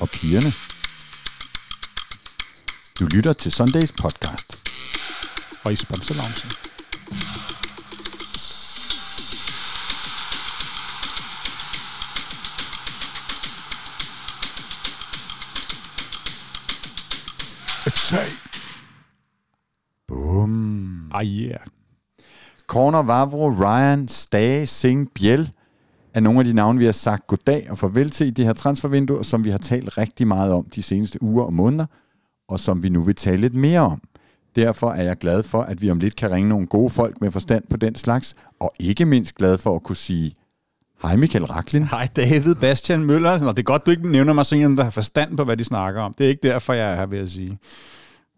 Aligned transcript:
Og 0.00 0.10
pigerne. 0.10 0.52
Du 3.00 3.06
lytter 3.06 3.32
til 3.32 3.52
Sundays 3.52 3.92
podcast. 3.92 4.68
Og 5.64 5.72
i 5.72 5.76
sponsorloungen. 5.76 6.34
Bum. 20.08 21.10
Ah, 21.12 21.24
yeah. 21.24 21.60
Corner, 22.66 23.02
Vavro, 23.02 23.48
Ryan, 23.48 24.08
Stage, 24.08 24.66
Singh, 24.66 25.10
Biel 25.14 25.50
er 26.14 26.20
nogle 26.20 26.38
af 26.38 26.44
de 26.44 26.52
navne, 26.52 26.78
vi 26.78 26.84
har 26.84 26.92
sagt 26.92 27.26
goddag 27.26 27.66
og 27.70 27.78
farvel 27.78 28.10
til 28.10 28.26
i 28.26 28.30
det 28.30 28.44
her 28.44 28.52
transfervindue, 28.52 29.24
som 29.24 29.44
vi 29.44 29.50
har 29.50 29.58
talt 29.58 29.98
rigtig 29.98 30.28
meget 30.28 30.52
om 30.52 30.66
de 30.74 30.82
seneste 30.82 31.22
uger 31.22 31.44
og 31.44 31.52
måneder, 31.52 31.86
og 32.48 32.60
som 32.60 32.82
vi 32.82 32.88
nu 32.88 33.02
vil 33.02 33.14
tale 33.14 33.40
lidt 33.40 33.54
mere 33.54 33.80
om. 33.80 34.02
Derfor 34.56 34.90
er 34.90 35.02
jeg 35.02 35.16
glad 35.16 35.42
for, 35.42 35.62
at 35.62 35.82
vi 35.82 35.90
om 35.90 35.98
lidt 35.98 36.16
kan 36.16 36.30
ringe 36.30 36.48
nogle 36.48 36.66
gode 36.66 36.90
folk 36.90 37.20
med 37.20 37.30
forstand 37.30 37.64
på 37.70 37.76
den 37.76 37.94
slags, 37.94 38.34
og 38.60 38.72
ikke 38.78 39.04
mindst 39.04 39.34
glad 39.34 39.58
for 39.58 39.76
at 39.76 39.82
kunne 39.82 39.96
sige, 39.96 40.32
hej 41.02 41.16
Michael 41.16 41.44
Raklin. 41.44 41.84
Hej 41.84 42.08
David 42.16 42.54
Bastian 42.54 43.04
Møller. 43.04 43.38
Nå, 43.38 43.50
det 43.50 43.58
er 43.58 43.62
godt, 43.62 43.86
du 43.86 43.90
ikke 43.90 44.10
nævner 44.10 44.32
mig 44.32 44.46
som 44.46 44.58
en, 44.58 44.76
der 44.76 44.82
har 44.82 44.90
forstand 44.90 45.36
på, 45.36 45.44
hvad 45.44 45.56
de 45.56 45.64
snakker 45.64 46.02
om. 46.02 46.14
Det 46.18 46.24
er 46.24 46.28
ikke 46.28 46.48
derfor, 46.48 46.72
jeg 46.72 46.92
er 46.92 46.96
her, 46.96 47.06
vil 47.06 47.18
jeg 47.18 47.28
sige. 47.28 47.58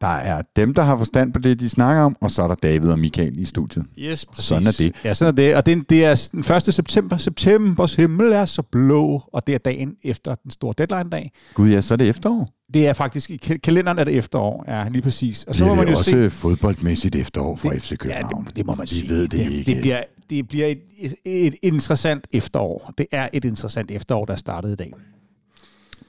Der 0.02 0.08
er 0.08 0.42
dem, 0.56 0.74
der 0.74 0.82
har 0.82 0.96
forstand 0.96 1.32
på 1.32 1.38
det, 1.38 1.60
de 1.60 1.68
snakker 1.68 2.02
om, 2.02 2.16
og 2.20 2.30
så 2.30 2.42
er 2.42 2.48
der 2.48 2.54
David 2.54 2.88
og 2.90 2.98
Michael 2.98 3.38
i 3.38 3.44
studiet. 3.44 3.84
Yes, 3.98 4.26
præcis. 4.26 4.44
Sådan 4.44 4.66
er 4.66 4.74
det. 4.78 4.92
Ja, 5.04 5.14
sådan 5.14 5.32
er 5.32 5.36
det. 5.36 5.56
Og 5.56 5.66
det, 5.66 5.90
det 5.90 6.04
er 6.04 6.28
den 6.32 6.40
1. 6.68 6.74
september. 6.74 7.16
Septembers 7.16 7.94
himmel 7.94 8.32
er 8.32 8.44
så 8.46 8.62
blå, 8.62 9.22
og 9.32 9.46
det 9.46 9.54
er 9.54 9.58
dagen 9.58 9.92
efter 10.04 10.34
den 10.34 10.50
store 10.50 10.74
deadline-dag. 10.78 11.30
Gud 11.54 11.68
ja, 11.70 11.80
så 11.80 11.94
er 11.94 11.96
det 11.96 12.08
efterår. 12.08 12.48
Det 12.74 12.86
er 12.88 12.92
faktisk, 12.92 13.30
i 13.30 13.38
ka- 13.44 13.56
kalenderen 13.56 13.98
er 13.98 14.04
det 14.04 14.14
efterår, 14.16 14.64
ja, 14.68 14.88
lige 14.88 15.02
præcis. 15.02 15.44
Og 15.44 15.54
Så 15.54 15.64
må 15.64 15.70
det 15.70 15.76
man 15.78 15.86
er 15.86 15.90
jo 15.90 15.96
også 15.96 16.10
se... 16.10 16.30
fodboldmæssigt 16.30 17.16
efterår 17.16 17.56
for 17.56 17.72
FC 17.78 17.90
Ja, 17.90 17.96
København. 17.96 18.44
det, 18.46 18.56
det 18.56 18.66
må 18.66 18.74
man 18.74 18.86
sige. 18.86 19.08
ved 19.08 19.28
det, 19.28 19.38
ikke. 19.50 19.72
Det 19.74 19.80
bliver, 19.80 20.02
det 20.30 20.48
bliver 20.48 20.66
et, 20.98 21.14
et, 21.24 21.54
interessant 21.62 22.26
efterår. 22.32 22.90
Det 22.98 23.06
er 23.12 23.28
et 23.32 23.44
interessant 23.44 23.90
efterår, 23.90 24.24
der 24.24 24.32
er 24.32 24.36
startet 24.36 24.70
i 24.72 24.74
dag. 24.74 24.92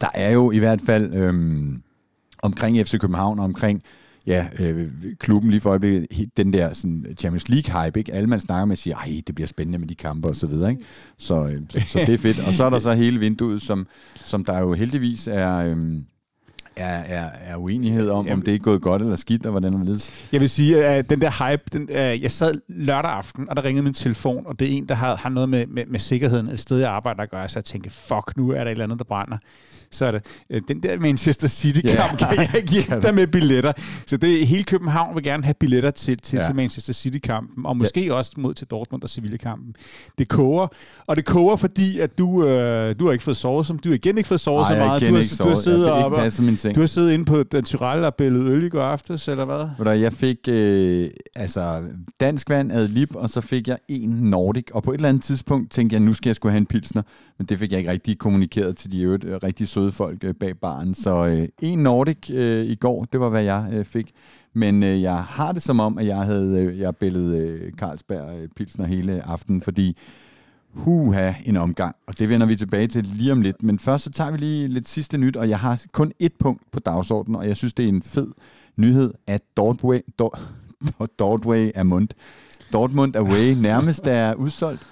Der 0.02 0.08
er 0.14 0.32
jo 0.32 0.52
i 0.52 0.58
hvert 0.58 0.82
fald 0.86 1.14
øhm, 1.14 1.82
omkring 2.44 2.78
FC 2.78 3.00
København 3.00 3.40
og 3.40 3.46
omkring 3.46 3.82
ja, 4.28 4.46
øh, 4.60 4.88
klubben 5.20 5.52
lige 5.52 5.62
for 5.62 5.70
øjeblikket, 5.70 6.08
den 6.38 6.54
der 6.54 6.74
sådan, 6.74 7.06
Champions 7.20 7.50
League-hype, 7.50 7.92
ikke? 7.96 8.14
Alle 8.14 8.28
man 8.30 8.40
snakker 8.40 8.66
med 8.66 8.76
siger, 8.76 8.96
ej, 8.96 9.22
det 9.28 9.36
bliver 9.36 9.48
spændende 9.48 9.80
med 9.80 9.88
de 9.88 9.96
kampe 9.96 10.28
og 10.28 10.36
så 10.36 10.48
videre, 10.48 10.70
ikke? 10.70 10.84
Så, 11.18 11.44
øh, 11.46 11.62
så, 11.70 11.82
så 11.88 12.00
det 12.00 12.14
er 12.14 12.18
fedt. 12.18 12.48
Og 12.48 12.54
så 12.54 12.64
er 12.64 12.70
der 12.70 12.80
så 12.80 12.94
hele 12.94 13.20
vinduet, 13.20 13.62
som, 13.62 13.88
som 14.16 14.46
der 14.46 14.60
jo 14.60 14.74
heldigvis 14.74 15.28
er, 15.28 15.56
øhm, 15.58 16.06
er, 16.76 16.98
er, 16.98 17.30
er 17.42 17.56
uenighed 17.56 18.10
om, 18.10 18.18
om 18.18 18.28
Jamen- 18.28 18.46
det 18.46 18.56
er 18.56 18.60
gået 18.60 18.82
godt 18.82 19.02
eller 19.02 19.16
skidt, 19.16 19.46
og 19.46 19.52
hvordan 19.52 19.72
man 19.74 19.86
ledes. 19.86 20.28
Jeg 20.32 20.42
vil 20.42 20.50
sige, 20.50 20.86
at 20.86 21.10
den 21.10 21.22
der 21.22 21.50
hype, 21.50 21.64
den, 21.74 21.90
øh, 21.90 22.22
jeg 22.24 22.32
sad 22.32 22.54
lørdag 22.68 23.12
aften, 23.12 23.50
og 23.50 23.56
der 23.56 23.64
ringede 23.64 23.84
min 23.84 23.94
telefon, 23.94 24.48
og 24.48 24.60
det 24.60 24.68
er 24.68 24.72
en, 24.72 24.90
der 24.90 24.96
har, 24.96 25.16
har 25.16 25.30
noget 25.30 25.50
med, 25.50 25.68
med, 25.68 25.86
med 25.86 26.00
sikkerheden 26.00 26.50
et 26.50 26.60
sted, 26.60 26.78
jeg 26.80 26.92
arbejder 26.92 27.24
at 27.24 27.32
gøre, 27.32 27.50
så 27.50 27.60
jeg 27.60 27.66
tænkte, 27.66 27.90
fuck, 27.90 28.38
nu 28.38 28.50
er 28.50 28.56
der 28.56 28.66
et 28.66 28.70
eller 28.72 28.84
andet, 28.84 29.00
der 29.00 29.06
brænder. 29.06 29.38
Så 29.96 30.06
er 30.06 30.12
det, 30.12 30.26
øh, 30.50 30.62
den 30.68 30.84
der 30.84 31.00
Manchester 31.00 31.48
City-kamp, 31.48 32.22
Ja. 32.22 32.28
kan 32.28 32.38
jeg 32.54 32.56
ikke 32.58 32.72
hjælpe 32.72 33.02
dig 33.08 33.16
med 33.16 33.28
billetter. 33.28 33.74
Så 34.08 34.18
det 34.18 34.48
hele 34.48 34.64
København 34.64 35.16
vil 35.16 35.24
gerne 35.24 35.44
have 35.44 35.54
billetter 35.60 35.92
til, 35.92 36.18
til, 36.18 36.38
Ja. 36.38 36.46
til 36.46 36.56
Manchester 36.56 36.94
City-kampen, 36.94 37.66
og 37.66 37.78
måske 37.78 38.06
ja. 38.06 38.14
også 38.14 38.32
mod 38.38 38.54
til 38.54 38.68
Dortmund 38.68 39.04
og 39.04 39.10
Sevilla-kampen. 39.10 39.76
Det 40.18 40.30
koger, 40.30 40.68
og 41.08 41.16
det 41.16 41.26
koger, 41.26 41.56
fordi 41.56 42.00
at 42.00 42.18
du, 42.18 42.48
øh, 42.48 42.96
du 43.00 43.06
har 43.06 43.12
ikke 43.12 43.24
fået 43.24 43.38
sovet, 43.38 43.66
som 43.66 43.80
du 43.80 43.90
har 43.90 43.96
igen 43.96 44.18
ikke 44.18 44.28
fået 44.28 44.40
sovet 44.40 44.64
Ej, 44.64 44.74
så 44.74 44.78
meget. 44.78 45.02
Du 45.02 45.06
har, 45.06 45.44
du 45.44 45.50
har 45.50 45.56
siddet 45.56 45.86
Jeg 45.86 45.96
har 45.96 46.04
og, 46.04 46.12
du 46.76 46.80
har 46.80 46.88
siddet 46.88 47.12
inde 47.12 47.26
på 47.26 47.44
den 47.44 47.64
Tyrell 47.64 48.04
og 48.04 48.16
bællet 48.16 48.46
øl 48.52 48.64
i 48.64 48.70
går 48.70 48.82
aftes, 48.82 49.28
eller 49.28 49.46
hvad? 49.46 49.68
Ved 49.78 49.86
du, 49.86 49.92
jeg 49.92 50.14
fik 50.14 50.38
øh, 50.48 51.10
altså 51.36 51.82
dansk 52.20 52.50
vand 52.50 52.72
ad 52.72 52.88
lib, 52.88 53.16
og 53.16 53.30
så 53.30 53.42
fik 53.42 53.68
jeg 53.68 53.78
en 53.90 54.10
Nordic. 54.10 54.64
Og 54.74 54.84
på 54.84 54.92
et 54.92 54.96
eller 54.96 55.10
andet 55.10 55.24
tidspunkt 55.24 55.72
tænkte 55.72 55.94
jeg, 55.94 56.02
nu 56.02 56.14
skal 56.14 56.30
jeg 56.30 56.36
skulle 56.36 56.52
have 56.52 56.58
en 56.58 56.66
pilsner. 56.66 57.02
Men 57.38 57.48
det 57.48 57.60
fik 57.60 57.72
jeg 57.72 57.80
ikke 57.80 57.92
rigtig 57.92 58.18
kommunikeret 58.18 58.78
til 58.78 58.92
de 58.92 59.02
øvrigt 59.02 59.24
øh, 59.26 59.40
rigtig 59.44 59.68
søde 59.68 59.83
folk 59.92 60.24
øh, 60.24 60.34
bag 60.34 60.58
baren. 60.58 60.94
Så 60.94 61.26
øh, 61.26 61.48
en 61.62 61.80
Nordic 61.80 62.30
øh, 62.30 62.66
i 62.66 62.76
går, 62.76 63.06
det 63.12 63.20
var, 63.20 63.30
hvad 63.30 63.44
jeg 63.44 63.70
øh, 63.74 63.86
fik. 63.86 64.12
Men 64.54 64.84
øh, 64.84 65.02
jeg 65.02 65.24
har 65.24 65.52
det 65.52 65.62
som 65.62 65.80
om, 65.80 65.98
at 65.98 66.06
jeg 66.06 66.18
havde 66.18 66.64
øh, 66.64 66.80
jeg 66.80 66.96
billedet 66.96 67.38
øh, 67.38 67.72
Carlsberg 67.72 68.38
øh, 68.42 68.50
pilsner 68.56 68.86
hele 68.86 69.22
aftenen, 69.22 69.62
fordi 69.62 69.98
Huha, 70.74 71.34
en 71.46 71.58
omgang. 71.58 71.96
Og 72.08 72.20
det 72.20 72.30
vender 72.30 72.48
vi 72.48 72.56
tilbage 72.56 72.88
til 72.88 73.04
lige 73.04 73.32
om 73.32 73.42
lidt. 73.42 73.64
Men 73.64 73.80
først 73.80 74.04
så 74.04 74.12
tager 74.12 74.32
vi 74.32 74.38
lige 74.38 74.68
lidt 74.68 74.90
sidste 74.90 75.18
nyt, 75.18 75.36
og 75.36 75.50
jeg 75.50 75.60
har 75.60 75.82
kun 75.92 76.12
et 76.20 76.34
punkt 76.40 76.62
på 76.72 76.80
dagsordenen, 76.80 77.36
og 77.36 77.48
jeg 77.48 77.56
synes, 77.56 77.74
det 77.74 77.86
er 77.86 77.90
en 77.90 78.02
fed 78.02 78.28
nyhed, 78.78 79.14
at 79.28 79.42
Dortway, 79.58 80.00
Dor, 80.20 80.40
Dortway 81.20 81.82
mundt. 81.84 82.14
Dortmund 82.74 83.16
Away 83.16 83.54
nærmest 83.54 84.08
er 84.08 84.34
udsolgt. 84.34 84.88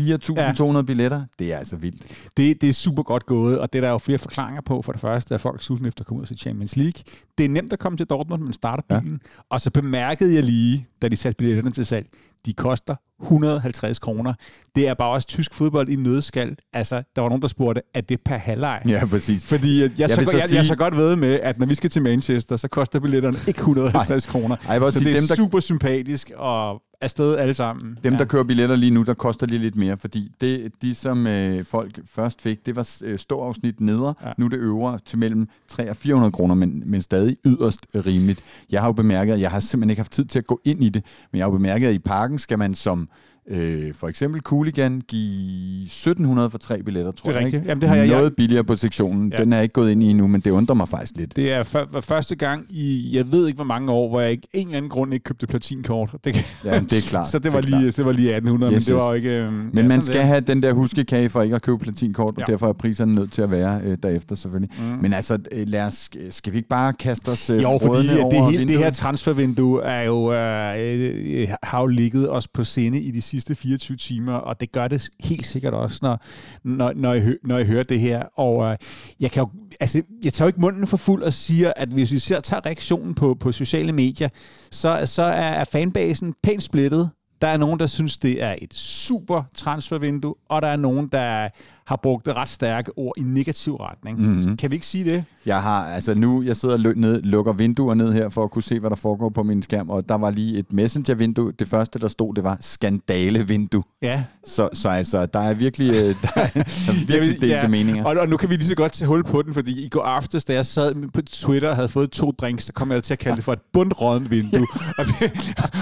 4.200 0.00 0.82
billetter. 0.82 1.24
Det 1.38 1.52
er 1.52 1.58
altså 1.58 1.76
vildt. 1.76 2.02
Det, 2.36 2.60
det 2.60 2.68
er 2.68 2.72
super 2.72 3.02
godt 3.02 3.26
gået, 3.26 3.58
og 3.58 3.72
det 3.72 3.78
er 3.78 3.80
der 3.82 3.90
jo 3.90 3.98
flere 3.98 4.18
forklaringer 4.18 4.62
på. 4.62 4.82
For 4.82 4.92
det 4.92 5.00
første 5.00 5.34
er 5.34 5.38
folk 5.38 5.62
sultne 5.62 5.88
efter 5.88 6.02
at 6.02 6.06
komme 6.06 6.20
ud 6.20 6.26
til 6.26 6.38
Champions 6.38 6.76
League. 6.76 7.02
Det 7.38 7.44
er 7.44 7.48
nemt 7.48 7.72
at 7.72 7.78
komme 7.78 7.98
til 7.98 8.06
Dortmund, 8.06 8.42
man 8.42 8.52
starter 8.52 8.82
Ja. 8.90 9.00
bilen. 9.00 9.20
Ja. 9.24 9.40
Og 9.50 9.60
så 9.60 9.70
bemærkede 9.70 10.34
jeg 10.34 10.42
lige, 10.42 10.86
da 11.02 11.08
de 11.08 11.16
satte 11.16 11.36
billetterne 11.36 11.70
til 11.70 11.86
salg, 11.86 12.06
de 12.46 12.52
koster 12.52 12.96
150 13.24 13.98
kroner. 13.98 14.34
Det 14.76 14.88
er 14.88 14.94
bare 14.94 15.10
også 15.10 15.28
tysk 15.28 15.54
fodbold 15.54 15.88
i 15.88 15.96
nødskal. 15.96 16.56
Altså, 16.72 17.02
der 17.16 17.22
var 17.22 17.28
nogen, 17.28 17.42
der 17.42 17.48
spurgte, 17.48 17.82
er 17.94 18.00
det 18.00 18.20
per 18.24 18.36
halvleg? 18.36 18.82
Ja, 18.88 19.06
præcis. 19.06 19.46
Fordi 19.46 19.80
jeg, 19.82 19.90
jeg, 19.90 19.98
Jeg 19.98 20.10
så, 20.10 20.20
jeg, 20.20 20.26
så 20.26 20.32
jeg, 20.32 20.40
jeg 20.40 20.48
sige- 20.48 20.58
er 20.58 20.62
så 20.62 20.74
godt 20.76 20.96
ved 20.96 21.16
med, 21.16 21.40
at 21.42 21.58
når 21.58 21.66
vi 21.66 21.74
skal 21.74 21.90
til 21.90 22.02
Manchester, 22.02 22.56
så 22.56 22.68
koster 22.68 23.00
billetterne 23.00 23.36
ikke 23.48 23.58
150 23.58 24.26
kroner. 24.26 24.56
Ej, 24.56 24.72
jeg 24.72 24.80
vil 24.80 24.86
også 24.86 24.98
Så 24.98 25.02
sige, 25.02 25.12
det 25.12 25.16
er 25.16 25.20
dem, 25.20 25.28
der, 25.28 25.34
super 25.34 25.60
sympatisk 25.60 26.30
og 26.36 26.82
afsted 27.00 27.36
alle 27.36 27.54
sammen. 27.54 27.98
dem, 28.04 28.12
ja. 28.12 28.18
der 28.18 28.24
kører 28.24 28.44
billetter 28.44 28.76
lige 28.76 28.90
nu, 28.90 29.02
der 29.02 29.14
koster 29.14 29.46
de 29.46 29.58
lidt 29.58 29.76
mere, 29.76 29.96
fordi 29.96 30.30
det, 30.40 30.72
de, 30.82 30.94
som 30.94 31.26
øh, 31.26 31.64
folk 31.64 31.98
først 32.14 32.42
fik, 32.42 32.66
det 32.66 32.76
var 32.76 32.90
øh, 33.04 33.18
ståafsnit 33.18 33.80
nedre. 33.80 34.14
Ja. 34.24 34.30
Nu 34.38 34.46
det 34.46 34.56
øvre 34.56 34.98
til 35.06 35.18
mellem 35.18 35.48
300 35.68 35.90
og 35.92 35.96
400 35.96 36.32
kroner, 36.32 36.54
men, 36.54 36.82
men 36.86 37.00
stadig 37.00 37.36
yderst 37.46 37.86
øh, 37.94 38.06
rimeligt. 38.06 38.40
Jeg 38.70 38.80
har 38.80 38.88
jo 38.88 38.92
bemærket, 38.92 39.40
jeg 39.40 39.50
har 39.50 39.60
simpelthen 39.60 39.90
ikke 39.90 40.00
haft 40.00 40.12
tid 40.12 40.24
til 40.24 40.38
at 40.38 40.46
gå 40.46 40.60
ind 40.64 40.84
i 40.84 40.88
det, 40.88 41.04
men 41.32 41.38
jeg 41.38 41.44
har 41.44 41.50
jo 41.50 41.56
bemærket, 41.56 41.88
at 41.88 41.94
i 41.94 41.98
parken 41.98 42.38
skal 42.38 42.58
man 42.58 42.74
som 42.74 43.08
øh, 43.50 43.94
for 43.94 44.08
eksempel 44.08 44.40
Cooligan 44.40 45.00
give 45.08 45.82
1700 45.84 46.50
for 46.50 46.58
tre 46.58 46.82
billetter, 46.82 47.12
tror 47.12 47.30
Det 47.30 47.36
er 47.36 47.40
jeg. 47.40 47.44
rigtigt. 47.46 47.60
Ikke? 47.60 47.68
Jamen, 47.68 47.80
det 47.80 47.88
har 47.88 47.96
jeg- 47.96 48.06
Noget 48.06 48.22
jeg- 48.24 48.32
billigere 48.36 48.64
på 48.64 48.76
sektionen. 48.76 49.32
Ja. 49.32 49.36
Den 49.44 49.52
er 49.52 49.56
jeg 49.56 49.62
ikke 49.62 49.72
gået 49.72 49.90
ind 49.92 50.02
i 50.02 50.06
endnu, 50.06 50.26
men 50.26 50.40
det 50.40 50.50
undrer 50.50 50.74
mig 50.74 50.88
faktisk 50.88 51.12
lidt. 51.16 51.36
Det 51.36 51.52
er 51.52 51.62
for 51.62 52.00
første 52.00 52.36
gang 52.36 52.66
i, 52.70 53.10
jeg 53.16 53.32
ved 53.32 53.46
ikke 53.46 53.56
hvor 53.56 53.64
mange 53.64 53.92
år, 53.92 54.08
hvor 54.08 54.20
jeg 54.20 54.30
ikke, 54.30 54.48
en 54.52 54.66
eller 54.66 54.76
anden 54.76 54.88
grund 54.90 55.14
ikke 55.14 55.24
købte 55.24 55.46
platinkort. 55.46 56.10
Det, 56.24 56.34
kan- 56.34 56.44
Ja, 56.64 56.78
det 56.80 56.92
er 56.92 57.00
klart. 57.08 57.28
så 57.32 57.38
det 57.38 57.52
var, 57.52 57.58
er 57.58 57.62
lige, 57.62 57.78
klart. 57.80 57.96
det 57.96 58.04
var 58.06 58.12
lige 58.12 58.28
1800, 58.36 58.74
Yes, 58.74 58.88
men 58.88 58.96
det 58.96 59.04
var 59.04 59.14
ikke... 59.14 59.30
øhm, 59.30 59.52
Men 59.52 59.70
ja, 59.76 59.82
man 59.82 60.02
skal 60.02 60.14
det. 60.20 60.24
have 60.26 60.40
den 60.40 60.62
der 60.62 60.72
huskekage 60.72 61.28
for 61.28 61.42
ikke 61.42 61.56
at 61.56 61.62
købe 61.62 61.78
platinkort, 61.78 62.34
og 62.36 62.42
Ja. 62.48 62.52
derfor 62.52 62.68
er 62.68 62.72
priserne 62.72 63.14
nødt 63.14 63.32
til 63.32 63.42
at 63.42 63.50
være 63.50 63.80
øh, 63.84 63.96
derefter 64.02 64.34
selvfølgelig. 64.36 64.70
Mm. 64.78 64.84
Men 65.02 65.12
altså, 65.12 65.38
øh, 65.52 65.68
lad 65.68 65.82
os, 65.82 66.10
skal 66.30 66.52
vi 66.52 66.56
ikke 66.58 66.68
bare 66.68 66.92
kaste 66.92 67.28
os 67.28 67.50
øh, 67.50 67.62
Jo, 67.62 67.78
fordi 67.82 68.08
at 68.08 68.14
det, 68.14 68.22
over 68.24 68.50
hele, 68.50 68.68
det 68.68 68.78
her 68.78 68.90
transfervindue 68.90 69.82
er 69.82 70.02
jo, 70.02 70.32
øh, 70.32 71.40
øh, 71.42 71.48
har 71.62 71.80
jo 71.80 71.86
ligget 71.86 72.30
os 72.30 72.48
på 72.48 72.64
sinde 72.64 73.00
i 73.00 73.10
de 73.10 73.22
sidste 73.34 73.54
24 73.54 73.96
timer, 73.96 74.32
og 74.32 74.60
det 74.60 74.72
gør 74.72 74.88
det 74.88 75.08
helt 75.20 75.46
sikkert 75.46 75.74
også, 75.74 75.98
når, 76.02 76.20
når, 76.64 76.92
når, 76.96 77.12
jeg, 77.12 77.22
hø- 77.22 77.38
når 77.44 77.56
jeg 77.56 77.66
hører 77.66 77.82
det 77.82 78.00
her. 78.00 78.22
Og 78.22 78.64
øh, 78.70 78.76
jeg 79.20 79.30
kan 79.30 79.42
jo, 79.42 79.48
altså, 79.80 80.02
jeg 80.24 80.32
tager 80.32 80.46
jo 80.46 80.48
ikke 80.48 80.60
munden 80.60 80.86
for 80.86 80.96
fuld 80.96 81.22
og 81.22 81.32
siger, 81.32 81.72
at 81.76 81.88
hvis 81.88 82.12
vi 82.12 82.18
ser, 82.18 82.40
tager 82.40 82.66
reaktionen 82.66 83.14
på, 83.14 83.34
på 83.34 83.52
sociale 83.52 83.92
medier, 83.92 84.28
så, 84.70 85.02
så 85.04 85.22
er, 85.22 85.50
er 85.50 85.64
fanbasen 85.64 86.34
pænt 86.42 86.62
splittet. 86.62 87.10
Der 87.40 87.48
er 87.48 87.56
nogen, 87.56 87.80
der 87.80 87.86
synes, 87.86 88.18
det 88.18 88.42
er 88.42 88.54
et 88.58 88.74
super 88.74 89.42
transfervindue, 89.54 90.34
og 90.48 90.62
der 90.62 90.68
er 90.68 90.76
nogen, 90.76 91.08
der 91.12 91.48
har 91.86 91.96
brugt 92.02 92.28
ret 92.28 92.48
stærke 92.48 92.98
ord 92.98 93.12
i 93.16 93.20
negativ 93.22 93.74
retning. 93.76 94.20
Mhm. 94.20 94.30
Mm-hmm. 94.30 94.56
Kan 94.56 94.70
vi 94.70 94.74
ikke 94.76 94.86
sige 94.86 95.04
det? 95.04 95.24
Jeg 95.46 95.62
har, 95.62 95.84
altså 95.86 96.14
nu, 96.14 96.42
jeg 96.42 96.56
sidder 96.56 96.74
og 96.74 96.80
lø- 96.80 96.94
ned, 97.00 97.22
lukker 97.22 97.52
vinduer 97.52 97.94
ned 97.94 98.12
her, 98.12 98.28
for 98.28 98.44
at 98.44 98.50
kunne 98.50 98.62
se, 98.62 98.80
hvad 98.80 98.90
der 98.90 98.96
foregår 98.96 99.28
på 99.28 99.42
min 99.42 99.62
skærm, 99.62 99.90
og 99.90 100.08
der 100.08 100.14
var 100.14 100.30
lige 100.30 100.58
et 100.58 100.72
messenger-vindue. 100.72 101.52
Det 101.58 101.68
første, 101.68 101.98
der 101.98 102.08
stod, 102.08 102.34
det 102.34 102.44
var 102.44 102.56
skandale-vindue. 102.60 103.82
Ja, 104.02 104.24
Så, 104.46 104.68
så 104.72 104.88
altså, 104.88 105.26
der 105.26 105.38
er 105.40 105.54
virkelig, 105.54 105.90
øh, 105.90 105.96
der 105.96 106.08
er, 106.36 106.46
der 106.54 106.60
er 106.92 107.06
virkelig 107.06 107.40
delte 107.40 107.46
ja. 107.46 107.68
meninger. 107.68 108.04
Og, 108.04 108.16
og 108.16 108.28
nu 108.28 108.36
kan 108.36 108.50
vi 108.50 108.56
lige 108.56 108.66
så 108.68 108.74
godt 108.74 108.92
tage 108.92 109.08
hul 109.08 109.24
på 109.24 109.42
den, 109.42 109.54
fordi 109.54 109.84
i 109.84 109.88
går 109.88 110.02
aftes, 110.02 110.44
da 110.44 110.52
jeg 110.52 110.66
sad 110.66 111.08
på 111.14 111.22
Twitter 111.22 111.68
og 111.68 111.76
havde 111.76 111.88
fået 111.88 112.10
to 112.10 112.30
drinks, 112.32 112.64
så 112.64 112.72
kom 112.72 112.92
jeg 112.92 113.02
til 113.02 113.12
at 113.14 113.18
kalde 113.18 113.36
det 113.36 113.44
for 113.44 113.52
et 113.52 113.60
bundrådent 113.72 114.30
vindue. 114.30 114.66
og, 114.98 115.04
det, 115.06 115.32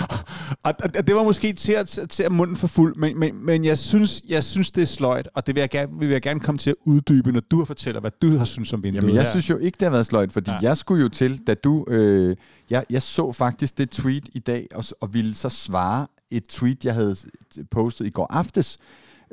og, 0.65 0.75
og 0.99 1.07
det 1.07 1.15
var 1.15 1.25
måske 1.25 1.53
til 1.53 1.73
at, 1.73 1.99
til 2.11 2.23
at 2.23 2.33
munden 2.33 2.57
for 2.57 2.67
fuld, 2.67 2.97
men, 2.97 3.19
men, 3.19 3.47
men 3.47 3.65
jeg, 3.65 3.79
synes, 3.79 4.23
jeg 4.29 4.45
synes, 4.45 4.71
det 4.71 4.83
er 4.83 4.87
sløjt, 4.87 5.29
og 5.35 5.47
det 5.47 5.55
vil 5.55 5.61
jeg, 5.61 5.71
gerne, 5.71 5.92
vil 5.99 6.09
jeg 6.09 6.23
gerne 6.23 6.41
komme 6.41 6.59
til 6.59 6.71
at 6.71 6.77
uddybe, 6.85 7.33
når 7.33 7.41
du 7.41 7.65
fortæller, 7.65 8.01
hvad 8.01 8.11
du 8.23 8.37
har 8.37 8.45
synes 8.45 8.73
om 8.73 8.83
vinduet 8.83 9.03
Jamen, 9.03 9.15
jeg 9.15 9.23
her. 9.23 9.31
synes 9.31 9.51
jo 9.51 9.57
ikke, 9.57 9.77
det 9.77 9.83
har 9.87 9.91
været 9.91 10.07
sløjt, 10.07 10.33
fordi 10.33 10.51
ja. 10.51 10.59
Jeg 10.63 10.77
skulle 10.77 11.03
jo 11.03 11.09
til, 11.09 11.39
da 11.47 11.55
du... 11.55 11.85
Øh, 11.89 12.37
jeg, 12.71 12.85
jeg 12.91 13.03
så 13.03 13.33
faktisk 13.33 13.79
det 13.79 13.91
tweet 13.91 14.29
i 14.35 14.39
dag, 14.39 14.67
og, 14.75 14.85
og 15.01 15.15
ville 15.15 15.35
så 15.35 15.49
svare 15.49 16.07
et 16.31 16.45
tweet, 16.49 16.85
jeg 16.85 16.95
havde 16.95 17.17
postet 17.71 18.07
i 18.07 18.11
går 18.11 18.27
aftes, 18.31 18.77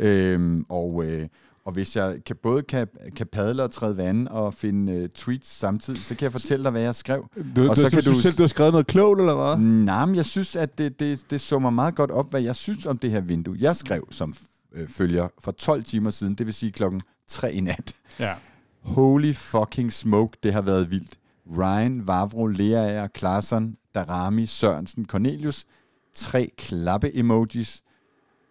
Øhm, 0.02 0.66
og, 0.70 1.06
øh, 1.06 1.28
og 1.66 1.72
hvis 1.74 1.96
jeg 1.96 2.18
kan, 2.26 2.36
både 2.44 2.62
kan, 2.64 2.88
kan 3.16 3.28
padle 3.32 3.64
og 3.64 3.72
træde 3.72 3.98
vand 3.98 4.28
og 4.28 4.54
finde 4.54 4.94
øh, 4.94 5.10
tweets 5.10 5.50
samtidig, 5.50 6.00
så 6.04 6.16
kan 6.16 6.24
jeg 6.24 6.32
fortælle 6.32 6.64
dig, 6.64 6.72
hvad 6.72 6.82
jeg 6.82 6.96
skrev. 6.96 7.28
Du, 7.56 7.70
og 7.70 7.76
du, 7.76 7.82
så 7.82 7.90
kan 7.90 8.04
du, 8.04 8.10
du- 8.12 8.16
selv, 8.20 8.34
du 8.38 8.44
har 8.44 8.48
skrevet 8.48 8.72
noget 8.74 8.88
klogt, 8.88 9.20
eller 9.20 9.36
hvad? 9.36 9.66
Nej, 9.66 10.06
men 10.06 10.16
jeg 10.16 10.26
synes, 10.26 10.56
at 10.56 10.78
det, 10.78 11.00
det, 11.00 11.22
det 11.30 11.42
summer 11.42 11.70
meget 11.70 11.96
godt 11.96 12.12
op, 12.12 12.30
hvad 12.30 12.42
jeg 12.42 12.56
synes 12.56 12.86
om 12.86 12.98
det 12.98 13.12
her 13.12 13.22
vindue. 13.22 13.56
Jeg 13.60 13.76
skrev 13.76 14.08
som 14.12 14.34
øh, 14.74 14.88
følger 14.90 15.28
for 15.40 15.52
12 15.52 15.84
timer 15.84 16.10
siden, 16.10 16.36
det 16.36 16.46
vil 16.46 16.54
sige 16.54 16.72
klokken 16.72 17.02
3 17.28 17.54
i 17.54 17.60
nat. 17.60 17.96
Ja. 18.20 18.36
Holy 18.82 19.34
fucking 19.34 19.94
smoke, 19.94 20.38
det 20.44 20.54
har 20.54 20.62
været 20.62 20.92
vildt. 20.92 21.20
Ryan, 21.58 22.08
Vavro, 22.08 22.48
Leaer, 22.48 23.08
Klaarsson, 23.08 23.78
Darami, 23.96 24.46
Sørensen, 24.46 25.06
Cornelius. 25.06 25.66
Tre 26.14 26.52
klappe-emojis. 26.58 27.84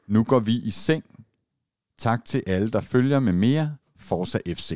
Nu 0.09 0.25
går 0.25 0.39
vi 0.39 0.53
i 0.53 0.71
seng. 0.71 1.05
Tak 1.99 2.25
til 2.25 2.43
alle, 2.47 2.71
der 2.71 2.81
følger 2.81 3.21
med 3.21 3.33
mere. 3.33 3.77
Forza 3.97 4.39
FC. 4.47 4.73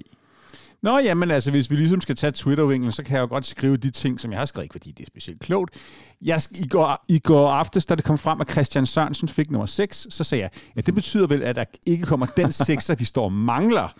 Nå, 0.82 0.98
jamen 0.98 1.30
altså, 1.30 1.50
hvis 1.50 1.70
vi 1.70 1.76
ligesom 1.76 2.00
skal 2.00 2.16
tage 2.16 2.30
Twitter-vinklen, 2.30 2.92
så 2.92 3.02
kan 3.02 3.16
jeg 3.16 3.22
jo 3.22 3.28
godt 3.32 3.46
skrive 3.46 3.76
de 3.76 3.90
ting, 3.90 4.20
som 4.20 4.30
jeg 4.30 4.40
har 4.40 4.44
skrevet, 4.44 4.64
ikke 4.64 4.72
fordi 4.72 4.92
det 4.92 5.02
er 5.02 5.06
specielt 5.06 5.40
klogt. 5.40 5.74
Jeg, 6.22 6.40
i, 6.50 6.66
går, 6.68 7.04
I 7.08 7.18
går 7.18 7.48
aftes, 7.48 7.86
da 7.86 7.94
det 7.94 8.04
kom 8.04 8.18
frem, 8.18 8.40
at 8.40 8.50
Christian 8.50 8.86
Sørensen 8.86 9.28
fik 9.28 9.50
nummer 9.50 9.66
6, 9.66 10.06
så 10.10 10.24
sagde 10.24 10.42
jeg, 10.42 10.50
ja, 10.76 10.80
det 10.80 10.94
betyder 10.94 11.26
vel, 11.26 11.42
at 11.42 11.56
der 11.56 11.64
ikke 11.86 12.06
kommer 12.06 12.26
den 12.26 12.46
6'er, 12.46 12.94
vi 12.94 13.04
står 13.04 13.24
og 13.24 13.32
mangler. 13.32 13.94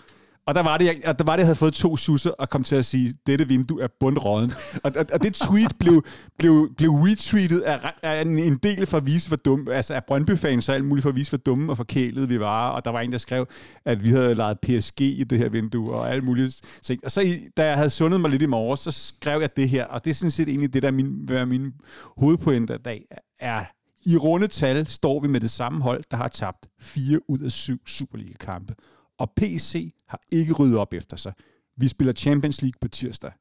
Og 0.47 0.55
der 0.55 0.63
var 0.63 0.77
det, 0.77 0.85
jeg, 0.85 0.97
og 1.07 1.19
der 1.19 1.25
var 1.25 1.33
det, 1.33 1.39
jeg 1.39 1.47
havde 1.47 1.57
fået 1.57 1.75
to 1.75 1.97
susser 1.97 2.31
og 2.31 2.51
kom 2.51 2.65
til 2.65 2.77
at 2.77 2.85
sige, 2.85 3.15
dette 3.27 3.49
vindue 3.49 3.83
er 3.83 3.89
bundråden. 4.01 4.53
Og, 4.85 4.93
og, 4.97 5.07
og 5.13 5.23
det 5.23 5.35
tweet 5.35 5.73
blev, 5.79 6.05
blev, 6.39 6.75
blev 6.77 6.91
retweetet 6.91 7.61
af, 7.61 7.93
af 8.03 8.21
en, 8.21 8.39
en 8.39 8.57
del 8.57 8.87
for 8.87 8.97
at 8.97 9.07
vise, 9.07 9.29
hvor 9.29 9.37
dumme, 9.37 9.73
altså 9.73 9.95
af 9.95 10.05
Brøndby-fans 10.05 10.69
og 10.69 10.75
alt 10.75 10.85
muligt 10.85 11.03
for 11.03 11.11
at 11.11 11.17
vise, 11.17 11.31
hvor 11.31 11.39
dumme 11.39 11.73
og 11.73 11.77
forkælede 11.77 12.29
vi 12.29 12.41
var. 12.41 12.71
Og 12.71 12.85
der 12.85 12.91
var 12.91 13.01
en, 13.01 13.13
der 13.13 13.19
skrev, 13.19 13.47
at 13.85 14.03
vi 14.03 14.09
havde 14.09 14.35
lejet 14.35 14.61
PSG 14.61 15.01
i 15.01 15.25
det 15.25 15.39
her 15.39 15.49
vindue 15.49 15.93
og 15.93 16.11
alt 16.11 16.25
muligt. 16.25 16.61
Så, 16.83 16.97
og 17.05 17.11
så 17.11 17.21
i, 17.21 17.39
da 17.57 17.67
jeg 17.67 17.77
havde 17.77 17.91
sundet 17.91 18.21
mig 18.21 18.31
lidt 18.31 18.43
i 18.43 18.47
morges, 18.47 18.81
så 18.81 18.91
skrev 18.91 19.41
jeg 19.41 19.57
det 19.57 19.69
her. 19.69 19.85
Og 19.85 20.05
det 20.05 20.11
er 20.11 20.15
sådan 20.15 20.31
set 20.31 20.49
egentlig 20.49 20.75
det, 20.75 20.83
der 20.83 20.89
er 20.89 20.93
min, 20.93 21.29
er 21.31 21.45
min 21.45 21.73
hovedpointe 22.17 22.75
i 22.75 22.79
dag 22.79 23.05
er, 23.41 23.65
i 24.07 24.17
runde 24.17 24.47
tal 24.47 24.87
står 24.87 25.21
vi 25.21 25.29
med 25.29 25.41
det 25.41 25.51
samme 25.51 25.83
hold, 25.83 26.05
der 26.11 26.17
har 26.17 26.29
tabt 26.29 26.69
4 26.81 27.31
ud 27.31 27.39
af 27.39 27.53
7 27.53 27.87
Superliga-kampe. 27.87 28.75
Og 29.23 29.31
PC 29.37 29.95
har 30.07 30.21
ikke 30.33 30.53
ryddet 30.53 30.79
op 30.79 30.95
efter 30.95 31.17
sig. 31.17 31.33
Vi 31.77 31.89
spiller 31.89 32.13
Champions 32.13 32.63
League 32.63 32.79
på 32.81 32.89
tirsdag. 32.89 33.33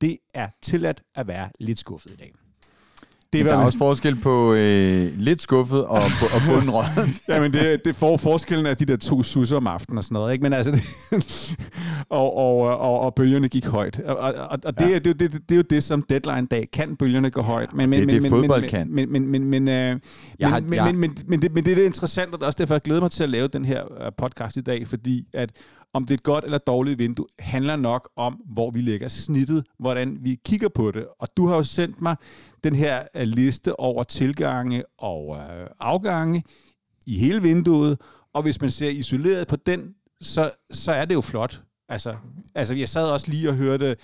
Det 0.00 0.18
er 0.34 0.48
tilladt 0.62 1.02
at 1.14 1.26
være 1.26 1.50
lidt 1.60 1.78
skuffet 1.78 2.10
i 2.10 2.16
dag. 2.16 2.32
Det 3.38 3.46
der 3.50 3.56
er 3.58 3.64
også 3.64 3.78
forskel 3.78 4.16
på 4.16 4.54
øh, 4.54 5.12
lidt 5.18 5.42
skuffet 5.42 5.84
og, 5.84 6.00
på, 6.20 6.24
og 6.34 6.40
bundråden. 6.48 7.16
Jamen, 7.28 7.52
det, 7.52 7.80
det 7.84 7.96
får 7.96 8.16
forskellen 8.16 8.66
af 8.66 8.76
de 8.76 8.84
der 8.84 8.96
to 8.96 9.22
susser 9.22 9.56
om 9.56 9.66
aftenen 9.66 9.98
og 9.98 10.04
sådan 10.04 10.14
noget, 10.14 10.32
ikke? 10.32 10.42
Men 10.42 10.52
altså, 10.52 10.72
det, 10.72 10.82
og, 12.10 12.36
og, 12.36 12.60
og, 12.78 13.00
og, 13.00 13.14
bølgerne 13.14 13.48
gik 13.48 13.66
højt. 13.66 14.00
Og, 14.00 14.16
og, 14.16 14.58
og 14.64 14.78
det, 14.78 14.90
ja. 14.90 14.94
det, 14.98 15.04
det, 15.04 15.20
det, 15.20 15.32
det, 15.32 15.52
er 15.54 15.56
jo 15.56 15.62
det, 15.70 15.82
som 15.82 16.02
deadline-dag 16.02 16.68
kan 16.72 16.96
bølgerne 16.96 17.30
gå 17.30 17.42
højt. 17.42 17.74
Men, 17.74 17.90
men, 17.90 17.98
Det 18.00 18.02
er 18.02 18.06
men, 18.06 18.14
det, 18.14 18.22
men, 18.22 18.30
fodbold 18.30 18.60
men, 18.60 18.70
kan. 18.70 18.86
Men, 18.90 19.12
men, 19.12 19.28
men, 19.28 19.44
men, 19.44 19.68
øh, 19.68 20.00
Jeg 20.38 20.48
har- 20.50 20.60
men, 20.60 20.70
men, 20.70 20.76
jeg- 20.76 20.84
men, 20.94 21.00
men, 21.00 21.14
men, 21.26 21.42
det, 21.42 21.54
men 21.54 21.64
det 21.64 21.70
er 21.70 21.74
det 21.76 21.84
interessant, 21.84 22.32
og 22.32 22.38
det 22.38 22.42
er 22.42 22.46
også 22.46 22.56
derfor, 22.58 22.74
jeg 22.74 22.80
glæder 22.82 23.00
mig 23.00 23.10
til 23.10 23.22
at 23.22 23.30
lave 23.30 23.48
den 23.48 23.64
her 23.64 23.82
øh, 24.04 24.12
podcast 24.18 24.56
i 24.56 24.60
dag, 24.60 24.88
fordi 24.88 25.24
at 25.34 25.50
om 25.94 26.04
det 26.04 26.10
er 26.10 26.18
et 26.18 26.22
godt 26.22 26.44
eller 26.44 26.58
dårligt 26.58 26.98
vindue, 26.98 27.26
handler 27.38 27.76
nok 27.76 28.10
om, 28.16 28.32
hvor 28.32 28.70
vi 28.70 28.80
lægger 28.80 29.08
snittet, 29.08 29.64
hvordan 29.78 30.18
vi 30.20 30.38
kigger 30.44 30.68
på 30.68 30.90
det. 30.90 31.06
Og 31.18 31.28
du 31.36 31.46
har 31.46 31.56
jo 31.56 31.62
sendt 31.62 32.00
mig 32.02 32.16
den 32.64 32.74
her 32.74 33.02
øh, 33.16 33.22
liste 33.22 33.80
over 33.80 34.02
tilgange 34.02 34.84
og 34.98 35.36
øh, 35.36 35.66
afgange 35.80 36.42
i 37.06 37.18
hele 37.18 37.42
vinduet, 37.42 37.98
og 38.32 38.42
hvis 38.42 38.60
man 38.60 38.70
ser 38.70 38.88
isoleret 38.88 39.46
på 39.46 39.56
den, 39.56 39.94
så, 40.20 40.50
så 40.70 40.92
er 40.92 41.04
det 41.04 41.14
jo 41.14 41.20
flot. 41.20 41.62
Altså, 41.88 42.16
altså 42.54 42.74
jeg 42.74 42.88
sad 42.88 43.10
også 43.10 43.30
lige 43.30 43.48
og 43.48 43.54
hørte 43.54 43.96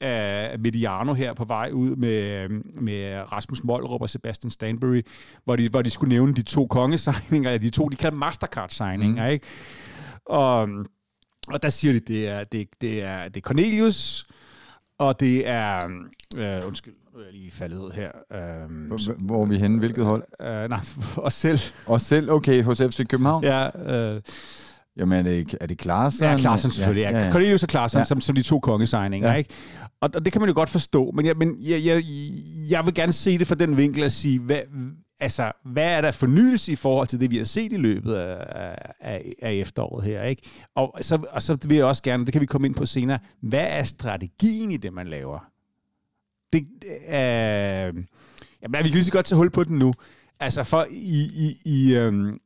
af 0.00 0.58
Mediano 0.58 1.12
her 1.12 1.32
på 1.32 1.44
vej 1.44 1.70
ud 1.72 1.96
med, 1.96 2.48
med 2.80 3.32
Rasmus 3.32 3.64
Moldrup 3.64 4.02
og 4.02 4.10
Sebastian 4.10 4.50
Stanbury, 4.50 5.02
hvor 5.44 5.56
de, 5.56 5.68
hvor 5.68 5.82
de 5.82 5.90
skulle 5.90 6.08
nævne 6.08 6.34
de 6.34 6.42
to 6.42 6.66
kongesigninger, 6.66 7.58
de 7.58 7.70
to, 7.70 7.88
de 7.88 7.96
kaldte 7.96 8.18
Mastercard-signinger, 8.18 9.24
mm. 9.26 9.32
ikke? 9.32 9.46
Og, 10.26 10.68
og 11.48 11.62
der 11.62 11.68
siger 11.68 11.92
de, 11.92 12.00
det 12.00 12.28
er, 12.28 12.44
det, 12.44 12.68
det 12.80 13.02
er, 13.02 13.28
det 13.28 13.36
er 13.36 13.40
Cornelius, 13.40 14.26
og 14.98 15.20
det 15.20 15.48
er, 15.48 15.76
øh, 16.36 16.60
undskyld, 16.66 16.94
nu 17.14 17.20
er 17.20 17.24
jeg 17.24 17.32
lige 17.32 17.50
faldet 17.50 17.78
ud 17.78 17.90
her. 17.90 18.10
Øh, 18.32 18.86
Hvor- 18.88 19.24
Hvor 19.26 19.42
er 19.42 19.46
vi 19.46 19.58
henne? 19.58 19.78
Hvilket 19.78 20.04
hold? 20.04 20.22
øh, 20.40 20.68
nej, 20.68 20.80
os 21.16 21.34
selv. 21.34 21.58
Og 21.86 22.00
selv, 22.00 22.30
okay, 22.30 22.62
hos 22.62 22.78
FC 22.78 23.06
København? 23.06 23.44
Ja. 23.44 23.68
Øh, 24.14 24.20
Jamen, 24.96 25.18
er 25.18 25.22
det, 25.22 25.54
er 25.60 25.66
det 25.66 25.78
Klaarsson? 25.78 26.28
Ja, 26.28 26.36
Klaarsson 26.36 26.70
selvfølgelig. 26.70 27.02
Ja, 27.02 27.10
ja, 27.18 27.24
ja. 27.24 27.32
Cornelius 27.32 27.62
og 27.62 27.68
Klaarsson, 27.68 27.98
Ja. 28.00 28.04
som, 28.04 28.20
som 28.20 28.34
de 28.34 28.42
to 28.42 28.60
kongesigninger, 28.60 29.30
ja. 29.30 29.34
ikke? 29.36 29.50
Og, 30.00 30.10
og 30.14 30.24
det 30.24 30.32
kan 30.32 30.40
man 30.42 30.48
jo 30.48 30.54
godt 30.54 30.70
forstå, 30.70 31.10
men, 31.10 31.26
jeg, 31.26 31.36
men 31.36 31.56
jeg, 31.60 31.84
jeg, 31.84 32.02
jeg 32.70 32.86
vil 32.86 32.94
gerne 32.94 33.12
se 33.12 33.38
det 33.38 33.46
fra 33.46 33.54
den 33.54 33.76
vinkel 33.76 34.02
at 34.02 34.12
sige, 34.12 34.38
hvad, 34.40 34.60
altså, 35.20 35.52
hvad 35.64 35.90
er 35.90 36.00
der 36.00 36.10
fornyelse 36.10 36.72
i 36.72 36.76
forhold 36.76 37.08
til 37.08 37.20
det, 37.20 37.30
vi 37.30 37.36
har 37.36 37.44
set 37.44 37.72
i 37.72 37.76
løbet 37.76 38.14
af, 38.14 38.76
af, 39.00 39.32
af 39.42 39.52
efteråret 39.52 40.04
her, 40.04 40.22
ikke? 40.22 40.42
Og 40.74 40.98
så, 41.00 41.26
og 41.30 41.42
så 41.42 41.58
vil 41.68 41.76
jeg 41.76 41.86
også 41.86 42.02
gerne, 42.02 42.24
det 42.24 42.32
kan 42.32 42.40
vi 42.40 42.46
komme 42.46 42.66
ind 42.66 42.74
på 42.74 42.86
senere, 42.86 43.18
hvad 43.40 43.66
er 43.68 43.82
strategien 43.82 44.70
i 44.70 44.76
det, 44.76 44.92
man 44.92 45.06
laver? 45.06 45.38
Det, 46.52 46.66
øh, 47.08 48.04
jamen, 48.62 48.78
vi 48.78 48.82
kan 48.82 48.90
lige 48.90 49.04
så 49.04 49.12
godt 49.12 49.26
tage 49.26 49.36
hul 49.36 49.50
på 49.50 49.64
den 49.64 49.78
nu. 49.78 49.92
Altså, 50.40 50.64
for 50.64 50.86
i, 50.90 51.22
i, 51.34 51.56
i 51.64 51.94
øhm, 51.94 52.40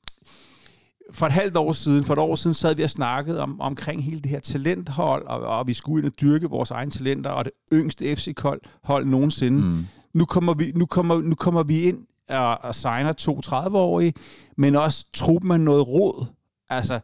for 1.12 1.26
et 1.26 1.32
halvt 1.32 1.56
år 1.56 1.72
siden, 1.72 2.04
for 2.04 2.12
et 2.12 2.18
år 2.18 2.34
siden, 2.34 2.54
sad 2.54 2.74
vi 2.74 2.82
og 2.82 2.90
snakkede 2.90 3.40
om, 3.40 3.60
omkring 3.60 4.04
hele 4.04 4.20
det 4.20 4.30
her 4.30 4.40
talenthold, 4.40 5.26
og, 5.26 5.40
og 5.40 5.66
vi 5.66 5.74
skulle 5.74 6.04
ind 6.04 6.12
og 6.12 6.20
dyrke 6.20 6.46
vores 6.46 6.70
egne 6.70 6.90
talenter, 6.90 7.30
og 7.30 7.44
det 7.44 7.52
yngste 7.72 8.16
FC-hold 8.16 8.60
hold 8.82 9.06
nogensinde. 9.06 9.62
Mm. 9.62 9.86
Nu, 10.14 10.24
kommer 10.24 10.54
vi, 10.54 10.72
nu, 10.74 10.86
kommer, 10.86 11.20
nu 11.20 11.34
kommer 11.34 11.62
vi 11.62 11.80
ind 11.80 11.98
og, 12.28 12.58
og 12.64 12.74
signer 12.74 13.12
to 13.12 13.40
30-årige, 13.46 14.14
men 14.56 14.76
også 14.76 15.06
truppen 15.14 15.50
er 15.50 15.56
noget 15.56 15.88
råd. 15.88 16.26
Altså, 16.70 17.00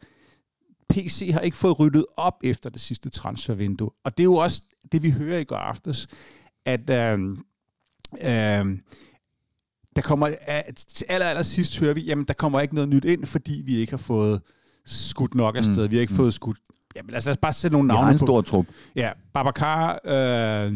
PC 0.88 1.30
har 1.32 1.40
ikke 1.40 1.56
fået 1.56 1.78
ryddet 1.78 2.06
op 2.16 2.34
efter 2.44 2.70
det 2.70 2.80
sidste 2.80 3.10
transfervindue. 3.10 3.90
Og 4.04 4.16
det 4.16 4.22
er 4.22 4.24
jo 4.24 4.34
også 4.34 4.62
det, 4.92 5.02
vi 5.02 5.10
hører 5.10 5.38
i 5.38 5.44
går 5.44 5.56
aftes, 5.56 6.06
at 6.66 6.90
øhm, 6.90 7.44
øhm, 8.24 8.80
der 9.96 10.02
kommer, 10.02 10.30
at 10.46 11.04
aller, 11.08 11.26
aller 11.26 11.42
sidst 11.42 11.78
hører 11.80 11.94
vi, 11.94 12.00
jamen 12.00 12.24
der 12.24 12.34
kommer 12.34 12.60
ikke 12.60 12.74
noget 12.74 12.88
nyt 12.88 13.04
ind, 13.04 13.26
fordi 13.26 13.62
vi 13.66 13.76
ikke 13.76 13.92
har 13.92 13.98
fået 13.98 14.40
skudt 14.86 15.34
nok 15.34 15.56
afsted. 15.56 15.84
Mm. 15.84 15.90
Vi 15.90 15.96
har 15.96 16.00
ikke 16.00 16.12
mm. 16.12 16.16
fået 16.16 16.34
skudt... 16.34 16.56
Jamen 16.96 17.10
lad 17.10 17.18
os, 17.18 17.24
lad 17.24 17.30
os 17.32 17.38
bare 17.38 17.52
sætte 17.52 17.74
nogle 17.74 17.86
Vi 17.86 17.88
navne 17.88 18.04
har 18.04 18.12
en 18.12 18.18
på. 18.18 18.26
stor 18.26 18.40
trup. 18.42 18.66
Ja, 18.96 19.10
Babacar, 19.34 20.00
øh, 20.04 20.72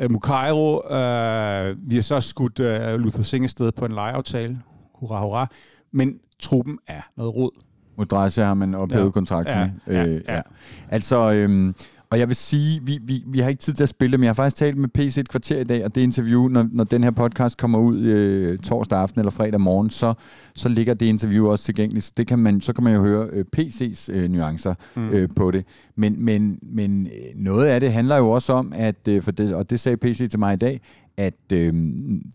øh, 0.00 0.10
Mukairo, 0.10 0.92
øh, 0.92 1.76
vi 1.90 1.94
har 1.94 2.02
så 2.02 2.20
skudt 2.20 2.58
øh, 2.60 2.94
Luther 2.94 3.22
Singh 3.22 3.44
afsted 3.44 3.72
på 3.72 3.84
en 3.84 3.92
lejeaftale. 3.92 4.58
Hurra, 4.94 5.20
hurra. 5.24 5.46
Men 5.92 6.18
truppen 6.42 6.78
er 6.86 7.00
noget 7.16 7.36
rod. 7.36 7.50
Modrasja 7.98 8.44
har 8.44 8.54
man 8.54 8.74
ophævet 8.74 9.00
Ja. 9.00 9.04
ja. 9.06 9.10
kontrakt 9.10 9.48
Ja, 9.48 9.70
med. 9.86 9.94
ja, 9.96 10.06
Øh, 10.06 10.20
ja. 10.28 10.40
Altså, 10.88 11.32
øhm, 11.32 11.74
og 12.12 12.18
jeg 12.18 12.28
vil 12.28 12.36
sige, 12.36 12.80
vi, 12.82 12.98
vi, 13.02 13.24
vi 13.26 13.38
har 13.38 13.48
ikke 13.48 13.60
tid 13.60 13.72
til 13.72 13.82
at 13.82 13.88
spille 13.88 14.12
det, 14.12 14.20
men 14.20 14.24
jeg 14.24 14.28
har 14.28 14.34
faktisk 14.34 14.56
talt 14.56 14.76
med 14.76 14.88
PC 14.88 15.18
et 15.18 15.28
kvarter 15.28 15.60
i 15.60 15.64
dag, 15.64 15.84
og 15.84 15.94
det 15.94 16.00
interview, 16.00 16.48
når, 16.48 16.68
når 16.72 16.84
den 16.84 17.04
her 17.04 17.10
podcast 17.10 17.58
kommer 17.58 17.78
ud 17.78 17.98
øh, 17.98 18.58
torsdag 18.58 18.98
aften 18.98 19.20
eller 19.20 19.30
fredag 19.30 19.60
morgen, 19.60 19.90
så, 19.90 20.14
så 20.54 20.68
ligger 20.68 20.94
det 20.94 21.06
interview 21.06 21.48
også 21.48 21.64
tilgængeligt. 21.64 22.04
Så 22.04 22.12
Det 22.16 22.26
kan 22.26 22.38
man, 22.38 22.60
så 22.60 22.72
kan 22.72 22.84
man 22.84 22.94
jo 22.94 23.02
høre 23.02 23.28
øh, 23.32 23.44
PC's 23.56 24.12
øh, 24.12 24.30
nuancer 24.30 24.74
mm. 24.96 25.08
øh, 25.08 25.28
på 25.36 25.50
det. 25.50 25.64
Men, 25.96 26.24
men, 26.24 26.58
men 26.62 27.06
øh, 27.06 27.12
noget 27.36 27.66
af 27.66 27.80
det 27.80 27.92
handler 27.92 28.16
jo 28.16 28.30
også 28.30 28.52
om, 28.52 28.72
at, 28.76 29.08
øh, 29.08 29.22
for 29.22 29.30
det, 29.30 29.54
og 29.54 29.70
det 29.70 29.80
sagde 29.80 29.96
PC 29.96 30.30
til 30.30 30.38
mig 30.38 30.54
i 30.54 30.56
dag, 30.56 30.80
at 31.16 31.52
øh, 31.52 31.74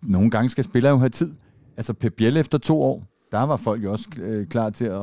nogle 0.04 0.32
gange 0.32 0.50
skal 0.50 0.64
spillere 0.64 0.92
jo 0.92 0.98
have 0.98 1.10
tid. 1.10 1.34
Altså 1.78 1.94
Pep 1.94 2.14
Biel 2.14 2.38
efter 2.38 2.58
to 2.58 2.82
år, 2.82 3.17
der 3.32 3.44
var 3.44 3.56
folk 3.58 3.84
jo 3.84 3.92
også 3.92 4.08
øh, 4.22 4.48
klar 4.48 4.70
til 4.70 4.86
at, 4.86 5.02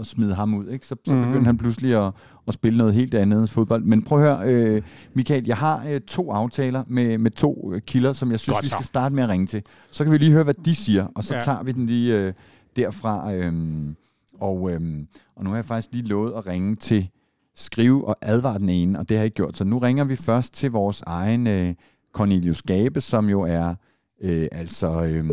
at 0.00 0.06
smide 0.06 0.34
ham 0.34 0.54
ud. 0.54 0.66
Ikke? 0.68 0.86
Så, 0.86 0.96
så 1.06 1.14
Mhm. 1.14 1.24
begyndte 1.26 1.46
han 1.46 1.56
pludselig 1.56 2.06
at, 2.06 2.12
at 2.48 2.54
spille 2.54 2.78
noget 2.78 2.94
helt 2.94 3.14
andet 3.14 3.50
fodbold. 3.50 3.84
Men 3.84 4.02
prøv 4.02 4.18
at 4.24 4.24
høre, 4.38 4.52
øh, 4.52 4.82
Michael, 5.14 5.44
jeg 5.46 5.56
har 5.56 5.84
øh, 5.88 6.00
to 6.00 6.30
aftaler 6.32 6.84
med, 6.86 7.18
med 7.18 7.30
to 7.30 7.72
øh, 7.74 7.80
kilder, 7.80 8.12
som 8.12 8.30
jeg 8.30 8.40
synes, 8.40 8.54
Godt 8.54 8.64
vi 8.64 8.68
skal 8.68 8.84
starte 8.84 9.14
med 9.14 9.22
at 9.22 9.28
ringe 9.28 9.46
til. 9.46 9.62
Så 9.90 10.04
kan 10.04 10.12
vi 10.12 10.18
lige 10.18 10.32
høre, 10.32 10.44
hvad 10.44 10.54
de 10.54 10.74
siger, 10.74 11.06
og 11.14 11.24
så 11.24 11.34
ja. 11.34 11.40
tager 11.40 11.62
vi 11.62 11.72
den 11.72 11.86
lige 11.86 12.18
øh, 12.20 12.32
derfra. 12.76 13.32
Øh, 13.34 13.52
og, 14.40 14.70
øh, 14.72 14.80
og 15.36 15.44
nu 15.44 15.50
har 15.50 15.56
jeg 15.56 15.64
faktisk 15.64 15.88
lige 15.92 16.06
lovet 16.08 16.32
at 16.36 16.46
ringe 16.46 16.76
til 16.76 17.08
skrive 17.56 18.08
og 18.08 18.16
advare 18.22 18.58
den 18.58 18.68
ene, 18.68 18.98
og 18.98 19.08
det 19.08 19.16
har 19.16 19.22
jeg 19.22 19.24
ikke 19.26 19.34
gjort. 19.34 19.56
Så 19.56 19.64
nu 19.64 19.78
ringer 19.78 20.04
vi 20.04 20.16
først 20.16 20.54
til 20.54 20.70
vores 20.70 21.02
egen 21.06 21.46
øh, 21.46 21.74
Cornelius 22.12 22.62
Gabe, 22.62 23.00
som 23.00 23.28
jo 23.28 23.40
er 23.42 23.74
øh, 24.22 24.48
altså 24.52 25.04
øh, 25.04 25.24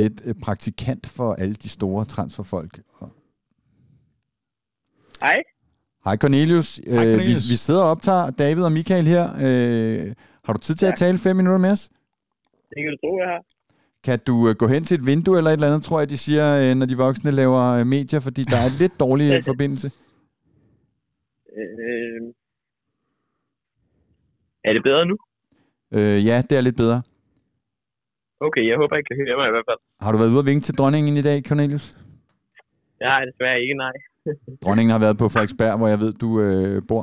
lidt 0.00 0.22
øh, 0.24 0.34
praktikant 0.42 1.06
for 1.06 1.34
alle 1.34 1.54
de 1.54 1.68
store 1.68 2.04
transferfolk. 2.04 2.80
Hej. 5.20 5.42
Hej 6.04 6.16
Cornelius. 6.16 6.76
Hej, 6.76 7.04
Øh, 7.04 7.10
Cornelius. 7.10 7.48
Vi, 7.48 7.52
vi 7.52 7.56
sidder 7.56 7.82
og 7.82 7.90
optager 7.90 8.30
David 8.30 8.62
og 8.62 8.72
Michael 8.72 9.06
her. 9.06 9.24
Øh, 9.46 10.14
har 10.44 10.52
du 10.52 10.58
tid 10.58 10.74
til 10.74 10.86
ja. 10.86 10.92
at 10.92 10.98
tale 10.98 11.18
fem 11.18 11.36
minutter 11.36 11.58
med 11.58 11.70
os? 11.70 11.88
Det 12.68 12.78
kan 12.82 12.90
du 12.92 12.98
tro, 13.06 13.18
jeg 13.18 13.28
har. 13.28 13.42
Kan 14.04 14.18
du 14.26 14.48
øh, 14.48 14.54
gå 14.54 14.66
hen 14.66 14.84
til 14.84 14.94
et 15.00 15.06
vindue 15.06 15.38
eller 15.38 15.50
et 15.50 15.54
eller 15.54 15.66
andet, 15.66 15.82
tror 15.82 15.98
jeg, 15.98 16.08
de 16.08 16.18
siger, 16.18 16.70
øh, 16.70 16.74
når 16.76 16.86
de 16.86 16.96
voksne 16.96 17.30
laver 17.30 17.62
øh, 17.62 17.86
medier, 17.86 18.20
fordi 18.20 18.42
der 18.42 18.56
er 18.56 18.78
lidt 18.78 19.00
dårlig 19.00 19.44
forbindelse? 19.50 19.90
Øh, 21.56 22.20
er 24.64 24.72
det 24.72 24.82
bedre 24.82 25.06
nu? 25.06 25.16
Øh, 25.92 26.26
ja, 26.26 26.42
det 26.50 26.58
er 26.58 26.60
lidt 26.60 26.76
bedre. 26.76 27.02
Okay, 28.40 28.64
jeg 28.70 28.76
håber, 28.80 28.96
I 28.96 29.02
kan 29.08 29.16
høre 29.20 29.36
mig 29.40 29.48
i 29.48 29.54
hvert 29.54 29.68
fald. 29.70 29.80
Har 30.04 30.10
du 30.12 30.18
været 30.18 30.32
ude 30.34 30.42
og 30.44 30.50
vinke 30.50 30.64
til 30.66 30.78
dronningen 30.78 31.14
i 31.16 31.24
dag, 31.28 31.38
Cornelius? 31.48 31.86
Nej, 33.00 33.20
desværre 33.28 33.60
ikke, 33.64 33.76
nej. 33.84 33.96
dronningen 34.64 34.92
har 34.94 35.02
været 35.04 35.16
på 35.22 35.26
Frederiksberg, 35.32 35.74
hvor 35.78 35.88
jeg 35.92 36.00
ved, 36.04 36.12
du 36.24 36.28
øh, 36.46 36.76
bor. 36.88 37.02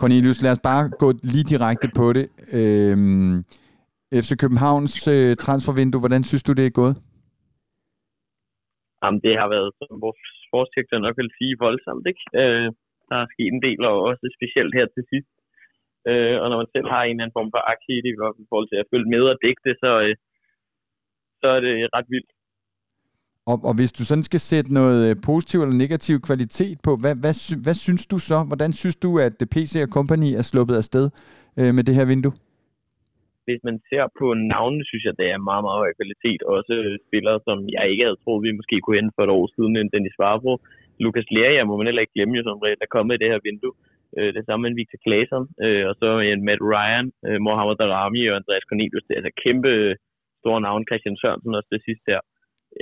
Cornelius, 0.00 0.42
lad 0.44 0.52
os 0.56 0.62
bare 0.70 0.84
gå 1.02 1.08
lige 1.32 1.50
direkte 1.52 1.88
på 2.00 2.06
det. 2.16 2.26
Øh, 2.58 2.96
FC 4.22 4.30
Københavns 4.42 4.94
øh, 5.14 5.32
transfervindue, 5.44 6.02
hvordan 6.02 6.22
synes 6.30 6.44
du, 6.46 6.52
det 6.58 6.66
er 6.66 6.78
gået? 6.80 6.94
Jamen, 9.02 9.20
det 9.26 9.34
har 9.40 9.48
været, 9.56 9.70
som 9.78 9.96
vores 10.06 10.20
sportsdirektør 10.46 10.98
nok 11.06 11.16
vil 11.20 11.30
sige, 11.38 11.62
voldsomt, 11.66 12.04
ikke? 12.12 12.24
Øh, 12.40 12.68
der 13.08 13.16
er 13.22 13.28
sket 13.34 13.52
en 13.54 13.64
del, 13.66 13.80
og 13.90 13.96
også 14.10 14.24
specielt 14.38 14.72
her 14.78 14.86
til 14.94 15.04
sidst. 15.12 15.32
Øh, 16.10 16.36
og 16.42 16.46
når 16.50 16.58
man 16.62 16.70
selv 16.74 16.88
har 16.94 17.02
en 17.02 17.10
eller 17.10 17.24
anden 17.24 17.38
form 17.38 17.50
for 17.54 17.62
aktie 17.74 17.94
i 17.98 18.02
det, 18.04 18.12
i 18.44 18.46
forhold 18.50 18.68
til 18.70 18.82
at 18.82 18.90
følge 18.92 19.12
med 19.14 19.22
og 19.32 19.36
dække 19.44 19.62
det, 19.68 19.74
så, 19.84 19.90
øh, 20.04 20.14
så 21.44 21.48
er 21.56 21.60
det 21.66 21.74
ret 21.96 22.08
vildt. 22.14 22.30
Og, 23.50 23.56
og 23.68 23.74
hvis 23.78 23.92
du 23.98 24.02
sådan 24.10 24.28
skal 24.30 24.42
sætte 24.50 24.70
noget 24.80 24.98
øh, 25.08 25.14
positiv 25.28 25.58
eller 25.60 25.82
negativ 25.84 26.16
kvalitet 26.28 26.76
på, 26.86 26.92
hvad, 27.02 27.14
hvad, 27.22 27.34
hvad 27.64 27.76
synes 27.86 28.04
du 28.12 28.18
så? 28.30 28.38
Hvordan 28.50 28.72
synes 28.80 28.96
du, 29.04 29.10
at 29.26 29.34
PC 29.54 29.72
Company 29.96 30.30
er 30.40 30.44
sluppet 30.50 30.76
afsted 30.82 31.06
øh, 31.58 31.70
med 31.76 31.82
det 31.88 31.94
her 31.98 32.06
vindue? 32.12 32.34
Hvis 33.46 33.62
man 33.68 33.76
ser 33.90 34.04
på 34.20 34.26
navnene, 34.54 34.84
synes 34.90 35.04
jeg, 35.06 35.14
det 35.20 35.26
er 35.34 35.46
meget, 35.50 35.64
meget 35.66 35.80
høj 35.82 35.92
kvalitet. 36.00 36.40
Også 36.56 36.74
spillere, 37.06 37.38
som 37.46 37.58
jeg 37.76 37.84
ikke 37.90 38.04
havde 38.06 38.20
troet, 38.22 38.44
vi 38.46 38.58
måske 38.60 38.76
kunne 38.80 38.98
hente 38.98 39.14
for 39.16 39.24
et 39.24 39.36
år 39.38 39.46
siden, 39.54 39.74
end 39.76 39.92
Dennis 39.94 40.20
Varbro. 40.22 40.54
Lukas 41.04 41.28
Leria 41.36 41.62
må 41.64 41.74
man 41.76 41.86
heller 41.86 42.04
ikke 42.04 42.16
glemme, 42.16 42.36
jo, 42.38 42.42
som 42.42 42.60
der 42.62 42.86
er 42.86 42.94
kommet 42.96 43.14
i 43.14 43.22
det 43.22 43.32
her 43.32 43.40
vindue. 43.48 43.74
Øh, 44.18 44.30
det 44.36 44.42
samme 44.44 44.62
med 44.62 44.76
Victor 44.78 45.00
Claesson, 45.04 45.44
øh, 45.64 45.84
og 45.90 45.94
så 46.00 46.08
en 46.18 46.44
Matt 46.48 46.62
Ryan, 46.72 47.06
øh, 47.26 47.38
Mohamed 47.46 47.76
Darami 47.80 48.22
og 48.30 48.36
Andreas 48.40 48.68
Cornelius. 48.68 49.04
Det 49.06 49.12
er 49.12 49.20
altså 49.20 49.34
kæmpe 49.44 49.70
store 50.44 50.60
navne. 50.66 50.88
Christian 50.88 51.16
Sørensen 51.20 51.58
også 51.58 51.70
det 51.76 51.82
sidste 51.88 52.06
her. 52.12 52.22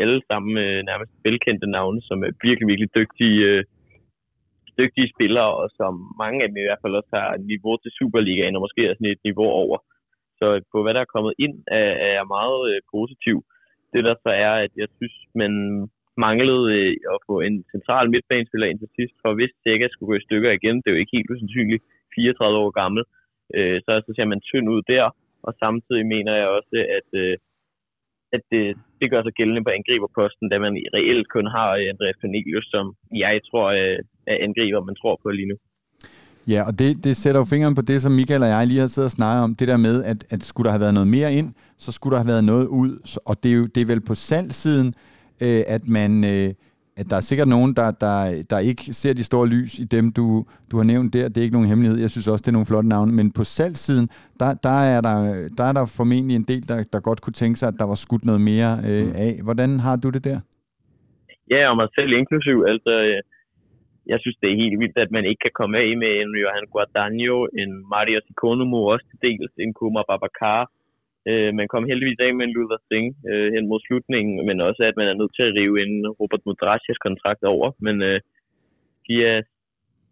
Alle 0.03 0.21
sammen 0.31 0.53
øh, 0.65 0.79
nærmest 0.91 1.13
velkendte 1.27 1.69
navne, 1.77 2.01
som 2.09 2.19
er 2.27 2.33
virkelig, 2.47 2.67
virkelig 2.71 2.91
dygtige, 3.01 3.39
øh, 3.51 3.63
dygtige 4.81 5.13
spillere, 5.15 5.51
og 5.61 5.67
som 5.79 5.93
mange 6.23 6.39
af 6.43 6.49
dem 6.49 6.59
i 6.61 6.67
hvert 6.67 6.83
fald 6.83 6.99
også 7.01 7.13
har 7.19 7.29
niveau 7.53 7.75
til 7.77 7.91
Superligaen, 7.99 8.57
og 8.57 8.63
måske 8.67 8.81
er 8.85 8.95
sådan 8.95 9.15
et 9.15 9.27
niveau 9.29 9.51
over. 9.63 9.79
Så 10.39 10.47
øh, 10.55 10.61
på 10.73 10.79
hvad 10.83 10.95
der 10.95 11.03
er 11.03 11.15
kommet 11.15 11.35
ind, 11.45 11.55
er, 11.81 11.89
er 12.07 12.13
jeg 12.19 12.33
meget 12.37 12.61
øh, 12.71 12.81
positiv. 12.95 13.37
Det 13.93 14.05
der 14.09 14.15
så 14.25 14.31
er, 14.47 14.55
at 14.65 14.73
jeg 14.83 14.89
synes, 14.99 15.17
man 15.43 15.53
manglede 16.27 16.65
øh, 16.77 16.93
at 17.15 17.19
få 17.29 17.35
en 17.49 17.57
central 17.75 18.07
midtbanespiller 18.11 18.67
ind 18.69 18.79
til 18.81 18.91
sidst, 18.99 19.15
for 19.23 19.31
hvis 19.35 19.53
Sega 19.63 19.87
skulle 19.89 20.11
gå 20.11 20.17
i 20.19 20.27
stykker 20.27 20.51
igen, 20.51 20.77
det 20.77 20.87
er 20.89 20.95
jo 20.95 21.03
ikke 21.03 21.17
helt 21.17 21.31
usandsynligt, 21.35 21.83
34 22.15 22.59
år 22.65 22.71
gammel, 22.81 23.03
øh, 23.57 23.79
så, 23.85 23.91
så 24.07 24.11
ser 24.17 24.27
man 24.33 24.41
tynd 24.41 24.69
ud 24.75 24.83
der, 24.95 25.05
og 25.47 25.53
samtidig 25.65 26.05
mener 26.15 26.33
jeg 26.41 26.49
også, 26.59 26.77
at, 26.99 27.09
øh, 27.23 27.35
at 28.37 28.43
det, 28.53 28.65
det 29.01 29.11
gør 29.13 29.23
sig 29.23 29.35
gældende 29.39 29.65
på 29.65 29.71
angriberposten, 29.79 30.47
da 30.53 30.57
man 30.65 30.73
reelt 30.97 31.27
kun 31.35 31.47
har 31.57 31.69
øh, 31.79 31.85
Andreas 31.93 32.19
Cornelius, 32.23 32.67
som 32.75 32.85
jeg 33.25 33.35
tror 33.49 33.67
øh, 33.81 33.99
er 34.33 34.37
angriber, 34.47 34.81
man 34.89 34.97
tror 35.01 35.15
på 35.23 35.29
lige 35.39 35.51
nu. 35.53 35.57
Ja, 36.53 36.61
og 36.69 36.73
det, 36.79 36.91
det 37.05 37.15
sætter 37.17 37.41
jo 37.41 37.47
fingeren 37.53 37.75
på 37.75 37.83
det, 37.91 38.03
som 38.03 38.13
Michael 38.13 38.43
og 38.43 38.49
jeg 38.49 38.67
lige 38.67 38.81
har 38.81 38.87
siddet 38.87 39.11
og 39.11 39.17
snakket 39.19 39.45
om, 39.45 39.55
det 39.61 39.69
der 39.69 39.77
med, 39.77 39.97
at, 40.13 40.21
at 40.35 40.41
skulle 40.43 40.67
der 40.67 40.75
have 40.77 40.85
været 40.87 40.95
noget 40.99 41.11
mere 41.17 41.31
ind, 41.39 41.49
så 41.79 41.93
skulle 41.93 42.13
der 42.15 42.23
have 42.23 42.33
været 42.35 42.45
noget 42.53 42.67
ud, 42.67 42.91
og 43.29 43.35
det 43.43 43.51
er 43.53 43.57
jo 43.61 43.67
det 43.75 43.81
er 43.81 43.87
vel 43.93 44.03
på 44.11 44.15
salgsiden, 44.15 44.89
øh, 45.45 45.63
at 45.75 45.83
man... 45.99 46.13
Øh, 46.33 46.51
at 47.01 47.07
der 47.11 47.17
er 47.17 47.25
sikkert 47.31 47.49
nogen, 47.49 47.71
der, 47.81 47.89
der, 48.05 48.17
der 48.51 48.59
ikke 48.71 48.83
ser 49.01 49.15
de 49.15 49.25
store 49.31 49.47
lys 49.55 49.73
i 49.85 49.85
dem, 49.97 50.05
du, 50.19 50.25
du 50.71 50.75
har 50.81 50.87
nævnt 50.93 51.15
der. 51.17 51.29
Det 51.29 51.39
er 51.39 51.47
ikke 51.47 51.59
nogen 51.59 51.69
hemmelighed. 51.73 51.99
Jeg 52.05 52.11
synes 52.11 52.29
også, 52.29 52.43
det 52.43 52.51
er 52.53 52.59
nogle 52.59 52.71
flotte 52.71 52.89
navne. 52.95 53.13
Men 53.19 53.27
på 53.39 53.45
salgssiden, 53.57 54.07
der, 54.41 54.51
der, 54.67 54.79
er, 54.93 55.01
der, 55.09 55.17
der 55.59 55.65
er 55.71 55.75
der 55.79 55.95
formentlig 55.99 56.37
en 56.37 56.49
del, 56.53 56.63
der, 56.71 56.77
der 56.93 57.01
godt 57.09 57.21
kunne 57.23 57.39
tænke 57.43 57.57
sig, 57.59 57.69
at 57.69 57.79
der 57.81 57.87
var 57.93 57.99
skudt 58.05 58.25
noget 58.31 58.43
mere 58.51 58.71
øh, 58.91 59.07
mm. 59.07 59.25
af. 59.27 59.33
Hvordan 59.47 59.71
har 59.87 59.97
du 60.03 60.09
det 60.17 60.25
der? 60.31 60.39
Ja, 61.55 61.63
og 61.71 61.77
mig 61.81 61.89
selv 61.99 62.11
inklusiv. 62.21 62.57
Altså, 62.73 62.93
øh, 63.09 63.21
jeg 64.13 64.19
synes, 64.21 64.37
det 64.41 64.49
er 64.49 64.63
helt 64.63 64.79
vildt, 64.83 64.99
at 65.05 65.11
man 65.17 65.25
ikke 65.31 65.43
kan 65.47 65.57
komme 65.61 65.75
af 65.85 65.91
med 66.03 66.13
en 66.23 66.31
Johan 66.43 66.67
Guadagno, 66.73 67.37
en 67.63 67.71
Mario 67.93 68.21
Sikonomo, 68.27 68.79
også 68.93 69.07
til 69.11 69.19
dels 69.27 69.53
en 69.65 69.73
Kuma 69.79 70.03
Babacar. 70.09 70.63
Øh, 71.31 71.51
man 71.61 71.69
kom 71.73 71.85
heldigvis 71.91 72.21
af 72.27 72.35
med 72.35 72.45
en 72.47 72.55
Luther 72.57 72.81
Singh 72.89 73.13
øh, 73.31 73.49
hen 73.55 73.65
mod 73.71 73.81
slutningen, 73.87 74.35
men 74.49 74.57
også 74.69 74.83
at 74.91 74.97
man 75.01 75.09
er 75.09 75.19
nødt 75.21 75.35
til 75.35 75.45
at 75.49 75.55
rive 75.59 75.77
en 75.87 75.95
Robert 76.21 76.43
Mudrasjas 76.47 77.01
kontrakt 77.07 77.43
over. 77.55 77.69
Men 77.87 77.95
øh, 78.09 78.21
de 79.07 79.15
er, 79.31 79.39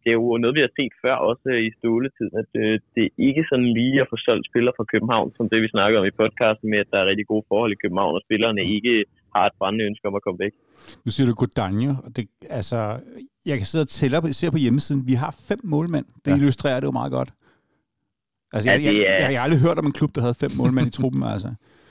det 0.02 0.08
er 0.10 0.18
jo 0.22 0.36
noget, 0.42 0.56
vi 0.58 0.66
har 0.66 0.72
set 0.78 0.94
før, 1.04 1.14
også 1.30 1.48
i 1.66 1.70
ståletiden, 1.78 2.34
at 2.42 2.50
øh, 2.62 2.74
det 2.94 3.02
er 3.06 3.12
ikke 3.28 3.44
sådan 3.50 3.70
lige 3.78 4.00
at 4.02 4.10
få 4.10 4.16
solgt 4.26 4.46
spillere 4.50 4.74
fra 4.76 4.90
København, 4.92 5.28
som 5.36 5.48
det 5.48 5.62
vi 5.62 5.68
snakker 5.74 5.98
om 6.00 6.06
i 6.10 6.18
podcasten 6.20 6.70
med, 6.70 6.78
at 6.84 6.90
der 6.92 6.98
er 7.00 7.06
rigtig 7.10 7.26
gode 7.32 7.44
forhold 7.50 7.72
i 7.72 7.82
København, 7.82 8.14
og 8.18 8.22
spillerne 8.26 8.62
ikke 8.76 9.04
har 9.34 9.44
et 9.46 9.56
brændende 9.58 9.84
ønske 9.90 10.08
om 10.08 10.14
at 10.18 10.22
komme 10.22 10.38
væk. 10.44 10.54
Nu 11.04 11.10
siger 11.14 11.26
du 11.30 11.34
Godanje, 11.42 11.90
og 12.04 12.10
det, 12.16 12.24
altså, 12.58 12.78
jeg 13.50 13.56
kan 13.58 13.66
sidde 13.70 13.84
og 13.86 13.92
tælle 13.98 14.16
op, 14.18 14.24
se 14.40 14.50
på 14.50 14.62
hjemmesiden, 14.66 15.02
vi 15.10 15.14
har 15.22 15.32
fem 15.48 15.60
målmænd. 15.64 16.06
Det 16.24 16.30
ja. 16.30 16.36
illustrerer 16.36 16.80
det 16.80 16.86
jo 16.90 16.96
meget 17.00 17.12
godt. 17.18 17.30
Altså, 18.54 18.66
ja, 18.70 18.74
jeg, 18.76 18.84
jeg, 18.84 18.94
jeg, 18.94 19.30
jeg, 19.32 19.38
har 19.38 19.46
aldrig 19.46 19.62
hørt 19.66 19.80
om 19.82 19.88
en 19.90 19.98
klub, 19.98 20.10
der 20.14 20.22
havde 20.26 20.42
fem 20.44 20.52
målmænd 20.60 20.86
i 20.90 20.96
truppen, 20.98 21.22
altså. 21.34 21.50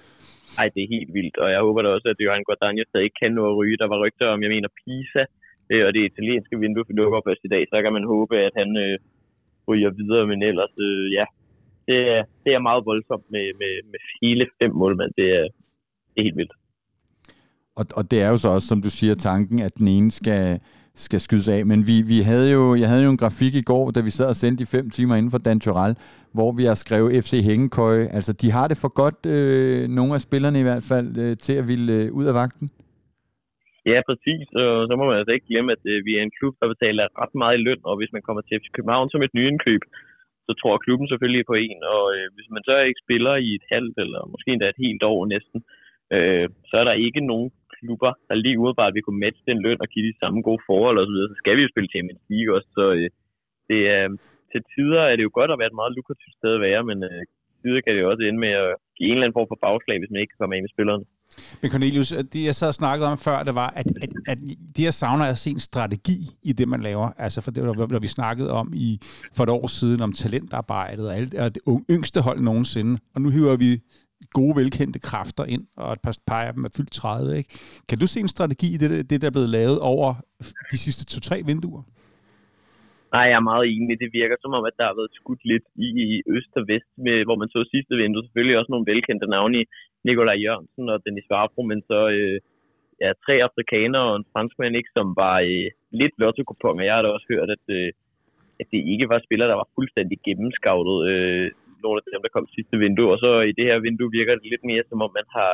Ej, 0.60 0.68
det 0.74 0.82
er 0.84 0.94
helt 0.96 1.12
vildt, 1.18 1.38
og 1.44 1.48
jeg 1.54 1.60
håber 1.66 1.82
da 1.82 1.90
også, 1.96 2.08
at 2.14 2.24
Johan 2.26 2.46
Guadagno 2.48 2.84
stadig 2.84 3.06
ikke 3.08 3.22
kan 3.24 3.34
nå 3.38 3.44
at 3.52 3.58
ryge. 3.60 3.82
Der 3.82 3.88
var 3.92 4.00
rygter 4.04 4.28
om, 4.34 4.42
jeg 4.44 4.52
mener, 4.56 4.70
Pisa, 4.80 5.24
øh, 5.72 5.84
og 5.88 5.92
det 5.96 6.04
italienske 6.12 6.56
vindue 6.64 6.86
for 6.88 6.96
lukker 7.00 7.22
først 7.28 7.44
i 7.48 7.54
dag, 7.56 7.64
så 7.72 7.78
kan 7.84 7.94
man 7.98 8.06
håbe, 8.14 8.36
at 8.48 8.54
han 8.62 8.70
øh, 8.86 8.96
ryger 9.70 9.92
videre, 10.00 10.26
men 10.32 10.40
ellers, 10.50 10.74
øh, 10.88 11.06
ja, 11.18 11.26
det 11.88 12.00
er, 12.16 12.22
det 12.44 12.52
er 12.54 12.68
meget 12.70 12.86
voldsomt 12.90 13.28
med, 13.36 13.46
med, 13.62 13.74
med 13.92 14.00
hele 14.22 14.44
fem 14.60 14.72
målmænd. 14.82 15.12
Det 15.20 15.28
er, 15.40 15.46
det 16.12 16.18
er 16.20 16.28
helt 16.28 16.40
vildt. 16.42 16.56
Og, 17.80 17.86
og 18.00 18.04
det 18.12 18.20
er 18.26 18.30
jo 18.34 18.38
så 18.38 18.50
også, 18.56 18.68
som 18.68 18.82
du 18.82 18.90
siger, 18.90 19.16
tanken, 19.16 19.60
at 19.68 19.76
den 19.78 19.88
ene 19.88 20.12
skal, 20.12 20.60
skal 21.06 21.20
skydes 21.26 21.48
af. 21.56 21.62
Men 21.72 21.80
vi, 21.90 21.96
vi 22.12 22.20
havde 22.30 22.48
jo, 22.56 22.64
jeg 22.82 22.88
havde 22.92 23.04
jo 23.08 23.12
en 23.16 23.24
grafik 23.24 23.54
i 23.62 23.68
går, 23.72 23.86
da 23.96 24.00
vi 24.08 24.12
sad 24.18 24.28
og 24.34 24.40
sendte 24.44 24.62
i 24.66 24.72
fem 24.76 24.86
timer 24.98 25.16
inden 25.16 25.34
for 25.34 25.42
Dantural, 25.48 25.94
hvor 26.38 26.50
vi 26.60 26.64
har 26.70 26.78
skrevet 26.84 27.16
FC 27.24 27.32
Hængekøje. 27.50 28.06
Altså, 28.18 28.32
de 28.42 28.48
har 28.58 28.66
det 28.72 28.78
for 28.84 28.92
godt, 29.02 29.20
øh, 29.36 29.82
nogle 29.98 30.12
af 30.18 30.22
spillerne 30.28 30.60
i 30.64 30.68
hvert 30.70 30.86
fald, 30.92 31.10
øh, 31.24 31.34
til 31.46 31.56
at 31.62 31.66
ville 31.72 31.94
øh, 32.00 32.06
ud 32.20 32.26
af 32.32 32.36
vagten. 32.42 32.68
Ja, 33.92 34.00
præcis. 34.10 34.46
Og 34.64 34.72
så 34.90 34.94
må 35.00 35.04
man 35.10 35.20
altså 35.20 35.34
ikke 35.36 35.50
glemme, 35.52 35.72
at 35.76 35.84
øh, 35.92 35.98
vi 36.08 36.12
er 36.18 36.24
en 36.24 36.38
klub, 36.40 36.54
der 36.62 36.68
betaler 36.74 37.04
ret 37.22 37.36
meget 37.42 37.56
i 37.58 37.64
løn, 37.68 37.82
og 37.90 37.96
hvis 38.00 38.14
man 38.16 38.26
kommer 38.26 38.42
til 38.44 38.58
FC 38.60 38.68
København 38.76 39.10
som 39.10 39.22
et 39.24 39.34
nyindkøb, 39.38 39.84
så 40.48 40.52
tror 40.62 40.84
klubben 40.86 41.08
selvfølgelig 41.08 41.46
på 41.52 41.56
en. 41.66 41.80
Og 41.96 42.04
øh, 42.16 42.28
hvis 42.36 42.50
man 42.56 42.64
så 42.68 42.74
ikke 42.90 43.04
spiller 43.06 43.36
i 43.48 43.50
et 43.60 43.66
halvt, 43.74 43.98
eller 44.04 44.22
måske 44.34 44.52
endda 44.52 44.68
et 44.70 44.84
helt 44.86 45.04
år 45.12 45.20
næsten, 45.34 45.60
øh, 46.16 46.46
så 46.70 46.76
er 46.82 46.86
der 46.88 47.06
ikke 47.08 47.22
nogen 47.32 47.50
klubber, 47.80 48.12
der 48.28 48.36
lige 48.36 48.58
umiddelbart 48.60 48.98
vi 48.98 49.06
kunne 49.06 49.24
matche 49.26 49.44
den 49.50 49.60
løn 49.66 49.84
og 49.84 49.88
give 49.94 50.06
de 50.10 50.20
samme 50.22 50.40
gode 50.48 50.62
forhold 50.70 50.96
osv., 51.02 51.16
så 51.20 51.28
så 51.32 51.36
skal 51.42 51.56
vi 51.58 51.64
jo 51.66 51.74
spille 51.74 51.94
Champions 51.94 52.24
League 52.32 52.52
også. 52.56 52.70
Så 52.78 52.86
øh, 52.98 53.10
det 53.70 53.80
er, 53.96 54.04
til 54.52 54.62
tider 54.74 55.04
er 55.08 55.16
det 55.16 55.28
jo 55.28 55.38
godt 55.40 55.52
at 55.52 55.60
være 55.60 55.72
et 55.74 55.80
meget 55.82 55.96
lukrativt 55.98 56.36
sted 56.40 56.52
at 56.56 56.66
være, 56.68 56.82
men 56.90 56.98
øh, 57.10 57.22
tider 57.62 57.82
kan 57.82 57.94
det 57.94 58.02
jo 58.04 58.10
også 58.12 58.24
ende 58.24 58.42
med 58.46 58.54
at 58.64 58.72
give 58.98 59.08
en 59.08 59.16
eller 59.16 59.26
anden 59.26 59.38
form 59.40 59.50
for 59.52 59.60
bagslag, 59.68 59.98
hvis 60.00 60.12
man 60.12 60.22
ikke 60.22 60.32
kan 60.34 60.42
komme 60.42 60.56
af 60.56 60.62
med 60.66 60.74
spillerne. 60.76 61.06
Men 61.62 61.72
Cornelius, 61.74 62.10
det 62.34 62.42
jeg 62.50 62.56
så 62.56 62.68
snakkede 62.72 63.08
om 63.14 63.18
før, 63.28 63.38
det 63.44 63.56
var, 63.62 63.70
at, 63.82 63.88
at, 64.04 64.12
at 64.32 64.38
det 64.76 64.84
jeg 64.90 64.94
savner 64.94 65.26
er 65.26 65.30
at 65.30 65.38
se 65.38 65.50
en 65.50 65.60
strategi 65.70 66.18
i 66.50 66.52
det, 66.60 66.68
man 66.68 66.82
laver. 66.82 67.08
Altså 67.18 67.42
for 67.42 67.52
det, 67.52 67.64
når 67.96 68.00
vi 68.08 68.08
snakkede 68.08 68.52
om 68.52 68.68
i, 68.76 68.90
for 69.36 69.44
et 69.44 69.50
år 69.50 69.68
siden 69.68 70.02
om 70.02 70.12
talentarbejdet 70.14 71.06
og, 71.10 71.16
alt, 71.16 71.34
og 71.44 71.56
det 71.56 71.62
yngste 71.96 72.20
hold 72.22 72.40
nogensinde. 72.50 72.94
Og 73.14 73.22
nu 73.22 73.30
hiver 73.30 73.58
vi 73.58 73.72
gode, 74.38 74.56
velkendte 74.56 75.00
kræfter 75.00 75.46
ind, 75.46 75.64
og 75.78 75.92
et 75.94 76.02
par 76.28 76.42
af 76.48 76.54
dem 76.54 76.66
er 76.66 76.74
fyldt 76.78 76.92
30. 76.92 77.38
Ikke? 77.38 77.50
Kan 77.90 77.98
du 77.98 78.08
se 78.08 78.20
en 78.20 78.36
strategi 78.36 78.68
i 78.76 78.78
det, 78.78 79.10
det, 79.10 79.22
der 79.22 79.28
er 79.28 79.36
blevet 79.38 79.50
lavet 79.60 79.80
over 79.94 80.08
de 80.72 80.78
sidste 80.86 81.04
to-tre 81.06 81.38
vinduer? 81.46 81.84
Nej, 83.16 83.26
jeg 83.32 83.38
er 83.42 83.50
meget 83.52 83.66
enig. 83.76 84.00
Det 84.04 84.10
virker 84.22 84.38
som 84.42 84.54
om, 84.58 84.66
at 84.70 84.78
der 84.80 84.86
har 84.90 84.96
været 85.00 85.18
skudt 85.20 85.44
lidt 85.52 85.68
i 85.76 86.24
øst 86.36 86.54
og 86.60 86.64
vest, 86.72 86.92
med, 87.06 87.18
hvor 87.28 87.38
man 87.42 87.50
så 87.50 87.60
sidste 87.74 87.94
vindue. 88.02 88.24
Selvfølgelig 88.26 88.58
også 88.58 88.72
nogle 88.72 88.90
velkendte 88.92 89.28
navne 89.36 89.56
i 89.62 89.66
Nikolaj 90.06 90.38
Jørgensen 90.46 90.86
og 90.94 91.02
Dennis 91.06 91.30
Varbro, 91.32 91.62
men 91.72 91.80
så 91.90 92.00
øh, 92.18 92.38
ja, 93.04 93.10
tre 93.26 93.36
afrikanere 93.48 94.06
og 94.12 94.16
en 94.18 94.30
franskmand, 94.34 94.76
ikke, 94.76 94.96
som 94.98 95.08
var 95.22 95.36
øh, 95.50 95.68
lidt 96.00 96.16
lotto 96.22 96.44
Jeg 96.88 96.96
har 96.96 97.02
da 97.02 97.10
også 97.18 97.28
hørt, 97.34 97.50
at, 97.58 97.66
øh, 97.78 97.90
at 98.62 98.68
det 98.72 98.82
ikke 98.94 99.10
var 99.10 99.20
spillere, 99.28 99.50
der 99.50 99.62
var 99.62 99.74
fuldstændig 99.78 100.18
gennemskavlet. 100.28 101.00
Øh, 101.12 101.52
nogle 101.86 101.98
af 102.00 102.04
dem, 102.14 102.22
der 102.26 102.36
kom 102.36 102.46
sidste 102.56 102.76
vindue. 102.84 103.12
Og 103.14 103.20
så 103.24 103.32
i 103.50 103.54
det 103.58 103.66
her 103.70 103.78
vindue 103.88 104.16
virker 104.18 104.34
det 104.36 104.52
lidt 104.54 104.66
mere, 104.70 104.84
som 104.90 105.00
om 105.06 105.12
man 105.20 105.28
har 105.38 105.52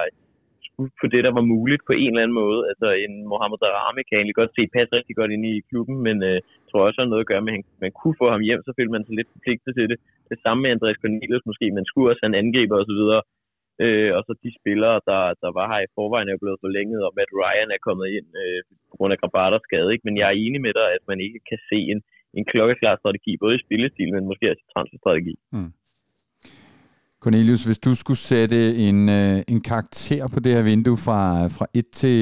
skudt 0.67 0.93
på 1.01 1.05
det, 1.13 1.21
der 1.27 1.33
var 1.37 1.45
muligt 1.55 1.83
på 1.89 1.93
en 2.01 2.11
eller 2.11 2.23
anden 2.23 2.39
måde. 2.43 2.59
Altså 2.71 2.87
en 3.05 3.13
Mohamed 3.31 3.59
Darami 3.63 4.01
kan 4.05 4.17
egentlig 4.17 4.39
godt 4.41 4.55
se 4.57 4.63
passe 4.75 4.95
rigtig 4.99 5.15
godt 5.19 5.31
ind 5.35 5.45
i 5.53 5.55
klubben, 5.69 5.95
men 6.07 6.17
øh, 6.29 6.37
tror 6.69 6.85
også 6.87 6.99
har 7.01 7.11
noget 7.11 7.25
at 7.25 7.31
gøre 7.31 7.45
med, 7.45 7.53
at 7.53 7.65
man 7.85 7.93
kunne 7.99 8.19
få 8.21 8.27
ham 8.33 8.41
hjem, 8.47 8.61
så 8.63 8.71
følte 8.77 8.95
man 8.95 9.05
sig 9.05 9.15
lidt 9.15 9.33
forpligtet 9.35 9.71
til 9.77 9.85
det. 9.91 9.97
Det 10.31 10.37
samme 10.43 10.59
med 10.61 10.71
Andreas 10.71 11.01
Cornelius 11.01 11.49
måske, 11.49 11.65
man 11.79 11.89
skulle 11.89 12.09
også 12.09 12.21
have 12.23 12.31
en 12.33 12.41
angriber 12.43 12.77
osv. 12.81 13.01
Øh, 13.83 14.11
og 14.17 14.21
så 14.27 14.31
de 14.43 14.51
spillere, 14.59 14.97
der, 15.09 15.21
der 15.43 15.51
var 15.57 15.65
her 15.71 15.81
i 15.83 15.93
forvejen, 15.95 16.29
er 16.29 16.43
blevet 16.43 16.63
forlænget, 16.65 16.99
og 17.05 17.11
Matt 17.17 17.31
Ryan 17.39 17.69
er 17.75 17.85
kommet 17.87 18.07
ind 18.17 18.27
øh, 18.41 18.59
på 18.89 18.93
grund 18.97 19.13
af 19.13 19.19
Grabaters 19.21 19.65
skade. 19.67 19.89
Ikke? 19.93 20.05
Men 20.07 20.17
jeg 20.19 20.27
er 20.27 20.41
enig 20.45 20.61
med 20.67 20.73
dig, 20.79 20.87
at 20.97 21.03
man 21.11 21.19
ikke 21.25 21.39
kan 21.49 21.59
se 21.69 21.79
en, 21.93 21.99
en 22.37 22.45
klokkeklar 22.51 22.95
strategi, 23.01 23.31
både 23.43 23.55
i 23.55 23.63
spillestil, 23.65 24.09
men 24.15 24.29
måske 24.31 24.49
også 24.51 24.63
i 24.65 24.71
transferstrategi. 24.73 25.35
Mm. 25.55 25.71
Cornelius, 27.25 27.63
hvis 27.65 27.85
du 27.87 27.91
skulle 28.01 28.21
sætte 28.33 28.59
en, 28.87 28.99
øh, 29.19 29.37
en 29.53 29.61
karakter 29.71 30.23
på 30.33 30.39
det 30.43 30.51
her 30.55 30.63
vindue 30.71 30.99
fra, 31.05 31.21
fra 31.57 31.65
1 31.73 31.85
til 32.01 32.17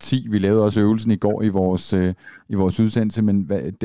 10, 0.00 0.16
vi 0.32 0.38
lavede 0.38 0.64
også 0.66 0.78
øvelsen 0.86 1.10
i 1.16 1.22
går 1.26 1.38
i 1.48 1.50
vores, 1.60 1.84
øh, 2.00 2.10
i 2.52 2.54
vores 2.62 2.76
udsendelse, 2.84 3.20
men, 3.28 3.36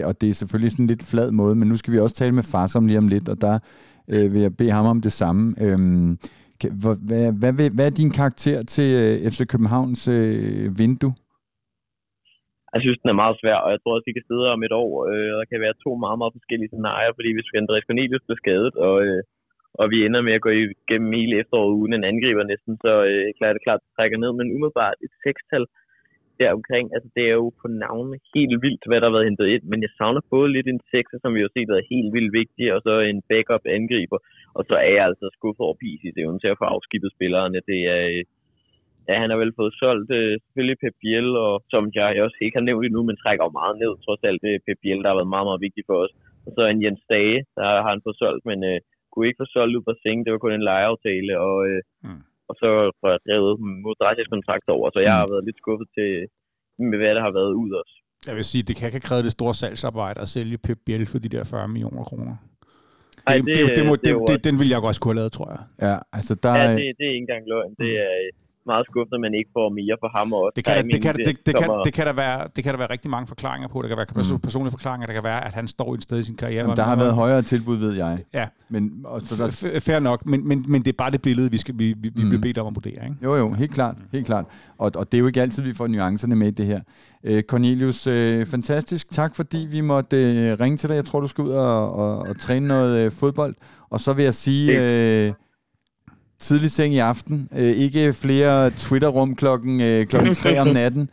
og 0.09 0.13
det 0.19 0.27
er 0.29 0.39
selvfølgelig 0.41 0.71
sådan 0.71 0.83
en 0.85 0.93
lidt 0.93 1.09
flad 1.11 1.29
måde, 1.41 1.55
men 1.59 1.67
nu 1.71 1.75
skal 1.77 1.93
vi 1.93 1.99
også 1.99 2.15
tale 2.21 2.35
med 2.39 2.49
Farsom 2.51 2.87
lige 2.87 3.01
om 3.03 3.11
lidt, 3.13 3.27
og 3.33 3.37
der 3.45 3.55
øh, 4.13 4.25
vil 4.33 4.41
jeg 4.45 4.53
bede 4.59 4.73
ham 4.77 4.85
om 4.93 4.99
det 5.07 5.13
samme. 5.21 5.43
Øhm, 5.65 6.09
hvad, 6.81 6.97
hvad, 7.39 7.53
hvad, 7.57 7.69
hvad 7.75 7.85
er 7.89 7.99
din 8.01 8.11
karakter 8.19 8.57
til 8.73 8.89
øh, 9.01 9.13
FC 9.31 9.39
Københavns 9.53 10.01
øh, 10.17 10.67
vindue? 10.81 11.13
Jeg 12.73 12.81
synes, 12.83 12.99
den 13.01 13.09
er 13.13 13.21
meget 13.23 13.39
svær, 13.41 13.57
og 13.65 13.69
jeg 13.73 13.79
tror 13.79 13.93
også, 13.95 14.09
vi 14.09 14.17
kan 14.17 14.27
sidde 14.29 14.45
om 14.55 14.61
et 14.67 14.73
år, 14.83 14.91
øh, 15.11 15.29
og 15.33 15.37
der 15.39 15.47
kan 15.51 15.65
være 15.65 15.81
to 15.85 15.91
meget, 16.05 16.17
meget 16.21 16.35
forskellige 16.37 16.71
scenarier, 16.73 17.13
fordi 17.17 17.29
hvis 17.33 17.49
Andreas 17.61 17.87
Cornelius 17.89 18.25
bliver 18.25 18.41
skadet, 18.43 18.73
og, 18.87 18.95
øh, 19.07 19.21
og 19.79 19.85
vi 19.93 19.97
ender 20.05 20.21
med 20.27 20.33
at 20.37 20.45
gå 20.45 20.49
igennem 20.49 21.11
hele 21.19 21.39
efteråret 21.41 21.77
uden 21.79 21.93
en 21.93 22.09
angriber 22.11 22.43
næsten, 22.43 22.73
så 22.85 22.91
øh, 23.09 23.27
klart 23.37 23.55
det 23.55 23.65
klart, 23.67 23.81
at 23.83 23.93
trækker 23.95 24.17
ned, 24.17 24.31
men 24.39 24.53
umiddelbart 24.55 24.97
et 25.05 25.13
sekstal 25.23 25.65
der 26.39 26.57
omkring, 26.57 26.85
altså 26.95 27.09
det 27.15 27.23
er 27.31 27.35
jo 27.41 27.49
på 27.61 27.67
navne 27.83 28.15
helt 28.35 28.55
vildt, 28.65 28.83
hvad 28.87 28.99
der 28.99 29.07
har 29.07 29.15
været 29.15 29.29
hentet 29.29 29.47
ind, 29.55 29.63
men 29.71 29.79
jeg 29.85 29.91
savner 29.97 30.21
både 30.35 30.49
lidt 30.55 30.67
en 30.67 30.81
sekser, 30.93 31.17
som 31.21 31.31
vi 31.35 31.41
har 31.43 31.51
set 31.53 31.69
er 31.69 31.89
helt 31.93 32.11
vildt 32.15 32.33
vigtig, 32.41 32.65
og 32.75 32.79
så 32.85 32.93
en 32.99 33.21
backup 33.29 33.63
angriber, 33.77 34.19
og 34.57 34.61
så 34.69 34.75
er 34.87 34.91
jeg 34.97 35.05
altså 35.09 35.27
skuffet 35.37 35.63
over 35.67 35.77
Pisis 35.81 36.17
evne 36.23 36.39
til 36.39 36.53
at 36.53 36.59
få 36.61 36.65
afskibet 36.75 37.11
spillerne. 37.15 37.59
Det 37.71 37.79
er, 37.95 38.03
øh, 38.13 38.23
ja, 39.07 39.15
han 39.21 39.29
har 39.31 39.39
vel 39.43 39.57
fået 39.59 39.73
solgt 39.81 40.09
øh, 40.19 40.33
selvfølgelig 40.43 40.79
Pep 40.81 40.95
Biel, 41.01 41.29
og 41.45 41.53
som 41.73 41.83
jeg 41.95 42.23
også 42.25 42.39
ikke 42.41 42.57
har 42.59 42.67
nævnt 42.67 42.85
endnu, 42.85 43.01
men 43.03 43.17
trækker 43.17 43.43
jo 43.45 43.57
meget 43.61 43.75
ned, 43.83 43.91
trods 44.05 44.23
alt 44.29 44.41
det 44.45 44.63
Pep 44.65 44.79
Biel, 44.81 45.03
der 45.03 45.09
har 45.09 45.19
været 45.19 45.33
meget, 45.35 45.47
meget 45.49 45.65
vigtig 45.65 45.83
for 45.89 45.97
os. 46.03 46.13
Og 46.45 46.51
så 46.55 46.61
en 46.65 46.83
Jens 46.83 47.03
Dage, 47.13 47.39
der 47.57 47.67
har 47.83 47.91
han 47.93 48.05
fået 48.05 48.21
solgt, 48.23 48.45
men 48.51 48.59
øh, 48.71 48.79
kunne 49.17 49.29
ikke 49.29 49.41
få 49.43 49.49
solgt 49.55 49.75
ud 49.77 49.83
på 49.87 49.93
Sing, 50.01 50.17
det 50.23 50.31
var 50.33 50.41
kun 50.43 50.57
en 50.57 50.67
lejeaftale, 50.71 51.33
og, 51.47 51.55
uh, 51.71 51.79
mm. 52.05 52.21
og 52.49 52.53
så 52.61 52.69
får 52.99 53.09
jeg 53.13 53.21
drevet 53.27 53.53
Modrasjes 53.85 54.29
kontrakt 54.35 54.67
over, 54.75 54.87
så 54.95 54.99
jeg 55.07 55.13
mm. 55.13 55.21
har 55.21 55.27
været 55.33 55.47
lidt 55.47 55.61
skuffet 55.63 55.87
til, 55.97 56.09
med 56.89 56.97
hvad 56.99 57.13
der 57.17 57.23
har 57.27 57.33
været 57.39 57.53
ud 57.63 57.71
også. 57.81 57.95
Jeg 58.27 58.35
vil 58.37 58.45
sige, 58.51 58.63
det 58.67 58.75
kan 58.75 58.87
ikke 58.87 59.07
kræve 59.09 59.23
det 59.27 59.37
store 59.37 59.55
salgsarbejde 59.61 60.19
at 60.25 60.29
sælge 60.35 60.57
Pep 60.65 60.79
Biel 60.85 61.05
for 61.11 61.19
de 61.23 61.29
der 61.35 61.43
40 61.43 61.67
millioner 61.73 62.03
kroner. 62.09 62.35
Nej, 63.27 63.37
det, 63.37 63.45
det, 63.47 63.55
det, 63.55 63.75
det, 63.77 63.85
må, 63.89 63.93
det, 64.07 64.13
det, 64.29 64.37
den 64.47 64.55
vil 64.59 64.69
jeg 64.73 64.79
også 64.89 65.01
kunne 65.01 65.13
have 65.13 65.21
lavet, 65.21 65.33
tror 65.37 65.49
jeg. 65.55 65.61
Ja, 65.87 65.95
altså 66.17 66.33
der... 66.43 66.53
Ja, 66.61 66.67
det, 66.79 66.85
det 66.97 67.03
er 67.07 67.13
ikke 67.15 67.25
engang 67.27 67.43
løgn. 67.53 67.71
Det 67.83 67.91
er, 68.05 68.13
meget 68.73 68.85
skuffet, 68.89 69.15
at 69.19 69.21
man 69.27 69.33
ikke 69.39 69.49
får 69.57 69.67
mere 69.79 69.95
for 70.03 70.09
ham 70.17 70.27
også. 70.33 70.53
Det 70.55 70.63
kan, 70.65 70.73
der, 70.75 70.81
det, 70.93 71.01
kan, 71.05 71.15
det, 71.15 71.25
det, 71.27 71.45
det, 71.47 71.53
kan, 71.59 71.69
det, 71.85 71.93
kan 71.97 72.05
der 72.09 72.15
være, 72.23 72.39
det 72.55 72.61
kan 72.63 72.71
der 72.73 72.79
være 72.83 72.91
rigtig 72.95 73.09
mange 73.15 73.27
forklaringer 73.33 73.67
på. 73.73 73.77
Der 73.81 73.87
kan 73.87 73.97
være 73.97 74.25
mm. 74.31 74.39
personlige 74.47 74.71
forklaringer. 74.77 75.05
Der 75.07 75.13
kan 75.13 75.23
være, 75.23 75.41
at 75.47 75.53
han 75.59 75.67
står 75.67 75.89
i 75.93 75.95
et 75.97 76.03
sted 76.03 76.17
i 76.19 76.23
sin 76.23 76.37
karriere. 76.43 76.61
Jamen, 76.61 76.77
der 76.77 76.83
har 76.83 76.95
været 76.95 77.13
højere 77.23 77.41
tilbud, 77.41 77.77
ved 77.77 77.93
jeg. 78.03 78.13
Ja, 78.33 78.45
men, 78.69 78.81
og 79.03 79.21
så 79.21 79.33
der... 79.43 79.79
fair 79.79 79.99
nok. 79.99 80.25
Men, 80.25 80.47
men, 80.47 80.65
men 80.67 80.81
det 80.85 80.91
er 80.91 80.97
bare 80.97 81.11
det 81.11 81.21
billede, 81.21 81.51
vi, 81.51 81.57
skal, 81.57 81.75
vi, 81.77 81.87
vi, 81.97 82.09
vi 82.15 82.23
mm. 82.23 82.29
bliver 82.29 82.41
bedt 82.41 82.57
om 82.57 82.67
at 82.67 82.75
vurdere. 82.75 83.03
Ikke? 83.03 83.15
Jo, 83.23 83.35
jo, 83.35 83.53
helt 83.53 83.73
klart. 83.73 83.95
Helt 84.11 84.25
klart. 84.25 84.45
Og, 84.77 84.91
og 84.95 85.11
det 85.11 85.17
er 85.17 85.19
jo 85.19 85.27
ikke 85.27 85.41
altid, 85.41 85.63
vi 85.63 85.73
får 85.73 85.87
nuancerne 85.87 86.35
med 86.35 86.47
i 86.47 86.51
det 86.51 86.65
her. 86.65 86.81
Øh, 87.23 87.43
Cornelius, 87.43 88.07
øh, 88.07 88.45
fantastisk. 88.45 89.11
Tak, 89.11 89.35
fordi 89.35 89.67
vi 89.71 89.81
måtte 89.81 90.17
øh, 90.17 90.59
ringe 90.59 90.77
til 90.77 90.89
dig. 90.89 90.95
Jeg 90.95 91.05
tror, 91.05 91.19
du 91.19 91.27
skal 91.27 91.43
ud 91.43 91.49
og, 91.49 91.93
og, 91.93 92.19
og 92.19 92.39
træne 92.39 92.67
noget 92.67 93.05
øh, 93.05 93.11
fodbold. 93.11 93.55
Og 93.89 93.99
så 93.99 94.13
vil 94.13 94.23
jeg 94.23 94.33
sige... 94.33 95.27
Øh, 95.27 95.33
tidlig 96.39 96.71
seng 96.71 96.93
i 96.93 96.97
aften. 96.97 97.49
Øh, 97.51 97.59
ikke 97.59 98.13
flere 98.13 98.69
Twitter-rum 98.69 99.35
klokken, 99.35 99.81
øh, 99.81 100.05
klokken 100.05 100.33
3 100.33 100.59
om 100.59 100.67
natten. 100.67 101.09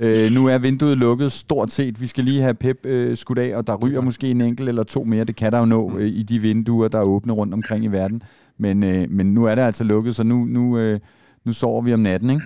Øh, 0.00 0.32
nu 0.32 0.46
er 0.46 0.58
vinduet 0.58 0.98
lukket 0.98 1.32
stort 1.32 1.70
set. 1.70 2.00
Vi 2.00 2.06
skal 2.06 2.24
lige 2.24 2.40
have 2.40 2.54
Pep 2.54 2.86
øh, 2.86 3.16
skudt 3.16 3.38
af, 3.38 3.56
og 3.56 3.66
der 3.66 3.76
ryger 3.76 4.00
måske 4.00 4.30
en 4.30 4.40
enkelt 4.40 4.68
eller 4.68 4.82
to 4.82 5.04
mere. 5.04 5.24
Det 5.24 5.36
kan 5.36 5.52
der 5.52 5.58
jo 5.58 5.64
nå 5.64 5.98
øh, 5.98 6.06
i 6.06 6.22
de 6.22 6.38
vinduer, 6.38 6.88
der 6.88 6.98
er 6.98 7.04
åbne 7.04 7.32
rundt 7.32 7.54
omkring 7.54 7.84
i 7.84 7.88
verden. 7.88 8.22
Men, 8.58 8.82
øh, 8.82 9.10
men 9.10 9.34
nu 9.34 9.44
er 9.44 9.54
det 9.54 9.62
altså 9.62 9.84
lukket, 9.84 10.16
så 10.16 10.24
nu, 10.24 10.44
nu, 10.44 10.78
øh, 10.78 11.00
nu 11.44 11.52
sover 11.52 11.82
vi 11.82 11.94
om 11.94 12.00
natten, 12.00 12.30
ikke? 12.30 12.42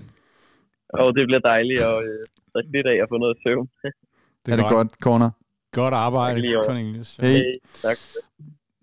Og 0.88 1.14
det 1.14 1.26
bliver 1.26 1.40
dejligt 1.40 1.80
at 1.80 1.96
øh, 2.56 2.64
lidt 2.72 2.86
af 2.86 3.02
at 3.02 3.08
få 3.08 3.18
noget 3.18 3.36
søvn. 3.42 3.68
det 4.46 4.52
er, 4.52 4.56
er 4.56 4.56
det 4.56 4.68
godt, 4.68 4.88
Corner? 5.02 5.30
Godt 5.72 5.94
arbejde, 5.94 6.42
Cornelius. 6.66 7.16
Hey. 7.16 7.28
hey. 7.28 7.58
Tak. 7.82 7.96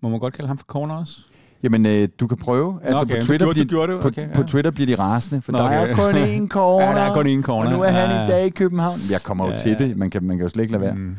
Må 0.02 0.08
man 0.08 0.20
godt 0.20 0.34
kalde 0.34 0.48
ham 0.48 0.58
for 0.58 0.66
Corner 0.66 0.96
også? 0.96 1.20
Jamen, 1.62 1.86
øh, 1.86 2.08
du 2.20 2.26
kan 2.26 2.36
prøve. 2.36 2.78
Altså, 2.82 3.02
okay, 3.02 3.20
på, 3.20 3.26
Twitter 3.26 3.46
du 3.46 3.52
gjorde, 3.52 3.66
bliver, 3.66 3.86
du 3.86 3.92
det? 3.92 4.04
Okay, 4.04 4.24
på, 4.24 4.30
ja. 4.30 4.42
på 4.42 4.48
Twitter 4.48 4.70
bliver 4.70 4.86
de 4.86 5.02
rasende, 5.02 5.42
for 5.42 5.52
Nå, 5.52 5.58
okay. 5.58 5.74
der 5.74 5.80
er 5.80 5.94
kun 5.94 6.14
én 6.44 6.48
corner. 6.48 6.86
ja, 6.86 6.94
der 6.94 7.00
er 7.00 7.14
kun 7.14 7.38
én 7.38 7.42
corner. 7.42 7.70
Og 7.70 7.76
nu 7.76 7.82
er 7.82 7.90
han 7.90 8.10
ja. 8.10 8.24
i 8.24 8.28
dag 8.28 8.46
i 8.46 8.50
København. 8.50 8.98
Jeg 9.10 9.22
kommer 9.22 9.46
jo 9.46 9.52
ja, 9.52 9.58
til 9.58 9.76
det. 9.78 9.98
Man 9.98 10.10
kan, 10.10 10.24
man 10.24 10.36
kan 10.36 10.44
jo 10.44 10.48
slet 10.48 10.62
ikke 10.62 10.72
lade 10.72 10.82
være. 10.82 10.94
Mm. 10.94 11.16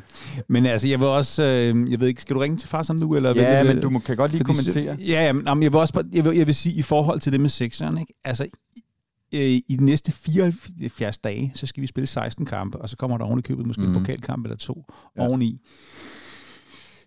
Men 0.48 0.66
altså, 0.66 0.88
jeg 0.88 1.00
vil 1.00 1.08
også... 1.08 1.44
Øh, 1.44 1.92
jeg 1.92 2.00
ved 2.00 2.08
ikke, 2.08 2.22
skal 2.22 2.36
du 2.36 2.42
ringe 2.42 2.58
til 2.58 2.68
far 2.68 2.84
som 2.84 2.96
nu? 2.96 3.16
Eller 3.16 3.34
ja, 3.36 3.64
vil, 3.64 3.76
men 3.76 3.82
du 3.82 3.90
må, 3.90 4.00
kan 4.00 4.18
godt 4.18 4.32
lige 4.32 4.44
fordi, 4.46 4.72
kommentere. 4.72 4.98
Ja, 5.08 5.26
ja 5.26 5.34
men, 5.34 5.64
jeg 5.64 5.74
vil 5.74 5.80
også 5.80 6.04
jeg 6.14 6.26
vil, 6.26 6.38
jeg 6.38 6.48
vil 6.48 6.56
sige, 6.56 6.76
i 6.76 6.82
forhold 6.82 7.20
til 7.20 7.32
det 7.32 7.42
med 7.42 7.50
sekseren, 7.50 7.98
ikke? 7.98 8.14
Altså, 8.26 8.48
i 9.32 9.76
de 9.80 9.86
næste 9.86 10.12
74 10.12 11.18
dage, 11.18 11.52
så 11.56 11.68
skal 11.68 11.82
vi 11.82 11.88
spille 11.88 12.08
16 12.08 12.46
kampe, 12.46 12.78
og 12.78 12.90
så 12.90 12.98
kommer 12.98 13.18
der 13.18 13.26
oven 13.26 13.40
i 13.40 13.42
købet 13.42 13.66
måske 13.66 13.82
mm. 13.82 13.88
en 13.88 13.94
pokalkamp 13.94 14.46
eller 14.46 14.58
to 14.58 14.86
ja. 15.18 15.28
oveni. 15.28 15.62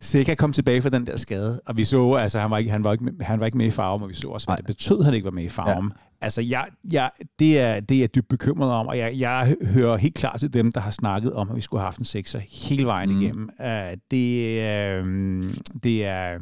Sikker 0.02 0.34
kom 0.34 0.52
tilbage 0.52 0.82
fra 0.82 0.88
den 0.88 1.06
der 1.06 1.16
skade, 1.16 1.60
og 1.66 1.76
vi 1.76 1.84
så, 1.84 2.14
altså 2.14 2.38
han 2.38 2.50
var 2.50 2.58
ikke, 2.58 2.70
han 2.70 2.84
var 2.84 2.92
ikke, 2.92 3.04
han 3.20 3.40
var 3.40 3.46
ikke 3.46 3.58
med 3.58 3.66
i 3.66 3.70
farven, 3.70 4.02
og 4.02 4.08
vi 4.08 4.14
så 4.14 4.28
også, 4.28 4.46
hvad 4.46 4.56
det 4.56 4.64
betød, 4.64 4.98
at 4.98 5.04
han 5.04 5.14
ikke 5.14 5.24
var 5.24 5.30
med 5.30 5.44
i 5.44 5.48
farven. 5.48 5.92
Ja. 5.96 5.96
Altså, 6.20 6.40
jeg, 6.40 6.66
jeg, 6.92 7.10
det, 7.38 7.60
er, 7.60 7.80
det 7.80 7.96
er 7.96 8.00
jeg 8.00 8.14
dybt 8.14 8.28
bekymret 8.28 8.70
om, 8.70 8.86
og 8.86 8.98
jeg, 8.98 9.18
jeg 9.18 9.56
hører 9.62 9.96
helt 9.96 10.14
klart 10.14 10.40
til 10.40 10.52
dem, 10.52 10.72
der 10.72 10.80
har 10.80 10.90
snakket 10.90 11.32
om, 11.32 11.50
at 11.50 11.56
vi 11.56 11.60
skulle 11.60 11.80
have 11.80 11.86
haft 11.86 11.98
en 11.98 12.04
sekser 12.04 12.40
hele 12.68 12.86
vejen 12.86 13.10
mm. 13.10 13.20
igennem. 13.20 13.50
Uh, 13.60 13.66
det, 14.10 15.00
uh, 15.00 15.50
det 15.82 16.04
er 16.04 16.38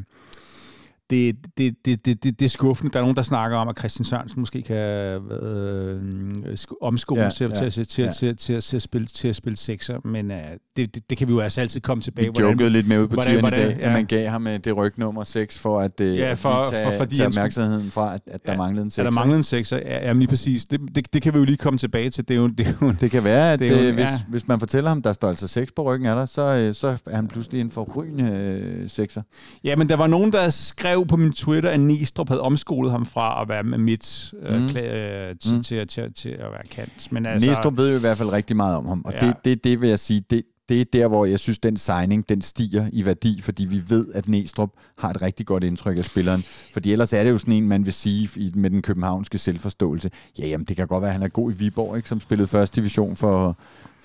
det, 1.10 1.36
det, 1.58 1.74
det, 1.84 2.06
det, 2.06 2.24
det, 2.24 2.40
det 2.40 2.44
er 2.44 2.48
skuffende. 2.48 2.92
Der 2.92 2.98
er 2.98 3.02
nogen, 3.02 3.16
der 3.16 3.22
snakker 3.22 3.56
om, 3.56 3.68
at 3.68 3.78
Christian 3.78 4.04
Sørensen 4.04 4.40
måske 4.40 4.62
kan 4.62 4.76
øh, 4.76 6.56
omskoles 6.82 7.24
ja, 7.24 7.30
til, 7.30 7.50
ja, 7.62 7.70
til, 7.70 7.86
til, 7.86 8.04
ja. 8.04 8.12
til, 8.12 8.36
til, 8.36 8.60
til, 8.60 8.76
at 8.76 8.82
spille, 8.82 9.06
til 9.06 9.28
at 9.28 9.36
spille 9.36 9.56
sekser, 9.56 9.98
men 10.04 10.30
uh, 10.30 10.36
det, 10.76 10.94
det, 10.94 11.10
det 11.10 11.18
kan 11.18 11.28
vi 11.28 11.32
jo 11.32 11.40
altså 11.40 11.60
altid 11.60 11.80
komme 11.80 12.02
tilbage. 12.02 12.30
Vi 12.36 12.40
jokede 12.40 12.70
lidt 12.70 12.88
med 12.88 13.00
ud 13.00 13.08
på 13.08 13.14
hvordan, 13.14 13.38
i 13.38 13.50
dag, 13.50 13.76
ja. 13.80 13.86
at 13.86 13.92
man 13.92 14.06
gav 14.06 14.28
ham 14.28 14.44
det 14.44 14.76
ryg 14.76 14.92
nummer 14.96 15.24
6 15.24 15.58
for 15.58 15.80
at, 15.80 16.00
uh, 16.00 16.18
ja, 16.18 16.32
for, 16.32 16.48
at 16.48 16.68
tage, 16.70 16.86
for, 16.86 16.98
fordi 16.98 17.16
tage 17.16 17.26
opmærksomheden 17.26 17.90
fra, 17.90 18.14
at, 18.14 18.20
at 18.26 18.46
der 18.46 18.52
ja, 18.52 18.58
manglede 18.58 18.84
en 18.84 18.90
sekser. 18.90 19.02
Ja, 19.02 19.10
der 19.10 19.14
manglede 19.14 19.36
en 19.36 19.42
sekser, 19.42 19.76
ja, 19.76 20.06
jamen 20.06 20.20
lige 20.20 20.28
præcis. 20.28 20.64
Det, 20.64 20.80
det, 20.94 21.12
det 21.12 21.22
kan 21.22 21.34
vi 21.34 21.38
jo 21.38 21.44
lige 21.44 21.56
komme 21.56 21.78
tilbage 21.78 22.10
til. 22.10 22.28
Det, 22.28 22.34
er 22.34 22.38
jo, 22.38 22.48
det, 22.48 22.66
er 22.66 22.72
jo, 22.82 22.94
det 23.00 23.10
kan 23.10 23.24
være, 23.24 23.52
at 23.52 23.58
det 23.58 23.72
er 23.72 23.88
jo, 23.88 23.94
hvis, 23.94 24.00
ja. 24.00 24.18
hvis 24.28 24.48
man 24.48 24.58
fortæller 24.58 24.90
ham, 24.90 25.02
der 25.02 25.12
står 25.12 25.28
altså 25.28 25.48
6 25.48 25.72
på 25.72 25.82
ryggen 25.82 26.08
af 26.08 26.16
dig, 26.16 26.28
så, 26.28 26.70
så 26.72 26.96
er 27.06 27.16
han 27.16 27.28
pludselig 27.28 27.60
en 27.60 27.70
forrygende 27.70 28.84
sekser. 28.88 29.22
Ja, 29.64 29.76
men 29.76 29.88
der 29.88 29.96
var 29.96 30.06
nogen, 30.06 30.32
der 30.32 30.50
skrev 30.50 30.99
på 31.04 31.16
min 31.16 31.32
Twitter, 31.32 31.70
at 31.70 31.80
Nistrup 31.80 32.28
havde 32.28 32.40
omskolet 32.40 32.92
ham 32.92 33.06
fra 33.06 33.42
at 33.42 33.48
være 33.48 33.62
med 33.62 33.78
midt 33.78 34.34
øh, 34.42 34.60
mm. 34.60 34.64
øh, 34.64 35.36
til, 35.40 35.56
mm. 35.56 35.62
til, 35.62 35.88
til, 35.88 36.12
til 36.14 36.28
at 36.28 36.38
være 36.38 36.66
kant. 36.70 37.12
Men 37.12 37.26
altså, 37.26 37.48
Nistrup 37.48 37.76
ved 37.76 37.90
jo 37.90 37.96
i 37.96 38.00
hvert 38.00 38.16
fald 38.16 38.32
rigtig 38.32 38.56
meget 38.56 38.76
om 38.76 38.86
ham, 38.86 39.02
og 39.04 39.12
ja. 39.12 39.26
det, 39.26 39.34
det, 39.44 39.64
det 39.64 39.80
vil 39.80 39.88
jeg 39.88 39.98
sige, 39.98 40.24
det, 40.30 40.42
det 40.70 40.80
er 40.80 40.84
der, 40.92 41.08
hvor 41.08 41.24
jeg 41.24 41.38
synes, 41.38 41.58
den 41.58 41.76
signing, 41.76 42.28
den 42.28 42.42
stiger 42.42 42.86
i 42.92 43.04
værdi, 43.04 43.40
fordi 43.42 43.64
vi 43.64 43.82
ved, 43.88 44.06
at 44.14 44.28
Næstrup 44.28 44.70
har 44.98 45.10
et 45.10 45.22
rigtig 45.22 45.46
godt 45.46 45.64
indtryk 45.64 45.98
af 45.98 46.04
spilleren. 46.04 46.44
Fordi 46.72 46.92
ellers 46.92 47.12
er 47.12 47.24
det 47.24 47.30
jo 47.30 47.38
sådan 47.38 47.54
en, 47.54 47.68
man 47.68 47.84
vil 47.84 47.92
sige 47.92 48.50
med 48.54 48.70
den 48.70 48.82
københavnske 48.82 49.38
selvforståelse. 49.38 50.10
Ja, 50.38 50.46
jamen, 50.46 50.64
det 50.64 50.76
kan 50.76 50.86
godt 50.86 51.02
være, 51.02 51.10
at 51.10 51.14
han 51.14 51.22
er 51.22 51.28
god 51.28 51.52
i 51.52 51.54
Viborg, 51.54 51.96
ikke, 51.96 52.08
som 52.08 52.20
spillede 52.20 52.48
første 52.48 52.80
division 52.80 53.16
for, 53.16 53.58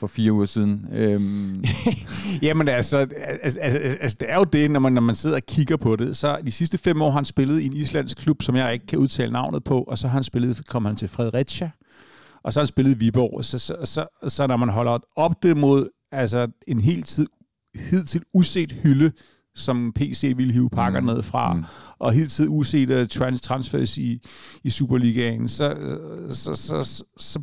for 0.08 0.13
fire 0.13 0.34
uger 0.34 0.46
siden. 0.46 0.86
Øhm. 0.91 1.63
Jamen 2.48 2.68
altså, 2.68 2.98
altså, 2.98 3.60
altså, 3.60 3.80
altså, 3.80 4.18
det 4.20 4.32
er 4.32 4.36
jo 4.36 4.44
det, 4.44 4.72
når 4.72 4.80
man, 4.80 4.94
når 4.94 5.02
man 5.02 5.15
sidder 5.15 5.36
og 5.36 5.41
kigger 5.48 5.78
på 5.78 5.96
det. 5.96 6.18
Så 6.18 6.38
de 6.46 6.52
sidste 6.52 6.78
fem 6.78 7.02
år 7.02 7.10
har 7.10 7.15
han 7.15 7.26
spillet 7.26 7.62
i 7.62 7.65
en 7.65 7.74
islandsk 7.74 8.18
klub, 8.18 8.41
som 8.41 8.56
jeg 8.56 8.74
ikke 8.74 8.88
kan 8.88 9.00
udtale 9.00 9.32
navnet 9.32 9.63
på, 9.63 9.82
og 9.82 9.98
så 9.98 10.08
har 10.08 10.13
han 10.13 10.24
spillet, 10.24 10.68
kom 10.68 10.86
han 10.86 10.96
til 10.96 11.08
Fredericia, 11.08 11.72
og 12.44 12.54
så 12.54 12.60
har 12.60 12.63
han 12.63 12.68
spillet 12.68 12.96
i 12.96 12.98
Viborg. 12.98 13.46
Så, 13.46 13.60
så, 13.60 13.76
så, 13.84 14.20
så 14.28 14.48
når 14.48 14.58
man 14.58 14.70
holder 14.70 15.00
op 15.15 15.44
det 15.44 15.58
mod 15.58 15.89
altså, 16.12 16.48
en 16.68 16.80
helt 16.80 17.08
tid, 17.08 17.28
hidtil 17.76 18.22
uset 18.34 18.72
hylde, 18.72 19.12
som 19.56 19.91
PC 19.96 20.34
ville 20.38 20.54
hive 20.54 20.70
pakker 20.70 21.00
mm. 21.00 21.06
ned 21.06 21.22
fra, 21.22 21.54
mm. 21.54 21.63
og 22.00 22.13
helt 22.13 22.32
tid 22.32 22.48
uset 22.50 23.10
trans 23.10 23.41
transfers 23.41 23.98
i, 23.98 24.22
i 24.63 24.70
Superligaen, 24.70 25.48
så, 25.48 25.76
så, 26.30 26.56
så, 26.56 26.84
så, 26.84 27.04
så, 27.18 27.39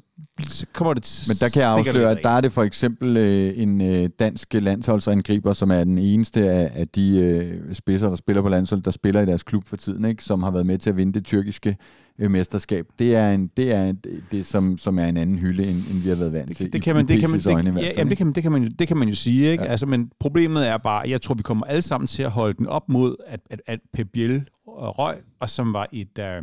så 0.49 0.67
kommer 0.73 0.95
det 0.95 1.25
Men 1.29 1.37
der 1.41 1.49
kan 1.49 1.63
jeg 1.63 1.71
afsløre, 1.71 2.11
at 2.11 2.19
der 2.23 2.31
er 2.31 2.41
det 2.41 2.53
for 2.53 2.63
eksempel 2.63 3.17
øh, 3.17 3.53
en 3.57 3.81
øh, 3.81 4.09
dansk 4.19 4.55
landsholdsangriber, 4.55 5.53
som 5.53 5.71
er 5.71 5.85
den 5.85 5.99
eneste 5.99 6.51
af, 6.51 6.71
af 6.75 6.89
de 6.89 7.19
øh, 7.19 7.75
spidser, 7.75 8.09
der 8.09 8.17
spiller 8.17 8.43
på 8.43 8.49
landsholdet, 8.49 8.85
der 8.85 8.91
spiller 8.91 9.21
i 9.21 9.27
deres 9.27 9.43
klub 9.43 9.69
for 9.69 9.77
tiden, 9.77 10.05
ikke? 10.05 10.25
som 10.25 10.43
har 10.43 10.51
været 10.51 10.67
med 10.67 10.79
til 10.79 10.91
at 10.91 10.97
vinde 10.97 11.13
det 11.13 11.25
tyrkiske 11.25 11.77
øh, 12.19 12.31
mesterskab. 12.31 12.87
Det 12.99 13.17
er 13.17 13.31
en, 13.31 13.51
det 13.57 13.73
er 13.73 13.93
det 14.31 14.47
som 14.47 14.79
som 14.79 14.99
er 14.99 15.07
en 15.07 15.17
anden 15.17 15.39
hylde 15.39 15.63
end, 15.63 15.77
end 15.91 16.03
vi 16.03 16.09
har 16.09 16.17
været 16.17 16.33
vant 16.33 16.49
det, 16.49 16.57
til. 16.57 16.73
Det 16.73 16.83
kan 16.83 16.97
man 16.97 17.09
det 17.09 17.21
kan 17.21 17.31
man 17.31 17.67
det, 17.67 17.83
ja, 17.83 17.93
jamen, 17.97 18.11
det 18.11 18.19
kan 18.19 18.33
det 18.33 18.43
kan 18.43 18.53
man 18.53 18.71
det 18.79 18.89
kan 18.89 18.97
man 18.97 19.09
jo 19.09 19.15
sige, 19.15 19.51
ikke? 19.51 19.65
Ja. 19.65 19.71
Altså 19.71 19.87
men 19.87 20.11
problemet 20.21 20.69
er 20.69 20.79
bare, 20.79 21.09
jeg 21.09 21.23
tror 21.23 21.35
vi 21.35 21.43
kommer 21.43 21.67
alle 21.67 21.83
sammen 21.83 22.07
til 22.07 22.23
at 22.23 22.31
holde 22.31 22.55
den 22.55 22.67
op 22.67 22.89
mod 22.89 23.17
at 23.27 23.41
at, 23.51 23.61
at 23.67 23.81
Pep 23.93 24.09
Biel 24.13 24.49
røg 24.67 25.17
og 25.41 25.51
som 25.51 25.73
var 25.73 25.89
et 25.93 26.19
øh, 26.19 26.43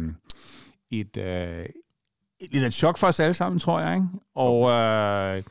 et, 0.92 1.18
øh, 1.18 1.66
et 2.40 2.54
lidt 2.54 2.64
et 2.64 2.74
chok 2.74 2.98
for 2.98 3.08
os 3.08 3.20
alle 3.20 3.34
sammen, 3.34 3.60
tror 3.60 3.80
jeg. 3.80 3.96
Ikke? 3.96 4.08
Og 4.36 4.72
øh, 4.72 5.44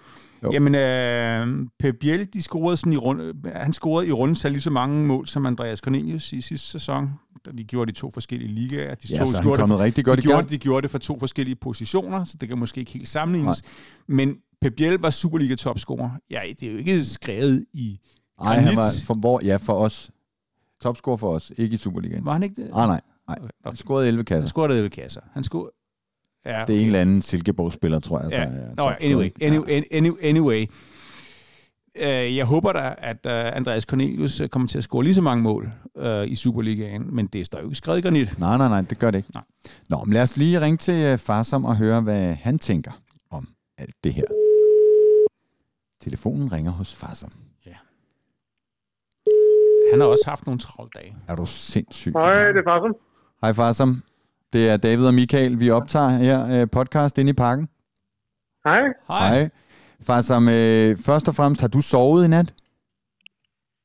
jamen, 0.54 0.74
øh, 0.74 1.66
Pep 1.78 1.96
Biel, 2.00 2.32
de 2.32 2.42
scorede 2.42 2.76
sådan 2.76 2.92
i 2.92 2.96
rund, 2.96 3.46
han 3.54 3.72
scorede 3.72 4.08
i 4.08 4.12
rundetal 4.12 4.50
lige 4.50 4.62
så 4.62 4.70
mange 4.70 5.06
mål 5.06 5.26
som 5.26 5.46
Andreas 5.46 5.78
Cornelius 5.78 6.32
i 6.32 6.40
sidste 6.40 6.68
sæson. 6.68 7.10
De 7.52 7.64
gjorde 7.64 7.92
de 7.92 7.96
to 7.96 8.10
forskellige 8.10 8.52
ligaer. 8.54 8.94
De 8.94 9.14
Ja, 9.14 9.18
to, 9.18 9.26
så 9.26 9.36
han 9.36 9.44
gjorde 9.46 9.62
det, 9.72 9.78
rigtig 9.78 10.04
godt 10.04 10.16
de 10.16 10.22
gjorde, 10.22 10.48
de 10.48 10.58
gjorde 10.58 10.82
det 10.82 10.90
for 10.90 10.98
to 10.98 11.18
forskellige 11.18 11.56
positioner, 11.56 12.24
så 12.24 12.36
det 12.40 12.48
kan 12.48 12.58
måske 12.58 12.80
ikke 12.80 12.92
helt 12.92 13.08
sammenlignes. 13.08 13.62
Men 14.06 14.36
Pep 14.60 14.74
Biel 14.76 14.92
var 14.98 15.10
Superliga-topscorer. 15.10 16.10
Ja, 16.30 16.40
det 16.60 16.68
er 16.68 16.72
jo 16.72 16.78
ikke 16.78 17.04
skrevet 17.04 17.64
i 17.72 17.98
Nej, 18.42 18.56
han 18.58 18.76
var 18.76 18.90
for, 19.04 19.14
hvor, 19.14 19.40
ja, 19.44 19.56
for 19.56 19.72
os. 19.74 20.10
Topscorer 20.82 21.16
for 21.16 21.34
os, 21.34 21.52
ikke 21.56 21.74
i 21.74 21.76
Superligaen. 21.76 22.24
Var 22.24 22.32
han 22.32 22.42
ikke 22.42 22.62
det? 22.62 22.70
Ah, 22.74 22.88
nej, 22.88 23.00
nej. 23.28 23.38
Okay. 23.40 23.48
Han 23.64 23.76
scorede 23.76 24.08
11 24.08 24.18
Han 24.18 24.24
kasser. 24.24 24.48
scorede 24.48 24.74
11 24.76 24.90
kasser. 24.90 25.20
Han 25.32 25.44
scorede... 25.44 25.70
Ja, 26.46 26.64
Det 26.66 26.76
er 26.76 26.80
en 26.80 26.86
eller 26.86 27.00
anden 27.00 27.22
Silkeborg-spiller, 27.22 27.98
tror 27.98 28.20
jeg. 28.20 28.30
Ja. 28.30 28.36
Der 28.36 28.44
er 28.46 28.74
Nå, 28.76 28.82
ja, 28.88 28.94
anyway, 29.00 29.30
anyway, 29.42 29.82
anyway, 29.92 30.18
anyway. 30.22 30.66
Uh, 31.96 32.36
jeg 32.36 32.44
håber 32.44 32.72
da, 32.72 32.94
at 32.98 33.26
uh, 33.26 33.56
Andreas 33.56 33.82
Cornelius 33.82 34.40
øh, 34.40 34.48
kommer 34.48 34.68
til 34.68 34.78
at 34.78 34.84
score 34.84 35.04
lige 35.04 35.14
så 35.14 35.22
mange 35.22 35.42
mål 35.42 35.72
uh, 35.94 36.24
i 36.26 36.36
Superligaen, 36.36 37.14
men 37.14 37.26
det 37.26 37.46
står 37.46 37.58
jo 37.58 37.64
ikke 37.64 37.76
skrevet 37.76 37.98
i 37.98 38.02
granit. 38.02 38.38
Nej, 38.38 38.56
nej, 38.56 38.68
nej, 38.68 38.80
det 38.80 38.98
gør 38.98 39.10
det 39.10 39.18
ikke. 39.18 39.30
Nej. 39.34 39.44
Nå, 39.88 40.04
men 40.04 40.12
lad 40.12 40.22
os 40.22 40.36
lige 40.36 40.60
ringe 40.60 40.76
til 40.76 41.12
uh, 41.12 41.18
Farsom 41.18 41.64
og 41.64 41.76
høre, 41.76 42.00
hvad 42.00 42.34
han 42.34 42.58
tænker 42.58 42.92
om 43.30 43.48
alt 43.78 43.94
det 44.04 44.14
her. 44.14 44.24
Telefonen 46.00 46.52
ringer 46.52 46.70
hos 46.70 46.94
Farsom. 46.94 47.30
Han 49.90 50.00
har 50.00 50.06
også 50.06 50.24
haft 50.26 50.46
nogle 50.46 50.60
travle 50.60 50.90
dage. 50.94 51.16
Er 51.28 51.34
du 51.36 51.46
sindssyg? 51.46 52.12
Hej, 52.12 52.44
det 52.44 52.56
er 52.56 52.62
Farsum. 52.64 52.96
Hej 53.40 53.52
Farsom. 53.52 54.02
Det 54.52 54.68
er 54.68 54.76
David 54.76 55.06
og 55.06 55.14
Michael. 55.14 55.60
Vi 55.60 55.70
optager 55.70 56.08
her 56.08 56.62
uh, 56.62 56.68
podcast 56.72 57.18
inde 57.18 57.30
i 57.30 57.32
parken. 57.32 57.68
Hej. 58.64 58.82
Hej. 59.08 59.50
Farsom, 60.06 60.44
uh, 60.58 60.90
først 61.08 61.26
og 61.30 61.34
fremmest, 61.38 61.60
har 61.64 61.72
du 61.76 61.80
sovet 61.92 62.20
i 62.26 62.30
nat? 62.36 62.50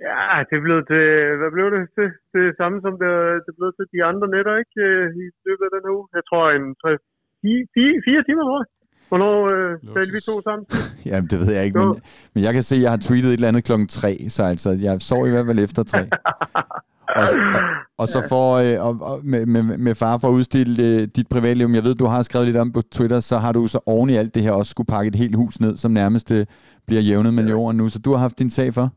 Ja, 0.08 0.24
det 0.52 0.60
blev 0.66 0.78
til, 0.92 1.06
hvad 1.40 1.52
blev 1.56 1.68
det 1.76 1.84
til? 1.98 2.10
Det 2.36 2.46
samme 2.60 2.78
som 2.86 2.94
det, 3.04 3.14
det 3.46 3.54
blev 3.58 3.70
til 3.78 3.86
de 3.94 4.00
andre 4.10 4.28
nætter, 4.36 4.54
ikke? 4.64 4.76
øh, 4.88 5.06
I 5.22 5.26
løbet 5.48 5.66
af 5.68 5.72
den 5.76 5.86
uge. 5.96 6.06
Jeg 6.18 6.24
tror 6.30 6.44
en 6.58 6.66
3, 6.82 6.98
4, 7.42 7.66
4, 7.74 8.02
4 8.06 8.24
timer, 8.28 8.44
tror 8.50 8.60
jeg. 8.62 8.70
Hvornår 9.10 9.36
øh, 9.54 9.72
talte 9.96 10.12
vi 10.18 10.22
to 10.30 10.36
sammen? 10.48 10.66
Jamen, 11.10 11.28
det 11.32 11.38
ved 11.42 11.50
jeg 11.56 11.64
ikke, 11.66 11.80
men, 11.80 12.02
men 12.34 12.44
jeg 12.46 12.54
kan 12.54 12.64
se, 12.64 12.76
at 12.76 12.82
jeg 12.86 12.92
har 12.96 13.02
tweetet 13.08 13.30
et 13.30 13.34
eller 13.34 13.52
andet 13.52 13.64
klokken 13.70 13.88
tre, 13.88 14.12
så 14.36 14.42
altså, 14.54 14.70
jeg 14.86 15.02
sov 15.12 15.22
i 15.28 15.32
hvert 15.34 15.48
fald 15.50 15.60
efter 15.68 15.84
tre. 15.84 16.02
og, 17.20 17.26
og, 17.58 17.62
og 18.02 18.08
så 18.14 18.20
for, 18.32 18.48
øh, 18.64 18.78
og, 18.88 18.94
og 19.10 19.16
med, 19.32 19.42
med, 19.54 19.64
med 19.88 19.94
far 20.04 20.16
for 20.22 20.28
at 20.32 20.36
udstille 20.40 20.74
øh, 20.88 21.02
dit 21.18 21.28
privatliv, 21.36 21.68
jeg 21.80 21.86
ved, 21.88 21.96
du 22.04 22.08
har 22.14 22.22
skrevet 22.22 22.48
lidt 22.48 22.60
om 22.64 22.70
på 22.78 22.82
Twitter, 22.96 23.20
så 23.30 23.36
har 23.44 23.52
du 23.58 23.62
så 23.74 23.80
oven 23.94 24.10
i 24.14 24.16
alt 24.22 24.34
det 24.36 24.42
her 24.46 24.54
også 24.60 24.72
skulle 24.76 24.92
pakke 24.96 25.10
et 25.14 25.22
helt 25.24 25.36
hus 25.42 25.56
ned, 25.66 25.74
som 25.84 25.92
nærmest 26.02 26.28
øh, 26.38 26.44
bliver 26.88 27.04
jævnet 27.10 27.34
med 27.38 27.44
jorden 27.54 27.78
nu, 27.82 27.86
så 27.94 28.00
du 28.06 28.10
har 28.14 28.22
haft 28.26 28.40
din 28.44 28.54
sag 28.60 28.70
for? 28.78 28.88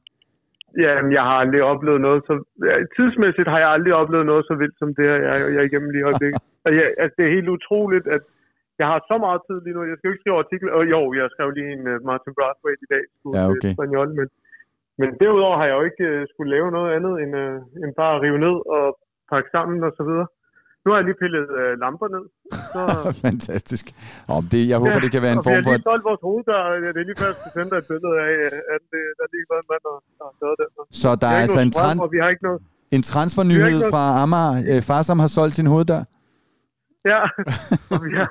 Jamen, 0.84 1.10
jeg 1.16 1.24
har 1.28 1.36
aldrig 1.42 1.62
oplevet 1.72 2.00
noget 2.06 2.20
så... 2.28 2.34
Tidsmæssigt 2.96 3.48
har 3.52 3.60
jeg 3.64 3.70
aldrig 3.76 3.94
oplevet 4.02 4.26
noget 4.32 4.44
så 4.48 4.54
vildt 4.62 4.78
som 4.82 4.90
det 4.96 5.04
her, 5.10 5.18
jeg, 5.28 5.36
jeg 5.54 5.60
er 5.62 5.68
igennem 5.70 5.90
lige 5.94 6.06
øjeblikket. 6.08 6.42
Og 6.66 6.70
jeg, 6.78 6.84
altså, 7.02 7.14
det 7.18 7.24
er 7.24 7.36
helt 7.38 7.50
utroligt, 7.56 8.06
at 8.16 8.22
jeg 8.80 8.86
har 8.92 9.00
så 9.10 9.16
meget 9.26 9.40
tid 9.48 9.58
lige 9.64 9.74
nu. 9.76 9.80
Jeg 9.90 9.96
skal 9.96 10.08
jo 10.08 10.14
ikke 10.14 10.24
skrive 10.24 10.42
artikler. 10.44 10.70
Og 10.78 10.84
jo, 10.94 11.00
jeg 11.18 11.26
skrev 11.34 11.48
lige 11.58 11.72
en 11.76 11.84
uh, 11.92 11.96
Martin 12.10 12.32
Brathwaite 12.38 12.82
i 12.86 12.90
dag. 12.94 13.04
Skulle 13.16 13.32
Ja, 13.38 13.44
okay. 13.52 13.70
Espanyol, 13.72 14.08
men, 14.18 14.26
men 15.00 15.08
derudover 15.20 15.56
har 15.60 15.66
jeg 15.70 15.76
jo 15.78 15.84
ikke 15.88 16.04
uh, 16.12 16.20
skulle 16.32 16.50
lave 16.56 16.68
noget 16.76 16.90
andet 16.96 17.14
end, 17.22 17.32
uh, 17.44 17.82
end 17.82 17.90
bare 18.00 18.12
at 18.16 18.22
rive 18.24 18.38
ned 18.46 18.56
og 18.76 18.84
pakke 19.32 19.48
sammen 19.56 19.76
og 19.88 19.92
så 19.98 20.02
videre. 20.10 20.28
Nu 20.82 20.86
har 20.90 20.98
jeg 21.00 21.06
lige 21.08 21.20
pillet 21.24 21.46
uh, 21.60 21.72
lamper 21.82 22.08
ned. 22.16 22.24
Så, 22.74 22.82
Fantastisk. 23.26 23.84
Og 24.34 24.40
det, 24.52 24.62
jeg 24.72 24.78
håber, 24.82 24.98
det 25.04 25.10
kan 25.14 25.22
være 25.26 25.34
en 25.36 25.40
og 25.42 25.44
vi 25.44 25.48
form 25.48 25.58
har 25.60 25.66
for... 25.68 25.74
lige 25.76 25.86
solgt 25.90 26.04
vores 26.10 26.22
hoveddør. 26.28 26.62
Ja, 26.84 26.88
det 26.94 27.00
er 27.02 27.08
lige 27.10 27.18
før, 27.22 27.30
jeg 27.32 27.38
skal 27.40 27.52
sende 27.56 27.70
dig 27.72 27.78
et 27.82 27.88
billede 27.92 28.14
af, 28.26 28.32
øh, 28.46 28.74
at 28.74 28.82
det, 28.92 29.02
der 29.18 29.22
er 29.26 29.30
lige 29.34 29.46
været 29.52 29.62
en 29.64 29.68
mand, 29.72 29.82
der 29.86 30.24
har 30.28 30.34
taget 30.42 30.56
den. 30.62 30.68
Så 31.02 31.10
der 31.22 31.28
Vi 31.30 31.34
er 31.36 31.40
altså 31.44 31.60
en, 31.66 31.72
tran, 31.78 31.96
og 32.04 32.08
vi 32.14 32.18
har 32.22 32.28
ikke 32.34 32.44
noget... 32.48 32.60
en 32.96 33.02
Vi 33.04 33.08
transfernyhed 33.12 33.78
noget- 33.80 33.92
fra 33.92 34.02
Amager. 34.22 34.54
Øh, 34.70 34.80
far, 34.88 35.00
som 35.08 35.16
har 35.24 35.30
solgt 35.38 35.54
sin 35.60 35.68
hoveddør. 35.74 36.02
Ja, 37.12 37.20
og 37.94 37.98
vi 38.06 38.10
har, 38.20 38.28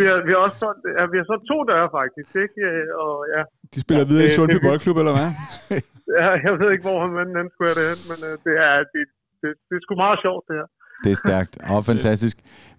vi 0.00 0.04
har, 0.10 0.18
vi 0.26 0.30
har 0.34 0.40
også 0.46 0.58
solgt, 0.64 0.82
ja, 0.98 1.02
vi 1.12 1.16
har 1.20 1.26
solgt 1.30 1.44
to 1.52 1.58
døre 1.72 1.88
faktisk, 1.98 2.30
ikke? 2.44 2.60
Øh, 2.70 3.02
Og 3.04 3.12
ja, 3.34 3.42
De 3.74 3.78
spiller 3.84 4.04
Ja, 4.04 4.08
videre 4.10 4.24
i 4.26 4.28
det- 4.30 4.36
Sundby 4.38 4.58
det- 4.58 4.64
Boldklub, 4.66 4.96
eller 5.02 5.14
hvad? 5.18 5.30
ja, 6.20 6.28
jeg 6.46 6.52
ved 6.60 6.68
ikke, 6.74 6.84
hvor 6.88 6.98
han 7.04 7.10
manden 7.18 7.36
han 7.42 7.48
skulle 7.52 7.68
have 7.70 7.78
det 7.80 7.86
hen, 7.92 8.00
men 8.10 8.18
øh, 8.28 8.34
det 8.46 8.54
er, 8.66 8.72
det, 8.94 9.02
det, 9.42 9.50
det 9.66 9.74
er 9.78 9.82
sgu 9.84 9.92
meget 10.06 10.18
sjovt, 10.26 10.44
det 10.48 10.56
her. 10.60 10.68
Det 11.04 11.10
er 11.14 11.20
stærkt 11.26 11.52
og 11.72 11.84
fantastisk. 11.92 12.36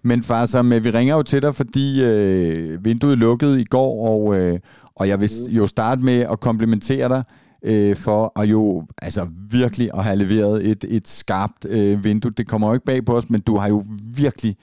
Men 0.08 0.18
far, 0.30 0.42
som, 0.54 0.64
øh, 0.74 0.84
vi 0.84 0.90
ringer 0.98 1.14
jo 1.18 1.22
til 1.32 1.40
dig, 1.46 1.52
fordi 1.62 1.86
øh, 2.10 2.84
vinduet 2.88 3.18
lukkede 3.26 3.54
i 3.64 3.66
går, 3.76 3.92
og, 4.12 4.20
øh, 4.38 4.58
og 4.98 5.08
jeg 5.08 5.18
vil 5.20 5.30
jo 5.60 5.66
starte 5.66 6.00
med 6.10 6.18
at 6.32 6.40
komplimentere 6.40 7.08
dig 7.14 7.22
øh, 7.70 7.96
for 7.96 8.40
at 8.40 8.44
jo 8.54 8.86
altså 9.02 9.22
virkelig 9.52 9.90
at 9.98 10.04
have 10.04 10.16
leveret 10.16 10.56
et, 10.70 10.84
et 10.96 11.08
skarpt 11.08 11.64
øh, 11.76 12.04
vindue. 12.04 12.32
Det 12.38 12.48
kommer 12.48 12.66
jo 12.68 12.74
ikke 12.74 12.86
bag 12.86 13.04
på 13.04 13.16
os, 13.16 13.30
men 13.30 13.40
du 13.40 13.56
har 13.56 13.68
jo 13.68 13.84
virkelig 14.16 14.56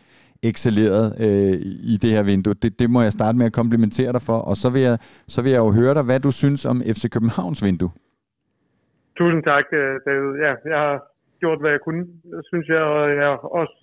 excelleret 0.51 1.05
øh, 1.25 1.55
i 1.93 1.95
det 2.03 2.11
her 2.15 2.23
vindue. 2.31 2.53
Det, 2.63 2.71
det 2.81 2.87
må 2.93 2.99
jeg 3.05 3.13
starte 3.19 3.37
med 3.39 3.45
at 3.49 3.57
komplimentere 3.61 4.11
dig 4.15 4.23
for, 4.29 4.37
og 4.49 4.55
så 4.61 4.67
vil, 4.73 4.81
jeg, 4.89 4.97
så 5.33 5.39
vil 5.43 5.51
jeg 5.55 5.61
jo 5.65 5.71
høre 5.79 5.93
dig, 5.97 6.03
hvad 6.09 6.19
du 6.27 6.31
synes 6.41 6.61
om 6.71 6.77
FC 6.95 7.03
Københavns 7.15 7.59
vindue. 7.67 7.91
Tusind 9.17 9.43
tak, 9.51 9.65
øh, 9.79 9.93
David. 10.07 10.31
Ja, 10.45 10.51
jeg 10.73 10.79
har 10.85 10.95
gjort, 11.41 11.59
hvad 11.61 11.71
jeg 11.75 11.81
kunne, 11.85 12.03
synes 12.51 12.67
jeg, 12.75 12.83
og 12.95 13.01
jeg 13.21 13.29
også 13.61 13.75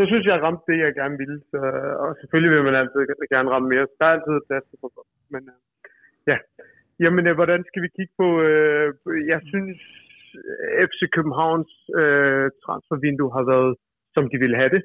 jeg 0.00 0.06
synes, 0.08 0.24
jeg 0.26 0.34
har 0.34 0.46
ramt 0.46 0.68
det, 0.68 0.76
jeg 0.78 0.98
gerne 1.00 1.16
ville. 1.22 1.38
Så, 1.50 1.58
og 2.04 2.10
selvfølgelig 2.20 2.52
vil 2.54 2.66
man 2.68 2.80
altid 2.80 3.00
gerne 3.34 3.50
ramme 3.54 3.68
mere. 3.68 3.86
Der 3.98 4.06
er 4.06 4.14
altid 4.16 4.34
plads 4.48 4.64
til 4.70 4.78
forbund. 4.82 5.08
Men 5.34 5.42
øh, 5.52 5.58
ja, 6.30 6.36
jamen, 7.02 7.24
øh, 7.26 7.34
hvordan 7.38 7.60
skal 7.68 7.82
vi 7.84 7.90
kigge 7.96 8.14
på? 8.20 8.26
Øh, 8.48 8.88
jeg 9.32 9.40
synes, 9.52 9.78
FC 10.88 11.00
Københavns 11.16 11.72
øh, 12.02 12.46
transfervindue 12.64 13.34
har 13.36 13.44
været, 13.52 13.72
som 14.14 14.24
de 14.30 14.38
ville 14.42 14.56
have 14.62 14.72
det. 14.76 14.82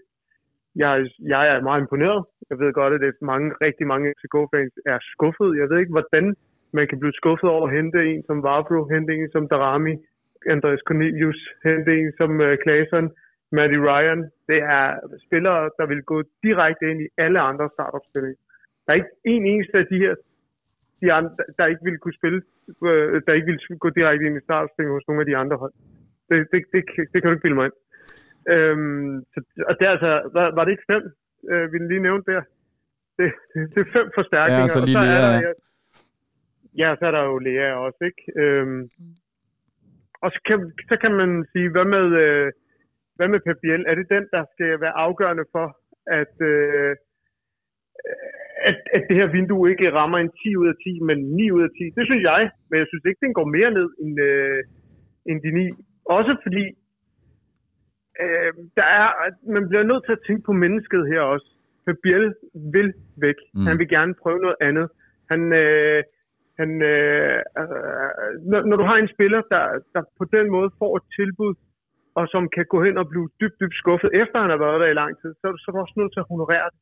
Jeg, 0.75 1.09
jeg 1.33 1.55
er 1.55 1.61
meget 1.61 1.81
imponeret. 1.81 2.25
Jeg 2.49 2.59
ved 2.59 2.73
godt, 2.73 2.93
at 2.93 3.01
det 3.01 3.07
er 3.07 3.25
mange, 3.25 3.53
rigtig 3.61 3.87
mange 3.87 4.13
FCK-fans 4.17 4.73
er 4.85 4.99
skuffet. 5.13 5.57
Jeg 5.59 5.69
ved 5.69 5.77
ikke, 5.79 5.95
hvordan 5.97 6.35
man 6.77 6.87
kan 6.87 6.99
blive 6.99 7.13
skuffet 7.21 7.49
over 7.49 7.67
at 7.67 7.75
hente 7.77 7.99
en 8.11 8.23
som 8.27 8.43
Vavro, 8.43 8.79
hente 8.93 9.13
en 9.13 9.29
som 9.31 9.47
Darami, 9.47 9.93
Andreas 10.53 10.83
Cornelius, 10.87 11.39
hente 11.63 11.91
en 11.99 12.11
som 12.17 12.41
øh, 12.41 12.51
uh, 12.51 12.57
Claesson, 12.63 13.11
Matty 13.51 13.79
Ryan. 13.87 14.21
Det 14.49 14.59
er 14.77 14.85
spillere, 15.25 15.69
der 15.79 15.85
vil 15.85 16.01
gå 16.11 16.17
direkte 16.43 16.91
ind 16.91 17.01
i 17.01 17.07
alle 17.17 17.39
andre 17.39 17.69
startopstillinger. 17.73 18.39
Der 18.83 18.89
er 18.91 18.97
ikke 19.01 19.15
en 19.25 19.45
eneste 19.45 19.77
af 19.77 19.85
de 19.91 19.97
her, 19.97 20.15
de 21.01 21.13
andre, 21.13 21.31
der 21.57 21.65
ikke 21.65 21.83
vil 21.83 21.97
kunne 21.97 22.19
spille, 22.19 22.41
øh, 22.89 23.21
der 23.27 23.33
ikke 23.33 23.47
vil 23.51 23.77
gå 23.79 23.89
direkte 23.89 24.25
ind 24.25 24.37
i 24.37 24.45
startopstillingen 24.47 24.95
hos 24.97 25.07
nogle 25.07 25.21
af 25.21 25.25
de 25.25 25.37
andre 25.37 25.57
hold. 25.57 25.73
Det, 26.29 26.37
det, 26.51 26.59
det, 26.73 26.81
det 27.11 27.17
kan 27.21 27.27
du 27.29 27.35
ikke 27.35 27.45
bilde 27.45 27.55
mig 27.55 27.65
ind. 27.65 27.77
Øhm, 28.49 29.23
så, 29.33 29.39
og 29.67 29.73
det 29.79 29.85
er 29.87 29.91
altså, 29.91 30.11
var, 30.33 30.55
var 30.55 30.63
det 30.63 30.71
ikke 30.71 30.89
fem, 30.93 31.03
øh, 31.51 31.65
vi 31.71 31.77
lige 31.77 32.05
nævnte 32.07 32.31
der? 32.31 32.43
Det, 33.17 33.27
det, 33.53 33.61
det 33.75 33.79
er 33.85 33.91
fem 33.97 34.07
forstærkninger. 34.19 34.67
Ja, 34.67 34.71
og 34.71 34.75
så 34.75 34.85
lige 34.85 34.97
er 34.97 35.05
Lea, 35.05 35.21
der, 35.25 35.41
ja. 35.47 35.51
ja, 36.81 36.95
så 36.99 37.03
er 37.05 37.11
der 37.11 37.23
jo 37.23 37.37
Lea 37.37 37.73
også, 37.85 38.01
ikke? 38.09 38.23
Øhm, 38.41 38.81
og 40.23 40.29
så 40.33 40.39
kan, 40.47 40.57
så 40.89 40.95
kan 41.03 41.13
man 41.21 41.31
sige, 41.51 41.69
hvad 41.75 41.87
med, 41.95 42.05
øh, 42.23 42.51
hvad 43.15 43.27
med 43.27 43.39
Pep 43.45 43.57
Biel? 43.61 43.85
Er 43.87 43.95
det 43.95 44.07
den, 44.15 44.25
der 44.35 44.43
skal 44.53 44.81
være 44.83 44.97
afgørende 45.05 45.45
for, 45.51 45.67
at, 46.21 46.35
øh, 46.51 46.91
at, 48.69 48.77
at 48.95 49.01
det 49.09 49.15
her 49.19 49.27
vindue 49.37 49.69
ikke 49.71 49.91
rammer 49.99 50.17
en 50.17 50.31
10 50.43 50.55
ud 50.61 50.67
af 50.73 50.77
10, 50.83 50.99
men 51.09 51.17
9 51.17 51.51
ud 51.51 51.63
af 51.67 51.71
10? 51.77 51.83
Det 51.97 52.05
synes 52.09 52.23
jeg, 52.31 52.41
men 52.69 52.75
jeg 52.79 52.87
synes 52.89 53.05
ikke, 53.05 53.25
den 53.25 53.33
går 53.33 53.47
mere 53.57 53.71
ned 53.71 53.89
end, 54.03 54.15
øh, 54.29 54.63
end 55.29 55.37
de 55.45 55.51
9. 55.51 55.71
Også 56.05 56.33
fordi 56.43 56.63
øh, 58.21 58.53
der 58.77 58.87
er, 58.99 59.07
man 59.55 59.69
bliver 59.69 59.83
nødt 59.83 60.03
til 60.05 60.11
at 60.17 60.23
tænke 60.27 60.43
på 60.45 60.53
mennesket 60.63 61.07
her 61.11 61.21
også. 61.21 61.47
Pep 61.85 61.97
Biel 62.03 62.33
vil 62.73 62.93
væk. 63.25 63.39
Mm. 63.53 63.59
Mm. 63.59 63.65
Han 63.67 63.79
vil 63.79 63.89
gerne 63.89 64.13
prøve 64.23 64.39
noget 64.45 64.59
andet. 64.61 64.87
Han, 65.31 65.41
øh, 65.53 66.03
han, 66.59 66.69
øh, 66.81 67.39
øh, 67.59 68.31
når, 68.51 68.61
når 68.69 68.77
du 68.77 68.85
har 68.89 68.97
en 68.97 69.13
spiller, 69.15 69.41
der, 69.53 69.63
der 69.93 70.01
på 70.19 70.25
den 70.35 70.45
måde 70.55 70.69
får 70.79 70.91
et 70.97 71.05
tilbud, 71.19 71.53
og 72.15 72.27
som 72.33 72.43
kan 72.55 72.65
gå 72.73 72.83
hen 72.85 72.97
og 73.01 73.09
blive 73.11 73.27
dybt, 73.41 73.57
dybt 73.61 73.75
skuffet, 73.81 74.09
efter 74.21 74.37
han 74.41 74.49
har 74.49 74.61
været 74.65 74.81
der 74.81 74.89
i 74.91 74.99
lang 75.01 75.11
tid, 75.21 75.31
så, 75.41 75.47
så 75.59 75.65
er 75.67 75.73
du 75.73 75.79
også 75.81 75.97
nødt 75.97 76.13
til 76.13 76.23
at 76.23 76.31
honorere 76.33 76.67
det. 76.73 76.79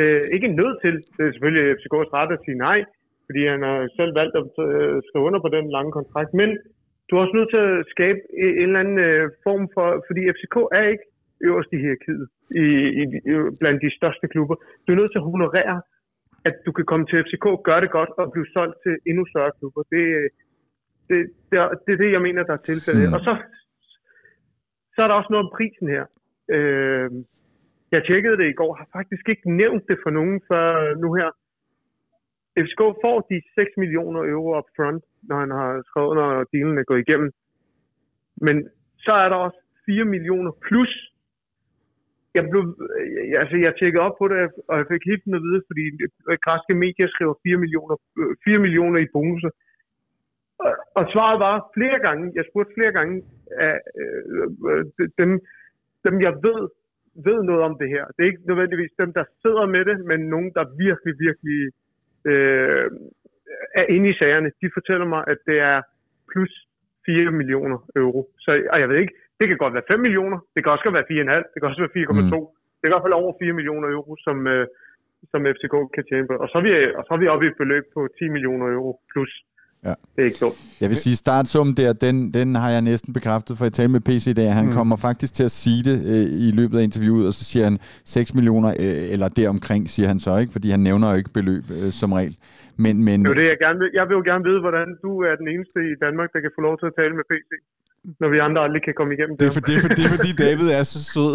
Øh, 0.00 0.22
ikke 0.36 0.56
nødt 0.60 0.76
til, 0.84 0.94
det 1.16 1.22
er 1.26 1.32
selvfølgelig 1.32 1.66
FCK's 1.78 2.12
ret 2.18 2.32
at 2.36 2.44
sige 2.44 2.58
nej, 2.68 2.78
fordi 3.26 3.40
han 3.52 3.62
har 3.68 3.78
selv 3.98 4.12
valgt 4.20 4.36
at 4.42 4.50
øh, 4.68 5.02
skrive 5.06 5.26
under 5.28 5.40
på 5.42 5.50
den 5.56 5.66
lange 5.76 5.92
kontrakt, 5.98 6.30
men 6.40 6.50
du 7.06 7.16
er 7.16 7.20
også 7.20 7.36
nødt 7.38 7.50
til 7.54 7.62
at 7.68 7.86
skabe 7.94 8.20
en 8.38 8.68
eller 8.68 8.80
anden 8.80 8.98
øh, 9.08 9.30
form 9.46 9.64
for, 9.74 9.86
fordi 10.08 10.20
FCK 10.36 10.56
er 10.78 10.84
ikke 10.92 11.06
øverst 11.48 11.72
i 11.72 11.82
hierarkiet 11.84 12.26
i, 12.62 12.66
i, 13.00 13.02
i, 13.30 13.32
blandt 13.60 13.82
de 13.86 13.96
største 13.98 14.26
klubber. 14.28 14.56
Du 14.84 14.88
er 14.92 15.00
nødt 15.00 15.12
til 15.12 15.22
at 15.22 15.30
honorere, 15.32 15.76
at 16.48 16.54
du 16.66 16.72
kan 16.72 16.86
komme 16.90 17.06
til 17.06 17.22
FCK, 17.24 17.46
gøre 17.68 17.80
det 17.84 17.90
godt 17.98 18.10
og 18.20 18.32
blive 18.32 18.48
solgt 18.54 18.78
til 18.84 18.94
endnu 19.10 19.24
større 19.32 19.52
klubber. 19.58 19.82
Det, 19.94 20.04
det, 21.08 21.18
det, 21.50 21.56
er, 21.62 21.68
det 21.84 21.92
er 21.92 22.00
det, 22.04 22.10
jeg 22.12 22.22
mener, 22.22 22.42
der 22.42 22.54
er 22.56 22.66
tilfældet. 22.70 23.08
Mm. 23.08 23.14
Og 23.16 23.20
så, 23.26 23.32
så 24.94 24.98
er 25.02 25.08
der 25.08 25.14
også 25.14 25.32
noget 25.32 25.46
om 25.46 25.54
prisen 25.56 25.88
her. 25.94 26.04
Øh, 26.56 27.10
jeg 27.94 28.04
tjekkede 28.04 28.36
det 28.40 28.46
i 28.48 28.58
går, 28.60 28.74
har 28.74 28.88
faktisk 28.98 29.28
ikke 29.28 29.56
nævnt 29.62 29.84
det 29.88 29.98
for 30.02 30.10
nogen 30.10 30.40
før 30.48 30.94
nu 31.02 31.08
her. 31.20 31.30
FCK 32.62 32.82
får 33.04 33.16
de 33.30 33.36
6 33.54 33.70
millioner 33.76 34.20
euro 34.34 34.58
up 34.58 34.68
front, 34.76 35.04
når 35.28 35.36
han 35.44 35.50
har 35.50 35.82
skrevet, 35.88 36.14
når 36.20 36.44
dealen 36.52 36.78
er 36.78 36.88
gået 36.90 37.04
igennem. 37.06 37.30
Men 38.46 38.56
så 39.04 39.12
er 39.12 39.28
der 39.28 39.36
også 39.36 39.60
4 39.86 40.04
millioner 40.04 40.52
plus. 40.66 40.92
Jeg, 42.34 42.44
blev, 42.50 42.62
jeg, 43.30 43.40
altså, 43.40 43.56
jeg 43.56 43.74
tjekkede 43.78 44.02
op 44.06 44.16
på 44.18 44.28
det, 44.28 44.50
og 44.68 44.74
jeg 44.78 44.86
fik 44.92 45.04
helt 45.10 45.34
at 45.38 45.42
vide, 45.46 45.62
fordi 45.68 45.84
græske 46.44 46.74
medier 46.84 47.08
skriver 47.08 47.34
4 47.42 47.56
millioner, 47.64 47.96
øh, 48.20 48.36
4 48.44 48.58
millioner 48.58 48.98
i 49.00 49.12
bonusser. 49.12 49.50
Og, 50.64 50.72
og 50.98 51.04
svaret 51.12 51.38
var 51.46 51.70
flere 51.76 51.98
gange, 52.06 52.32
jeg 52.34 52.44
spurgte 52.50 52.76
flere 52.76 52.92
gange 52.98 53.14
af 53.66 53.76
øh, 54.00 54.46
øh 54.70 55.08
dem, 55.20 55.30
dem, 56.04 56.14
jeg 56.26 56.34
ved, 56.46 56.60
ved 57.26 57.38
noget 57.42 57.62
om 57.68 57.74
det 57.80 57.88
her. 57.94 58.04
Det 58.14 58.20
er 58.22 58.30
ikke 58.32 58.48
nødvendigvis 58.50 58.94
dem, 59.02 59.12
der 59.18 59.24
sidder 59.42 59.66
med 59.66 59.84
det, 59.90 59.96
men 60.10 60.20
nogen, 60.34 60.50
der 60.56 60.76
virkelig, 60.86 61.14
virkelig 61.26 61.60
øh, 61.66 61.83
er 63.80 63.84
inde 63.88 64.10
i 64.10 64.18
sagerne. 64.20 64.50
De 64.62 64.70
fortæller 64.76 65.06
mig, 65.06 65.24
at 65.26 65.38
det 65.46 65.58
er 65.58 65.82
plus 66.32 66.52
4 67.06 67.30
millioner 67.30 67.78
euro. 67.96 68.20
Så 68.38 68.50
og 68.72 68.80
jeg 68.80 68.88
ved 68.88 68.96
ikke, 68.96 69.14
det 69.40 69.48
kan 69.48 69.58
godt 69.58 69.74
være 69.74 69.88
5 69.88 70.00
millioner, 70.00 70.38
det 70.54 70.60
kan 70.62 70.72
også 70.72 70.84
godt 70.84 70.98
være 70.98 71.10
4,5, 71.10 71.50
det 71.52 71.58
kan 71.58 71.68
også 71.70 71.82
være 71.84 71.96
4,2. 71.96 72.12
Mm. 72.12 72.46
Det 72.78 72.84
er 72.84 72.90
i 72.90 72.94
hvert 72.94 73.06
fald 73.06 73.20
over 73.22 73.32
4 73.42 73.52
millioner 73.58 73.88
euro, 73.96 74.12
som, 74.26 74.36
øh, 74.46 74.66
som 75.30 75.46
FCK 75.54 75.74
kan 75.94 76.04
tjene 76.08 76.26
på. 76.28 76.34
Og 76.44 76.48
så, 76.48 76.58
er 76.58 76.64
vi, 76.66 76.72
og 76.98 77.02
så 77.06 77.10
er 77.14 77.20
vi 77.22 77.32
oppe 77.32 77.46
i 77.46 77.50
et 77.50 77.60
beløb 77.62 77.84
på 77.94 78.00
10 78.18 78.28
millioner 78.34 78.66
euro 78.76 78.90
plus. 79.12 79.32
Ja. 79.88 79.94
Det 80.14 80.20
er 80.22 80.28
ikke 80.30 80.42
dumt. 80.46 80.58
Jeg 80.80 80.88
vil 80.88 80.96
sige, 80.96 81.16
startsummen 81.16 81.76
der, 81.76 81.92
den, 81.92 82.16
den 82.38 82.48
har 82.62 82.70
jeg 82.70 82.82
næsten 82.82 83.12
bekræftet, 83.18 83.52
for 83.58 83.64
jeg 83.64 83.72
talte 83.72 83.92
med 83.96 84.00
PC 84.08 84.26
i 84.26 84.32
dag. 84.40 84.48
Han 84.60 84.66
mm. 84.66 84.72
kommer 84.78 84.96
faktisk 84.96 85.32
til 85.34 85.44
at 85.50 85.54
sige 85.62 85.80
det 85.88 85.96
øh, 86.12 86.26
i 86.48 86.50
løbet 86.60 86.78
af 86.78 86.82
interviewet, 86.82 87.26
og 87.26 87.32
så 87.32 87.44
siger 87.50 87.64
han 87.64 87.78
6 88.04 88.34
millioner, 88.34 88.70
øh, 88.84 89.12
eller 89.14 89.28
deromkring, 89.28 89.82
siger 89.94 90.08
han 90.12 90.20
så 90.20 90.32
ikke, 90.38 90.52
fordi 90.52 90.68
han 90.70 90.80
nævner 90.80 91.06
jo 91.10 91.16
ikke 91.16 91.32
beløb 91.38 91.64
øh, 91.76 91.90
som 92.00 92.12
regel. 92.12 92.36
Men, 92.84 93.04
men, 93.04 93.24
det 93.24 93.30
er 93.30 93.34
det, 93.34 93.50
jeg, 93.54 93.60
gerne 93.66 93.78
vil. 93.78 93.90
jeg 93.98 94.04
vil 94.08 94.14
jo 94.20 94.24
gerne 94.30 94.44
vide, 94.50 94.60
hvordan 94.66 94.88
du 95.04 95.12
er 95.28 95.34
den 95.40 95.48
eneste 95.54 95.78
i 95.92 95.94
Danmark, 96.04 96.28
der 96.34 96.40
kan 96.44 96.52
få 96.56 96.60
lov 96.68 96.74
til 96.80 96.86
at 96.90 96.94
tale 97.00 97.14
med 97.18 97.24
PC 97.30 97.50
når 98.20 98.28
vi 98.34 98.38
andre 98.46 98.60
aldrig 98.66 98.82
kan 98.88 98.94
komme 98.98 99.12
igennem 99.16 99.36
det. 99.36 99.46
Er 99.46 99.52
for, 99.56 99.64
det, 99.68 99.74
er 99.76 99.80
for, 99.84 99.90
det 99.98 100.04
er 100.06 100.12
fordi 100.16 100.30
David 100.44 100.68
er 100.78 100.84
så 100.94 101.00
sød. 101.14 101.34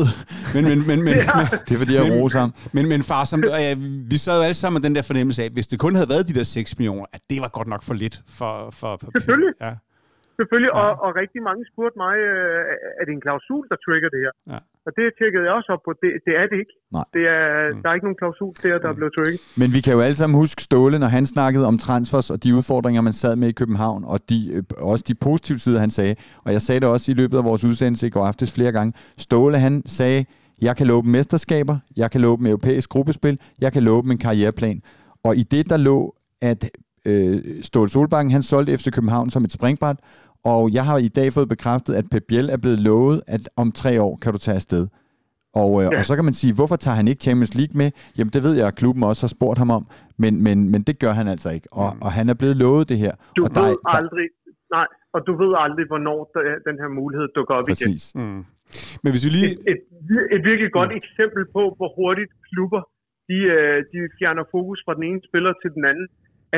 Men, 0.56 0.64
men, 0.70 0.78
men, 0.90 1.00
men, 1.08 1.14
ja. 1.14 1.44
det 1.66 1.74
er 1.76 1.80
fordi, 1.84 1.94
jeg 2.00 2.06
roser 2.18 2.40
ham. 2.46 2.52
Men, 2.76 2.84
men 2.92 3.00
far, 3.12 3.24
som, 3.32 3.40
ja, 3.68 3.74
vi 4.12 4.18
sad 4.26 4.36
jo 4.40 4.44
alle 4.48 4.60
sammen 4.62 4.76
med 4.78 4.84
den 4.88 4.94
der 4.98 5.04
fornemmelse 5.12 5.40
af, 5.44 5.50
hvis 5.58 5.68
det 5.72 5.78
kun 5.86 5.94
havde 5.98 6.10
været 6.14 6.24
de 6.30 6.34
der 6.40 6.44
6 6.44 6.78
millioner, 6.80 7.06
at 7.16 7.22
det 7.30 7.38
var 7.44 7.52
godt 7.58 7.70
nok 7.74 7.84
for 7.88 7.96
lidt 8.04 8.16
for... 8.38 8.52
for, 8.80 8.92
for 9.02 9.10
Selvfølgelig. 9.18 9.54
Ja. 9.66 9.74
Selvfølgelig, 10.40 10.72
ja. 10.76 10.82
og, 10.82 10.90
og 11.06 11.10
rigtig 11.22 11.42
mange 11.50 11.62
spurgte 11.72 11.98
mig, 12.06 12.16
øh, 12.30 13.00
er 13.00 13.04
det 13.06 13.14
en 13.18 13.24
klausul, 13.26 13.64
der 13.72 13.78
trigger 13.86 14.10
det 14.16 14.22
her? 14.26 14.34
Ja. 14.54 14.60
Og 14.90 14.94
det 14.98 15.06
tjekkede 15.20 15.44
jeg 15.48 15.54
også 15.60 15.70
op 15.76 15.84
på. 15.88 15.92
Det, 16.02 16.10
det 16.26 16.34
er 16.42 16.46
det 16.52 16.58
ikke. 16.64 16.74
Nej. 16.98 17.06
Det 17.16 17.24
er, 17.38 17.44
mm. 17.74 17.82
Der 17.82 17.88
er 17.90 17.94
ikke 17.98 18.08
nogen 18.08 18.22
klausul 18.22 18.54
der, 18.64 18.78
der 18.84 18.88
mm. 18.88 18.94
er 18.94 18.98
blevet 19.00 19.14
trigget. 19.18 19.40
Men 19.62 19.70
vi 19.76 19.80
kan 19.86 19.94
jo 19.96 20.00
alle 20.06 20.18
sammen 20.22 20.36
huske 20.44 20.60
Ståle, 20.68 20.98
når 21.04 21.12
han 21.18 21.26
snakkede 21.36 21.66
om 21.72 21.78
transfers 21.88 22.28
og 22.34 22.38
de 22.44 22.50
udfordringer, 22.58 23.02
man 23.10 23.16
sad 23.24 23.36
med 23.42 23.48
i 23.54 23.56
København, 23.62 24.02
og 24.14 24.20
de, 24.30 24.38
øh, 24.56 24.64
også 24.92 25.04
de 25.08 25.16
positive 25.28 25.60
sider, 25.64 25.80
han 25.86 25.94
sagde. 26.00 26.16
Og 26.46 26.50
jeg 26.56 26.62
sagde 26.62 26.80
det 26.82 26.90
også 26.90 27.12
i 27.12 27.16
løbet 27.22 27.38
af 27.38 27.44
vores 27.50 27.64
udsendelse 27.70 28.08
i 28.08 28.10
går 28.16 28.26
aftes 28.32 28.50
flere 28.58 28.72
gange. 28.78 28.92
Ståle, 29.26 29.58
han 29.68 29.76
sagde, 29.86 30.26
jeg 30.68 30.74
kan 30.78 30.88
love 30.88 31.02
dem 31.02 31.12
mesterskaber, 31.12 31.78
jeg 31.98 32.12
kan 32.12 32.22
love 32.22 32.38
dem 32.38 32.46
europæisk 32.46 32.90
gruppespil, 32.90 33.40
jeg 33.62 33.74
kan 33.74 33.84
love 33.84 34.02
dem 34.02 34.12
en 34.12 34.18
karriereplan. 34.18 34.82
Og 35.24 35.36
i 35.36 35.44
det, 35.44 35.70
der 35.70 35.78
lå, 35.78 36.16
at 36.42 36.62
øh, 37.06 37.38
Ståle 37.62 37.90
Solbakken, 37.90 38.32
han 38.32 38.44
solgte 38.44 38.78
FC 38.78 38.92
København 38.92 39.30
som 39.30 39.44
et 39.44 39.52
springbræt, 39.52 39.98
og 40.46 40.74
jeg 40.74 40.86
har 40.86 40.98
i 40.98 41.08
dag 41.08 41.34
fået 41.34 41.50
bekræftet, 41.50 41.94
at 41.96 42.06
Pep 42.12 42.24
Biel 42.28 42.50
er 42.50 42.58
blevet 42.58 42.80
lovet, 42.80 43.22
at 43.28 43.50
om 43.58 43.72
tre 43.72 44.02
år 44.02 44.14
kan 44.22 44.32
du 44.34 44.40
tage 44.40 44.56
afsted. 44.56 44.88
Og, 45.62 45.72
øh, 45.82 45.88
ja. 45.92 45.98
og 45.98 46.04
så 46.10 46.14
kan 46.16 46.26
man 46.30 46.36
sige, 46.42 46.54
hvorfor 46.58 46.76
tager 46.76 46.98
han 47.00 47.08
ikke 47.12 47.22
Champions 47.28 47.54
League 47.60 47.76
med? 47.82 47.90
Jamen 48.18 48.32
det 48.36 48.42
ved 48.48 48.54
jeg, 48.60 48.68
at 48.72 48.76
klubben 48.82 49.04
også 49.12 49.24
har 49.26 49.34
spurgt 49.38 49.58
ham 49.64 49.72
om, 49.78 49.84
men, 50.24 50.34
men, 50.46 50.58
men 50.72 50.82
det 50.88 50.96
gør 51.04 51.14
han 51.20 51.28
altså 51.34 51.50
ikke. 51.58 51.68
Og, 51.82 51.88
mm. 51.94 52.02
og 52.06 52.10
han 52.18 52.26
er 52.34 52.36
blevet 52.42 52.58
lovet 52.64 52.90
det 52.92 52.98
her. 53.06 53.14
Du 53.38 53.42
og 53.46 53.50
ved 53.60 53.76
der, 53.80 53.98
aldrig, 54.00 54.28
nej, 54.76 54.88
og 55.16 55.20
du 55.28 55.32
ved 55.42 55.52
aldrig, 55.66 55.86
hvornår 55.92 56.20
der, 56.34 56.42
den 56.70 56.76
her 56.82 56.90
mulighed 57.00 57.28
dukker 57.38 57.56
op 57.60 57.66
Præcis. 57.72 58.04
igen. 58.12 58.22
Mm. 58.22 58.42
Men 59.04 59.10
hvis 59.14 59.24
vi 59.26 59.32
lige... 59.38 59.50
Et, 59.52 59.60
et, 59.72 59.80
et 60.36 60.42
virkelig 60.50 60.72
godt 60.80 60.92
mm. 60.92 61.02
eksempel 61.02 61.44
på, 61.56 61.64
hvor 61.78 61.90
hurtigt 62.00 62.32
klubber 62.50 62.82
de, 63.30 63.38
øh, 63.58 63.78
de 63.92 63.98
fjerner 64.20 64.46
fokus 64.56 64.80
fra 64.86 64.94
den 64.98 65.04
ene 65.10 65.22
spiller 65.30 65.54
til 65.62 65.70
den 65.78 65.84
anden, 65.92 66.08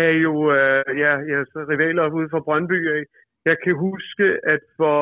er 0.06 0.14
jo 0.26 0.34
øh, 0.58 0.82
ja, 1.04 1.12
jeres 1.32 1.52
rivaler 1.72 2.04
ude 2.18 2.28
fra 2.34 2.42
Brøndby. 2.48 2.80
Jeg 3.50 3.58
kan 3.64 3.76
huske, 3.76 4.26
at 4.54 4.64
for 4.78 5.00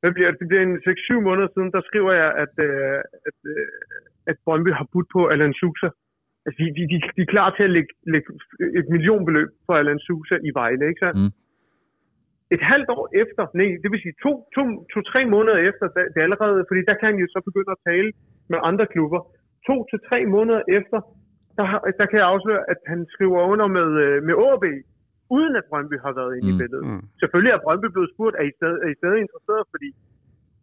hvad 0.00 0.12
bliver 0.14 0.30
det? 0.30 0.50
Det 0.50 0.58
en 0.62 0.76
6-7 0.76 1.20
måneder 1.28 1.48
siden, 1.54 1.70
der 1.76 1.82
skriver 1.88 2.12
jeg, 2.22 2.30
at, 2.44 2.54
øh, 2.68 2.98
at, 3.28 3.38
øh, 3.52 3.66
at 4.30 4.36
Brøndby 4.44 4.70
har 4.80 4.86
budt 4.92 5.08
på 5.16 5.20
Alan 5.32 5.54
Sousa. 5.60 5.88
Altså, 6.46 6.58
de, 6.60 6.66
de, 6.76 6.82
de, 7.16 7.20
er 7.22 7.32
klar 7.34 7.48
til 7.56 7.64
at 7.68 7.74
lægge, 7.76 7.92
lægge 8.14 8.28
et 8.80 8.86
millionbeløb 8.94 9.50
for 9.66 9.74
Alan 9.80 10.00
Sousa 10.06 10.36
i 10.48 10.50
Vejle, 10.58 10.88
ikke 10.88 11.02
sandt? 11.04 11.18
Mm. 11.22 11.32
Et 12.56 12.62
halvt 12.72 12.90
år 12.96 13.04
efter, 13.22 13.42
nej, 13.60 13.70
det 13.82 13.88
vil 13.90 14.04
sige 14.04 14.16
to, 14.24 14.32
to, 14.56 14.62
to 14.92 14.98
tre 15.10 15.22
måneder 15.34 15.58
efter, 15.68 15.84
det 16.12 16.18
er 16.20 16.28
allerede, 16.28 16.58
fordi 16.68 16.80
der 16.88 16.96
kan 16.98 17.08
han 17.10 17.18
jo 17.22 17.26
så 17.34 17.40
begynde 17.48 17.74
at 17.76 17.84
tale 17.90 18.10
med 18.52 18.58
andre 18.70 18.86
klubber. 18.94 19.20
To 19.68 19.76
til 19.90 19.98
tre 20.08 20.20
måneder 20.34 20.62
efter, 20.78 20.98
der, 21.58 21.64
der 21.98 22.06
kan 22.06 22.18
jeg 22.20 22.28
afsløre, 22.34 22.62
at 22.72 22.80
han 22.92 23.00
skriver 23.14 23.40
under 23.52 23.66
med, 23.78 23.88
øh, 24.04 24.16
med 24.28 24.34
AB 24.50 24.64
uden 25.36 25.52
at 25.60 25.64
Brøndby 25.70 25.96
har 26.06 26.12
været 26.20 26.32
inde 26.36 26.48
mm. 26.48 26.54
i 26.54 26.58
billedet. 26.60 26.86
Mm. 26.90 27.02
Selvfølgelig 27.22 27.52
er 27.52 27.64
Brøndby 27.64 27.88
blevet 27.94 28.10
spurgt, 28.14 28.34
er 28.40 28.44
I, 28.50 28.52
stadig, 28.58 28.78
er 28.84 28.88
I 28.94 28.96
stadig 29.02 29.20
interesseret, 29.24 29.64
fordi 29.72 29.88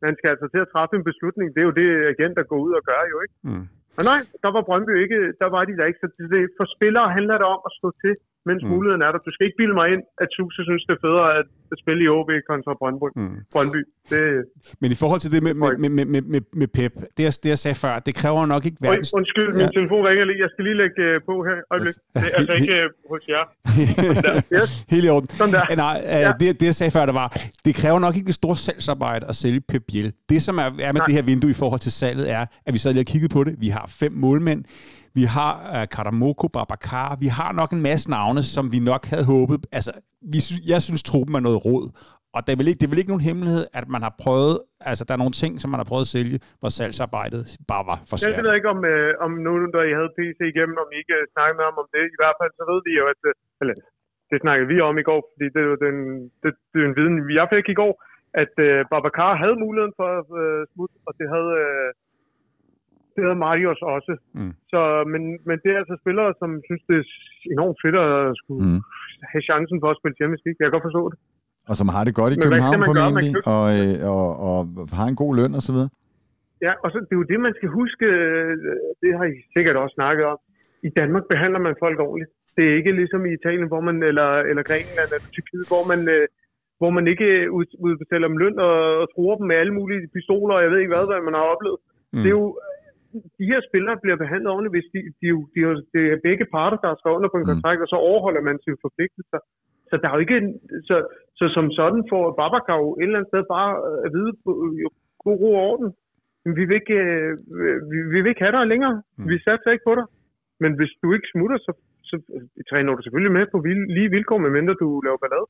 man 0.05 0.13
skal 0.17 0.29
altså 0.33 0.47
til 0.53 0.61
at 0.65 0.71
træffe 0.73 0.95
en 0.99 1.07
beslutning. 1.11 1.47
Det 1.53 1.59
er 1.61 1.67
jo 1.69 1.75
det, 1.81 1.89
agenter 2.13 2.43
går 2.51 2.59
ud 2.65 2.73
og 2.79 2.83
gør 2.89 3.01
jo, 3.13 3.17
ikke? 3.25 3.35
Mm. 3.49 3.65
Og 3.97 4.03
nej, 4.11 4.19
der 4.43 4.49
var 4.55 4.63
Brøndby 4.67 4.93
ikke, 5.03 5.19
der 5.41 5.49
var 5.55 5.61
de 5.69 5.77
der 5.79 5.85
ikke. 5.89 6.01
Så 6.03 6.07
det, 6.33 6.41
for 6.57 6.65
spillere 6.75 7.15
handler 7.17 7.35
det 7.41 7.47
om 7.55 7.61
at 7.67 7.71
stå 7.79 7.87
til, 8.03 8.13
mens 8.49 8.61
mm. 8.63 8.69
muligheden 8.73 9.01
er 9.07 9.11
der. 9.13 9.19
Du 9.27 9.31
skal 9.33 9.43
ikke 9.47 9.59
bilde 9.61 9.75
mig 9.79 9.87
ind, 9.93 10.03
at 10.23 10.27
Suse 10.35 10.61
synes, 10.69 10.83
det 10.87 10.93
er 10.97 11.01
federe 11.07 11.29
at, 11.39 11.45
at 11.73 11.77
spille 11.83 12.01
i 12.05 12.07
OB 12.17 12.29
kontra 12.51 12.73
Brøndby. 12.81 13.09
Mm. 13.21 13.37
Brøndby. 13.53 13.81
Det, 14.11 14.21
Men 14.81 14.89
i 14.95 14.97
forhold 15.01 15.19
til 15.25 15.31
det 15.35 15.41
med, 15.47 15.53
med, 15.61 15.89
med, 15.95 16.05
med, 16.13 16.21
med, 16.33 16.41
med 16.61 16.69
Pep, 16.77 16.93
det 17.15 17.23
jeg, 17.27 17.33
det 17.43 17.49
jeg 17.53 17.59
sagde 17.65 17.77
før, 17.83 17.93
det 18.07 18.13
kræver 18.21 18.41
nok 18.53 18.63
ikke 18.67 18.79
verdens... 18.85 19.11
Undskyld, 19.19 19.49
min 19.59 19.67
ja. 19.67 19.71
telefon 19.77 20.01
ringer 20.09 20.25
lige. 20.29 20.39
Jeg 20.45 20.49
skal 20.53 20.63
lige 20.67 20.77
lægge 20.83 21.01
uh, 21.09 21.15
på 21.29 21.33
her. 21.47 21.57
Øjeblik. 21.73 21.95
Det 22.15 22.27
er 22.31 22.35
altså 22.39 22.53
ikke 22.59 22.75
uh, 22.83 23.11
hos 23.11 23.23
jer. 23.33 23.45
yes. 24.57 24.69
Helt 24.93 25.05
i 25.07 25.09
orden. 25.15 25.29
Sådan 25.29 25.53
der. 25.53 25.75
Nej, 25.85 25.97
uh, 26.03 26.21
ja. 26.25 26.31
det, 26.39 26.47
det 26.59 26.65
jeg 26.71 26.75
sagde 26.75 26.91
før, 26.97 27.05
det 27.09 27.15
var, 27.21 27.27
det 27.65 27.71
kræver 27.81 27.99
nok 28.05 28.15
ikke 28.19 28.29
et 28.29 28.39
stort 28.41 28.57
salgsarbejde 28.57 29.25
at 29.31 29.35
sælge 29.35 29.61
Pep 29.69 29.83
Biel. 29.89 30.13
Det 30.29 30.39
som 30.47 30.57
er, 30.57 30.69
er 30.87 30.91
med 30.95 31.01
Nej. 31.01 31.05
det 31.07 31.15
her 31.15 31.23
vindue 31.31 31.51
i 31.55 31.59
forhold 31.61 31.79
til 31.79 31.91
salget 31.91 32.25
er, 32.37 32.45
at 32.67 32.73
vi 32.73 32.79
sad 32.83 32.93
lige 32.93 33.01
og 33.01 33.11
kigget 33.13 33.31
på 33.31 33.43
det. 33.43 33.53
Vi 33.59 33.67
har 33.67 33.85
fem 34.01 34.11
målmænd. 34.11 34.63
Vi 35.19 35.23
har 35.35 35.53
uh, 35.73 35.83
Karamoko, 35.93 36.45
Babacar. 36.55 37.09
Vi 37.23 37.29
har 37.37 37.51
nok 37.61 37.71
en 37.77 37.81
masse 37.89 38.05
navne, 38.17 38.41
som 38.55 38.65
vi 38.73 38.79
nok 38.91 39.03
havde 39.11 39.25
håbet. 39.33 39.59
Altså, 39.77 39.91
vi, 40.33 40.39
jeg 40.73 40.81
synes, 40.87 41.01
truppen 41.09 41.35
er 41.39 41.43
noget 41.47 41.59
råd. 41.67 41.87
Og 42.35 42.39
det 42.45 42.51
er, 42.53 42.59
vel 42.61 42.69
ikke, 42.69 42.79
det 42.81 42.87
er 42.87 42.93
vel 42.93 43.01
ikke 43.01 43.13
nogen 43.13 43.27
hemmelighed, 43.29 43.63
at 43.79 43.85
man 43.95 44.01
har 44.07 44.13
prøvet, 44.23 44.55
altså 44.89 45.03
der 45.07 45.13
er 45.15 45.21
nogle 45.23 45.37
ting, 45.41 45.51
som 45.61 45.67
man 45.73 45.79
har 45.81 45.87
prøvet 45.91 46.05
at 46.07 46.13
sælge, 46.15 46.37
hvor 46.59 46.71
salgsarbejdet 46.77 47.43
bare 47.71 47.83
var 47.91 47.99
for 48.09 48.15
svært. 48.17 48.37
Jeg 48.37 48.45
ved 48.47 48.55
ikke, 48.59 48.71
om, 48.75 48.81
øh, 48.93 49.09
om 49.25 49.31
nogen, 49.47 49.63
der 49.75 49.81
I 49.91 49.93
havde 49.99 50.11
PC 50.17 50.39
igennem, 50.53 50.75
om 50.83 50.89
I 50.93 50.97
ikke 51.01 51.15
øh, 51.19 51.23
snakkede 51.33 51.57
med 51.59 51.65
ham 51.69 51.77
om 51.83 51.87
det. 51.95 52.03
I 52.15 52.19
hvert 52.21 52.37
fald 52.39 52.51
så 52.59 52.63
ved 52.71 52.79
vi 52.87 52.93
jo, 52.99 53.05
at 53.13 53.21
øh, 53.29 53.33
eller, 53.61 53.75
det 54.31 54.37
snakkede 54.45 54.69
vi 54.73 54.77
om 54.89 54.95
i 55.01 55.07
går, 55.09 55.21
fordi 55.31 55.45
det 55.53 55.59
er 55.63 55.69
jo 55.71 55.77
den, 55.85 55.97
det, 56.43 56.51
det 56.71 56.77
er 56.81 56.87
en 56.89 56.97
viden, 56.99 57.15
jeg 57.39 57.47
fik 57.55 57.67
i 57.73 57.79
går, 57.81 57.93
at 58.43 58.53
øh, 58.67 58.77
Babacar 58.91 59.31
havde 59.43 59.63
muligheden 59.65 59.95
for 59.99 60.09
at 60.19 60.29
øh, 60.43 60.61
smutte, 60.71 60.95
og 61.07 61.11
det 61.19 61.27
havde, 61.33 61.51
øh, 61.63 61.87
det 63.15 63.21
havde 63.25 63.39
Marius 63.45 63.81
også. 63.95 64.13
Mm. 64.39 64.53
Så, 64.71 64.81
men, 65.13 65.21
men 65.47 65.57
det 65.63 65.69
er 65.71 65.79
altså 65.83 65.95
spillere, 66.03 66.29
som 66.41 66.49
synes, 66.67 66.83
det 66.89 66.97
er 66.99 67.05
enormt 67.55 67.79
fedt 67.83 67.97
at 68.05 68.13
skulle 68.41 68.63
mm. 68.69 68.81
have 69.31 69.43
chancen 69.49 69.77
for 69.81 69.89
at 69.91 69.97
spille 69.99 70.19
Champions 70.19 70.43
League. 70.45 70.59
Jeg 70.59 70.65
kan 70.65 70.75
godt 70.77 70.87
forstå 70.89 71.03
det. 71.11 71.17
Og 71.69 71.75
som 71.79 71.87
har 71.95 72.03
det 72.07 72.13
godt 72.21 72.31
i 72.33 72.37
Men 72.37 72.43
København 72.43 72.81
formentlig, 72.91 73.31
og, 73.55 73.65
øh, 73.77 73.95
og, 74.13 74.27
og, 74.47 74.59
og 74.79 74.85
har 74.99 75.07
en 75.13 75.19
god 75.23 75.31
løn 75.39 75.53
osv. 75.59 75.79
Ja, 76.65 76.73
og 76.83 76.87
så 76.91 76.97
det 77.07 77.13
er 77.15 77.21
jo 77.21 77.31
det, 77.31 77.39
man 77.47 77.55
skal 77.57 77.69
huske, 77.79 78.05
øh, 78.05 78.51
det 79.01 79.09
har 79.17 79.25
I 79.33 79.35
sikkert 79.55 79.75
også 79.83 79.95
snakket 79.99 80.25
om. 80.33 80.39
I 80.87 80.89
Danmark 80.99 81.25
behandler 81.33 81.61
man 81.67 81.75
folk 81.83 81.97
ordentligt. 82.07 82.31
Det 82.55 82.63
er 82.65 82.77
ikke 82.79 82.91
ligesom 83.01 83.21
i 83.25 83.35
Italien, 83.39 83.67
hvor 83.71 83.81
man, 83.87 83.97
eller, 84.09 84.29
eller 84.49 84.63
Grækenland 84.69 85.09
eller 85.15 85.31
Tyrkiet, 85.35 85.65
hvor 85.71 85.83
man, 85.91 85.99
øh, 86.15 86.25
hvor 86.79 86.91
man 86.97 87.05
ikke 87.13 87.27
udbetaler 87.87 88.27
dem 88.27 88.41
løn 88.43 88.57
og, 88.67 88.77
og 89.01 89.05
truer 89.13 89.35
dem 89.37 89.45
med 89.47 89.57
alle 89.61 89.73
mulige 89.79 90.01
pistoler, 90.15 90.53
og 90.55 90.63
jeg 90.63 90.69
ved 90.71 90.79
ikke 90.79 90.93
hvad, 90.93 91.05
hvad 91.11 91.27
man 91.29 91.37
har 91.39 91.45
oplevet. 91.53 91.79
Mm. 92.13 92.21
Det 92.23 92.29
er 92.31 92.37
jo, 92.39 92.47
de 93.39 93.49
her 93.51 93.59
spillere 93.69 93.97
bliver 94.03 94.17
behandlet 94.23 94.49
ordentligt, 94.53 94.75
hvis 94.75 94.89
de, 94.93 94.99
de, 95.19 95.27
de, 95.53 95.59
de, 95.61 95.61
de 95.93 95.99
er 96.13 96.19
begge 96.27 96.45
parter, 96.55 96.79
der 96.83 96.91
skal 96.95 97.15
under 97.17 97.29
på 97.31 97.39
en 97.39 97.47
mm. 97.47 97.51
kontrakt, 97.53 97.79
mm. 97.79 97.85
og 97.85 97.89
så 97.93 97.97
overholder 98.09 98.41
man 98.47 98.57
sine 98.65 98.83
forpligtelser. 98.85 99.39
Så 99.89 99.93
der 100.01 100.07
er 100.07 100.15
jo 100.15 100.23
ikke 100.25 100.37
en, 100.41 100.49
så, 100.89 100.95
så 101.39 101.45
som 101.55 101.65
sådan 101.79 102.01
får 102.11 102.23
Babacar 102.39 102.77
jo 102.83 102.89
et 102.95 103.03
eller 103.03 103.19
andet 103.19 103.31
sted 103.31 103.43
bare 103.55 103.71
at 104.05 104.09
vide 104.17 104.33
på 104.43 104.51
god 105.23 105.37
ro 105.41 105.49
og 105.59 105.63
orden. 105.71 105.89
Men 106.43 106.51
vi 106.57 106.63
vil 106.67 106.75
ikke, 106.81 106.99
øh, 107.09 107.77
vi, 107.91 107.97
vi 108.13 108.17
vil 108.21 108.31
ikke 108.31 108.45
have 108.45 108.57
dig 108.57 108.65
længere. 108.73 108.95
Mm. 109.17 109.27
Vi 109.29 109.35
satser 109.45 109.71
ikke 109.71 109.87
på 109.89 109.95
dig. 109.99 110.05
Men 110.63 110.71
hvis 110.77 110.93
du 111.01 111.07
ikke 111.15 111.31
smutter, 111.33 111.57
så, 111.65 111.71
så 112.13 112.17
så 112.57 112.63
træner 112.69 112.89
du 112.95 113.01
selvfølgelig 113.05 113.33
med 113.39 113.45
på 113.53 113.57
lige 113.97 114.09
vilkår, 114.15 114.37
medmindre 114.45 114.73
du 114.83 114.87
laver 115.05 115.19
ballade. 115.23 115.47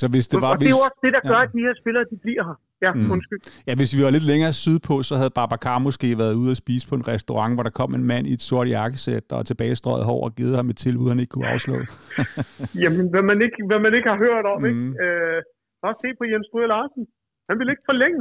Så 0.00 0.04
hvis 0.12 0.26
det 0.30 0.38
var... 0.44 0.50
Og 0.52 0.58
det 0.60 0.66
er 0.70 0.76
jo 0.78 0.82
også 0.88 1.00
det, 1.06 1.12
der 1.16 1.22
gør, 1.30 1.40
ja. 1.40 1.46
at 1.46 1.50
de 1.56 1.62
her 1.66 1.74
spillere, 1.82 2.04
de 2.12 2.16
bliver 2.24 2.44
her. 2.48 2.56
Ja, 2.84 2.90
mm. 2.92 3.14
undskyld. 3.14 3.40
Ja, 3.68 3.72
hvis 3.80 3.90
vi 3.96 4.00
var 4.06 4.10
lidt 4.16 4.26
længere 4.32 4.52
sydpå, 4.64 4.94
så 5.08 5.14
havde 5.20 5.32
Babacar 5.38 5.78
måske 5.88 6.08
været 6.22 6.34
ude 6.42 6.50
at 6.54 6.58
spise 6.64 6.84
på 6.90 6.94
en 7.00 7.04
restaurant, 7.14 7.52
hvor 7.56 7.64
der 7.68 7.74
kom 7.80 7.90
en 7.98 8.06
mand 8.12 8.24
i 8.30 8.32
et 8.38 8.44
sort 8.50 8.68
jakkesæt 8.76 9.26
og 9.36 9.42
tilbagestrøget 9.50 10.04
hår 10.10 10.20
og 10.28 10.32
givet 10.38 10.54
ham 10.58 10.68
et 10.72 10.78
tilbud, 10.84 11.08
han 11.12 11.20
ikke 11.22 11.32
kunne 11.34 11.50
afslå. 11.54 11.76
Jamen, 12.82 13.04
hvad 13.12 13.24
man, 13.30 13.38
ikke, 13.46 13.58
hvad 13.70 13.80
man 13.86 13.92
ikke 13.98 14.08
har 14.12 14.20
hørt 14.26 14.44
om, 14.54 14.60
mm. 14.60 14.68
ikke? 14.70 14.84
Øh, 15.04 15.38
bare 15.84 15.96
se 16.02 16.08
på 16.18 16.24
Jens 16.30 16.46
Stryger 16.48 16.70
Larsen. 16.74 17.04
Han 17.48 17.54
ville 17.58 17.72
ikke 17.74 17.88
forlænge. 17.90 18.20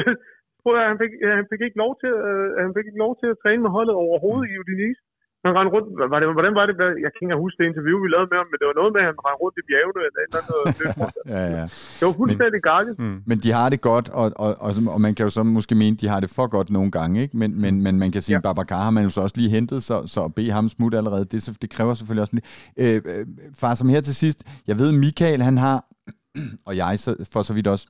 Prøv 0.62 0.72
at 0.80 0.88
han 0.92 0.98
fik, 1.02 1.12
han 1.38 1.46
fik 1.52 1.62
ikke 1.66 1.78
lov 1.84 1.92
til, 2.02 2.12
øh, 2.28 2.48
han 2.64 2.72
fik 2.76 2.86
ikke 2.88 3.02
lov 3.04 3.12
til 3.20 3.28
at 3.32 3.40
træne 3.42 3.62
med 3.64 3.70
holdet 3.76 3.94
overhovedet 4.04 4.46
mm. 4.48 4.52
i 4.52 4.60
Udinese. 4.62 5.02
Han 5.44 5.52
rendte 5.56 5.70
rundt, 5.74 5.88
var 6.12 6.18
det, 6.20 6.26
hvordan 6.38 6.54
var 6.58 6.64
det, 6.68 6.74
jeg 7.04 7.10
kan 7.12 7.20
ikke 7.24 7.42
huske 7.44 7.56
det 7.60 7.66
interview, 7.70 7.96
vi 8.04 8.08
lavede 8.14 8.28
med 8.32 8.38
ham, 8.40 8.48
men 8.50 8.58
det 8.60 8.66
var 8.70 8.76
noget 8.80 8.90
med, 8.94 9.00
at 9.02 9.08
han 9.10 9.16
rendte 9.26 9.40
rundt 9.44 9.56
i 9.60 9.64
bjergene 9.68 10.00
eller 10.08 10.20
et 10.22 10.28
eller 10.30 10.40
andet. 10.40 11.10
ja, 11.34 11.42
ja. 11.58 11.64
Det 11.98 12.04
var 12.08 12.14
fuldstændig 12.22 12.60
gakket. 12.70 12.94
Mm. 13.04 13.18
Men 13.30 13.36
de 13.44 13.50
har 13.58 13.68
det 13.72 13.80
godt, 13.90 14.06
og, 14.20 14.26
og, 14.44 14.50
og, 14.66 14.70
og, 14.94 15.00
man 15.06 15.12
kan 15.16 15.22
jo 15.26 15.30
så 15.38 15.42
måske 15.58 15.74
mene, 15.82 15.94
de 16.02 16.06
har 16.12 16.20
det 16.24 16.30
for 16.36 16.46
godt 16.56 16.68
nogle 16.76 16.90
gange, 16.98 17.14
ikke? 17.24 17.34
Men, 17.42 17.50
men, 17.62 17.72
men 17.84 17.94
man 18.02 18.10
kan 18.12 18.22
sige, 18.22 18.36
ja. 18.36 18.40
Babacar 18.46 18.82
har 18.86 18.92
man 18.96 19.02
jo 19.06 19.10
så 19.16 19.20
også 19.26 19.36
lige 19.40 19.50
hentet, 19.56 19.78
så, 19.88 19.96
så 20.14 20.20
at 20.28 20.34
bede 20.38 20.50
ham 20.58 20.68
smutte 20.68 20.98
allerede, 20.98 21.24
det, 21.32 21.40
det 21.62 21.70
kræver 21.70 21.94
selvfølgelig 21.94 22.22
også 22.26 22.34
lidt. 22.36 22.46
Øh, 22.82 22.96
øh, 23.12 23.26
far, 23.60 23.74
som 23.74 23.88
her 23.88 24.00
til 24.00 24.14
sidst, 24.22 24.38
jeg 24.66 24.76
ved, 24.78 24.88
Michael, 25.04 25.42
han 25.42 25.56
har, 25.58 25.78
og 26.68 26.76
jeg 26.76 26.98
så, 26.98 27.10
for 27.32 27.42
så 27.42 27.54
vidt 27.54 27.66
også, 27.66 27.86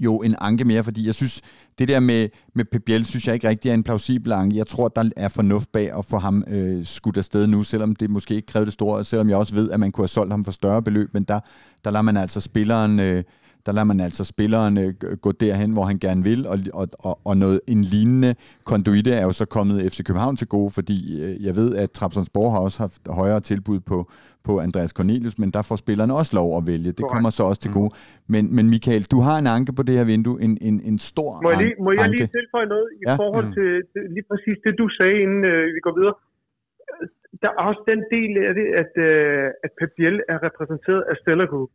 jo 0.00 0.18
en 0.18 0.36
anke 0.40 0.64
mere, 0.64 0.84
fordi 0.84 1.06
jeg 1.06 1.14
synes, 1.14 1.40
det 1.78 1.88
der 1.88 2.00
med, 2.00 2.28
med 2.54 2.64
Pep 2.64 3.04
synes 3.04 3.26
jeg 3.26 3.34
ikke 3.34 3.48
rigtig 3.48 3.68
er 3.68 3.74
en 3.74 3.82
plausibel 3.82 4.32
anke. 4.32 4.56
Jeg 4.56 4.66
tror, 4.66 4.88
der 4.88 5.10
er 5.16 5.28
fornuft 5.28 5.72
bag 5.72 5.98
at 5.98 6.04
få 6.04 6.18
ham 6.18 6.44
øh, 6.48 6.86
skudt 6.86 7.16
afsted 7.16 7.46
nu, 7.46 7.62
selvom 7.62 7.96
det 7.96 8.10
måske 8.10 8.34
ikke 8.34 8.46
krævede 8.46 8.66
det 8.66 8.72
store, 8.72 9.04
selvom 9.04 9.28
jeg 9.28 9.36
også 9.36 9.54
ved, 9.54 9.70
at 9.70 9.80
man 9.80 9.92
kunne 9.92 10.02
have 10.02 10.08
solgt 10.08 10.32
ham 10.32 10.44
for 10.44 10.52
større 10.52 10.82
beløb, 10.82 11.14
men 11.14 11.22
der, 11.22 11.40
der 11.84 11.90
lader 11.90 12.02
man 12.02 12.16
altså 12.16 12.40
spilleren... 12.40 13.00
Øh, 13.00 13.24
der 13.66 13.72
lader 13.72 13.84
man 13.84 14.00
altså 14.00 14.24
spilleren 14.24 14.78
øh, 14.78 14.94
gå 15.20 15.32
derhen, 15.32 15.70
hvor 15.70 15.84
han 15.84 15.98
gerne 15.98 16.22
vil, 16.22 16.46
og, 16.46 16.58
og, 16.72 16.88
og, 16.98 17.18
og 17.24 17.36
noget, 17.36 17.60
en 17.66 17.82
lignende 17.82 18.34
konduite 18.64 19.12
er 19.12 19.22
jo 19.22 19.32
så 19.32 19.44
kommet 19.44 19.92
FC 19.92 20.04
København 20.04 20.36
til 20.36 20.46
gode, 20.46 20.70
fordi 20.70 21.22
øh, 21.22 21.44
jeg 21.44 21.56
ved, 21.56 21.74
at 21.74 21.90
Trabzonsborg 21.90 22.52
har 22.52 22.58
også 22.58 22.78
haft 22.78 23.02
højere 23.08 23.40
tilbud 23.40 23.80
på, 23.80 24.10
på 24.48 24.52
Andreas 24.66 24.92
Cornelius, 24.98 25.36
men 25.42 25.50
der 25.56 25.62
får 25.68 25.76
spillerne 25.84 26.12
også 26.20 26.32
lov 26.40 26.48
at 26.58 26.62
vælge. 26.72 26.90
Det 26.98 27.04
kommer 27.14 27.30
så 27.38 27.42
også 27.50 27.60
til 27.64 27.72
mm. 27.72 27.78
gode. 27.78 27.90
Men, 28.34 28.44
men 28.56 28.64
Michael, 28.74 29.04
du 29.14 29.18
har 29.26 29.36
en 29.42 29.48
anke 29.56 29.72
på 29.78 29.82
det 29.88 29.94
her 29.98 30.06
vindue, 30.12 30.36
en, 30.46 30.52
en, 30.68 30.76
en 30.90 30.98
stor 31.10 31.30
må 31.44 31.48
jeg 31.52 31.58
lige, 31.64 31.74
Må 31.86 31.90
jeg 31.98 32.08
lige 32.14 32.30
tilføje 32.38 32.68
noget 32.74 32.88
i 33.00 33.02
ja? 33.08 33.14
forhold 33.22 33.46
mm. 33.48 33.54
til 33.56 33.68
lige 34.16 34.26
præcis 34.30 34.56
det, 34.64 34.72
du 34.82 34.86
sagde, 34.98 35.16
inden 35.24 35.42
øh, 35.52 35.64
vi 35.76 35.80
går 35.86 35.94
videre? 35.98 36.16
Der 37.42 37.50
er 37.58 37.62
også 37.70 37.82
den 37.92 38.00
del 38.14 38.32
af 38.48 38.54
det, 38.60 38.68
at, 38.82 38.92
øh, 39.08 39.64
at 39.64 39.70
Pep 39.78 39.90
Biel 39.96 40.16
er 40.32 40.38
repræsenteret 40.46 41.02
af 41.10 41.16
Stella 41.22 41.44
Group. 41.52 41.72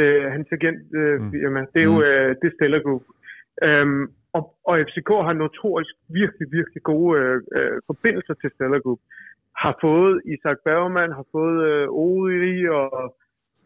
Øh, 0.00 0.24
hans 0.34 0.48
agent 0.56 0.82
øh, 1.00 1.20
mm. 1.20 1.30
firma. 1.30 1.60
Det 1.72 1.80
er 1.84 1.88
jo 1.92 1.98
mm. 2.00 2.08
øh, 2.08 2.30
det 2.42 2.50
Stella 2.56 2.78
Group. 2.84 3.04
Øhm, 3.66 4.04
og, 4.36 4.42
og 4.68 4.74
FCK 4.88 5.10
har 5.28 5.34
notorisk 5.44 5.94
virkelig, 6.20 6.46
virkelig 6.58 6.82
gode 6.82 7.10
øh, 7.20 7.36
øh, 7.56 7.76
forbindelser 7.86 8.34
til 8.34 8.50
Stella 8.54 8.78
Group 8.84 9.00
har 9.64 9.74
fået 9.80 10.14
Isak 10.34 10.58
Bergman, 10.66 11.12
har 11.18 11.26
fået 11.36 11.58
øh, 11.70 11.86
Odi 12.04 12.68
og, 12.80 12.90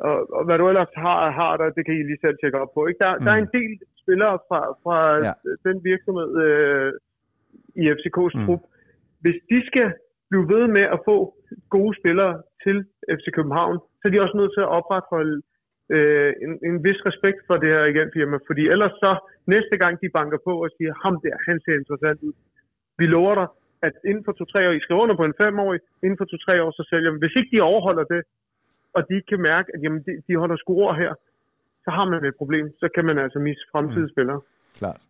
og, 0.09 0.17
og 0.37 0.43
hvad 0.45 0.57
du 0.59 0.69
ellers 0.69 0.93
har, 1.05 1.31
har 1.41 1.57
der, 1.57 1.77
det 1.77 1.85
kan 1.87 1.95
I 1.95 2.03
lige 2.03 2.23
selv 2.25 2.37
tjekke 2.39 2.61
op 2.63 2.73
på. 2.75 2.81
Ikke? 2.87 3.01
Der, 3.05 3.11
mm. 3.19 3.25
der 3.25 3.31
er 3.33 3.41
en 3.41 3.51
mm. 3.53 3.57
del 3.59 3.73
spillere 4.03 4.37
fra, 4.49 4.61
fra 4.83 4.99
ja. 5.27 5.33
den 5.69 5.77
virksomhed 5.91 6.31
øh, 6.49 6.93
i 7.83 7.85
FCK's 7.97 8.37
mm. 8.37 8.45
trup. 8.45 8.63
Hvis 9.23 9.39
de 9.51 9.59
skal 9.71 9.89
blive 10.31 10.47
ved 10.55 10.65
med 10.77 10.87
at 10.95 11.01
få 11.09 11.17
gode 11.77 11.93
spillere 12.01 12.35
til 12.65 12.77
FC 13.17 13.27
København, 13.37 13.79
så 13.99 14.03
er 14.05 14.13
de 14.13 14.25
også 14.25 14.37
nødt 14.41 14.53
til 14.55 14.65
at 14.67 14.73
opretholde 14.79 15.37
øh, 15.95 16.33
en, 16.45 16.53
en 16.69 16.77
vis 16.87 17.01
respekt 17.09 17.41
for 17.47 17.57
det 17.63 17.69
her 17.75 17.85
igen 17.93 18.11
firma, 18.17 18.37
fordi 18.49 18.63
ellers 18.75 18.95
så 19.05 19.13
næste 19.55 19.77
gang 19.83 19.93
de 20.03 20.09
banker 20.19 20.39
på 20.49 20.53
og 20.65 20.71
siger, 20.77 20.93
ham 21.05 21.15
der, 21.25 21.37
han 21.49 21.57
ser 21.65 21.75
interessant 21.81 22.21
ud. 22.29 22.35
Vi 22.99 23.07
lover 23.07 23.35
dig, 23.41 23.49
at 23.87 23.95
inden 24.11 24.25
for 24.27 24.33
to-tre 24.39 24.61
år, 24.69 24.73
I 24.73 24.85
skriver 24.85 25.03
under 25.05 25.17
på 25.21 25.27
en 25.31 25.39
femårig, 25.43 25.81
inden 26.05 26.19
for 26.21 26.27
to-tre 26.33 26.55
år, 26.65 26.71
så 26.79 26.83
sælger 26.91 27.11
man. 27.11 27.21
Hvis 27.25 27.37
ikke 27.39 27.51
de 27.55 27.61
overholder 27.71 28.05
det, 28.15 28.23
og 28.97 29.01
de 29.07 29.13
ikke 29.19 29.31
kan 29.33 29.43
mærke, 29.51 29.69
at 29.75 29.81
jamen, 29.85 30.01
de, 30.07 30.13
de 30.29 30.33
holder 30.43 30.57
skruer 30.65 30.95
her, 31.03 31.13
så 31.85 31.91
har 31.97 32.05
man 32.13 32.21
et 32.31 32.37
problem. 32.41 32.65
Så 32.83 32.87
kan 32.95 33.05
man 33.09 33.17
altså 33.25 33.39
miste 33.39 33.65
fremtidige 33.73 34.09
mm. 34.09 34.15
spillere. 34.15 34.41
Klart. 34.81 35.01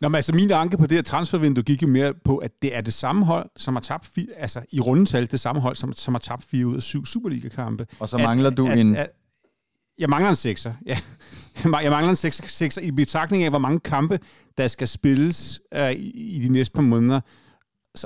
Nå, 0.00 0.08
men 0.08 0.14
altså 0.14 0.34
min 0.34 0.50
anke 0.52 0.76
på 0.76 0.86
det 0.86 0.96
her 0.98 1.02
transfervindue 1.02 1.64
gik 1.64 1.82
jo 1.82 1.88
mere 1.88 2.14
på, 2.24 2.36
at 2.36 2.52
det 2.62 2.76
er 2.76 2.80
det 2.80 2.92
samme 2.92 3.24
hold, 3.24 3.48
som 3.56 3.74
har 3.74 3.80
tabt, 3.80 4.10
fire, 4.14 4.32
altså 4.36 4.60
i 4.72 4.80
rundetal 4.80 5.26
det 5.30 5.40
samme 5.40 5.60
hold, 5.60 5.76
som, 5.76 5.92
som 5.92 6.14
har 6.14 6.18
tabt 6.18 6.44
fire 6.50 6.66
ud 6.66 6.76
af 6.76 6.82
syv 6.82 7.04
Superliga-kampe. 7.06 7.86
Og 8.00 8.08
så 8.08 8.18
mangler 8.18 8.50
at, 8.50 8.56
du 8.56 8.66
at, 8.66 8.78
en... 8.78 8.96
At, 8.96 9.10
jeg 9.98 10.08
mangler 10.08 10.30
en 10.30 10.36
sekser. 10.36 10.72
Ja. 10.86 10.96
Jeg 11.82 11.90
mangler 11.90 12.10
en 12.10 12.16
sekser, 12.16 12.44
sekser 12.46 12.82
i 12.82 12.90
betragtning 12.90 13.42
af, 13.42 13.50
hvor 13.50 13.58
mange 13.58 13.80
kampe, 13.80 14.18
der 14.58 14.66
skal 14.66 14.88
spilles 14.88 15.60
uh, 15.76 15.90
i, 15.90 16.36
i 16.36 16.40
de 16.46 16.52
næste 16.52 16.74
par 16.74 16.82
måneder 16.82 17.20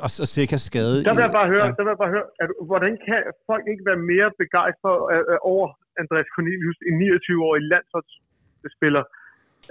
og, 0.05 0.11
og 0.24 0.28
sikkert 0.37 0.62
skade. 0.70 0.96
Der 1.07 1.14
vil 1.16 1.24
jeg 1.28 1.35
bare 1.40 1.48
høre, 1.55 1.66
ja. 1.66 1.72
der 1.76 1.83
vil 1.85 1.92
jeg 1.94 2.02
bare 2.05 2.14
høre 2.16 2.26
at, 2.42 2.48
hvordan 2.70 2.92
kan 3.07 3.20
folk 3.50 3.64
ikke 3.72 3.85
være 3.90 4.00
mere 4.12 4.28
begejstrede 4.42 5.00
uh, 5.33 5.52
over 5.52 5.66
Andreas 6.02 6.28
Cornelius, 6.35 6.78
en 6.88 6.94
29-årig 7.02 7.62
landsholdsspiller, 7.72 9.05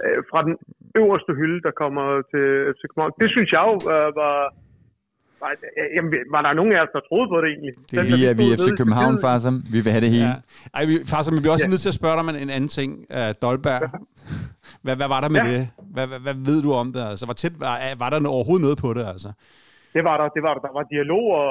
uh, 0.04 0.20
fra 0.30 0.40
den 0.46 0.54
øverste 1.00 1.32
hylde, 1.40 1.58
der 1.66 1.72
kommer 1.82 2.06
til 2.32 2.44
FC 2.74 2.82
København. 2.88 3.12
Det 3.22 3.30
synes 3.34 3.48
jeg 3.56 3.62
jo 3.70 3.74
uh, 3.94 4.08
var... 4.20 4.36
var 5.42 5.50
jamen, 5.96 6.10
var 6.34 6.42
der 6.46 6.52
nogen 6.60 6.72
af 6.76 6.80
os, 6.84 6.92
der 6.96 7.02
troede 7.08 7.28
på 7.32 7.36
det 7.42 7.48
egentlig? 7.52 7.74
Det 7.90 7.96
er 8.02 8.06
lige, 8.16 8.28
at 8.32 8.38
vi 8.40 8.46
er 8.52 8.56
FC 8.62 8.68
København, 8.80 9.14
Farsam. 9.24 9.56
Vi 9.74 9.78
vil 9.84 9.92
have 9.96 10.04
det 10.06 10.12
hele. 10.16 10.34
Ja. 10.34 10.76
Ej, 10.76 10.82
vi, 10.90 10.94
Farsam, 11.12 11.32
vi 11.36 11.40
bliver 11.44 11.54
også 11.56 11.68
ja. 11.68 11.72
nødt 11.72 11.82
til 11.86 11.92
at 11.94 11.98
spørge 12.00 12.14
dig 12.16 12.22
om 12.26 12.30
en 12.46 12.54
anden 12.56 12.72
ting. 12.78 12.90
Uh, 13.18 13.30
Dolberg, 13.44 13.82
hvad, 14.84 14.94
hvad 15.00 15.08
var 15.14 15.20
der 15.24 15.30
med 15.36 15.42
ja. 15.44 15.50
det? 15.52 15.62
Hvad, 15.94 16.06
hvad, 16.10 16.20
hvad 16.26 16.36
ved 16.48 16.58
du 16.66 16.70
om 16.82 16.88
det? 16.94 17.02
Altså, 17.12 17.24
hvor 17.26 17.36
tæt 17.42 17.54
var, 17.64 17.74
var 18.02 18.08
der 18.10 18.18
overhovedet 18.36 18.64
noget 18.66 18.78
på 18.84 18.90
det? 18.98 19.04
Altså? 19.14 19.30
Det 19.94 20.02
var 20.04 20.16
der, 20.16 20.28
det 20.36 20.42
var 20.42 20.52
der. 20.54 20.62
Der 20.68 20.72
var 20.78 20.92
dialog, 20.94 21.26
og, 21.42 21.50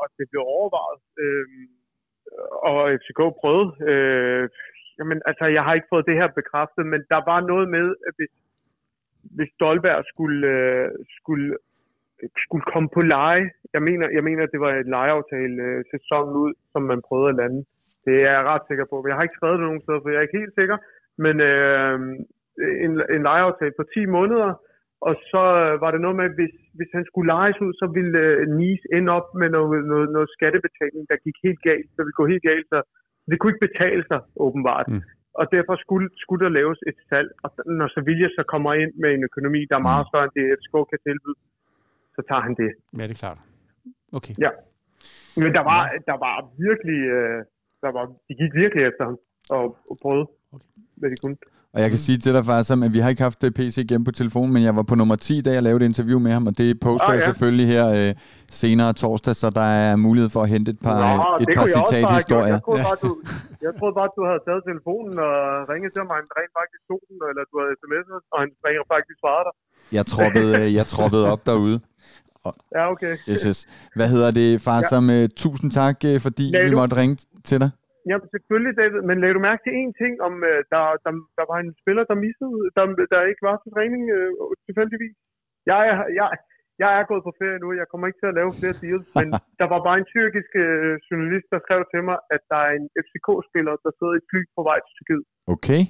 og 0.00 0.06
det 0.18 0.26
blev 0.30 0.42
overvejet. 0.56 1.02
Øh, 1.22 1.46
og 2.68 2.78
FCK 3.00 3.20
prøvede. 3.40 3.70
Øh, 3.90 4.48
jamen, 4.98 5.22
altså, 5.26 5.44
jeg 5.56 5.62
har 5.64 5.74
ikke 5.74 5.92
fået 5.92 6.06
det 6.06 6.20
her 6.20 6.28
bekræftet, 6.40 6.86
men 6.86 7.00
der 7.12 7.20
var 7.30 7.40
noget 7.40 7.68
med, 7.76 7.86
at 8.08 8.14
hvis, 8.18 8.32
hvis 9.36 9.52
Dolberg 9.60 10.04
skulle, 10.12 10.48
øh, 10.48 10.90
skulle, 11.18 11.56
skulle 12.44 12.64
komme 12.72 12.88
på 12.94 13.00
leje, 13.00 13.50
jeg 13.72 13.82
mener, 13.82 14.08
jeg 14.16 14.24
mener, 14.24 14.42
at 14.42 14.52
det 14.52 14.60
var 14.60 14.72
et 14.74 14.86
lejeaftale 14.86 15.62
øh, 15.62 15.84
sæsonen 15.90 16.34
ud, 16.36 16.52
som 16.72 16.82
man 16.82 17.02
prøvede 17.08 17.28
at 17.28 17.36
lande. 17.42 17.64
Det 18.04 18.14
er 18.22 18.32
jeg 18.36 18.44
ret 18.44 18.62
sikker 18.68 18.84
på. 18.90 19.04
Jeg 19.08 19.16
har 19.16 19.22
ikke 19.22 19.38
skrevet 19.38 19.58
det 19.58 19.66
nogen 19.66 19.82
steder, 19.82 20.00
for 20.00 20.08
jeg 20.08 20.18
er 20.18 20.26
ikke 20.26 20.38
helt 20.42 20.54
sikker. 20.60 20.76
Men 21.24 21.40
øh, 21.40 21.98
en, 22.84 22.92
en 23.14 23.22
lejeaftale 23.22 23.74
på 23.78 23.84
10 23.94 24.04
måneder, 24.06 24.50
og 25.00 25.14
så 25.30 25.42
var 25.82 25.90
det 25.90 26.00
noget 26.00 26.16
med, 26.16 26.24
at 26.24 26.34
hvis, 26.38 26.54
hvis 26.78 26.90
han 26.96 27.04
skulle 27.10 27.28
lejes 27.34 27.58
ud, 27.64 27.72
så 27.80 27.86
ville 27.96 28.18
uh, 28.32 28.42
Nice 28.60 28.86
ende 28.96 29.10
op 29.18 29.28
med 29.40 29.48
noget, 29.56 29.84
noget, 29.92 30.08
noget 30.16 30.28
skattebetaling, 30.36 31.02
der 31.10 31.24
gik 31.26 31.36
helt 31.46 31.60
galt. 31.68 31.88
Der 31.96 32.02
ville 32.04 32.20
gå 32.20 32.26
helt 32.32 32.44
galt, 32.50 32.66
så 32.72 32.78
det 33.30 33.36
kunne 33.36 33.52
ikke 33.52 33.66
betale 33.68 34.02
sig, 34.10 34.20
åbenbart. 34.46 34.86
Mm. 34.88 35.02
Og 35.40 35.44
derfor 35.56 35.74
skulle, 35.84 36.08
skulle 36.22 36.44
der 36.44 36.52
laves 36.60 36.78
et 36.90 36.98
salg. 37.08 37.28
Og 37.44 37.48
når 37.80 37.88
Sevilla 37.94 38.28
så 38.38 38.42
kommer 38.52 38.72
ind 38.82 38.92
med 39.02 39.10
en 39.16 39.24
økonomi, 39.28 39.60
der 39.70 39.76
er 39.76 39.88
meget 39.90 40.04
mm. 40.04 40.10
større 40.10 40.26
end 40.26 40.34
det, 40.38 40.44
FCK 40.58 40.76
kan 40.90 41.00
tilbyde, 41.06 41.38
så 42.16 42.20
tager 42.28 42.42
han 42.46 42.54
det. 42.62 42.70
Ja, 42.98 43.02
det 43.08 43.14
er 43.16 43.22
klart. 43.24 43.40
Okay. 44.18 44.34
Ja. 44.44 44.50
Men 45.42 45.50
der 45.58 45.64
var, 45.72 45.80
der 46.10 46.16
var 46.26 46.34
virkelig, 46.66 47.00
uh, 47.18 47.40
der 47.84 47.90
var, 47.96 48.04
de 48.26 48.32
gik 48.40 48.52
virkelig 48.62 48.82
efter 48.90 49.04
ham 49.08 49.16
og, 49.56 49.64
og 49.90 49.96
prøvede, 50.02 50.26
okay. 50.54 50.66
hvad 51.00 51.10
de 51.10 51.16
kunne. 51.22 51.36
Og 51.74 51.80
jeg 51.84 51.90
kan 51.92 52.00
sige 52.06 52.18
til 52.24 52.32
dig 52.36 52.44
faktisk, 52.44 52.70
at 52.86 52.92
vi 52.96 53.00
har 53.02 53.08
ikke 53.12 53.22
haft 53.28 53.40
øh, 53.46 53.50
PC 53.58 53.76
igen 53.86 54.04
på 54.08 54.12
telefonen, 54.20 54.52
men 54.54 54.62
jeg 54.68 54.74
var 54.76 54.86
på 54.90 54.94
nummer 55.00 55.16
10, 55.16 55.40
da 55.46 55.50
jeg 55.56 55.62
lavede 55.62 55.84
et 55.84 55.88
interview 55.92 56.18
med 56.26 56.32
ham, 56.36 56.44
og 56.50 56.54
det 56.58 56.80
poster 56.80 57.08
ah, 57.08 57.10
ja. 57.10 57.14
jeg 57.14 57.22
selvfølgelig 57.30 57.66
her 57.74 57.86
øh, 57.98 58.10
senere 58.62 58.92
torsdag, 59.02 59.34
så 59.42 59.48
der 59.60 59.68
er 59.82 59.96
mulighed 60.06 60.30
for 60.34 60.42
at 60.46 60.48
hente 60.54 60.70
et 60.76 60.80
par, 60.88 61.02
Nå, 61.16 61.44
et 61.44 61.48
par 61.58 61.66
citathistorier. 61.76 62.54
Jeg, 62.56 62.62
troede 62.66 62.82
bare, 62.88 62.98
du, 63.04 63.10
jeg 63.66 63.72
troede 63.78 63.94
bare, 64.00 64.08
du 64.18 64.22
havde 64.30 64.42
taget 64.48 64.62
telefonen 64.70 65.14
og 65.28 65.34
ringet 65.72 65.90
til 65.96 66.02
mig, 66.08 66.14
han 66.20 66.28
rent 66.38 66.52
faktisk 66.58 66.82
tog 66.90 67.00
den, 67.08 67.16
eller 67.30 67.42
du 67.50 67.56
havde 67.62 67.74
sms'et, 67.82 68.22
og 68.32 68.36
han 68.42 68.50
ringer 68.66 68.84
faktisk 68.94 69.16
svaret 69.22 69.44
dig. 69.48 69.54
Jeg 69.96 70.04
troppede, 70.14 70.50
øh, 70.60 70.66
jeg 70.78 70.86
troppede 70.94 71.24
op 71.32 71.42
derude. 71.50 71.78
Og, 72.46 72.52
ja, 72.76 72.82
okay. 72.92 73.14
Yes, 73.30 73.42
yes. 73.48 73.58
Hvad 73.98 74.08
hedder 74.14 74.30
det, 74.40 74.48
far, 74.66 74.80
ja. 74.80 74.88
som 74.92 75.02
uh, 75.16 75.24
tusind 75.42 75.70
tak, 75.80 75.96
uh, 76.10 76.20
fordi 76.26 76.46
Lad 76.50 76.68
vi 76.68 76.74
måtte 76.80 76.96
ringe 77.02 77.16
til 77.48 77.58
dig. 77.64 77.70
Ja, 78.10 78.16
selvfølgelig, 78.34 78.74
David. 78.80 79.00
Men 79.08 79.16
lagde 79.18 79.36
du 79.36 79.42
mærke 79.48 79.62
til 79.62 79.74
en 79.80 79.92
ting, 80.02 80.12
om 80.26 80.34
uh, 80.50 80.60
der, 80.72 80.84
der, 81.04 81.12
der 81.38 81.44
var 81.50 81.58
en 81.60 81.72
spiller, 81.82 82.04
der 82.10 82.22
missede, 82.24 82.58
der, 82.76 82.84
der 83.12 83.30
ikke 83.30 83.44
var 83.48 83.56
til 83.58 83.70
træning 83.74 84.02
uh, 84.16 84.52
tilfældigvis? 84.66 85.16
Jeg, 85.70 85.78
jeg, 86.18 86.28
jeg 86.82 86.90
er 86.98 87.04
gået 87.10 87.26
på 87.26 87.32
ferie 87.40 87.62
nu, 87.62 87.68
jeg 87.80 87.88
kommer 87.88 88.06
ikke 88.06 88.20
til 88.20 88.32
at 88.32 88.38
lave 88.40 88.50
flere 88.58 88.76
deals, 88.82 89.08
men 89.18 89.28
der 89.60 89.66
var 89.72 89.80
bare 89.86 89.98
en 90.02 90.08
tyrkisk 90.12 90.52
uh, 90.64 90.92
journalist, 91.08 91.46
der 91.52 91.60
skrev 91.64 91.80
til 91.92 92.02
mig, 92.08 92.18
at 92.34 92.42
der 92.52 92.60
er 92.68 92.72
en 92.80 92.86
FCK-spiller, 93.04 93.74
der 93.84 93.90
sidder 93.96 94.14
i 94.14 94.20
et 94.22 94.28
fly 94.30 94.40
på 94.56 94.62
vej 94.68 94.78
til 94.84 94.92
Tyrkiet. 94.96 95.24
Okay. 95.56 95.82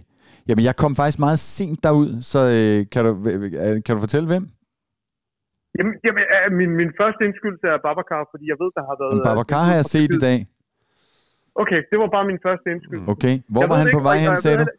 Jamen, 0.48 0.64
jeg 0.68 0.76
kom 0.82 0.92
faktisk 1.00 1.18
meget 1.26 1.40
sent 1.56 1.78
derud, 1.86 2.10
så 2.32 2.40
øh, 2.58 2.78
kan, 2.92 3.00
du, 3.06 3.12
øh, 3.64 3.76
kan 3.84 3.92
du 3.94 4.00
fortælle 4.06 4.28
hvem? 4.32 4.44
Jamen, 5.76 5.94
jamen 6.06 6.24
min, 6.58 6.70
min 6.80 6.90
første 7.00 7.20
indskyldelse 7.28 7.66
er 7.74 7.78
Babacar, 7.86 8.22
fordi 8.32 8.44
jeg 8.52 8.58
ved, 8.62 8.70
der 8.78 8.84
har 8.88 8.96
været... 9.02 9.14
Men 9.16 9.26
Babacar 9.30 9.62
har 9.68 9.76
jeg 9.80 9.86
set 9.94 10.10
i 10.18 10.20
dag. 10.28 10.38
Okay, 11.62 11.80
det 11.90 11.96
var 12.02 12.08
bare 12.16 12.24
min 12.32 12.40
første 12.46 12.66
indskyld. 12.74 13.00
Okay, 13.14 13.34
hvor 13.52 13.60
Jeg 13.62 13.68
var 13.72 13.78
han 13.82 13.88
på 13.98 14.02
vej 14.08 14.16
hen, 14.22 14.30
jeg 14.34 14.38
sagde 14.46 14.58
du? 14.62 14.66
det- 14.68 14.78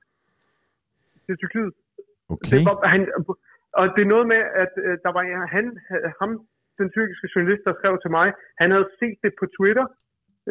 Til 1.28 1.36
Tyrkiet. 1.42 1.72
Okay, 2.36 2.58
Det 2.60 2.66
var, 2.70 2.78
han, 2.94 3.02
og 3.80 3.84
det 3.96 4.02
er 4.06 4.10
noget 4.16 4.28
med, 4.34 4.42
at 4.64 4.72
øh, 4.86 4.94
der 5.06 5.12
var 5.18 5.24
han, 5.56 5.66
ham, 6.20 6.32
den 6.80 6.88
tyrkiske 6.96 7.28
journalist, 7.34 7.62
der 7.68 7.74
skrev 7.80 7.94
til 8.04 8.12
mig, 8.18 8.28
han 8.62 8.68
havde 8.76 8.88
set 9.00 9.18
det 9.26 9.32
på 9.40 9.46
Twitter 9.58 9.86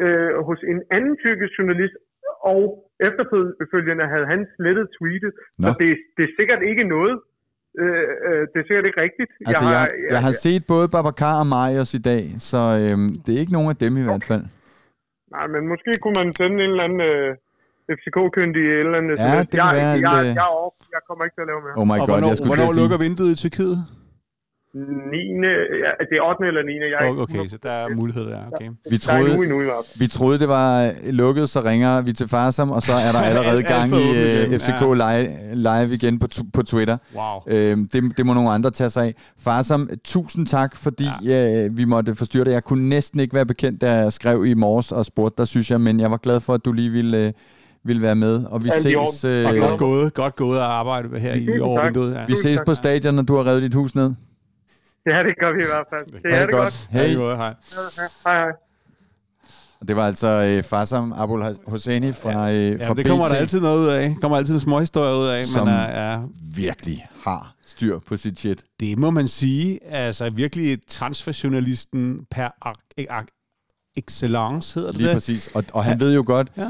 øh, 0.03 0.31
hos 0.49 0.59
en 0.71 0.79
anden 0.95 1.13
tyrkisk 1.23 1.53
journalist, 1.59 1.95
og 2.53 2.61
efterfølgende 3.09 4.05
havde 4.13 4.27
han 4.33 4.39
slettet 4.55 4.85
tweetet. 4.97 5.31
Så 5.63 5.69
Nå. 5.69 5.73
det, 5.81 5.89
det 6.15 6.23
er 6.27 6.31
sikkert 6.39 6.61
ikke 6.71 6.83
noget. 6.95 7.15
Øh, 7.81 8.07
øh, 8.27 8.41
det 8.51 8.57
er 8.61 8.65
sikkert 8.69 8.85
ikke 8.89 9.01
rigtigt. 9.07 9.31
altså 9.49 9.65
jeg, 9.77 9.85
jeg 10.15 10.21
har 10.27 10.33
set 10.45 10.61
både 10.73 10.85
Babacar 10.93 11.35
og 11.43 11.47
Marius 11.55 11.91
i 11.99 12.03
dag, 12.11 12.23
så 12.49 12.61
øhm, 12.83 13.09
det 13.23 13.31
er 13.35 13.39
ikke 13.43 13.55
nogen 13.57 13.69
af 13.73 13.77
dem 13.85 13.93
i 14.01 14.03
hvert 14.09 14.25
fald. 14.31 14.45
Nej, 15.35 15.45
men 15.53 15.61
måske 15.71 15.91
kunne 16.01 16.17
man 16.21 16.29
sende 16.39 16.55
en 16.65 16.71
eller 16.73 16.83
anden 16.87 17.01
øh, 17.11 17.29
FCK-kyndig 17.97 18.65
eller 18.81 18.97
andet. 19.01 19.15
Ja, 19.19 19.39
det 19.39 19.49
kan 19.49 19.65
jeg, 19.65 19.75
være, 19.77 19.87
jeg, 19.87 20.01
jeg, 20.07 20.17
øh, 20.21 20.39
jeg, 20.39 20.47
er 20.49 20.55
off. 20.63 20.75
jeg 20.95 21.01
kommer 21.07 21.21
ikke 21.25 21.35
til 21.37 21.43
at 21.45 21.49
lave 21.51 21.61
mere. 21.65 21.75
Oh 21.81 21.85
my 21.91 21.91
og 21.91 21.99
god, 21.99 22.07
hvornår, 22.13 22.29
jeg 22.31 22.37
skulle 22.37 22.51
hvornår 22.51 22.71
lukker 22.81 22.97
vinduet 23.05 23.31
i 23.35 23.37
Tyrkiet? 23.43 23.77
9. 24.75 24.81
Ja, 25.85 25.91
det 26.09 26.15
er 26.19 26.29
8. 26.29 26.47
eller 26.47 26.63
9. 26.63 26.71
Jeg 26.71 27.05
er 27.05 27.09
ikke 27.09 27.21
Okay, 27.21 27.47
så 27.47 27.57
der 27.63 27.71
er 27.71 27.89
mulighed 27.95 28.25
der. 28.25 28.39
Okay. 28.53 28.69
Vi 28.89 28.97
Der 28.97 29.13
er 29.13 29.19
troede, 29.19 29.35
endnu 29.43 29.61
i 29.61 29.63
hvert 29.63 29.75
fald. 29.87 29.99
vi 29.99 30.07
troede, 30.07 30.39
det 30.39 30.47
var 30.47 30.91
lukket, 31.11 31.49
så 31.49 31.61
ringer 31.63 32.01
vi 32.01 32.13
til 32.13 32.27
Farsam, 32.27 32.71
og 32.71 32.81
så 32.81 32.91
er 32.93 33.11
der 33.11 33.19
allerede 33.29 33.63
er 33.63 33.69
gang 33.69 33.91
i 33.91 34.05
uh, 34.53 34.59
FCK 34.59 34.81
live, 34.81 35.55
live 35.55 35.93
igen 35.93 36.19
på, 36.19 36.27
på 36.53 36.63
Twitter. 36.63 36.97
Wow. 37.15 37.41
Øhm, 37.47 37.87
det, 37.93 38.17
det 38.17 38.25
må 38.25 38.33
nogle 38.33 38.49
andre 38.49 38.71
tage 38.71 38.89
sig 38.89 39.05
af. 39.05 39.13
Farsam, 39.39 39.89
tusind 40.03 40.47
tak, 40.47 40.75
fordi 40.75 41.07
ja. 41.25 41.65
øh, 41.65 41.77
vi 41.77 41.85
måtte 41.85 42.15
forstyrre 42.15 42.45
dig. 42.45 42.51
Jeg 42.51 42.63
kunne 42.63 42.89
næsten 42.89 43.19
ikke 43.19 43.35
være 43.35 43.45
bekendt, 43.45 43.81
da 43.81 43.91
jeg 43.91 44.13
skrev 44.13 44.45
i 44.45 44.53
morges 44.53 44.91
og 44.91 45.05
spurgte 45.05 45.37
dig, 45.37 45.47
synes 45.47 45.71
jeg, 45.71 45.81
men 45.81 45.99
jeg 45.99 46.11
var 46.11 46.17
glad 46.17 46.39
for, 46.39 46.53
at 46.53 46.65
du 46.65 46.71
lige 46.71 46.89
ville, 46.89 47.25
øh, 47.25 47.31
ville 47.85 48.01
være 48.01 48.15
med. 48.15 48.45
Og 48.45 48.63
vi 48.63 48.69
i 48.69 48.71
ses, 48.81 49.25
øh, 49.25 49.45
Og 49.45 49.57
godt 49.57 49.79
gået, 49.79 50.13
godt 50.13 50.35
gået 50.35 50.57
at 50.57 50.63
arbejde 50.63 51.19
her 51.19 51.33
i 51.33 51.39
Tusind 51.45 51.61
over 51.61 51.77
tak. 51.79 51.85
vinduet. 51.85 52.13
Ja. 52.13 52.25
vi 52.27 52.35
ses 52.43 52.59
på 52.65 52.73
stadion, 52.73 53.15
når 53.15 53.23
du 53.23 53.35
har 53.35 53.47
revet 53.47 53.61
dit 53.61 53.73
hus 53.73 53.95
ned. 53.95 54.11
Ja, 55.05 55.23
det 55.23 55.33
gør 55.39 55.53
vi 55.55 55.61
i 55.61 55.65
hvert 55.65 55.85
fald. 55.89 56.21
Det 56.23 56.33
Ha' 56.33 56.41
er 56.41 56.45
det 56.45 56.55
godt. 56.55 56.87
Hej. 56.91 57.01
Ja, 57.01 57.35
hej. 57.35 57.53
Hej, 58.25 58.35
hej. 58.43 58.51
Og 59.79 59.87
Det 59.87 59.95
var 59.95 60.07
altså 60.07 60.27
øh, 60.57 60.63
Farsam 60.63 61.13
Abul 61.13 61.43
Hosseini 61.67 62.11
fra, 62.11 62.51
øh, 62.51 62.71
Ja, 62.71 62.87
fra 62.89 62.93
det 62.93 63.05
kommer 63.07 63.25
BT, 63.25 63.31
der 63.31 63.37
altid 63.37 63.59
noget 63.59 63.79
ud 63.83 63.87
af. 63.87 64.15
kommer 64.21 64.37
altid 64.37 64.53
en 64.53 64.59
småhistorie 64.59 65.15
ud 65.21 65.27
af. 65.27 65.45
Som- 65.45 65.67
Men 65.67 65.75
uh, 65.75 65.81
ja, 65.81 66.19
virkelig 66.55 67.07
har 67.23 67.53
styr 67.67 67.99
på 67.99 68.17
sit 68.17 68.39
shit. 68.39 68.63
det 68.79 68.97
må 68.97 69.09
man 69.09 69.27
sige. 69.27 69.79
Altså 69.87 70.29
virkelig 70.29 70.79
transferjournalisten 70.87 72.19
per 72.31 72.49
ak- 72.65 73.05
ak- 73.11 73.91
excellence, 73.97 74.75
hedder 74.79 74.91
det 74.91 74.97
Lige 74.99 75.07
det? 75.09 75.15
præcis. 75.15 75.49
Og, 75.53 75.63
og 75.73 75.83
han 75.83 75.99
ved 75.99 76.15
jo 76.15 76.23
godt, 76.25 76.51
Ja. 76.57 76.69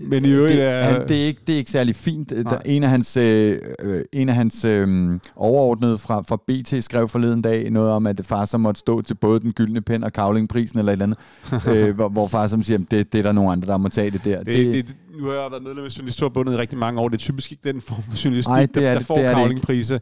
Men 0.00 0.24
i 0.24 0.28
øvrigt 0.30 0.54
det, 0.56 0.62
er- 0.64 0.82
han, 0.82 1.08
det, 1.08 1.22
er 1.22 1.26
ikke, 1.26 1.40
det 1.46 1.52
er 1.52 1.56
ikke 1.58 1.70
særlig 1.70 1.94
fint. 1.96 2.30
Der, 2.30 2.58
en 2.64 2.82
af 2.82 2.88
hans, 2.90 3.16
øh, 3.16 3.58
øh, 3.82 4.04
en 4.12 4.28
af 4.28 4.34
hans 4.34 4.64
øh, 4.64 5.18
overordnede 5.36 5.98
fra, 5.98 6.22
fra 6.28 6.36
BT 6.46 6.84
skrev 6.84 7.08
forleden 7.08 7.42
dag 7.42 7.70
noget 7.70 7.90
om, 7.90 8.06
at 8.06 8.20
far 8.24 8.44
som 8.44 8.60
måtte 8.60 8.78
stå 8.78 9.02
til 9.02 9.14
både 9.14 9.40
den 9.40 9.52
gyldne 9.52 9.80
pen 9.80 10.04
og 10.04 10.12
kavlingprisen 10.12 10.78
eller 10.78 10.92
et 10.92 11.02
eller 11.02 11.16
andet, 11.64 11.88
øh, 11.88 11.94
hvor, 11.94 12.08
hvor 12.08 12.28
far 12.28 12.46
som 12.46 12.62
siger, 12.62 12.78
det, 12.78 13.12
det 13.12 13.18
er 13.18 13.22
der 13.22 13.32
nogle 13.32 13.52
andre, 13.52 13.68
der 13.68 13.76
må 13.76 13.88
tage 13.88 14.10
det 14.10 14.24
der. 14.24 14.38
Det, 14.38 14.46
det, 14.46 14.86
det, 14.86 14.96
nu 15.20 15.24
har 15.24 15.32
jeg 15.32 15.50
været 15.50 15.62
medlem 15.62 15.84
af 15.84 15.98
Journalistforbundet 15.98 16.52
i 16.52 16.56
rigtig 16.56 16.78
mange 16.78 17.00
år. 17.00 17.08
Det 17.08 17.16
er 17.16 17.18
typisk 17.18 17.52
ikke 17.52 17.72
den 17.72 17.80
form 17.80 18.02
for 18.02 18.24
journalistik, 18.24 18.50
Ej, 18.52 18.66
det 18.66 18.76
er 18.76 18.92
der, 18.92 18.98
der 18.98 19.04
får 19.04 19.14
det 19.14 19.24
er 19.24 19.32
kavlingpriser. 19.34 19.98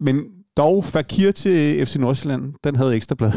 Men 0.00 0.22
dog, 0.56 0.84
Fakir 0.84 1.30
til 1.30 1.86
FC 1.86 1.96
Nordsjælland, 1.96 2.42
den 2.64 2.76
havde 2.76 2.96
ekstrablad. 2.96 3.32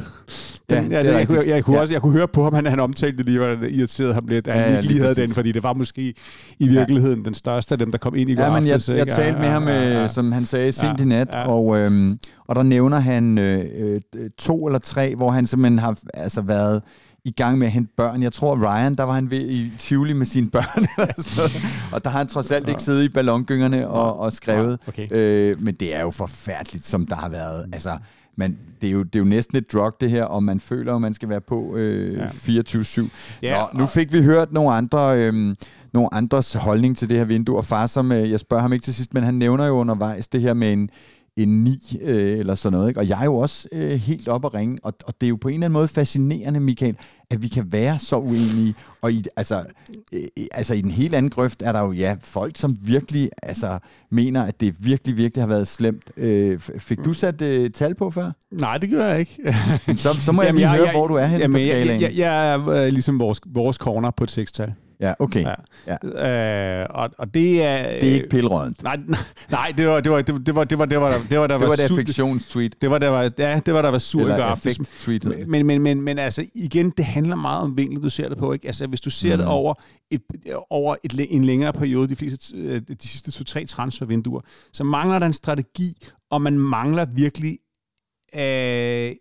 Ja, 0.69 0.75
Den, 0.75 0.83
det 0.85 0.91
ja, 0.91 0.97
er 0.97 1.01
det, 1.01 1.13
jeg, 1.13 1.27
kunne, 1.27 1.43
jeg, 1.47 1.63
kunne 1.63 1.75
Ja. 1.75 1.81
også, 1.81 1.93
jeg 1.93 2.01
kunne 2.01 2.13
høre 2.13 2.27
på 2.27 2.43
ham, 2.43 2.53
han, 2.53 2.65
han 2.65 2.79
omtalte 2.79 3.23
lige, 3.23 3.37
hvordan 3.37 3.57
irriteret 3.69 4.13
ham 4.13 4.27
lidt, 4.27 4.47
at 4.47 4.55
Ja, 4.55 4.59
han 4.61 4.71
ja, 4.71 4.75
ikke 4.77 4.81
lige 4.87 4.93
lige 4.93 5.01
havde 5.01 5.15
præcis. 5.15 5.29
den, 5.29 5.35
fordi 5.35 5.51
det 5.51 5.63
var 5.63 5.73
måske 5.73 6.13
i 6.59 6.67
virkeligheden 6.67 7.25
den 7.25 7.33
største 7.33 7.73
af 7.73 7.79
dem, 7.79 7.91
der 7.91 7.97
kom 7.97 8.15
ind 8.15 8.29
i 8.29 8.35
går 8.35 8.43
Ja, 8.43 8.53
men 8.53 8.65
jeg, 8.67 8.73
aftes, 8.73 8.89
jeg 8.89 8.99
ikke? 8.99 9.11
talte 9.11 9.39
med 9.39 9.47
Ja, 9.47 9.51
ham, 9.53 9.67
ja, 9.67 9.73
ja, 9.83 9.89
ja. 9.97 10.03
øh, 10.03 10.09
som 10.09 10.31
han 10.31 10.45
sagde, 10.45 10.71
sent 10.71 10.99
Ja, 10.99 11.03
i 11.03 11.07
nat, 11.07 11.27
ja. 11.33 11.47
og, 11.47 11.77
øhm, 11.77 12.17
og 12.47 12.55
der 12.55 12.63
nævner 12.63 12.99
han 12.99 13.37
øh, 13.37 13.65
øh, 13.79 14.29
to 14.37 14.65
eller 14.67 14.79
tre, 14.79 15.15
hvor 15.15 15.29
han 15.31 15.47
simpelthen 15.47 15.79
har 15.79 15.99
altså, 16.13 16.41
været 16.41 16.81
i 17.25 17.31
gang 17.31 17.57
med 17.57 17.67
at 17.67 17.73
hente 17.73 17.91
børn. 17.97 18.23
Jeg 18.23 18.33
tror, 18.33 18.55
Ryan, 18.55 18.95
der 18.95 19.03
var 19.03 19.13
han 19.13 19.31
ved 19.31 19.49
i 19.49 19.71
Tivoli 19.77 20.13
med 20.13 20.25
sine 20.25 20.49
børn, 20.49 20.85
eller 20.97 21.13
sådan 21.17 21.37
noget. 21.37 21.51
og 21.91 22.03
der 22.03 22.09
har 22.09 22.17
han 22.17 22.27
trods 22.27 22.51
alt 22.51 22.69
ikke 22.69 22.83
siddet 22.83 23.03
i 23.03 23.09
ballongyngerne 23.09 23.87
og, 23.87 24.19
og 24.19 24.33
skrevet. 24.33 24.79
Okay. 24.87 25.07
Øh, 25.11 25.61
men 25.61 25.75
det 25.75 25.95
er 25.95 26.01
jo 26.01 26.11
forfærdeligt, 26.11 26.85
som 26.85 27.05
der 27.07 27.15
har 27.15 27.29
været. 27.29 27.65
Altså, 27.73 27.97
man, 28.35 28.57
det, 28.81 28.87
er 28.87 28.91
jo, 28.91 29.03
det 29.03 29.15
er 29.15 29.19
jo 29.19 29.25
næsten 29.25 29.57
et 29.57 29.73
drug, 29.73 29.93
det 30.01 30.09
her, 30.11 30.23
og 30.23 30.43
man 30.43 30.59
føler, 30.59 30.95
at 30.95 31.01
man 31.01 31.13
skal 31.13 31.29
være 31.29 31.41
på 31.41 31.75
øh, 31.75 32.17
Ja. 32.17 32.27
24-7. 32.27 33.07
Ja, 33.41 33.55
Nå, 33.73 33.79
nu 33.79 33.85
fik 33.87 34.13
vi 34.13 34.23
hørt 34.23 34.51
nogle 34.51 34.73
andre, 34.73 35.17
øhm, 35.17 35.55
nogle 35.93 36.13
andres 36.13 36.53
holdning 36.53 36.97
til 36.97 37.09
det 37.09 37.17
her 37.17 37.23
vindue, 37.25 37.57
og 37.57 37.65
far, 37.65 37.85
som 37.87 38.11
øh, 38.11 38.31
jeg 38.31 38.39
spørger 38.39 38.61
ham 38.61 38.73
ikke 38.73 38.83
til 38.83 38.93
sidst, 38.93 39.13
men 39.13 39.23
han 39.23 39.33
nævner 39.33 39.65
jo 39.65 39.73
undervejs 39.73 40.27
det 40.27 40.41
her 40.41 40.53
med 40.53 40.73
en, 40.73 40.89
en 41.37 41.63
9 41.63 41.97
øh, 42.01 42.39
eller 42.39 42.55
sådan 42.55 42.77
noget. 42.77 42.89
Ikke? 42.89 42.99
Og 42.99 43.09
jeg 43.09 43.19
er 43.19 43.25
jo 43.25 43.37
også 43.37 43.67
øh, 43.71 43.91
helt 43.91 44.27
op 44.27 44.45
at 44.45 44.53
ringe, 44.53 44.77
og, 44.83 44.93
og 45.05 45.13
det 45.21 45.27
er 45.27 45.29
jo 45.29 45.35
på 45.35 45.47
en 45.47 45.53
eller 45.53 45.65
anden 45.65 45.73
måde 45.73 45.87
fascinerende, 45.87 46.59
Michael, 46.59 46.97
at 47.29 47.41
vi 47.41 47.47
kan 47.47 47.71
være 47.71 47.99
så 47.99 48.17
uenige. 48.17 48.75
Og 49.01 49.13
i, 49.13 49.25
altså, 49.35 49.63
øh, 50.13 50.19
altså 50.51 50.73
i 50.73 50.81
den 50.81 50.91
helt 50.91 51.15
anden 51.15 51.29
grøft 51.29 51.61
er 51.61 51.71
der 51.71 51.79
jo 51.79 51.91
ja, 51.91 52.15
folk, 52.21 52.57
som 52.57 52.77
virkelig 52.81 53.29
altså, 53.43 53.79
mener, 54.11 54.43
at 54.43 54.61
det 54.61 54.75
virkelig, 54.79 55.17
virkelig 55.17 55.43
har 55.43 55.47
været 55.47 55.67
slemt. 55.67 56.11
Øh, 56.17 56.59
fik 56.59 56.97
du 57.05 57.13
sat 57.13 57.41
øh, 57.41 57.71
tal 57.71 57.95
på 57.95 58.11
før? 58.11 58.31
Nej, 58.51 58.77
det 58.77 58.89
gør 58.89 59.05
jeg 59.05 59.19
ikke. 59.19 59.55
Så, 59.95 60.13
så 60.13 60.31
må 60.31 60.41
jeg 60.41 60.53
lige 60.53 60.69
høre, 60.69 60.91
hvor 60.91 61.07
du 61.07 61.15
er 61.15 61.25
henne 61.25 61.51
på 61.51 61.57
jeg, 61.57 61.67
skalaen. 61.67 62.01
jeg, 62.01 62.17
jeg 62.17 62.51
er 62.51 62.67
øh, 62.67 62.87
ligesom 62.87 63.19
vores, 63.19 63.41
vores 63.45 63.77
corner 63.77 64.11
på 64.11 64.23
et 64.23 64.31
sekstal. 64.31 64.73
Ja, 64.99 65.13
okay. 65.19 65.45
Ja. 65.87 65.95
Ja. 66.17 66.81
Øh, 66.81 66.87
og, 66.89 67.09
og 67.17 67.33
det 67.33 67.63
er... 67.63 67.83
Det 67.83 68.09
er 68.09 68.13
ikke 68.13 68.29
pillerødent. 68.29 68.83
Nej, 68.89 68.99
nej, 69.51 69.73
det 69.77 69.87
var 69.87 70.01
det 70.01 70.11
var 70.11 70.21
det 70.21 70.55
var 70.55 70.63
det 70.63 70.77
var 70.79 70.85
det 70.85 71.01
var 71.01 71.11
det 71.29 71.39
var 71.39 71.47
der 71.47 71.57
Det 71.57 71.67
var 71.67 71.75
su- 71.75 71.91
affektionstweet. 71.91 72.81
det 72.81 72.89
var 72.89 72.97
der 72.97 73.09
var 73.09 73.31
ja, 73.37 73.61
det 73.65 73.73
var 73.73 73.81
der 73.81 73.89
var 73.89 73.97
sur 73.97 74.21
i 74.21 75.17
det. 75.17 75.47
Men, 75.47 75.65
men, 75.65 75.81
men, 75.81 76.01
men 76.01 76.19
altså, 76.19 76.45
igen, 76.55 76.89
det 76.89 77.05
handler 77.05 77.35
meget 77.35 77.61
om 77.61 77.77
vinkel, 77.77 78.03
du 78.03 78.09
ser 78.09 78.29
det 78.29 78.37
på. 78.37 78.53
Ikke? 78.53 78.67
Altså, 78.67 78.87
hvis 78.87 79.01
du 79.01 79.09
ser 79.09 79.35
mm. 79.35 79.39
det 79.39 79.47
over, 79.47 79.73
et, 80.11 80.21
over 80.69 80.95
et, 81.03 81.27
en 81.35 81.45
længere 81.45 81.73
periode, 81.73 82.09
de, 82.09 82.15
fleste, 82.15 82.55
øh, 82.57 82.81
de 83.01 83.07
sidste 83.07 83.31
to-tre 83.31 83.65
transfervinduer, 83.65 84.41
så 84.73 84.83
mangler 84.83 85.19
der 85.19 85.25
en 85.25 85.33
strategi, 85.33 86.07
og 86.31 86.41
man 86.41 86.59
mangler 86.59 87.05
virkelig 87.05 87.57
øh, 88.35 89.15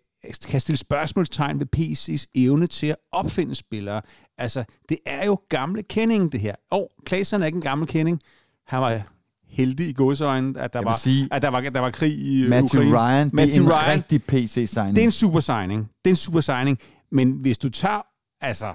kan 0.49 0.59
stille 0.59 0.77
spørgsmålstegn 0.77 1.59
ved 1.59 1.67
PC's 1.77 2.25
evne 2.35 2.67
til 2.67 2.87
at 2.87 2.95
opfinde 3.11 3.55
spillere. 3.55 4.01
Altså, 4.37 4.63
det 4.89 4.97
er 5.05 5.25
jo 5.25 5.39
gamle 5.49 5.83
kending, 5.83 6.31
det 6.31 6.39
her. 6.39 6.55
Og 6.71 6.91
Klaseren 7.05 7.41
er 7.41 7.45
ikke 7.45 7.55
en 7.55 7.61
gammel 7.61 7.87
kending. 7.87 8.21
Han 8.67 8.81
var 8.81 9.01
heldig 9.47 9.89
i 9.89 9.93
godsøjne, 9.93 10.59
at 10.59 10.73
der 10.73 10.81
var, 10.81 10.97
sige, 10.97 11.27
at 11.31 11.41
der 11.41 11.47
var, 11.47 11.61
der 11.61 11.79
var 11.79 11.91
krig 11.91 12.11
i 12.19 12.45
Matthew 12.49 12.81
Ukraine. 12.81 12.97
Ryan, 12.97 13.25
det 13.25 13.33
Matthew 13.33 13.63
er 13.65 13.67
en 13.67 13.73
Ryan. 13.73 13.93
rigtig 13.93 14.23
PC-signing. 14.23 14.95
Det 14.95 15.01
er 15.01 15.05
en 15.05 15.11
super 15.11 15.39
signing. 15.39 15.89
Det 16.05 16.09
er 16.09 16.13
en 16.13 16.15
super 16.15 16.41
signing. 16.41 16.79
Men 17.11 17.31
hvis 17.31 17.57
du 17.57 17.69
tager, 17.69 18.01
altså, 18.41 18.73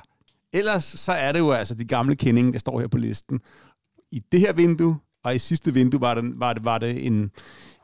ellers 0.52 0.84
så 0.84 1.12
er 1.12 1.32
det 1.32 1.38
jo 1.38 1.50
altså 1.50 1.74
de 1.74 1.84
gamle 1.84 2.16
kendinge, 2.16 2.52
der 2.52 2.58
står 2.58 2.80
her 2.80 2.88
på 2.88 2.98
listen. 2.98 3.40
I 4.12 4.22
det 4.32 4.40
her 4.40 4.52
vindue, 4.52 4.96
og 5.24 5.34
i 5.34 5.38
sidste 5.38 5.74
vindue 5.74 6.00
var 6.00 6.14
det, 6.14 6.24
var 6.36 6.52
det, 6.52 6.64
var 6.64 6.78
det, 6.78 7.06
en, 7.06 7.30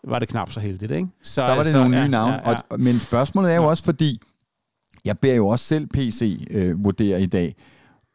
var 0.04 0.18
det 0.18 0.28
knap 0.28 0.52
så 0.52 0.60
heldigt, 0.60 0.92
ikke? 0.92 1.08
Så, 1.22 1.42
Der 1.42 1.48
var 1.48 1.62
det 1.62 1.66
så, 1.66 1.76
nogle 1.76 1.90
nye 1.90 1.96
ja, 1.96 2.06
navne. 2.06 2.32
Ja, 2.32 2.50
ja. 2.50 2.56
Og, 2.70 2.80
men 2.80 2.98
spørgsmålet 2.98 3.52
er 3.52 3.56
jo 3.56 3.68
også, 3.68 3.84
fordi 3.84 4.20
jeg 5.04 5.18
beder 5.18 5.34
jo 5.34 5.48
også 5.48 5.64
selv 5.64 5.86
PC 5.86 6.46
øh, 6.50 6.84
vurdere 6.84 7.22
i 7.22 7.26
dag. 7.26 7.54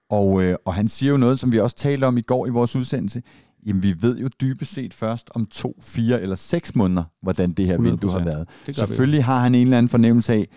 Og, 0.10 0.44
øh, 0.44 0.56
og 0.66 0.74
han 0.74 0.88
siger 0.88 1.12
jo 1.12 1.18
noget, 1.18 1.40
som 1.40 1.52
vi 1.52 1.60
også 1.60 1.76
talte 1.76 2.06
om 2.06 2.18
i 2.18 2.22
går 2.22 2.48
i 2.48 2.50
vores 2.50 2.76
udsendelse. 2.76 3.24
Jamen, 3.66 3.84
vi 3.84 3.96
ved 4.02 4.18
jo 4.18 4.30
dybest 4.42 4.74
set 4.74 4.94
først 4.94 5.30
om 5.36 5.46
to, 5.46 5.80
fire 5.82 6.22
eller 6.22 6.36
seks 6.36 6.76
måneder, 6.76 7.04
hvordan 7.22 7.52
det 7.52 7.66
her 7.66 7.78
vindue 7.82 8.12
har 8.12 8.20
100%. 8.20 8.24
været. 8.26 8.48
Det 8.60 8.68
vi. 8.68 8.74
Selvfølgelig 8.74 9.24
har 9.24 9.40
han 9.40 9.56
en 9.56 9.68
eller 9.68 9.78
anden 9.78 9.90
fornemmelse 9.90 10.34
af, 10.34 10.48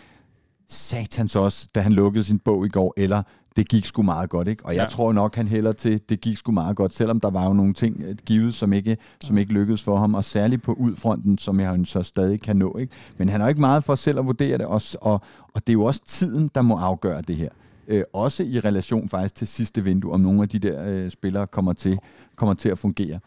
satans 0.68 1.36
også, 1.36 1.68
da 1.74 1.80
han 1.80 1.92
lukkede 1.92 2.24
sin 2.24 2.38
bog 2.38 2.66
i 2.66 2.68
går, 2.68 2.94
eller 2.96 3.22
det 3.56 3.68
gik 3.68 3.84
sgu 3.84 4.02
meget 4.02 4.30
godt, 4.30 4.48
ikke? 4.48 4.64
Og 4.66 4.74
jeg 4.74 4.82
Ja. 4.82 4.88
tror 4.88 5.12
nok, 5.12 5.36
han 5.36 5.48
hælder 5.48 5.72
til, 5.72 6.00
det 6.08 6.20
gik 6.20 6.36
sgu 6.36 6.52
meget 6.52 6.76
godt, 6.76 6.94
selvom 6.94 7.20
der 7.20 7.30
var 7.30 7.44
jo 7.46 7.52
nogle 7.52 7.74
ting 7.74 8.02
øh, 8.06 8.16
givet, 8.26 8.54
som 8.54 8.72
ikke, 8.72 8.96
som 9.20 9.38
ikke 9.38 9.52
lykkedes 9.52 9.82
for 9.82 9.96
ham, 9.98 10.14
og 10.14 10.24
særligt 10.24 10.62
på 10.62 10.72
udfronten, 10.72 11.38
som 11.38 11.60
jeg 11.60 11.80
så 11.84 12.02
stadig 12.02 12.40
kan 12.40 12.56
nå, 12.56 12.76
ikke? 12.76 12.92
Men 13.16 13.28
han 13.28 13.40
har 13.40 13.48
ikke 13.48 13.60
meget 13.60 13.84
for 13.84 13.94
selv 13.94 14.18
at 14.18 14.26
vurdere 14.26 14.58
det, 14.58 14.66
og, 14.66 14.82
og, 15.00 15.20
og 15.54 15.66
det 15.66 15.68
er 15.68 15.74
jo 15.74 15.84
også 15.84 16.00
tiden, 16.06 16.50
der 16.54 16.62
må 16.62 16.76
afgøre 16.76 17.22
det 17.22 17.36
her. 17.36 17.48
Øh, 17.88 18.02
også 18.12 18.42
i 18.42 18.60
relation 18.60 19.08
faktisk 19.08 19.34
til 19.34 19.46
sidste 19.46 19.84
vindue, 19.84 20.12
om 20.12 20.20
nogle 20.20 20.42
af 20.42 20.48
de 20.48 20.58
der 20.58 20.84
øh, 20.90 21.10
spillere 21.10 21.46
kommer 21.46 21.72
til, 21.72 21.98
kommer 22.36 22.54
til 22.54 22.68
at 22.68 22.78
fungere. 22.78 23.20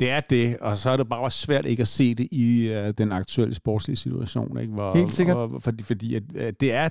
Det 0.00 0.10
er 0.10 0.20
det, 0.20 0.56
og 0.56 0.76
så 0.76 0.90
er 0.90 0.96
det 0.96 1.08
bare 1.08 1.30
svært 1.30 1.66
ikke 1.66 1.80
at 1.80 1.88
se 1.88 2.14
det 2.14 2.28
i 2.30 2.68
uh, 2.70 2.90
den 2.98 3.12
aktuelle 3.12 3.54
sportslige 3.54 3.96
situation. 3.96 4.58
Ikke? 4.60 4.72
Hvor, 4.72 4.96
Helt 4.96 5.10
sikkert. 5.10 5.36
Hvor, 5.36 5.58
fordi 5.60 5.84
fordi 5.84 6.14
at, 6.14 6.22
uh, 6.34 6.40
det 6.60 6.72
er 6.72 6.88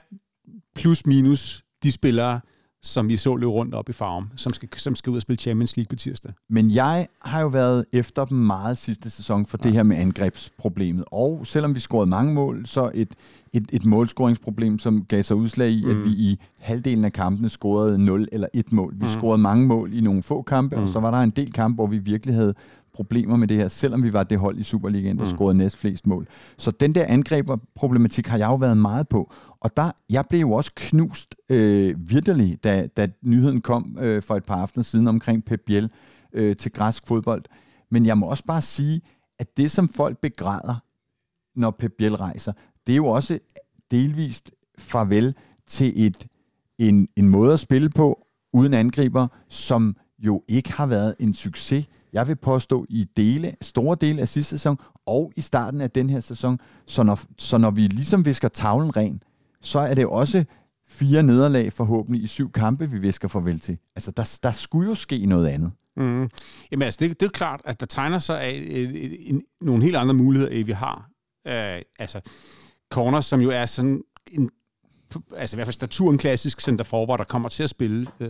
plus 0.75 1.05
minus 1.05 1.63
de 1.83 1.91
spillere, 1.91 2.39
som 2.87 3.09
vi 3.09 3.17
så 3.17 3.35
løbe 3.35 3.51
rundt 3.51 3.73
op 3.73 3.89
i 3.89 3.93
farven, 3.93 4.25
som 4.35 4.53
skal, 4.53 4.69
som 4.77 4.95
skal 4.95 5.11
ud 5.11 5.15
og 5.15 5.21
spille 5.21 5.39
Champions 5.39 5.77
League 5.77 5.87
på 5.89 5.95
tirsdag. 5.95 6.31
Men 6.49 6.71
jeg 6.71 7.07
har 7.21 7.41
jo 7.41 7.47
været 7.47 7.85
efter 7.93 8.25
dem 8.25 8.37
meget 8.37 8.77
sidste 8.77 9.09
sæson 9.09 9.45
for 9.45 9.57
ja. 9.63 9.67
det 9.67 9.75
her 9.75 9.83
med 9.83 9.97
angrebsproblemet. 9.97 11.05
Og 11.11 11.41
selvom 11.47 11.75
vi 11.75 11.79
scorede 11.79 12.09
mange 12.09 12.33
mål, 12.33 12.65
så 12.65 12.91
et, 12.93 13.09
et, 13.53 13.65
et 13.73 13.85
målscoringsproblem, 13.85 14.79
som 14.79 15.05
gav 15.05 15.23
sig 15.23 15.35
udslag 15.35 15.69
i, 15.69 15.83
mm. 15.83 15.89
at 15.89 16.03
vi 16.05 16.09
i 16.09 16.39
halvdelen 16.59 17.05
af 17.05 17.13
kampene 17.13 17.49
scorede 17.49 17.97
0 18.05 18.27
eller 18.31 18.47
1 18.53 18.71
mål. 18.71 18.93
Vi 18.93 19.05
mm. 19.05 19.07
scorede 19.07 19.37
mange 19.37 19.67
mål 19.67 19.93
i 19.93 20.01
nogle 20.01 20.23
få 20.23 20.41
kampe, 20.41 20.75
mm. 20.75 20.81
og 20.81 20.89
så 20.89 20.99
var 20.99 21.11
der 21.11 21.17
en 21.17 21.29
del 21.29 21.53
kampe, 21.53 21.75
hvor 21.75 21.87
vi 21.87 21.97
virkelig 21.97 22.35
havde 22.35 22.53
problemer 22.97 23.35
med 23.35 23.47
det 23.47 23.57
her, 23.57 23.67
selvom 23.67 24.03
vi 24.03 24.13
var 24.13 24.23
det 24.23 24.37
hold 24.37 24.59
i 24.59 24.63
Superligaen, 24.63 25.17
der 25.17 25.23
mm. 25.23 25.29
scorede 25.29 25.57
næst 25.57 25.77
flest 25.77 26.07
mål. 26.07 26.27
Så 26.57 26.71
den 26.71 26.95
der 26.95 27.05
angreberproblematik 27.05 28.27
har 28.27 28.37
jeg 28.37 28.47
jo 28.47 28.55
været 28.55 28.77
meget 28.77 29.07
på. 29.07 29.31
Og 29.59 29.77
der, 29.77 29.91
jeg 30.09 30.25
blev 30.29 30.39
jo 30.39 30.51
også 30.51 30.71
knust 30.75 31.35
øh, 31.49 31.95
virkelig, 32.09 32.63
da, 32.63 32.87
da 32.87 33.07
nyheden 33.21 33.61
kom 33.61 33.97
øh, 34.01 34.21
for 34.21 34.35
et 34.35 34.45
par 34.45 34.55
aftener 34.55 34.83
siden 34.83 35.07
omkring 35.07 35.45
Pep 35.45 35.61
Biel 35.65 35.89
øh, 36.33 36.55
til 36.55 36.71
græsk 36.71 37.07
fodbold. 37.07 37.43
Men 37.91 38.05
jeg 38.05 38.17
må 38.17 38.25
også 38.25 38.45
bare 38.45 38.61
sige, 38.61 39.01
at 39.39 39.57
det 39.57 39.71
som 39.71 39.89
folk 39.89 40.17
begræder, 40.17 40.75
når 41.55 41.71
Pep 41.71 41.91
Biel 41.97 42.15
rejser, 42.15 42.53
det 42.87 42.93
er 42.93 42.97
jo 42.97 43.07
også 43.07 43.39
delvist 43.91 44.51
farvel 44.77 45.35
til 45.67 46.05
et, 46.05 46.27
en, 46.77 47.07
en 47.15 47.29
måde 47.29 47.53
at 47.53 47.59
spille 47.59 47.89
på 47.89 48.27
uden 48.53 48.73
angriber, 48.73 49.27
som 49.49 49.95
jo 50.19 50.43
ikke 50.47 50.73
har 50.73 50.85
været 50.85 51.15
en 51.19 51.33
succes 51.33 51.87
jeg 52.13 52.27
vil 52.27 52.35
påstå, 52.35 52.85
i 52.89 53.07
dele, 53.17 53.55
store 53.61 53.97
dele 54.01 54.21
af 54.21 54.27
sidste 54.27 54.49
sæson 54.49 54.77
og 55.05 55.31
i 55.35 55.41
starten 55.41 55.81
af 55.81 55.91
den 55.91 56.09
her 56.09 56.19
sæson. 56.19 56.59
Så 56.85 57.03
når, 57.03 57.19
så 57.37 57.57
når 57.57 57.71
vi 57.71 57.81
ligesom 57.81 58.25
visker 58.25 58.47
tavlen 58.47 58.97
ren, 58.97 59.23
så 59.61 59.79
er 59.79 59.93
det 59.93 60.05
også 60.05 60.43
fire 60.87 61.23
nederlag 61.23 61.73
forhåbentlig 61.73 62.23
i 62.23 62.27
syv 62.27 62.51
kampe, 62.51 62.89
vi 62.89 62.99
visker 62.99 63.27
farvel 63.27 63.59
til. 63.59 63.77
Altså, 63.95 64.11
der, 64.11 64.37
der 64.43 64.51
skulle 64.51 64.89
jo 64.89 64.95
ske 64.95 65.25
noget 65.25 65.47
andet. 65.47 65.71
Mm. 65.97 66.29
Jamen 66.71 66.81
altså, 66.81 66.97
det, 66.99 67.19
det 67.19 67.25
er 67.25 67.29
klart, 67.29 67.61
at 67.65 67.79
der 67.79 67.85
tegner 67.85 68.19
sig 68.19 68.41
af 68.41 68.49
en, 68.49 68.95
en, 69.19 69.41
nogle 69.61 69.83
helt 69.83 69.95
andre 69.95 70.13
muligheder, 70.13 70.51
end 70.51 70.65
vi 70.65 70.71
har. 70.71 71.09
Uh, 71.45 71.81
altså, 71.99 72.21
Corner, 72.91 73.21
som 73.21 73.41
jo 73.41 73.49
er 73.49 73.65
sådan 73.65 74.01
en 74.31 74.49
altså 75.35 75.55
i 75.55 75.57
hvert 75.57 75.67
fald 75.67 75.73
staturen 75.73 76.17
klassisk 76.17 76.61
center 76.61 76.83
forward, 76.83 77.17
der 77.17 77.25
kommer 77.25 77.49
til 77.49 77.63
at 77.63 77.69
spille 77.69 78.07
uh, 78.19 78.27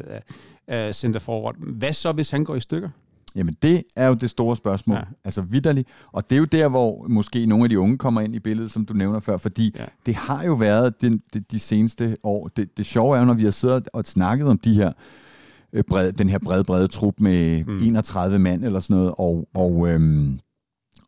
uh, 0.75 0.91
center 0.91 1.19
forward. 1.19 1.55
Hvad 1.57 1.93
så, 1.93 2.11
hvis 2.11 2.32
han 2.32 2.43
går 2.43 2.55
i 2.55 2.59
stykker? 2.59 2.89
Jamen 3.36 3.55
det 3.61 3.84
er 3.95 4.07
jo 4.07 4.13
det 4.13 4.30
store 4.30 4.55
spørgsmål, 4.55 4.97
ja. 4.97 5.03
altså 5.23 5.41
vidderligt. 5.41 5.88
Og 6.11 6.30
det 6.30 6.36
er 6.36 6.39
jo 6.39 6.45
der, 6.45 6.67
hvor 6.67 7.05
måske 7.09 7.45
nogle 7.45 7.65
af 7.65 7.69
de 7.69 7.80
unge 7.80 7.97
kommer 7.97 8.21
ind 8.21 8.36
i 8.36 8.39
billedet, 8.39 8.71
som 8.71 8.86
du 8.86 8.93
nævner 8.93 9.19
før, 9.19 9.38
fordi 9.38 9.73
ja. 9.75 9.86
det 10.05 10.15
har 10.15 10.43
jo 10.43 10.53
været 10.53 11.01
de, 11.01 11.19
de, 11.34 11.39
de 11.39 11.59
seneste 11.59 12.17
år. 12.23 12.47
Det, 12.47 12.78
det 12.78 12.86
sjove 12.86 13.15
er 13.15 13.19
jo, 13.19 13.25
når 13.25 13.34
vi 13.34 13.43
har 13.43 13.51
siddet 13.51 13.89
og 13.93 14.05
snakket 14.05 14.47
om 14.47 14.57
de 14.57 14.73
her 14.73 14.91
øh, 15.73 15.84
bred, 15.84 16.11
den 16.11 16.30
her 16.30 16.39
brede, 16.39 16.63
brede 16.63 16.88
trup 16.88 17.13
med 17.19 17.65
mm. 17.65 17.80
31 17.84 18.39
mand 18.39 18.63
eller 18.63 18.80
sådan 18.80 18.97
noget, 18.97 19.13
og, 19.17 19.47
og, 19.53 19.89
øhm, 19.89 20.39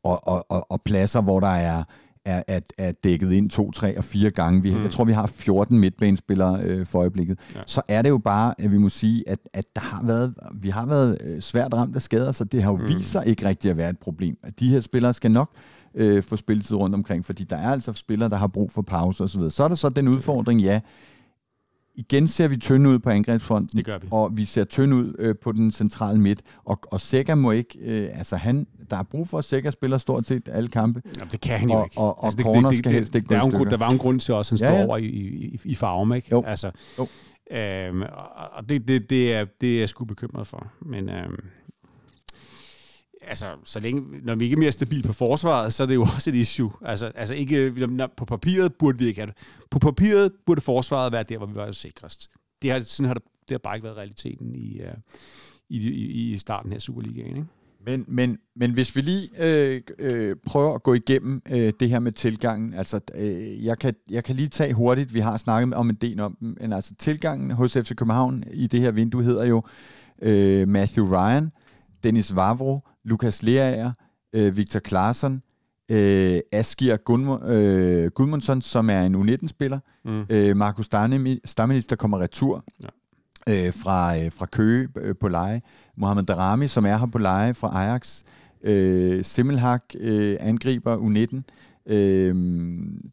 og, 0.04 0.28
og, 0.28 0.46
og, 0.50 0.72
og 0.72 0.82
pladser, 0.86 1.22
hvor 1.22 1.40
der 1.40 1.48
er 1.48 1.84
er, 2.26 2.44
er, 2.48 2.60
er 2.78 2.92
dækket 2.92 3.32
ind 3.32 3.50
to, 3.50 3.72
tre 3.72 3.98
og 3.98 4.04
fire 4.04 4.30
gange. 4.30 4.62
Vi, 4.62 4.74
mm. 4.74 4.82
Jeg 4.82 4.92
tror, 4.92 5.04
vi 5.04 5.12
har 5.12 5.28
14 5.28 5.80
midtbanespillere 5.80 6.62
øh, 6.64 6.86
for 6.86 7.00
øjeblikket. 7.00 7.40
Ja. 7.56 7.60
Så 7.66 7.82
er 7.88 8.02
det 8.02 8.10
jo 8.10 8.18
bare, 8.18 8.54
at 8.58 8.72
vi 8.72 8.78
må 8.78 8.90
sige, 8.90 9.30
at, 9.30 9.40
at 9.54 9.66
der 9.76 9.82
har 9.82 10.04
været, 10.06 10.34
vi 10.62 10.70
har 10.70 10.86
været 10.86 11.18
øh, 11.24 11.42
svært 11.42 11.74
ramt 11.74 11.96
af 11.96 12.02
skader, 12.02 12.32
så 12.32 12.44
det 12.44 12.64
har 12.64 12.72
jo 12.72 12.78
mm. 12.78 12.88
vist 12.88 13.12
sig 13.12 13.28
ikke 13.28 13.48
rigtig 13.48 13.72
at 13.72 13.78
være 13.78 13.90
et 13.90 14.00
problem. 14.00 14.38
At 14.44 14.60
de 14.60 14.70
her 14.70 14.80
spillere 14.80 15.14
skal 15.14 15.32
nok 15.32 15.50
øh, 15.96 16.24
få 16.24 16.36
spilletid 16.36 16.78
rundt 16.78 16.96
omkring, 16.96 17.26
fordi 17.26 17.44
der 17.44 17.58
er 17.58 17.72
altså 17.72 17.94
spillere, 17.94 18.30
der 18.30 18.38
har 18.38 18.48
brug 18.48 18.72
for 18.72 18.82
pause 18.82 19.24
osv. 19.24 19.50
Så 19.50 19.64
er 19.64 19.68
der 19.68 19.76
så 19.76 19.90
den 19.90 20.08
udfordring, 20.08 20.62
ja, 20.62 20.80
igen 22.00 22.28
ser 22.28 22.48
vi 22.48 22.58
tynde 22.58 22.90
ud 22.90 23.00
på 23.00 23.10
angrebsfronten. 23.10 23.78
Det 23.78 23.86
gør 23.86 23.98
vi. 23.98 24.08
Og 24.12 24.38
vi 24.38 24.46
ser 24.46 24.64
tynde 24.64 24.96
ud 24.96 25.16
øh, 25.20 25.36
på 25.44 25.52
den 25.52 25.72
centrale 25.72 26.20
midt. 26.22 26.42
Og, 26.66 26.80
og 26.92 27.02
Sækker 27.02 27.36
må 27.36 27.52
ikke... 27.52 27.80
Øh, 27.82 28.18
altså 28.18 28.36
han, 28.36 28.68
der 28.90 28.98
er 28.98 29.04
brug 29.04 29.28
for, 29.28 29.38
at 29.38 29.44
Sækker 29.44 29.72
spiller 29.72 29.98
stort 29.98 30.28
set 30.28 30.50
alle 30.52 30.70
kampe. 30.70 31.02
Jamen, 31.18 31.30
det 31.32 31.42
kan 31.42 31.60
han 31.60 31.70
jo 31.70 31.76
og, 31.76 31.86
ikke. 31.86 31.98
Og, 31.98 32.20
og, 32.20 32.26
altså, 32.26 32.40
og 32.40 32.44
corner 32.44 32.72
skal 32.72 32.92
helst 32.92 33.16
ikke 33.16 33.30
der, 33.30 33.40
der 33.70 33.78
var 33.78 33.90
en 33.90 33.98
grund 33.98 34.20
til 34.20 34.34
også, 34.34 34.56
at 34.56 34.62
han 34.62 34.68
ja, 34.68 34.72
står 34.72 34.80
ja. 34.80 34.88
over 34.88 34.98
i, 34.98 35.06
i, 35.06 35.60
i 35.66 35.76
farven, 35.76 36.16
ikke? 36.16 36.28
Jo. 36.32 36.44
Altså, 36.48 36.72
jo. 37.00 37.08
Øhm, 37.52 38.02
og 38.52 38.70
det, 38.70 38.88
det, 38.88 39.10
det, 39.10 39.34
er, 39.34 39.46
det 39.62 39.76
er 39.76 39.80
jeg 39.80 39.90
sgu 39.90 40.06
bekymret 40.06 40.48
for. 40.48 40.68
Men 40.82 41.10
øhm, 41.10 41.40
altså, 43.30 43.46
så 43.64 43.80
længe, 43.80 44.02
når 44.24 44.36
vi 44.36 44.44
ikke 44.44 44.54
er 44.54 44.60
mere 44.60 44.72
stabil 44.72 45.04
på 45.04 45.14
forsvaret, 45.14 45.74
så 45.74 45.84
er 45.84 45.88
det 45.88 45.96
jo 45.96 46.02
også 46.16 46.30
et 46.30 46.36
issue. 46.36 46.72
Altså, 46.82 47.12
altså 47.16 47.36
ikke, 47.36 47.90
på 48.18 48.26
papiret 48.26 48.74
burde 48.74 48.98
vi 48.98 49.08
ikke 49.08 49.22
have 49.22 49.28
det. 49.28 49.36
På 49.72 49.80
papiret 49.80 50.32
burde 50.46 50.62
forsvaret 50.62 51.12
være 51.12 51.24
der, 51.24 51.38
hvor 51.38 51.48
vi 51.48 51.56
var 51.56 51.72
sikrest. 51.72 52.30
Det 52.62 52.72
har, 52.72 52.80
sådan 52.80 53.08
har 53.08 53.14
det, 53.14 53.24
det 53.24 53.52
har 53.52 53.58
bare 53.58 53.76
ikke 53.76 53.86
været 53.86 53.98
realiteten 53.98 54.56
i, 54.56 54.82
uh, 54.82 54.88
i, 55.70 55.90
i, 55.90 56.32
i 56.32 56.38
starten 56.38 56.72
her 56.72 56.80
Superligaen, 56.80 57.38
ikke? 57.38 57.48
Men, 57.86 58.06
men, 58.08 58.38
men 58.56 58.72
hvis 58.72 58.96
vi 58.96 59.02
lige 59.02 59.30
øh, 59.40 59.82
øh, 60.00 60.36
prøver 60.46 60.76
at 60.76 60.84
gå 60.84 60.94
igennem 60.94 61.42
øh, 61.52 61.74
det 61.80 61.90
her 61.90 62.00
med 62.00 62.12
tilgangen, 62.12 62.74
altså 62.74 63.00
øh, 63.16 63.66
jeg, 63.66 63.80
kan, 63.80 63.94
jeg 64.10 64.24
kan 64.24 64.36
lige 64.36 64.48
tage 64.48 64.74
hurtigt, 64.74 65.14
vi 65.14 65.20
har 65.20 65.38
snakket 65.38 65.74
om 65.74 65.90
en 65.90 65.96
del 65.96 66.20
om 66.20 66.38
dem, 66.40 66.58
men 66.62 66.74
altså 66.74 66.96
tilgangen 66.96 67.52
hos 67.52 67.74
FC 67.74 67.96
København 67.96 68.44
i 68.52 68.68
det 68.68 68.80
her 68.80 68.92
vindue 68.92 69.24
hedder 69.24 69.46
jo 69.46 69.64
øh, 70.22 70.68
Matthew 70.68 71.06
Ryan, 71.16 71.52
Dennis 72.04 72.36
Vavro, 72.36 72.80
Lukas 73.04 73.44
Leaer, 73.44 73.92
øh, 74.34 74.58
Victor 74.58 74.80
Klaarsson, 74.80 75.42
øh, 75.90 76.40
Askir 76.52 76.96
Gudm- 77.10 77.50
øh, 77.52 78.12
Gudmundsson, 78.12 78.62
som 78.62 78.90
er 78.90 79.02
en 79.02 79.16
U19-spiller, 79.16 79.80
mm. 80.06 80.26
øh, 80.30 80.58
Markus 80.58 80.86
Stammenis, 81.46 81.88
der 81.88 81.96
kommer 81.96 82.20
retur 82.20 82.64
ja. 82.84 82.88
øh, 83.68 83.74
fra, 83.74 84.18
øh, 84.18 84.32
fra 84.32 84.46
Køge 84.46 84.88
øh, 84.96 85.16
på 85.22 85.28
leje, 85.28 85.62
Mohamed 85.98 86.24
Darami, 86.24 86.68
som 86.68 86.86
er 86.86 86.98
her 86.98 87.06
på 87.06 87.18
leje 87.18 87.54
fra 87.54 87.84
Ajax, 87.84 88.24
øh, 88.64 89.24
Simmelhak, 89.24 89.84
øh, 90.00 90.38
angriber 90.40 90.98
U19, 90.98 91.42
øh, 91.94 92.36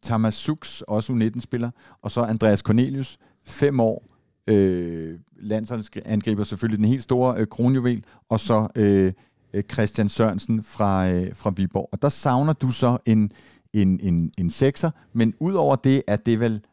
Thomas 0.03 0.35
Sux, 0.35 0.81
også 0.81 1.13
U19-spiller, 1.13 1.71
og 2.03 2.11
så 2.11 2.21
Andreas 2.21 2.61
Cornelius, 2.61 3.19
fem 3.45 3.81
år, 3.81 4.16
øh, 4.47 5.19
landsholdsangriber 5.37 6.45
selvfølgelig 6.45 6.79
den 6.79 6.89
helt 6.89 7.03
store 7.03 7.41
øh, 7.41 7.47
kronjuvel, 7.47 8.05
og 8.29 8.41
så 8.41 8.69
øh, 8.77 9.13
øh, 9.53 9.63
Christian 9.73 10.09
Sørensen 10.09 10.63
fra, 10.63 11.11
øh, 11.11 11.37
fra 11.37 11.53
Viborg. 11.57 11.89
Og 11.93 12.03
der 12.03 12.09
savner 12.09 12.53
du 12.53 12.73
så 12.73 12.99
en, 13.07 13.33
en, 13.73 14.01
en, 14.01 14.33
en 14.39 14.51
sekser, 14.51 14.91
men 15.13 15.35
udover 15.41 15.77
det 15.77 16.03
er 16.07 16.17
det 16.17 16.41
vel 16.41 16.65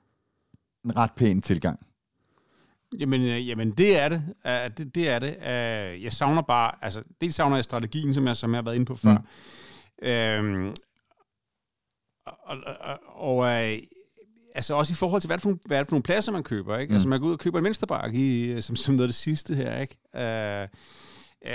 en 0.85 0.95
ret 0.97 1.11
pæn 1.15 1.41
tilgang. 1.41 1.79
Jamen, 2.99 3.21
øh, 3.21 3.47
jamen 3.47 3.71
det 3.71 3.99
er 3.99 4.09
det. 4.09 4.23
Uh, 4.45 4.77
det, 4.77 4.95
det 4.95 5.09
er 5.09 5.19
det. 5.19 5.35
Uh, 5.37 6.03
jeg 6.03 6.13
savner 6.13 6.41
bare, 6.41 6.71
altså, 6.81 7.01
dels 7.21 7.35
savner 7.35 7.57
jeg 7.57 7.63
strategien, 7.63 8.13
som 8.13 8.27
jeg, 8.27 8.37
som 8.37 8.51
jeg 8.51 8.57
har 8.57 8.63
været 8.63 8.75
inde 8.75 8.85
på 8.85 8.95
før. 8.95 9.17
Mm. 9.17 10.65
Uh, 10.65 10.73
og, 12.25 12.57
og, 12.79 12.99
og 13.05 13.37
uh, 13.37 13.77
altså 14.55 14.73
også 14.73 14.93
i 14.93 14.95
forhold 14.95 15.21
til, 15.21 15.27
hvad 15.27 15.37
det 15.37 15.43
for, 15.43 15.57
hvad 15.65 15.77
er 15.77 15.81
det 15.81 15.89
for 15.89 15.95
nogle 15.95 16.03
pladser, 16.03 16.31
man 16.31 16.43
køber, 16.43 16.77
ikke? 16.77 16.91
Mm. 16.91 16.95
Altså 16.95 17.09
man 17.09 17.19
går 17.19 17.27
ud 17.27 17.33
og 17.33 17.39
køber 17.39 17.59
en 17.59 17.65
venstreback 17.65 18.13
i, 18.13 18.61
som, 18.61 18.75
som 18.75 18.95
noget 18.95 19.03
af 19.03 19.07
det 19.07 19.15
sidste 19.15 19.55
her, 19.55 19.79
ikke? 19.79 19.97
Uh, 20.13 20.69
Uh, 21.45 21.49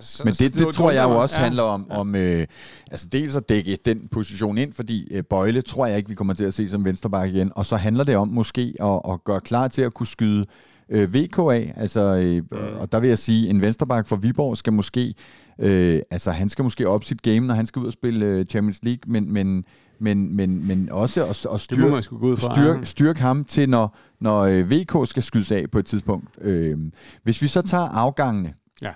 så, 0.00 0.22
Men 0.24 0.28
det, 0.28 0.36
så 0.36 0.44
det, 0.44 0.54
det 0.54 0.74
tror 0.74 0.90
jeg 0.90 1.04
jo 1.04 1.20
også 1.20 1.36
ja, 1.36 1.42
handler 1.42 1.62
om, 1.62 1.86
ja. 1.90 1.96
om 1.96 2.14
øh, 2.14 2.46
altså 2.90 3.08
dels 3.08 3.36
at 3.36 3.48
dække 3.48 3.78
den 3.84 4.08
position 4.08 4.58
ind, 4.58 4.72
fordi 4.72 5.08
øh, 5.14 5.24
Bøjle 5.24 5.62
tror 5.62 5.86
jeg 5.86 5.96
ikke, 5.96 6.08
vi 6.08 6.14
kommer 6.14 6.34
til 6.34 6.44
at 6.44 6.54
se 6.54 6.68
som 6.68 6.84
venstreback 6.84 7.34
igen, 7.34 7.52
og 7.56 7.66
så 7.66 7.76
handler 7.76 8.04
det 8.04 8.16
om 8.16 8.28
måske 8.28 8.74
at, 8.80 9.00
at 9.12 9.24
gøre 9.24 9.40
klar 9.40 9.68
til 9.68 9.82
at 9.82 9.94
kunne 9.94 10.06
skyde 10.06 10.46
øh, 10.88 11.14
VK 11.14 11.38
af, 11.38 11.72
altså, 11.76 12.00
øh, 12.00 12.36
mm. 12.36 12.76
og 12.78 12.92
der 12.92 13.00
vil 13.00 13.08
jeg 13.08 13.18
sige, 13.18 13.48
en 13.48 13.60
venstreback 13.60 14.06
for 14.06 14.16
Viborg 14.16 14.56
skal 14.56 14.72
måske, 14.72 15.14
øh, 15.58 16.00
altså 16.10 16.30
han 16.30 16.48
skal 16.48 16.62
måske 16.62 16.88
op 16.88 17.04
sit 17.04 17.22
game, 17.22 17.40
når 17.40 17.54
han 17.54 17.66
skal 17.66 17.80
ud 17.80 17.86
og 17.86 17.92
spille 17.92 18.26
øh, 18.26 18.44
Champions 18.44 18.78
League, 18.82 19.12
men, 19.12 19.32
men 19.32 19.64
men, 20.02 20.36
men, 20.36 20.66
men 20.66 20.88
også 20.90 21.24
at, 21.24 21.46
at 21.54 21.60
styrke, 21.60 22.02
styrke, 22.36 22.86
styrke 22.86 23.20
ham 23.20 23.44
til, 23.44 23.68
når, 23.68 23.96
når 24.20 24.40
øh, 24.40 24.70
VK 24.70 25.08
skal 25.08 25.22
skydes 25.22 25.52
af 25.52 25.70
på 25.70 25.78
et 25.78 25.86
tidspunkt. 25.86 26.28
Øh, 26.40 26.78
hvis 27.22 27.42
vi 27.42 27.46
så 27.46 27.62
tager 27.62 27.88
afgangene, 27.88 28.54
ja. 28.82 28.92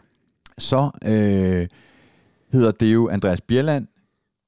så 0.58 0.90
øh, 1.04 1.68
hedder 2.52 2.70
det 2.70 2.94
jo 2.94 3.08
Andreas 3.08 3.40
Bjerland, 3.40 3.86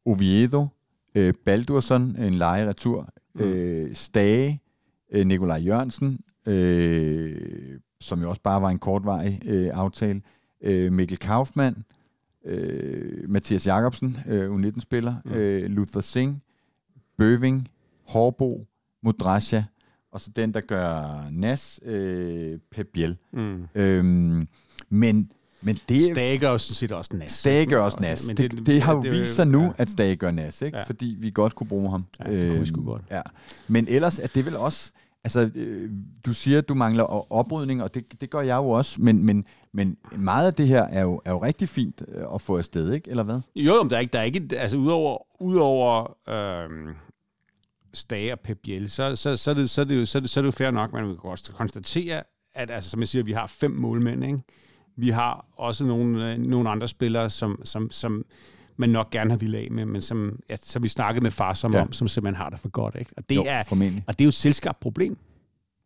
Oviedo, 0.06 0.66
øh, 1.14 1.34
Baldursson, 1.44 2.02
en 2.02 2.34
lejeretur, 2.34 3.08
mm. 3.34 3.40
øh, 3.40 3.94
Stage, 3.94 4.62
øh, 5.12 5.26
Nikolaj 5.26 5.58
Jørgensen, 5.58 6.20
øh, 6.46 7.78
som 8.00 8.22
jo 8.22 8.28
også 8.28 8.42
bare 8.42 8.62
var 8.62 8.70
en 8.70 8.78
kortvarig 8.78 9.42
øh, 9.46 9.70
aftale, 9.72 10.20
øh, 10.62 10.92
Mikkel 10.92 11.18
Kaufmann, 11.18 11.84
øh, 12.44 13.30
Mathias 13.30 13.66
Jacobsen, 13.66 14.18
øh, 14.28 14.50
U19-spiller, 14.50 15.14
mm. 15.24 15.32
øh, 15.32 15.70
Luther 15.70 16.00
Singh, 16.00 16.36
Bøving, 17.18 17.68
Hårbo, 18.08 18.66
Mudrasja, 19.02 19.64
og 20.12 20.20
så 20.20 20.30
den, 20.36 20.54
der 20.54 20.60
gør 20.60 21.28
Nas, 21.30 21.80
øh, 21.82 22.58
Pep 22.70 22.88
Biel. 22.92 23.16
Mm. 23.32 23.66
Øhm, 23.74 24.48
men 24.88 25.32
men 25.62 25.78
det, 25.88 26.04
Stage 26.04 26.38
gør 26.38 26.48
også, 26.48 26.74
set 26.74 26.92
også 26.92 27.10
Nas. 27.16 27.30
Stage 27.30 27.66
gør 27.66 27.80
også 27.80 27.98
Nas. 28.00 28.26
Men 28.26 28.36
det, 28.36 28.50
det, 28.50 28.66
det 28.66 28.82
har 28.82 28.92
jo 28.92 29.00
vist 29.00 29.34
sig 29.34 29.46
nu, 29.46 29.62
ja. 29.62 29.70
at 29.78 29.90
Stage 29.90 30.16
gør 30.16 30.30
Nas, 30.30 30.62
ikke? 30.62 30.78
Ja. 30.78 30.84
fordi 30.84 31.16
vi 31.20 31.30
godt 31.30 31.54
kunne 31.54 31.66
bruge 31.66 31.90
ham. 31.90 32.04
Ja, 32.18 32.30
det 32.30 32.50
kunne 32.50 32.60
vi 32.60 32.66
sgu 32.66 32.80
øhm, 32.80 32.86
godt. 32.86 33.02
Ja. 33.10 33.20
Men 33.68 33.88
ellers 33.88 34.18
er 34.18 34.26
det 34.26 34.46
vel 34.46 34.56
også... 34.56 34.90
altså, 35.24 35.50
øh, 35.54 35.90
du 36.26 36.32
siger, 36.32 36.58
at 36.58 36.68
du 36.68 36.74
mangler 36.74 37.32
oprydning, 37.32 37.82
og 37.82 37.94
det, 37.94 38.20
det 38.20 38.30
gør 38.30 38.40
jeg 38.40 38.56
jo 38.56 38.70
også, 38.70 39.00
men, 39.00 39.24
men, 39.24 39.44
men 39.72 39.96
meget 40.16 40.46
af 40.46 40.54
det 40.54 40.68
her 40.68 40.82
er 40.82 41.02
jo, 41.02 41.20
er 41.24 41.30
jo 41.30 41.42
rigtig 41.42 41.68
fint 41.68 42.02
øh, 42.08 42.24
at 42.34 42.40
få 42.40 42.56
afsted, 42.58 42.92
ikke? 42.92 43.10
Eller 43.10 43.22
hvad? 43.22 43.40
Jo, 43.56 43.82
men 43.82 43.90
der 43.90 43.96
er 43.96 44.00
ikke, 44.00 44.12
der 44.12 44.18
er 44.18 44.24
ikke 44.24 44.48
altså 44.58 44.76
udover, 44.76 45.42
udover 45.42 46.16
øh, 46.28 46.94
Stage 47.94 48.32
og 48.32 48.40
Pep 48.40 48.58
Biel, 48.62 48.90
så, 48.90 49.16
så, 49.16 49.36
så, 49.36 49.50
er 49.50 49.54
det, 49.54 49.70
så, 49.70 49.80
er 49.80 49.84
det 49.84 50.00
jo, 50.00 50.06
så, 50.06 50.18
er 50.18 50.20
det, 50.20 50.30
så 50.30 50.40
er 50.40 50.42
det 50.42 50.46
jo 50.46 50.52
fair 50.52 50.70
nok, 50.70 50.92
man 50.92 51.04
kan 51.04 51.30
også 51.30 51.52
konstatere, 51.52 52.22
at 52.54 52.70
altså, 52.70 52.90
som 52.90 53.00
jeg 53.00 53.08
siger, 53.08 53.22
vi 53.22 53.32
har 53.32 53.46
fem 53.46 53.70
målmænd, 53.70 54.24
ikke? 54.24 54.38
Vi 54.96 55.08
har 55.08 55.46
også 55.56 55.84
nogle, 55.84 56.32
øh, 56.32 56.38
nogle 56.38 56.70
andre 56.70 56.88
spillere, 56.88 57.30
som, 57.30 57.60
som, 57.64 57.90
som 57.90 58.24
man 58.76 58.88
nok 58.88 59.10
gerne 59.10 59.30
har 59.30 59.36
ville 59.36 59.58
af 59.58 59.68
med, 59.70 59.84
men 59.84 60.02
som, 60.02 60.40
ja, 60.50 60.56
som 60.56 60.82
vi 60.82 60.88
snakkede 60.88 61.22
med 61.22 61.30
far 61.30 61.54
som 61.54 61.74
ja. 61.74 61.82
om, 61.82 61.92
som 61.92 62.08
simpelthen 62.08 62.36
har 62.36 62.50
det 62.50 62.58
for 62.58 62.68
godt. 62.68 62.96
Ikke? 62.98 63.10
Og, 63.16 63.28
det 63.28 63.36
jo, 63.36 63.44
er, 63.46 63.62
formentlig. 63.62 64.04
og 64.06 64.18
det 64.18 64.24
er 64.24 64.26
jo 64.26 64.28
et 64.28 64.34
selskabt 64.34 64.80
problem. 64.80 65.18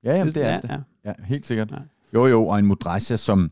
Ja, 0.04 0.16
jamen, 0.16 0.34
det 0.34 0.44
er 0.44 0.50
ja, 0.50 0.60
det. 0.60 0.70
Ja. 0.70 0.78
ja, 1.04 1.12
helt 1.24 1.46
sikkert. 1.46 1.72
Ja. 1.72 1.76
Jo, 2.14 2.26
jo, 2.26 2.46
og 2.46 2.58
en 2.58 2.66
Modrasja, 2.66 3.16
som, 3.16 3.50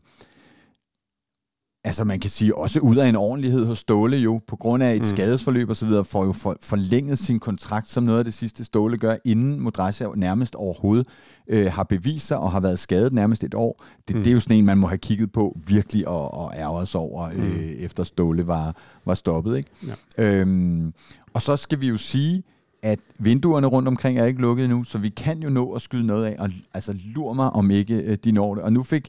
altså 1.83 2.03
man 2.03 2.19
kan 2.19 2.29
sige, 2.29 2.57
også 2.57 2.79
ud 2.79 2.95
af 2.95 3.09
en 3.09 3.15
ordentlighed 3.15 3.65
hos 3.65 3.79
Ståle 3.79 4.17
jo, 4.17 4.41
på 4.47 4.55
grund 4.55 4.83
af 4.83 4.95
et 4.95 5.01
mm. 5.01 5.05
skadesforløb 5.05 5.69
og 5.69 5.75
så 5.75 5.85
videre, 5.85 6.05
får 6.05 6.25
jo 6.25 6.33
for, 6.33 6.57
forlænget 6.61 7.19
sin 7.19 7.39
kontrakt 7.39 7.89
som 7.89 8.03
noget 8.03 8.19
af 8.19 8.25
det 8.25 8.33
sidste 8.33 8.63
Ståle 8.63 8.97
gør, 8.97 9.15
inden 9.25 9.59
Modrasja 9.59 10.07
nærmest 10.15 10.55
overhovedet 10.55 11.07
øh, 11.47 11.71
har 11.71 11.83
bevist 11.83 12.27
sig 12.27 12.37
og 12.37 12.51
har 12.51 12.59
været 12.59 12.79
skadet 12.79 13.13
nærmest 13.13 13.43
et 13.43 13.53
år. 13.53 13.83
Det, 14.07 14.15
mm. 14.15 14.23
det 14.23 14.29
er 14.29 14.33
jo 14.33 14.39
sådan 14.39 14.57
en, 14.57 14.65
man 14.65 14.77
må 14.77 14.87
have 14.87 14.97
kigget 14.97 15.31
på 15.31 15.57
virkelig 15.67 16.07
og, 16.07 16.33
og 16.33 16.53
ærget 16.55 16.87
sig 16.87 16.99
over, 16.99 17.29
mm. 17.31 17.41
øh, 17.41 17.59
efter 17.59 18.03
Ståle 18.03 18.47
var, 18.47 18.75
var 19.05 19.13
stoppet. 19.13 19.57
Ikke? 19.57 19.69
Ja. 20.17 20.23
Øhm, 20.23 20.93
og 21.33 21.41
så 21.41 21.55
skal 21.55 21.81
vi 21.81 21.87
jo 21.87 21.97
sige, 21.97 22.43
at 22.83 22.99
vinduerne 23.19 23.67
rundt 23.67 23.87
omkring 23.87 24.19
er 24.19 24.25
ikke 24.25 24.41
lukket 24.41 24.63
endnu, 24.63 24.83
så 24.83 24.97
vi 24.97 25.09
kan 25.09 25.43
jo 25.43 25.49
nå 25.49 25.71
at 25.71 25.81
skyde 25.81 26.05
noget 26.05 26.25
af, 26.25 26.35
og 26.39 26.49
altså 26.73 26.97
lur 27.15 27.33
mig, 27.33 27.49
om 27.49 27.71
ikke 27.71 27.95
øh, 27.95 28.17
de 28.23 28.31
når 28.31 28.55
det. 28.55 28.63
Og 28.63 28.73
nu 28.73 28.83
fik 28.83 29.07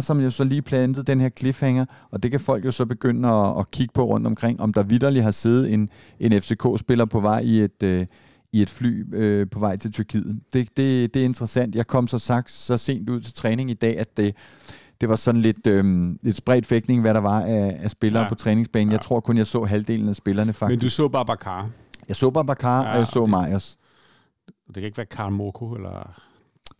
som 0.00 0.20
jo 0.20 0.30
så 0.30 0.44
lige 0.44 0.62
plantet 0.62 1.06
den 1.06 1.20
her 1.20 1.28
cliffhanger, 1.28 1.84
og 2.10 2.22
det 2.22 2.30
kan 2.30 2.40
folk 2.40 2.64
jo 2.64 2.70
så 2.70 2.86
begynde 2.86 3.28
at, 3.28 3.58
at 3.58 3.70
kigge 3.70 3.92
på 3.94 4.04
rundt 4.04 4.26
omkring, 4.26 4.60
om 4.60 4.72
der 4.72 4.82
vidderligt 4.82 5.24
har 5.24 5.30
siddet 5.30 5.72
en, 5.72 5.88
en 6.20 6.42
FCK-spiller 6.42 7.04
på 7.04 7.20
vej 7.20 7.40
i 7.40 7.60
et, 7.60 7.82
øh, 7.82 8.06
i 8.52 8.62
et 8.62 8.70
fly 8.70 9.14
øh, 9.14 9.46
på 9.50 9.58
vej 9.58 9.76
til 9.76 9.92
Tyrkiet. 9.92 10.40
Det, 10.52 10.68
det, 10.76 11.14
det 11.14 11.20
er 11.20 11.24
interessant. 11.24 11.74
Jeg 11.74 11.86
kom 11.86 12.06
så 12.06 12.18
sagt 12.18 12.50
så 12.50 12.76
sent 12.76 13.10
ud 13.10 13.20
til 13.20 13.34
træning 13.34 13.70
i 13.70 13.74
dag, 13.74 13.98
at 13.98 14.16
det, 14.16 14.36
det 15.00 15.08
var 15.08 15.16
sådan 15.16 15.40
lidt, 15.40 15.66
øh, 15.66 16.14
lidt 16.22 16.36
spredt 16.36 16.66
fægtning, 16.66 17.00
hvad 17.00 17.14
der 17.14 17.20
var 17.20 17.40
af, 17.40 17.78
af 17.82 17.90
spillere 17.90 18.22
ja. 18.22 18.28
på 18.28 18.34
træningsbanen. 18.34 18.88
Ja. 18.88 18.92
Jeg 18.92 19.00
tror 19.00 19.20
kun, 19.20 19.36
jeg 19.36 19.46
så 19.46 19.64
halvdelen 19.64 20.08
af 20.08 20.16
spillerne 20.16 20.52
faktisk. 20.52 20.76
Men 20.76 20.86
du 20.86 20.90
så 20.90 21.08
bare 21.08 21.26
Bakar? 21.26 21.70
Jeg 22.08 22.16
så 22.16 22.30
Babacar, 22.30 22.82
ja, 22.82 22.92
og 22.92 22.98
jeg 22.98 23.06
så. 23.06 23.26
Majers. 23.26 23.78
Det 24.66 24.74
kan 24.74 24.84
ikke 24.84 24.96
være 24.96 25.06
Karl 25.06 25.32
Moko, 25.32 25.74
eller... 25.74 26.20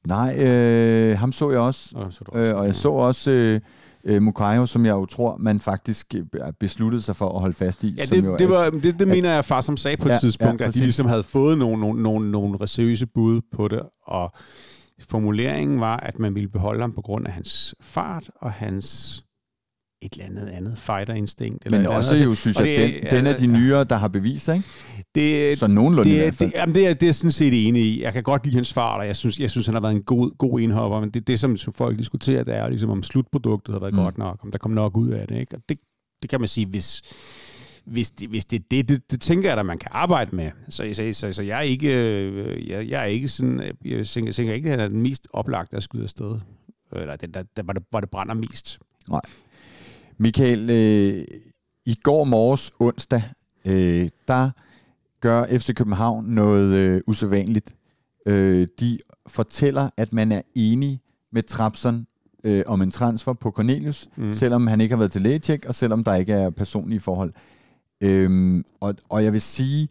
Nej, 0.07 0.37
øh, 0.39 1.19
ham 1.19 1.33
så 1.33 1.51
jeg 1.51 1.61
også. 1.61 1.93
Og, 1.95 2.13
så 2.13 2.25
også. 2.29 2.39
Øh, 2.39 2.57
og 2.57 2.67
jeg 2.67 2.75
så 2.75 2.91
også 2.91 3.31
øh, 3.31 3.61
øh, 4.05 4.23
Mukayo, 4.23 4.67
som 4.67 4.87
jeg 4.87 4.93
jo 4.93 5.07
tror, 5.07 5.37
man 5.37 5.61
faktisk 5.61 6.15
øh, 6.15 6.53
besluttede 6.61 7.03
sig 7.03 7.17
for 7.17 7.29
at 7.29 7.41
holde 7.41 7.55
fast 7.55 7.85
i. 7.85 7.95
Ja, 7.95 8.05
det, 8.05 8.25
jo 8.25 8.37
det, 8.37 8.49
var, 8.49 8.71
det, 8.71 8.99
det 8.99 9.09
mener 9.09 9.33
jeg 9.33 9.45
far 9.45 9.61
som 9.61 9.77
sagde 9.77 9.97
på 9.97 10.09
ja, 10.09 10.15
et 10.15 10.21
tidspunkt, 10.21 10.61
ja, 10.61 10.67
at 10.67 10.75
de 10.75 10.79
ligesom 10.79 11.07
havde 11.07 11.23
fået 11.23 11.59
nogle, 11.59 11.81
nogle, 11.81 12.03
nogle, 12.03 12.31
nogle 12.31 12.67
seriøse 12.67 13.07
bud 13.07 13.41
på 13.53 13.69
det, 13.69 13.83
og 14.07 14.33
formuleringen 15.09 15.81
var, 15.81 15.97
at 15.97 16.19
man 16.19 16.35
ville 16.35 16.49
beholde 16.49 16.81
ham 16.81 16.93
på 16.93 17.03
grund 17.03 17.27
af 17.27 17.33
hans 17.33 17.75
fart 17.81 18.31
og 18.41 18.53
hans 18.53 19.21
et 20.05 20.13
eller 20.13 20.25
andet 20.25 20.49
andet 20.49 20.79
fighter-instinkt. 20.79 21.67
Eller 21.67 21.79
Men 21.79 21.87
også 21.87 22.15
andet. 22.15 22.25
jo, 22.25 22.35
synes 22.35 22.59
jeg, 22.59 22.67
det, 22.67 23.03
den, 23.03 23.11
den 23.11 23.27
er 23.27 23.37
de 23.37 23.47
nyere, 23.47 23.85
der 23.85 23.97
har 23.97 24.09
bevist 24.09 24.45
sig, 24.45 24.57
ikke? 24.57 24.69
Det, 25.15 25.59
så 25.59 25.67
nogenlunde 25.67 26.11
det, 26.11 26.17
i 26.17 26.19
hvert 26.19 26.35
fald. 26.35 26.51
Det, 26.51 26.59
jamen 26.59 26.75
det, 26.75 26.87
er, 26.87 26.95
det 26.95 27.09
er 27.09 27.13
sådan 27.13 27.31
set 27.33 27.69
enig 27.69 27.83
i. 27.83 28.03
Jeg 28.03 28.13
kan 28.13 28.23
godt 28.23 28.45
lide 28.45 28.55
hans 28.55 28.73
far, 28.73 28.99
og 28.99 29.07
jeg 29.07 29.17
synes, 29.17 29.41
jeg 29.41 29.51
synes 29.51 29.67
han 29.67 29.75
har 29.75 29.81
været 29.81 29.95
en 29.95 30.03
god, 30.03 30.39
god 30.39 30.61
indhopper, 30.61 31.01
men 31.01 31.11
det, 31.11 31.27
det 31.27 31.41
som, 31.41 31.57
som 31.57 31.73
folk 31.73 31.99
diskuterer, 31.99 32.45
det 32.45 32.55
er 32.55 32.63
jo 32.63 32.69
ligesom, 32.71 32.91
om 32.91 33.03
slutproduktet 33.03 33.73
har 33.73 33.81
været 33.81 33.95
mm. 33.95 34.01
godt 34.01 34.19
nok, 34.19 34.39
om 34.43 34.51
der 34.51 34.59
kommer 34.59 34.75
nok 34.75 34.97
ud 34.97 35.09
af 35.09 35.29
det. 35.29 35.39
Ikke? 35.41 35.57
Og 35.57 35.63
det, 35.69 35.79
det 36.23 36.31
kan 36.31 36.41
man 36.41 36.49
sige, 36.49 36.67
hvis, 36.67 37.03
hvis 37.85 38.11
det, 38.11 38.29
hvis 38.29 38.45
det, 38.45 38.71
det, 38.71 38.89
det, 38.89 39.11
det 39.11 39.21
tænker 39.21 39.49
jeg, 39.49 39.59
at 39.59 39.67
man 39.67 39.79
kan 39.79 39.91
arbejde 39.93 40.37
med. 40.37 40.51
Så, 40.69 40.91
så, 40.93 41.11
så, 41.13 41.33
så 41.33 41.43
jeg, 41.43 41.59
er 41.59 41.63
ikke, 41.63 41.89
jeg, 42.69 42.89
jeg 42.89 43.01
er 43.01 43.07
ikke 43.07 43.29
sådan, 43.29 43.61
jeg 43.85 44.07
tænker, 44.07 44.29
jeg 44.29 44.35
tænker 44.35 44.55
ikke, 44.55 44.73
at 44.73 44.79
det 44.79 44.85
er 44.85 44.89
den 44.89 45.03
mest 45.03 45.29
oplagte 45.33 45.77
at 45.77 45.83
skyde 45.83 46.03
afsted. 46.03 46.39
Eller 46.93 47.17
den, 47.17 47.35
der, 47.35 47.43
der, 47.57 47.63
hvor, 47.63 47.73
det, 47.73 47.83
hvor 47.91 48.01
det 48.01 48.11
brænder 48.11 48.35
mest. 48.35 48.79
Nej. 49.11 49.21
Michael, 50.19 50.71
øh, 50.71 51.25
i 51.87 51.95
går 52.03 52.25
morges 52.25 52.73
onsdag, 52.79 53.23
øh, 53.65 54.09
der 54.29 54.51
gør 55.21 55.47
FC 55.47 55.75
København 55.75 56.25
noget 56.25 56.75
øh, 56.75 57.01
usædvanligt. 57.07 57.75
Øh, 58.27 58.69
de 58.81 58.99
fortæller, 59.27 59.91
at 59.97 60.13
man 60.13 60.33
er 60.33 60.43
enig 60.55 61.01
med 61.33 61.43
Trapson 61.43 62.07
øh, 62.45 62.63
om 62.67 62.83
en 62.83 62.91
transfer 62.91 63.33
på 63.33 63.51
Cornelius, 63.51 64.09
mm. 64.17 64.33
selvom 64.33 64.67
han 64.67 64.81
ikke 64.81 64.95
har 64.95 64.99
været 64.99 65.13
til 65.13 65.23
lægetjek, 65.23 65.65
og 65.65 65.75
selvom 65.75 66.05
der 66.05 66.15
ikke 66.15 66.33
er 66.33 66.51
personlige 66.51 67.01
forhold. 67.01 67.33
Øhm, 68.01 68.65
og, 68.81 68.95
og 69.09 69.25
jeg 69.25 69.33
vil 69.33 69.41
sige, 69.41 69.89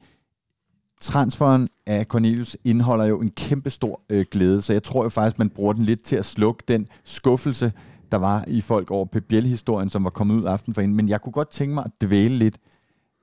transferen 1.01 1.69
af 1.85 2.05
Cornelius 2.05 2.57
indeholder 2.63 3.05
jo 3.05 3.21
en 3.21 3.31
kæmpe 3.31 3.69
stor 3.69 4.01
øh, 4.09 4.25
glæde, 4.31 4.61
så 4.61 4.73
jeg 4.73 4.83
tror 4.83 5.03
jo 5.03 5.09
faktisk, 5.09 5.39
man 5.39 5.49
bruger 5.49 5.73
den 5.73 5.83
lidt 5.83 6.03
til 6.03 6.15
at 6.15 6.25
slukke 6.25 6.63
den 6.67 6.87
skuffelse, 7.03 7.71
der 8.11 8.17
var 8.17 8.45
i 8.47 8.61
folk 8.61 8.91
over 8.91 9.05
Pep 9.05 9.23
Biel-historien, 9.23 9.89
som 9.89 10.03
var 10.03 10.09
kommet 10.09 10.35
ud 10.35 10.45
aften 10.45 10.73
for 10.73 10.81
inden. 10.81 10.97
Men 10.97 11.09
jeg 11.09 11.21
kunne 11.21 11.33
godt 11.33 11.49
tænke 11.49 11.73
mig 11.73 11.85
at 11.85 11.91
dvæle 12.01 12.37
lidt 12.37 12.57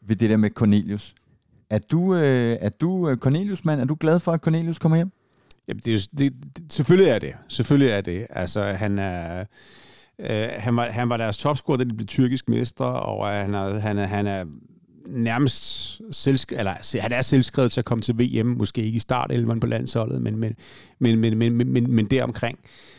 ved 0.06 0.16
det 0.16 0.30
der 0.30 0.36
med 0.36 0.50
Cornelius. 0.50 1.14
Er 1.70 1.78
du, 1.78 2.14
øh, 2.14 2.56
er 2.60 2.68
du 2.68 3.08
øh, 3.08 3.16
Cornelius-mand? 3.16 3.80
Er 3.80 3.84
du 3.84 3.96
glad 4.00 4.20
for, 4.20 4.32
at 4.32 4.40
Cornelius 4.40 4.78
kommer 4.78 4.96
hjem? 4.96 5.12
Jamen, 5.68 5.82
det 5.84 5.94
er, 5.94 6.08
det, 6.18 6.32
det, 6.56 6.72
selvfølgelig 6.72 7.10
er 7.10 7.18
det. 7.18 7.32
Selvfølgelig 7.48 7.90
er 7.90 8.00
det. 8.00 8.26
Altså, 8.30 8.62
han 8.62 8.98
er... 8.98 9.44
Øh, 10.18 10.48
han, 10.58 10.76
var, 10.76 10.90
han 10.90 11.08
var 11.08 11.16
deres 11.16 11.38
topscorer, 11.38 11.76
da 11.76 11.84
de 11.84 11.94
blev 11.94 12.06
tyrkisk 12.06 12.48
mester, 12.48 12.84
og 12.84 13.28
øh, 13.28 13.40
han 13.40 13.54
er, 13.54 13.78
han 13.78 13.98
er, 13.98 14.06
han 14.06 14.26
er 14.26 14.44
nærmest 15.06 16.00
selvsk- 16.10 16.58
eller 16.58 17.00
han 17.00 17.12
er 17.12 17.22
selvskrevet 17.22 17.72
til 17.72 17.80
at 17.80 17.84
komme 17.84 18.02
til 18.02 18.18
VM, 18.18 18.46
måske 18.46 18.82
ikke 18.82 18.96
i 18.96 19.00
start 19.00 19.30
på 19.60 19.66
landsholdet, 19.66 20.22
men, 20.22 20.36
men, 20.36 20.56
men, 20.98 21.18
men, 21.18 21.38
men, 21.38 21.52
men, 21.56 21.72
men, 21.72 21.92
men 21.92 22.06
deromkring. 22.06 22.58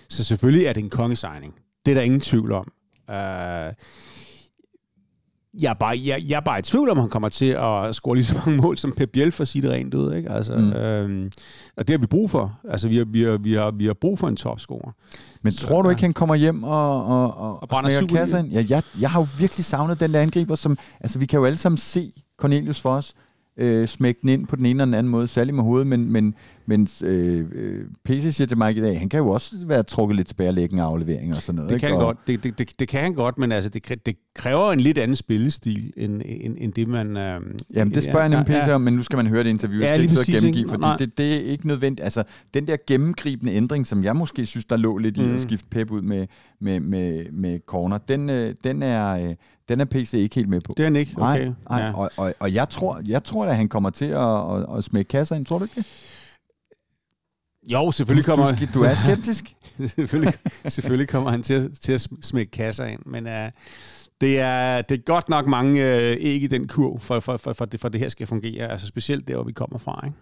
Så 0.10 0.24
selvfølgelig 0.24 0.66
er 0.66 0.74
det 0.74 0.84
en 0.84 0.90
kongesigning. 0.90 1.54
Det 1.86 1.92
er 1.92 1.96
der 1.96 2.02
ingen 2.02 2.20
tvivl 2.20 2.52
om. 2.52 2.72
Uh, 3.10 3.74
jeg 5.60 5.70
er, 5.70 5.74
bare, 5.74 6.00
jeg, 6.06 6.24
jeg 6.28 6.36
er 6.36 6.42
bare 6.42 6.60
i 6.60 6.62
tvivl 6.62 6.90
om, 6.90 6.98
han 6.98 7.10
kommer 7.10 7.30
til 7.30 7.46
at 7.46 7.96
score 7.96 8.16
lige 8.16 8.26
så 8.26 8.36
mange 8.46 8.62
mål 8.62 8.78
som 8.78 8.92
Pep 8.92 9.10
Biel 9.10 9.32
for 9.32 9.42
at 9.42 9.48
sige 9.48 9.62
det 9.62 9.72
rent 9.72 9.94
ud. 9.94 10.14
Ikke? 10.14 10.30
Altså, 10.30 10.58
mm. 10.58 10.74
øhm, 10.74 11.32
og 11.78 11.88
det 11.88 11.94
har 11.94 11.98
vi 11.98 12.08
brug 12.08 12.30
for. 12.30 12.60
Altså, 12.70 12.88
vi 12.88 12.98
har, 12.98 13.06
vi 13.06 13.24
har, 13.24 13.38
vi 13.38 13.54
har, 13.54 13.72
vi 13.72 13.86
har 13.86 13.94
brug 13.94 14.20
for 14.20 14.28
en 14.28 14.36
topscorer. 14.36 14.92
Men 15.42 15.54
så, 15.54 15.68
tror 15.68 15.82
du 15.82 15.90
ikke, 15.90 16.02
han 16.02 16.14
kommer 16.14 16.36
hjem 16.36 16.64
og, 16.64 17.06
og, 17.06 17.38
og, 17.38 17.62
og 17.62 17.70
brænder 17.70 18.08
kassen? 18.08 18.46
Ja, 18.46 18.66
jeg, 18.70 18.84
jeg 19.02 19.12
har 19.12 19.20
jo 19.20 19.28
virkelig 19.38 19.66
savnet 19.66 20.00
den 20.00 20.14
der 20.14 20.22
angriber, 20.22 20.56
som... 20.56 20.78
Altså, 21.00 21.20
vi 21.20 21.26
kan 21.26 21.40
jo 21.40 21.46
alle 21.46 21.58
sammen 21.58 21.78
se 21.78 22.14
Cornelius 22.38 22.82
for 22.82 22.90
os 22.90 23.16
øh, 23.58 23.88
smække 23.88 24.20
den 24.22 24.30
ind 24.30 24.48
på 24.48 24.56
den 24.56 24.66
ene 24.66 24.70
eller 24.70 24.86
den 24.86 24.94
anden 24.94 25.12
måde, 25.12 25.28
særligt 25.28 25.56
med 25.56 25.64
hovedet, 25.64 25.88
men, 25.88 26.12
men, 26.12 26.36
men 26.66 26.88
øh, 27.04 27.46
øh 27.52 27.86
PC 28.06 28.36
siger 28.36 28.48
til 28.48 28.58
mig 28.58 28.78
i 28.78 28.82
dag, 28.82 29.00
han 29.00 29.10
kan 29.10 29.18
jo 29.18 29.30
også 29.30 29.56
være 29.66 29.84
trukket 29.84 30.16
lidt 30.16 30.28
tilbage 30.28 30.50
og 30.50 30.54
lægge 30.54 30.74
en 30.74 30.80
aflevering 30.80 31.36
og 31.36 31.42
sådan 31.42 31.56
noget. 31.56 31.70
Det 31.70 31.76
ikke? 31.76 31.88
kan 31.88 31.96
han 31.96 32.06
godt, 32.06 32.18
det, 32.28 32.44
det, 32.44 32.58
det, 32.58 32.80
det 32.80 32.88
kan 32.88 33.02
han 33.02 33.14
godt, 33.14 33.38
men 33.38 33.52
altså, 33.52 33.70
det, 33.70 34.06
det 34.06 34.16
kræver 34.36 34.72
en 34.72 34.80
lidt 34.80 34.98
anden 34.98 35.16
spillestil, 35.16 35.94
end, 35.98 36.22
end, 36.26 36.56
end 36.60 36.74
det 36.74 36.88
man... 36.88 37.18
Øh, 37.18 37.42
Jamen, 37.74 37.94
det 37.94 38.04
spørger 38.04 38.20
jeg 38.20 38.30
nemlig 38.30 38.62
PC 38.62 38.70
om, 38.70 38.82
men 38.82 38.94
nu 38.94 39.04
skal 39.04 39.18
man 39.18 39.28
høre 39.28 39.44
det 39.44 39.50
interview, 39.50 39.82
ja, 39.82 40.08
skal 40.08 40.20
ikke 40.20 40.32
gennemgive, 40.32 40.70
fordi 40.70 40.86
det, 41.06 41.18
det 41.18 41.36
er 41.36 41.40
ikke 41.40 41.68
nødvendigt. 41.68 42.04
Altså, 42.04 42.24
den 42.54 42.68
der 42.68 42.78
gennemgribende 42.88 43.52
ændring, 43.54 43.88
som 43.88 44.04
jeg 44.04 44.16
måske 44.16 44.46
synes, 44.46 44.66
der 44.66 44.78
lå 44.78 44.98
lidt 44.98 45.18
mm. 45.18 45.24
i 45.24 45.26
at 45.26 45.32
mm. 45.32 45.38
skifte 45.38 45.68
Pep 45.70 45.92
ud 45.92 46.02
med, 46.02 46.28
med, 46.60 46.80
med, 46.80 47.32
med 47.32 47.60
corner, 47.68 47.98
den, 47.98 48.30
øh, 48.30 48.56
den 48.64 48.84
er... 48.84 49.30
Øh, 49.30 49.36
den 49.70 49.80
er 49.80 49.86
PC 49.86 50.14
ikke 50.14 50.36
helt 50.36 50.50
med 50.50 50.62
på. 50.62 50.74
Det 50.78 50.84
er 50.84 50.88
han 50.88 50.96
ikke? 50.96 51.14
Okay. 51.18 51.46
Nej, 51.46 51.54
nej. 51.70 51.82
Ja. 51.82 51.94
Og, 51.94 52.12
og, 52.18 52.34
og 52.40 52.54
jeg 52.54 52.70
tror, 52.70 53.02
jeg 53.06 53.24
tror 53.24 53.46
at 53.46 53.56
han 53.56 53.68
kommer 53.68 53.90
til 53.90 54.06
at, 54.06 54.56
at, 54.56 54.78
at 54.78 54.84
smække 54.84 55.10
kasser 55.10 55.36
ind. 55.36 55.46
Tror 55.46 55.58
du 55.58 55.64
ikke 55.64 55.76
det? 55.76 55.86
Jo, 57.68 57.92
selvfølgelig 57.92 58.26
kommer... 58.26 58.46
Du, 58.52 58.80
du 58.80 58.84
er 58.84 58.96
skeptisk? 58.96 59.56
selvfølgelig, 59.96 60.34
selvfølgelig 60.68 61.10
kommer 61.10 61.32
han 61.32 61.44
til 61.44 61.54
at, 61.54 61.72
til 61.82 61.94
at 61.94 62.08
smække 62.22 62.52
kasser 62.52 62.86
ind, 62.86 63.00
men 63.06 63.26
uh, 63.26 63.34
det, 64.22 64.40
er, 64.40 64.82
det 64.82 65.00
er 65.00 65.04
godt 65.06 65.30
nok 65.30 65.48
mange 65.48 65.82
uh, 65.82 66.26
æg 66.26 66.44
i 66.44 66.48
den 66.48 66.68
kurv, 66.68 67.00
for, 67.00 67.20
for, 67.20 67.38
for, 67.38 67.54
for, 67.54 67.66
det, 67.66 67.80
for 67.80 67.90
det 67.90 68.02
her 68.02 68.10
skal 68.10 68.28
fungere, 68.28 68.72
altså 68.72 68.88
specielt 68.88 69.28
der, 69.28 69.36
hvor 69.36 69.44
vi 69.44 69.52
kommer 69.52 69.78
fra. 69.78 70.02
Ikke? 70.06 70.18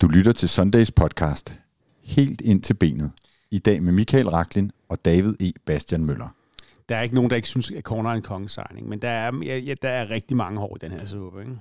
Du 0.00 0.08
lytter 0.08 0.32
til 0.32 0.48
Sundays 0.48 0.90
podcast, 0.90 1.54
helt 2.02 2.40
ind 2.40 2.62
til 2.62 2.74
benet. 2.74 3.10
I 3.50 3.58
dag 3.58 3.82
med 3.82 3.92
Michael 3.92 4.28
Raklin 4.28 4.70
og 4.88 5.04
David 5.04 5.34
E. 5.40 5.52
Bastian 5.66 6.04
Møller 6.04 6.28
der 6.88 6.96
er 6.96 7.02
ikke 7.02 7.14
nogen, 7.14 7.30
der 7.30 7.36
ikke 7.36 7.48
synes, 7.48 7.70
at 7.70 7.82
corner 7.82 8.10
er 8.10 8.14
en 8.14 8.22
kongesejning, 8.22 8.88
men 8.88 9.02
der 9.02 9.08
er, 9.08 9.32
ja, 9.44 9.74
der 9.82 9.88
er 9.88 10.10
rigtig 10.10 10.36
mange 10.36 10.60
hår 10.60 10.76
i 10.76 10.86
den 10.86 10.92
her 10.92 11.06
suppe, 11.06 11.40
ikke? 11.40 11.52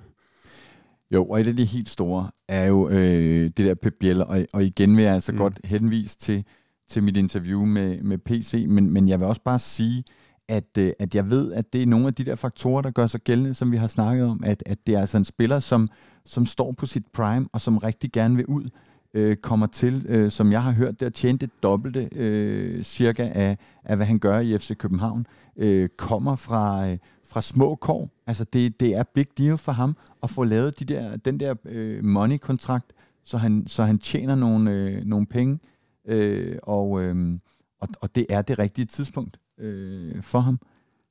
Jo, 1.14 1.26
og 1.26 1.42
et 1.42 1.48
af 1.48 1.56
de 1.56 1.66
helt 1.66 1.90
store 1.90 2.32
er 2.50 2.66
jo 2.66 2.90
øh, 2.90 3.44
det 3.44 3.58
der 3.58 3.76
Pep 3.76 3.94
Biel, 4.00 4.24
og, 4.24 4.46
og 4.54 4.64
igen 4.64 4.98
vil 4.98 5.04
jeg 5.04 5.14
altså 5.14 5.32
mm. 5.32 5.38
godt 5.38 5.60
henvise 5.64 6.18
til, 6.18 6.46
til 6.90 7.04
mit 7.04 7.18
interview 7.18 7.66
med, 7.66 8.02
med 8.02 8.18
PC, 8.18 8.66
men, 8.68 8.94
men 8.94 9.10
jeg 9.10 9.20
vil 9.20 9.28
også 9.28 9.42
bare 9.44 9.60
sige, 9.60 10.04
at, 10.50 10.78
øh, 10.78 10.92
at 11.00 11.16
jeg 11.16 11.30
ved, 11.30 11.54
at 11.54 11.74
det 11.74 11.82
er 11.82 11.86
nogle 11.86 12.08
af 12.08 12.14
de 12.14 12.26
der 12.26 12.36
faktorer, 12.36 12.82
der 12.82 12.92
gør 12.92 13.08
sig 13.08 13.22
gældende, 13.22 13.54
som 13.54 13.72
vi 13.72 13.78
har 13.78 13.88
snakket 13.88 14.26
om, 14.26 14.44
at, 14.44 14.64
at 14.66 14.88
det 14.88 14.96
er 14.96 15.00
altså 15.00 15.18
en 15.18 15.26
spiller, 15.26 15.60
som, 15.60 15.88
som 16.26 16.46
står 16.46 16.72
på 16.72 16.86
sit 16.86 17.08
prime, 17.14 17.48
og 17.54 17.62
som 17.62 17.78
rigtig 17.78 18.12
gerne 18.12 18.36
vil 18.36 18.46
ud 18.46 18.66
øh, 19.14 19.36
kommer 19.36 19.68
til, 19.68 20.06
øh, 20.10 20.32
som 20.32 20.52
jeg 20.52 20.64
har 20.64 20.72
hørt, 20.72 21.00
der 21.00 21.10
tjene 21.10 21.38
det 21.38 21.50
dobbelte 21.64 22.10
øh, 22.12 22.84
cirka 22.84 23.30
af, 23.34 23.58
af, 23.84 23.96
hvad 23.96 24.06
han 24.06 24.20
gør 24.20 24.40
i 24.40 24.58
FC 24.58 24.78
København, 24.78 25.28
øh, 25.58 25.90
kommer 25.98 26.36
fra, 26.36 26.90
øh, 26.90 26.98
fra 27.26 27.42
små 27.42 27.76
kår. 27.76 28.10
Altså 28.28 28.44
det, 28.44 28.80
det 28.80 28.96
er 28.96 29.04
big 29.04 29.28
deal 29.38 29.58
for 29.58 29.72
ham 29.72 29.98
at 30.24 30.30
få 30.30 30.44
lavet 30.44 30.80
de 30.80 30.86
der, 30.86 31.18
den 31.18 31.40
der 31.40 31.56
øh, 31.66 32.04
money-kontrakt, 32.04 32.94
så 33.26 33.38
han, 33.38 33.68
så 33.68 33.84
han 33.84 34.00
tjener 34.00 34.36
nogle, 34.36 34.72
øh, 34.72 35.06
nogle 35.06 35.26
penge, 35.26 35.60
øh, 36.08 36.58
og, 36.64 37.02
øh, 37.02 37.34
og, 37.80 37.88
og 38.02 38.16
det 38.16 38.26
er 38.30 38.42
det 38.42 38.60
rigtige 38.60 38.86
tidspunkt 38.86 39.40
øh, 39.58 40.22
for 40.22 40.40
ham. 40.40 40.60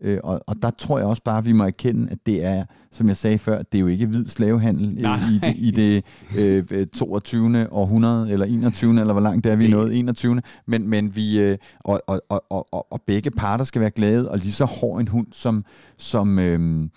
Øh, 0.02 0.18
og, 0.22 0.40
og 0.46 0.62
der 0.62 0.70
tror 0.70 0.98
jeg 0.98 1.06
også 1.06 1.22
bare, 1.22 1.38
at 1.38 1.46
vi 1.46 1.52
må 1.52 1.64
erkende, 1.64 2.08
at 2.10 2.18
det 2.26 2.44
er, 2.44 2.64
som 2.90 3.08
jeg 3.08 3.16
sagde 3.16 3.38
før, 3.38 3.62
det 3.62 3.78
er 3.78 3.80
jo 3.80 3.86
ikke 3.86 4.06
hvid 4.06 4.26
slavehandel 4.26 4.98
i, 4.98 5.00
i 5.00 5.38
det, 5.40 5.54
i 5.56 5.70
det 5.70 6.72
øh, 6.72 6.86
22. 6.86 7.72
århundrede, 7.72 8.32
eller 8.32 8.46
21. 8.46 9.00
eller 9.00 9.12
hvor 9.12 9.22
langt 9.22 9.44
det 9.44 9.52
er 9.52 9.56
vi 9.56 9.64
er 9.64 9.70
nået, 9.70 9.98
21. 9.98 10.42
Men, 10.66 10.88
men 10.88 11.16
vi, 11.16 11.40
øh, 11.40 11.58
og, 11.80 12.00
og, 12.06 12.20
og, 12.28 12.44
og, 12.50 12.92
og 12.92 13.02
begge 13.06 13.30
parter 13.30 13.64
skal 13.64 13.80
være 13.80 13.90
glade, 13.90 14.30
og 14.30 14.38
lige 14.38 14.52
så 14.52 14.64
hård 14.64 15.00
en 15.00 15.08
hund, 15.08 15.26
som, 15.32 15.64
som, 15.98 16.38
øh, 16.38 16.88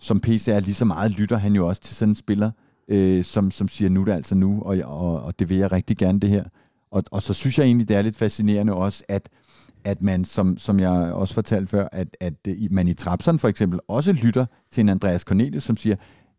som 0.00 0.20
PC 0.20 0.48
er, 0.48 0.60
lige 0.60 0.74
så 0.74 0.84
meget 0.84 1.10
lytter 1.10 1.36
han 1.36 1.52
jo 1.52 1.68
også 1.68 1.80
til 1.80 1.96
sådan 1.96 2.10
en 2.10 2.16
spiller, 2.16 2.50
øh, 2.88 3.24
som, 3.24 3.50
som 3.50 3.68
siger, 3.68 3.88
nu 3.88 4.00
er 4.00 4.04
det 4.04 4.12
altså 4.12 4.34
nu, 4.34 4.62
og, 4.62 4.76
og, 4.84 5.22
og 5.22 5.38
det 5.38 5.48
vil 5.48 5.56
jeg 5.56 5.72
rigtig 5.72 5.96
gerne 5.96 6.20
det 6.20 6.30
her. 6.30 6.44
Og, 6.90 7.02
og 7.10 7.22
så 7.22 7.34
synes 7.34 7.58
jeg 7.58 7.66
egentlig, 7.66 7.88
det 7.88 7.96
er 7.96 8.02
lidt 8.02 8.16
fascinerende 8.16 8.74
også, 8.74 9.04
at 9.08 9.28
at 9.84 10.02
man, 10.02 10.24
som, 10.24 10.58
som 10.58 10.80
jeg 10.80 10.90
også 10.90 11.34
fortalte 11.34 11.66
før, 11.66 11.88
at, 11.92 12.16
at 12.20 12.34
øh, 12.48 12.56
man 12.70 12.88
i 12.88 12.94
Trapsen 12.94 13.38
for 13.38 13.48
eksempel 13.48 13.80
også 13.88 14.12
lytter 14.12 14.46
til 14.70 14.80
en 14.80 14.88
Andreas 14.88 15.20
Cornelius, 15.20 15.62
som 15.62 15.76
siger, 15.76 15.96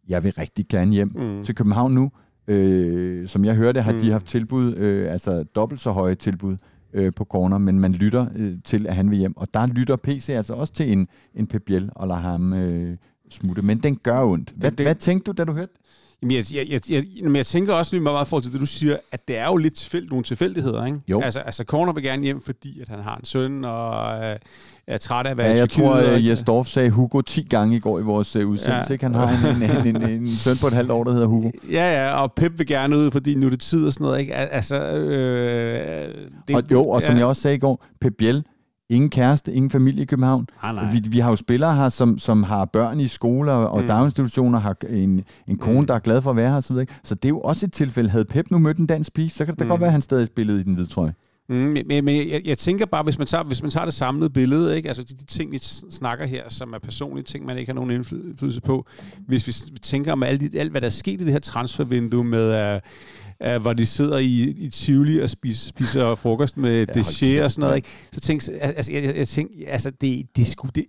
jeg 0.07 0.23
vil 0.23 0.33
rigtig 0.37 0.65
gerne 0.69 0.91
hjem 0.91 1.11
mm. 1.15 1.43
til 1.43 1.55
København 1.55 1.93
nu. 1.93 2.11
Øh, 2.47 3.27
som 3.27 3.45
jeg 3.45 3.55
hørte, 3.55 3.81
har 3.81 3.91
mm. 3.91 3.99
de 3.99 4.11
haft 4.11 4.25
tilbud, 4.25 4.75
øh, 4.75 5.11
altså 5.11 5.43
dobbelt 5.43 5.81
så 5.81 5.91
høje 5.91 6.15
tilbud 6.15 6.57
øh, 6.93 7.13
på 7.15 7.23
corner, 7.25 7.57
men 7.57 7.79
man 7.79 7.91
lytter 7.91 8.25
øh, 8.35 8.53
til, 8.63 8.87
at 8.87 8.95
han 8.95 9.11
vil 9.11 9.19
hjem. 9.19 9.37
Og 9.37 9.53
der 9.53 9.67
lytter 9.67 9.95
PC 9.95 10.29
altså 10.29 10.53
også 10.53 10.73
til 10.73 10.91
en, 10.91 11.07
en 11.35 11.47
Pep 11.47 11.61
Biel 11.65 11.89
og 11.95 12.07
lader 12.07 12.19
ham 12.19 12.53
øh, 12.53 12.97
smutte. 13.29 13.61
Men 13.61 13.77
den 13.77 13.95
gør 13.95 14.23
ondt. 14.23 14.53
Hvad, 14.55 14.71
det, 14.71 14.85
hvad 14.85 14.95
tænkte 14.95 15.31
du, 15.31 15.35
da 15.37 15.43
du 15.43 15.53
hørte 15.53 15.73
Jamen, 16.23 16.37
jeg, 16.37 16.45
jeg, 16.53 16.65
jeg, 16.69 16.81
jeg, 16.89 17.03
men 17.23 17.35
jeg 17.35 17.45
tænker 17.45 17.73
også 17.73 17.95
lige 17.95 18.03
meget 18.03 18.27
forhold 18.27 18.43
til 18.43 18.51
det, 18.51 18.61
du 18.61 18.65
siger, 18.65 18.97
at 19.11 19.27
det 19.27 19.37
er 19.37 19.45
jo 19.45 19.55
lidt 19.55 19.73
tilfældigt, 19.73 20.11
nogle 20.11 20.23
tilfældigheder, 20.23 20.85
ikke? 20.85 20.99
Jo. 21.07 21.21
Altså, 21.21 21.39
altså 21.39 21.63
Corner 21.63 21.93
vil 21.93 22.03
gerne 22.03 22.23
hjem, 22.23 22.41
fordi 22.41 22.81
at 22.81 22.87
han 22.87 22.99
har 22.99 23.15
en 23.15 23.25
søn, 23.25 23.65
og 23.65 24.23
øh, 24.23 24.35
er 24.87 24.97
træt 24.97 25.25
af 25.25 25.31
at 25.31 25.37
være 25.37 25.47
ja, 25.47 25.57
jeg 25.57 25.69
tror, 25.69 25.93
at 25.93 26.25
Jes 26.25 26.43
Dorf 26.43 26.67
sagde 26.67 26.89
Hugo 26.89 27.21
10 27.21 27.47
gange 27.49 27.75
i 27.75 27.79
går 27.79 27.99
i 27.99 28.01
vores 28.01 28.35
uh, 28.35 28.49
udsendelse. 28.49 28.89
Ja. 28.89 28.93
Ikke? 28.93 29.05
Han 29.05 29.15
har 29.15 29.27
en, 29.27 29.63
en, 29.63 29.87
en, 29.87 30.03
en, 30.03 30.21
en 30.21 30.35
søn 30.35 30.57
på 30.57 30.67
et 30.67 30.73
halvt 30.73 30.91
år, 30.91 31.03
der 31.03 31.11
hedder 31.11 31.27
Hugo. 31.27 31.51
Ja, 31.71 32.03
ja, 32.03 32.21
og 32.21 32.33
Pep 32.33 32.59
vil 32.59 32.67
gerne 32.67 32.97
ud, 32.97 33.11
fordi 33.11 33.35
nu 33.35 33.45
er 33.45 33.49
det 33.49 33.59
tid 33.59 33.87
og 33.87 33.93
sådan 33.93 34.05
noget. 34.05 34.19
Ikke? 34.19 34.35
Altså, 34.35 34.75
øh, 34.75 36.13
det, 36.47 36.55
og 36.55 36.63
jo, 36.71 36.89
og 36.89 37.01
som 37.01 37.13
ja. 37.13 37.19
jeg 37.19 37.27
også 37.27 37.41
sagde 37.41 37.55
i 37.55 37.59
går, 37.59 37.85
Pep 38.01 38.13
Biel 38.17 38.43
ingen 38.93 39.09
kæreste, 39.09 39.53
ingen 39.53 39.69
familie 39.69 40.03
i 40.03 40.05
København. 40.05 40.47
Ah, 40.61 40.75
nej. 40.75 40.91
Vi, 40.91 41.01
vi 41.09 41.19
har 41.19 41.29
jo 41.29 41.35
spillere 41.35 41.75
her, 41.75 41.89
som, 41.89 42.17
som 42.17 42.43
har 42.43 42.65
børn 42.65 42.99
i 42.99 43.07
skoler 43.07 43.53
og 43.53 43.81
mm. 43.81 43.87
daginstitutioner, 43.87 44.59
har 44.59 44.75
en, 44.89 45.23
en 45.47 45.57
kone, 45.57 45.79
mm. 45.79 45.85
der 45.85 45.93
er 45.93 45.99
glad 45.99 46.21
for 46.21 46.29
at 46.29 46.35
være 46.35 46.51
her. 46.51 46.59
Så, 46.59 46.73
videre. 46.73 46.87
så 47.03 47.15
det 47.15 47.25
er 47.25 47.29
jo 47.29 47.39
også 47.39 47.65
et 47.65 47.73
tilfælde. 47.73 48.09
Havde 48.09 48.25
Pep 48.25 48.51
nu 48.51 48.59
mødt 48.59 48.77
en 48.77 48.85
dansk 48.85 49.13
pige, 49.13 49.29
så 49.29 49.45
kan 49.45 49.53
det 49.53 49.59
da 49.59 49.63
mm. 49.63 49.69
godt 49.69 49.81
være, 49.81 49.87
at 49.87 49.91
han 49.91 50.01
stadig 50.01 50.27
spillede 50.27 50.59
i 50.59 50.63
den 50.63 50.73
hvide 50.73 50.87
trøje. 50.87 51.13
Mm, 51.49 51.55
men 51.55 52.05
men 52.05 52.29
jeg, 52.29 52.41
jeg 52.45 52.57
tænker 52.57 52.85
bare, 52.85 53.03
hvis 53.03 53.17
man 53.17 53.27
tager, 53.27 53.43
hvis 53.43 53.61
man 53.61 53.71
tager 53.71 53.85
det 53.85 53.93
samlede 53.93 54.29
billede, 54.29 54.75
ikke? 54.75 54.87
altså 54.87 55.03
de, 55.03 55.13
de 55.13 55.25
ting, 55.25 55.51
vi 55.51 55.57
snakker 55.91 56.25
her, 56.25 56.43
som 56.49 56.73
er 56.73 56.79
personlige 56.79 57.23
ting, 57.23 57.45
man 57.45 57.57
ikke 57.57 57.69
har 57.69 57.75
nogen 57.75 57.91
indflydelse 57.91 58.61
på, 58.61 58.85
hvis 59.27 59.47
vi 59.47 59.77
tænker 59.79 60.11
om 60.11 60.23
alt, 60.23 60.55
alt 60.55 60.71
hvad 60.71 60.81
der 60.81 60.87
er 60.87 60.91
sket 60.91 61.21
i 61.21 61.23
det 61.23 61.31
her 61.31 61.39
transfervindue 61.39 62.23
med... 62.23 62.75
Uh, 62.75 62.81
uh, 63.47 63.61
hvor 63.61 63.73
de 63.73 63.85
sidder 63.85 64.17
i, 64.17 64.41
i 64.57 64.69
Tivoli 64.69 65.19
og 65.19 65.29
spiser, 65.29 65.69
spiser 65.69 66.15
frokost 66.15 66.57
med 66.57 66.87
ja, 66.87 66.93
déchet 66.93 67.43
og 67.43 67.51
sådan 67.51 67.61
noget, 67.61 67.75
ikke? 67.75 67.89
så 68.11 68.19
tænk, 68.19 68.41
altså, 68.61 68.91
jeg, 68.91 69.03
jeg, 69.03 69.15
jeg 69.15 69.27
tænk, 69.27 69.51
altså 69.67 69.91
det, 70.01 70.35
det, 70.35 70.47
skulle, 70.47 70.71
det, 70.75 70.85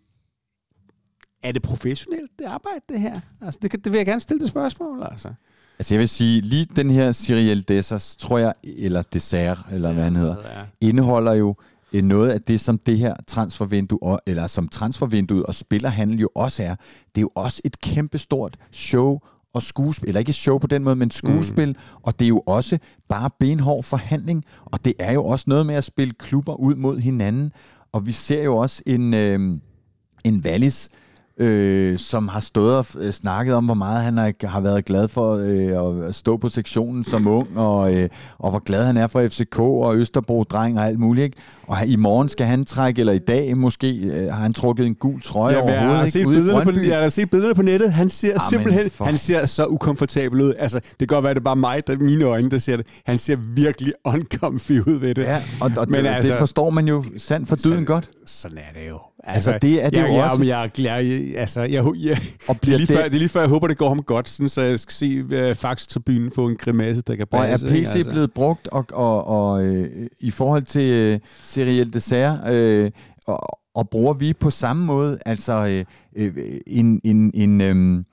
er 1.43 1.53
det 1.53 1.63
professionelt, 1.63 2.31
det 2.39 2.45
arbejde, 2.45 2.81
det 2.89 3.01
her? 3.01 3.21
Altså, 3.41 3.61
det, 3.63 3.73
det 3.73 3.93
vil 3.93 3.99
jeg 3.99 4.07
gerne 4.07 4.21
stille 4.21 4.41
det 4.41 4.49
spørgsmål, 4.49 5.03
altså. 5.11 5.29
Altså 5.79 5.95
jeg 5.95 6.01
vil 6.01 6.09
sige, 6.09 6.41
lige 6.41 6.67
den 6.77 6.91
her 6.91 7.13
Cyril 7.13 7.69
Dessers, 7.69 8.17
tror 8.17 8.39
jeg, 8.39 8.55
eller 8.65 9.03
Dessert, 9.03 9.59
eller 9.73 9.93
hvad 9.93 10.05
han 10.05 10.17
hedder, 10.17 10.37
ja. 10.59 10.65
indeholder 10.81 11.33
jo 11.33 11.55
noget 12.03 12.31
af 12.31 12.43
det, 12.43 12.61
som 12.61 12.79
det 12.79 12.99
her 12.99 13.15
transfervindue, 13.27 14.19
eller 14.27 14.47
som 14.47 14.69
transfervinduet 14.69 15.47
og 15.47 15.55
spillerhandel 15.55 16.21
jo 16.21 16.29
også 16.35 16.63
er. 16.63 16.75
Det 17.15 17.17
er 17.17 17.21
jo 17.21 17.31
også 17.35 17.61
et 17.65 17.81
kæmpestort 17.81 18.57
show 18.73 19.19
og 19.55 19.63
skuespil, 19.63 20.09
eller 20.09 20.19
ikke 20.19 20.33
show 20.33 20.59
på 20.59 20.67
den 20.67 20.85
måde, 20.85 20.97
men 20.97 21.11
skuespil, 21.11 21.69
mm. 21.69 21.99
og 22.03 22.19
det 22.19 22.25
er 22.25 22.29
jo 22.29 22.43
også 22.47 22.79
bare 23.09 23.31
benhård 23.41 23.85
forhandling, 23.85 24.45
og 24.65 24.85
det 24.85 24.95
er 24.99 25.13
jo 25.13 25.25
også 25.25 25.45
noget 25.49 25.67
med 25.67 25.75
at 25.75 25.85
spille 25.85 26.15
klubber 26.19 26.55
ud 26.55 26.75
mod 26.75 26.99
hinanden, 26.99 27.53
og 27.93 28.07
vi 28.07 28.13
ser 28.13 28.43
jo 28.43 28.57
også 28.57 28.83
en, 28.87 29.15
øh, 29.15 29.59
en 30.25 30.41
Wallis, 30.45 30.89
øh, 30.93 31.04
som 31.99 32.29
har 32.29 32.41
stået 32.41 32.77
og 32.77 32.87
øh, 32.99 33.13
snakket 33.13 33.55
om, 33.55 33.65
hvor 33.65 33.75
meget 33.75 34.05
han 34.05 34.17
har, 34.17 34.33
har 34.47 34.61
været 34.61 34.85
glad 34.85 35.09
for 35.09 35.35
øh, 35.35 36.09
at 36.09 36.15
stå 36.15 36.37
på 36.37 36.49
sektionen 36.49 37.05
som 37.05 37.27
ung, 37.27 37.59
og, 37.59 37.95
øh, 37.97 38.09
og 38.39 38.51
hvor 38.51 38.59
glad 38.59 38.85
han 38.85 38.97
er 38.97 39.07
for 39.07 39.29
FCK 39.29 39.59
og 39.59 39.97
Østerbro-dreng 39.97 40.79
og 40.79 40.87
alt 40.87 40.99
muligt. 40.99 41.25
Ikke? 41.25 41.37
Og 41.67 41.87
i 41.87 41.97
morgen 41.97 42.29
skal 42.29 42.47
han 42.47 42.65
trække, 42.65 43.01
eller 43.01 43.13
i 43.13 43.19
dag 43.19 43.57
måske, 43.57 43.97
øh, 43.97 44.33
har 44.33 44.43
han 44.43 44.53
trukket 44.53 44.87
en 44.87 44.95
gul 44.95 45.21
trøje 45.21 45.57
over 45.57 45.81
hovedet. 45.81 45.99
Har 45.99 46.07
set 46.07 46.27
billederne 46.27 46.73
på, 46.73 46.81
jeg 46.81 46.99
har 46.99 47.09
set 47.09 47.31
billederne 47.31 47.55
på 47.55 47.63
nettet. 47.63 47.93
Han 47.93 48.09
ser 48.09 48.31
Amen, 48.31 48.51
simpelthen 48.51 48.91
for... 48.91 49.05
han 49.05 49.19
ser 49.19 49.47
så 49.47 49.67
ukomfortabel 49.67 50.41
ud. 50.41 50.55
Altså, 50.59 50.79
det 50.79 50.99
kan 50.99 51.07
godt 51.07 51.23
være, 51.23 51.31
at 51.31 51.37
det 51.37 51.41
er 51.41 51.45
bare 51.45 51.57
mig, 51.57 51.87
der 51.87 51.97
mine 51.97 52.25
øjne, 52.25 52.51
der 52.51 52.59
ser 52.59 52.77
det. 52.77 52.87
Han 53.07 53.19
ser 53.19 53.37
virkelig 53.37 53.93
uncomfy 54.15 54.73
ud 54.73 55.01
ved 55.01 55.15
det. 55.15 55.23
Ja, 55.23 55.43
og, 55.61 55.71
og 55.77 55.87
Men 55.89 56.05
det, 56.05 56.11
altså, 56.11 56.31
det 56.31 56.39
forstår 56.39 56.71
man 56.71 56.89
jo 56.89 57.05
sandt 57.19 57.49
for 57.49 57.57
dyden 57.57 57.85
godt. 57.85 58.11
Sådan 58.27 58.59
er 58.59 58.81
det 58.81 58.89
jo. 58.89 59.01
Altså, 59.25 59.51
altså 59.51 59.69
det 59.69 59.85
er 59.85 59.91
det 59.91 59.97
jeg, 59.97 60.09
jo 60.09 60.15
også. 60.15 60.43
Jeg, 60.43 60.71
jeg, 60.79 61.05
jeg, 61.07 61.37
altså, 61.37 61.61
jeg, 61.61 61.85
jeg, 61.97 62.19
og 62.49 62.57
bliver 62.61 62.61
det, 62.61 62.73
er 62.73 62.77
lige 62.77 62.87
før, 62.87 63.03
det 63.05 63.15
er 63.15 63.19
lige 63.19 63.29
før, 63.29 63.41
jeg 63.41 63.49
håber, 63.49 63.67
det 63.67 63.79
går 63.79 63.89
ham 63.89 64.03
godt, 64.03 64.29
sådan, 64.29 64.49
så 64.49 64.63
jeg 64.63 64.81
skal 64.81 64.93
se 64.93 65.23
uh, 65.23 65.57
Faxe-tribunen 65.57 66.31
få 66.35 66.49
en 66.49 66.57
grimasse, 66.57 67.03
der 67.03 67.17
kan 67.17 67.27
passe. 67.27 67.67
Og 67.67 67.71
er 67.71 67.75
PC 67.75 67.95
altså. 67.95 68.11
blevet 68.11 68.33
brugt, 68.33 68.69
og, 68.69 68.87
og, 68.93 69.25
og 69.27 69.65
øh, 69.65 70.07
i 70.21 70.31
forhold 70.31 70.63
til 70.63 71.15
uh, 71.15 71.21
Seriel 71.43 71.93
Dessert, 71.93 72.53
øh, 72.53 72.91
og, 73.27 73.61
og 73.75 73.91
bruger 73.91 74.13
vi 74.13 74.33
på 74.33 74.51
samme 74.51 74.85
måde, 74.85 75.19
altså 75.27 75.85
øh, 76.17 76.27
øh, 76.37 76.61
en, 76.67 77.01
en, 77.05 77.31
en, 77.35 77.61
øh, 77.61 78.05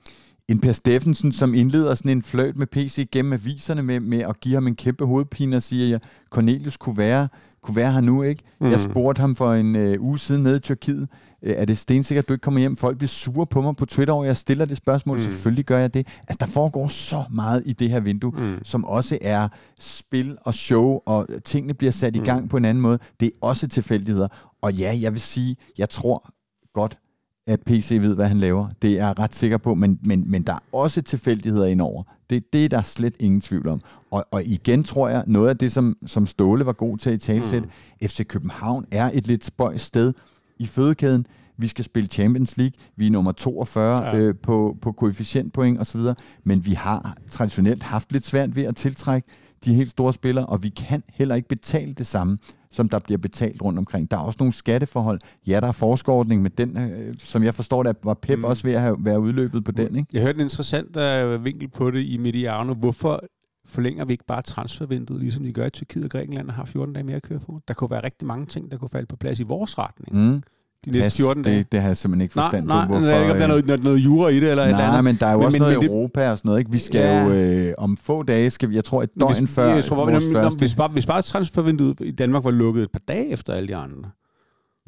en 0.48 0.60
Per 0.60 0.72
Steffensen, 0.72 1.32
som 1.32 1.54
indleder 1.54 1.94
sådan 1.94 2.10
en 2.10 2.22
fløjt 2.22 2.56
med 2.56 2.66
PC 2.66 3.08
gennem 3.12 3.32
aviserne 3.32 3.82
med, 3.82 4.00
med 4.00 4.18
at 4.18 4.40
give 4.40 4.54
ham 4.54 4.66
en 4.66 4.76
kæmpe 4.76 5.06
hovedpine 5.06 5.56
og 5.56 5.62
siger, 5.62 5.96
at 5.96 6.02
Cornelius 6.30 6.76
kunne 6.76 6.96
være 6.96 7.28
kunne 7.62 7.76
være 7.76 7.92
her 7.92 8.00
nu, 8.00 8.22
ikke? 8.22 8.42
Mm. 8.60 8.70
Jeg 8.70 8.80
spurgte 8.80 9.20
ham 9.20 9.36
for 9.36 9.54
en 9.54 9.76
øh, 9.76 10.02
uge 10.02 10.18
siden 10.18 10.42
nede 10.42 10.56
i 10.56 10.60
Tyrkiet, 10.60 11.08
øh, 11.42 11.54
er 11.56 11.64
det 11.64 11.78
stensikkert, 11.78 12.24
at 12.24 12.28
du 12.28 12.34
ikke 12.34 12.42
kommer 12.42 12.60
hjem? 12.60 12.76
Folk 12.76 12.98
bliver 12.98 13.08
sure 13.08 13.46
på 13.46 13.60
mig 13.60 13.76
på 13.76 13.86
Twitter, 13.86 14.14
og 14.14 14.26
jeg 14.26 14.36
stiller 14.36 14.64
det 14.64 14.76
spørgsmål, 14.76 15.16
mm. 15.16 15.22
selvfølgelig 15.22 15.64
gør 15.64 15.78
jeg 15.78 15.94
det. 15.94 16.06
Altså, 16.28 16.36
der 16.40 16.46
foregår 16.46 16.88
så 16.88 17.24
meget 17.30 17.62
i 17.66 17.72
det 17.72 17.90
her 17.90 18.00
vindue, 18.00 18.30
mm. 18.30 18.58
som 18.64 18.84
også 18.84 19.18
er 19.20 19.48
spil 19.78 20.38
og 20.42 20.54
show, 20.54 21.00
og 21.06 21.28
tingene 21.44 21.74
bliver 21.74 21.92
sat 21.92 22.16
i 22.16 22.18
gang 22.18 22.48
på 22.48 22.56
en 22.56 22.64
anden 22.64 22.82
måde. 22.82 22.98
Det 23.20 23.26
er 23.26 23.32
også 23.40 23.68
tilfældigheder. 23.68 24.28
Og 24.62 24.72
ja, 24.72 24.98
jeg 25.00 25.12
vil 25.12 25.20
sige, 25.20 25.56
jeg 25.78 25.88
tror 25.88 26.30
godt, 26.72 26.98
at 27.46 27.60
PC 27.60 27.98
ved, 28.00 28.14
hvad 28.14 28.28
han 28.28 28.38
laver. 28.38 28.68
Det 28.82 28.92
er 28.92 29.06
jeg 29.06 29.18
ret 29.18 29.34
sikker 29.34 29.58
på, 29.58 29.74
men, 29.74 29.98
men, 30.04 30.30
men 30.30 30.42
der 30.42 30.52
er 30.52 30.58
også 30.72 31.02
tilfældigheder 31.02 31.66
indover. 31.66 32.02
Det, 32.30 32.52
det 32.52 32.64
er 32.64 32.68
der 32.68 32.82
slet 32.82 33.14
ingen 33.20 33.40
tvivl 33.40 33.68
om. 33.68 33.80
Og, 34.10 34.24
og 34.30 34.44
igen 34.44 34.84
tror 34.84 35.08
jeg, 35.08 35.24
noget 35.26 35.48
af 35.48 35.58
det, 35.58 35.72
som, 35.72 35.96
som 36.06 36.26
Ståle 36.26 36.66
var 36.66 36.72
god 36.72 36.98
til 36.98 37.10
at 37.10 37.14
i 37.14 37.18
talsæt, 37.18 37.62
mm. 37.62 38.08
FC 38.08 38.26
København 38.26 38.86
er 38.90 39.10
et 39.14 39.26
lidt 39.26 39.44
spøjt 39.44 39.80
sted 39.80 40.12
i 40.58 40.66
fødekæden. 40.66 41.26
Vi 41.56 41.66
skal 41.66 41.84
spille 41.84 42.06
Champions 42.06 42.56
League. 42.56 42.72
Vi 42.96 43.06
er 43.06 43.10
nummer 43.10 43.32
42 43.32 44.04
ja. 44.04 44.16
øh, 44.16 44.34
på, 44.42 44.76
på 44.82 44.92
koefficientpoint 44.92 45.80
osv. 45.80 46.00
Men 46.44 46.66
vi 46.66 46.72
har 46.72 47.16
traditionelt 47.30 47.82
haft 47.82 48.12
lidt 48.12 48.26
svært 48.26 48.56
ved 48.56 48.62
at 48.62 48.76
tiltrække 48.76 49.28
de 49.64 49.74
helt 49.74 49.90
store 49.90 50.12
spillere, 50.12 50.46
og 50.46 50.62
vi 50.62 50.68
kan 50.68 51.02
heller 51.12 51.34
ikke 51.34 51.48
betale 51.48 51.92
det 51.92 52.06
samme, 52.06 52.38
som 52.72 52.88
der 52.88 52.98
bliver 52.98 53.18
betalt 53.18 53.62
rundt 53.62 53.78
omkring. 53.78 54.10
Der 54.10 54.16
er 54.16 54.20
også 54.20 54.36
nogle 54.40 54.52
skatteforhold. 54.52 55.20
Ja, 55.46 55.60
der 55.60 55.68
er 55.68 55.72
forskerordning 55.72 56.42
med 56.42 56.50
den, 56.50 56.76
øh, 56.76 57.14
som 57.18 57.42
jeg 57.42 57.54
forstår, 57.54 57.82
der 57.82 57.92
var 58.02 58.14
Pep 58.14 58.38
mm. 58.38 58.44
også 58.44 58.62
ved 58.62 58.72
at 58.72 58.80
have, 58.80 58.96
være 59.00 59.20
udløbet 59.20 59.64
på 59.64 59.72
den. 59.72 59.96
Ikke? 59.96 60.08
Jeg 60.12 60.22
hørte 60.22 60.36
en 60.36 60.40
interessant 60.40 60.96
uh, 60.96 61.44
vinkel 61.44 61.68
på 61.68 61.90
det 61.90 62.04
i 62.04 62.18
Mediano. 62.18 62.74
Hvorfor 62.74 63.20
forlænger 63.66 64.04
vi 64.04 64.12
ikke 64.12 64.26
bare 64.26 64.42
transfervinduet, 64.42 65.20
ligesom 65.20 65.44
de 65.44 65.52
gør 65.52 65.66
i 65.66 65.70
Tyrkiet 65.70 66.04
og 66.04 66.10
Grækenland, 66.10 66.48
og 66.48 66.54
har 66.54 66.64
14 66.64 66.94
dage 66.94 67.04
mere 67.04 67.16
at 67.16 67.22
køre 67.22 67.40
på? 67.40 67.60
Der 67.68 67.74
kunne 67.74 67.90
være 67.90 68.04
rigtig 68.04 68.28
mange 68.28 68.46
ting, 68.46 68.70
der 68.70 68.78
kunne 68.78 68.90
falde 68.90 69.06
på 69.06 69.16
plads 69.16 69.40
i 69.40 69.42
vores 69.42 69.78
retning. 69.78 70.16
Mm 70.16 70.42
de 70.84 70.90
næste 70.90 71.04
Pas, 71.04 71.16
14 71.16 71.42
dage? 71.42 71.58
Det, 71.58 71.72
det 71.72 71.80
har 71.80 71.88
jeg 71.88 71.96
simpelthen 71.96 72.22
ikke 72.22 72.32
forstand 72.32 72.66
nej, 72.66 72.86
på. 72.86 72.92
Hvorfor, 72.92 73.06
nej, 73.06 73.20
ikke, 73.20 73.32
om 73.32 73.36
der 73.36 73.44
er 73.44 73.48
noget, 73.48 73.66
noget, 73.66 73.82
noget 73.82 73.98
jura 73.98 74.28
i 74.28 74.40
det, 74.40 74.50
eller 74.50 74.70
nej, 74.70 74.80
et 74.80 74.88
andet. 74.88 75.04
men 75.04 75.16
der 75.16 75.26
er 75.26 75.32
jo 75.32 75.38
men, 75.38 75.46
også 75.46 75.54
men, 75.54 75.62
noget 75.62 75.82
i 75.82 75.86
Europa 75.86 76.30
og 76.30 76.38
sådan 76.38 76.48
noget. 76.48 76.58
Ikke? 76.58 76.72
Vi 76.72 76.78
skal 76.78 77.00
ja. 77.00 77.24
jo 77.24 77.30
øh, 77.30 77.74
om 77.78 77.96
få 77.96 78.22
dage, 78.22 78.50
skal 78.50 78.70
vi, 78.70 78.74
jeg 78.74 78.84
tror 78.84 79.02
et 79.02 79.10
døgn 79.20 79.34
hvis, 79.38 79.54
før 79.54 79.74
jeg 79.74 79.84
tror, 79.84 80.04
vores 80.04 80.24
når, 80.24 80.40
første... 80.40 80.58
Hvis 80.58 80.74
bare, 80.74 80.88
hvis 80.88 81.06
bare 81.06 81.22
transfervinduet 81.22 82.00
i 82.00 82.10
Danmark 82.10 82.44
var 82.44 82.50
lukket 82.50 82.82
et 82.82 82.90
par 82.92 83.02
dage 83.08 83.28
efter 83.28 83.52
alle 83.52 83.68
de 83.68 83.76
andre, 83.76 84.10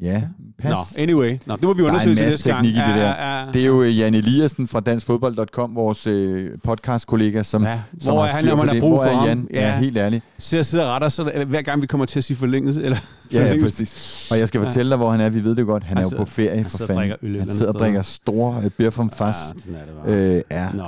Ja, 0.01 0.21
pas. 0.61 0.69
Nå, 0.97 1.01
anyway. 1.03 1.37
Nå, 1.45 1.55
det 1.55 1.63
må 1.63 1.73
vi 1.73 1.83
Der 1.83 1.87
er 1.87 1.89
en 1.89 1.95
undersøge 1.95 2.15
til 2.15 2.23
masse 2.23 2.35
næste 2.37 2.49
gang. 2.49 2.63
teknik 2.65 2.77
i 2.77 2.79
det 2.89 2.95
der. 2.95 3.01
Ja, 3.07 3.39
ja, 3.39 3.45
Det 3.53 3.61
er 3.61 3.65
jo 3.65 3.81
øh, 3.83 3.97
Jan 3.99 4.13
Eliassen 4.13 4.67
fra 4.67 4.79
danskfodbold.com, 4.79 5.75
vores 5.75 6.07
øh, 6.07 6.51
podcastkollega, 6.63 7.43
som, 7.43 7.63
Ja, 7.63 7.79
som 7.99 8.13
hvor 8.13 8.21
har 8.21 8.27
er 8.29 8.33
han, 8.33 8.41
styr 8.41 8.49
når 8.49 8.55
på 8.55 8.63
har 8.65 8.73
det. 8.73 8.81
brug 8.81 8.89
Hvor 8.91 9.03
for 9.03 9.09
er 9.09 9.15
ham? 9.15 9.27
Jan? 9.27 9.47
Ja. 9.53 9.67
Ja. 9.67 9.77
helt 9.79 9.97
ærligt. 9.97 10.23
Så 10.37 10.55
jeg 10.55 10.65
sidder 10.65 10.85
og 10.85 10.91
retter, 10.91 11.09
så 11.09 11.23
der- 11.23 11.45
hver 11.45 11.61
gang 11.61 11.81
vi 11.81 11.87
kommer 11.87 12.05
til 12.05 12.19
at 12.19 12.23
sige 12.23 12.37
forlænget, 12.37 12.77
eller 12.77 12.97
Ja, 13.33 13.53
ja, 13.55 13.61
præcis. 13.61 14.27
Og 14.31 14.39
jeg 14.39 14.47
skal 14.47 14.61
fortælle 14.63 14.89
dig, 14.89 14.97
hvor 14.97 15.11
han 15.11 15.21
er. 15.21 15.29
Vi 15.29 15.43
ved 15.43 15.55
det 15.55 15.65
godt. 15.65 15.83
Han, 15.83 15.97
Han 15.97 15.97
er 15.97 16.01
jo 16.01 16.09
sidder- 16.09 16.23
på 16.23 16.29
ferie 16.29 16.55
han 16.57 16.65
for 16.65 16.77
sidder 16.77 16.93
og 16.93 16.99
fanden. 17.01 17.17
øl 17.21 17.39
han 17.39 17.49
sidder 17.49 17.73
og 17.73 17.79
drikker 17.79 18.01
store 18.01 18.61
øh, 18.65 18.71
beer 18.77 18.89
from 18.89 19.09
Fass. 19.11 19.39
Ja, 19.55 19.59
sådan 19.59 19.75
er 19.75 19.79
det 19.85 19.93
bare. 20.05 20.35
Øh, 20.35 20.41
ja. 20.51 20.67
Nå. 20.73 20.83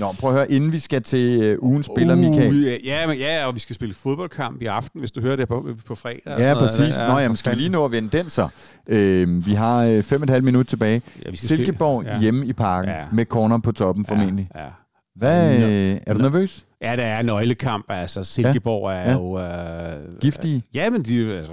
Nå, 0.00 0.06
prøv 0.20 0.30
at 0.30 0.36
høre, 0.36 0.52
inden 0.52 0.72
vi 0.72 0.78
skal 0.78 1.02
til 1.02 1.42
øh, 1.42 1.58
ugens 1.62 1.86
spiller, 1.86 2.14
Michael. 2.14 2.48
Uh, 2.80 2.86
ja, 2.86 3.06
men, 3.06 3.18
ja, 3.18 3.46
og 3.46 3.54
vi 3.54 3.60
skal 3.60 3.76
spille 3.76 3.94
fodboldkamp 3.94 4.62
i 4.62 4.66
aften, 4.66 5.00
hvis 5.00 5.10
du 5.10 5.20
hører 5.20 5.36
det 5.36 5.48
på, 5.48 5.68
på 5.86 5.94
fredag. 5.94 6.20
Ja, 6.26 6.32
sådan 6.38 6.54
noget. 6.56 6.70
præcis. 6.70 7.00
Nå, 7.08 7.18
jamen, 7.18 7.36
skal 7.36 7.52
vi 7.52 7.56
lige 7.56 7.68
nå 7.72 7.84
at 7.84 7.92
vende 7.92 8.18
den 8.18 8.30
så? 8.30 8.48
Øh, 8.88 9.46
vi 9.46 9.52
har 9.54 9.84
øh, 9.84 10.02
fem 10.02 10.20
og 10.20 10.24
et 10.24 10.30
halvt 10.30 10.44
minut 10.44 10.66
tilbage. 10.66 11.02
Ja, 11.24 11.30
vi 11.30 11.36
skal 11.36 11.48
Silkeborg 11.48 12.02
spille- 12.02 12.14
ja. 12.14 12.20
hjemme 12.20 12.46
i 12.46 12.52
parken 12.52 12.90
Ja. 12.90 13.04
med 13.12 13.24
corner 13.24 13.58
på 13.58 13.72
toppen 13.72 14.04
formentlig. 14.06 14.48
Ja, 14.54 14.62
ja. 14.62 14.68
Hvad, 15.16 15.56
øh, 15.56 15.96
er 16.06 16.14
du 16.14 16.20
nervøs? 16.20 16.64
ja, 16.82 16.96
der 16.96 17.02
er 17.02 17.22
nøglekamp. 17.22 17.84
Altså, 17.88 18.24
Silkeborg 18.24 18.90
er 18.92 19.00
Ja. 19.00 19.12
jo... 19.12 19.38
Øh, 19.40 20.20
Giftige? 20.20 20.62
Ja, 20.74 20.90
men 20.90 21.02
de, 21.02 21.32
altså, 21.36 21.52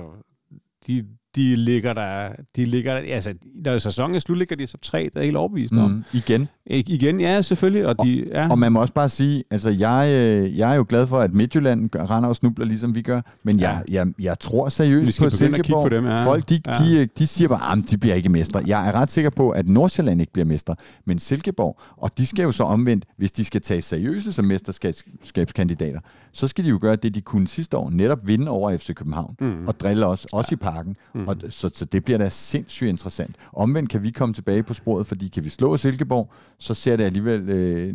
de, 0.87 1.05
de 1.35 1.55
ligger 1.55 1.93
der... 1.93 2.29
De 2.55 2.65
ligger 2.65 2.93
der 3.01 3.13
altså, 3.15 3.33
når 3.65 3.77
sæsonen 3.77 4.15
er 4.15 4.19
slut, 4.19 4.37
ligger 4.37 4.55
de 4.55 4.67
som 4.67 4.79
tre, 4.83 5.09
der 5.13 5.19
er 5.19 5.23
helt 5.23 5.37
overbevist 5.37 5.73
om. 5.73 5.91
Mm, 5.91 6.03
igen. 6.13 6.47
Igen, 6.69 7.19
ja, 7.19 7.41
selvfølgelig. 7.41 7.87
Og, 7.87 7.95
de, 8.03 8.25
ja. 8.31 8.47
Og 8.49 8.59
man 8.59 8.71
må 8.71 8.81
også 8.81 8.93
bare 8.93 9.09
sige, 9.09 9.43
altså 9.51 9.69
jeg, 9.69 10.09
øh, 10.11 10.57
jeg 10.57 10.71
er 10.71 10.75
jo 10.75 10.85
glad 10.89 11.07
for, 11.07 11.19
at 11.19 11.33
Midtjylland 11.33 11.89
render 11.95 12.29
og 12.29 12.35
snubler, 12.35 12.65
ligesom 12.65 12.95
vi 12.95 13.01
gør, 13.01 13.21
men 13.43 13.59
jeg, 13.59 13.83
jeg, 13.91 14.07
jeg 14.19 14.39
tror 14.39 14.69
seriøst 14.69 15.19
på 15.19 15.29
Silkeborg. 15.29 15.89
på 15.89 15.95
dem, 15.95 16.05
ja. 16.05 16.25
Folk, 16.25 16.49
de, 16.49 16.59
Ja. 16.67 16.73
de, 16.73 17.05
de 17.19 17.27
siger 17.27 17.47
bare, 17.47 17.77
at 17.77 17.83
de 17.89 17.97
bliver 17.97 18.15
ikke 18.15 18.29
mestre. 18.29 18.63
Jeg 18.67 18.87
er 18.87 18.91
ret 18.91 19.11
sikker 19.11 19.29
på, 19.29 19.49
at 19.49 19.67
Nordsjælland 19.67 20.21
ikke 20.21 20.33
bliver 20.33 20.45
mestre, 20.45 20.75
men 21.05 21.19
Silkeborg, 21.19 21.79
og 21.97 22.17
de 22.17 22.25
skal 22.25 22.43
jo 22.43 22.51
så 22.51 22.63
omvendt, 22.63 23.05
hvis 23.17 23.31
de 23.31 23.45
skal 23.45 23.61
tage 23.61 23.81
seriøse 23.81 24.33
som 24.33 24.45
mesterskabskandidater, 24.45 25.99
så 26.31 26.47
skal 26.47 26.63
de 26.63 26.69
jo 26.69 26.77
gøre 26.81 26.95
det, 26.95 27.15
de 27.15 27.21
kunne 27.21 27.47
sidste 27.47 27.77
år, 27.77 27.89
netop 27.89 28.27
vinde 28.27 28.49
over 28.51 28.77
FC 28.77 28.93
København, 28.93 29.35
Mm. 29.41 29.67
og 29.67 29.79
drille 29.79 30.05
os, 30.05 30.25
også 30.33 30.49
i 30.53 30.55
parken. 30.55 30.95
Mm. 31.13 31.27
Og, 31.27 31.35
så, 31.49 31.69
så 31.73 31.85
det 31.85 32.03
bliver 32.03 32.17
da 32.17 32.29
sindssygt 32.29 32.89
interessant. 32.89 33.35
Omvendt 33.53 33.89
kan 33.89 34.03
vi 34.03 34.09
komme 34.11 34.33
tilbage 34.33 34.63
på 34.63 34.73
sporet, 34.73 35.07
fordi 35.07 35.27
kan 35.27 35.43
vi 35.43 35.49
slå 35.49 35.77
Silkeborg, 35.77 36.31
så 36.59 36.73
ser 36.73 36.95
det 36.95 37.03
alligevel 37.03 37.49
øh, 37.49 37.93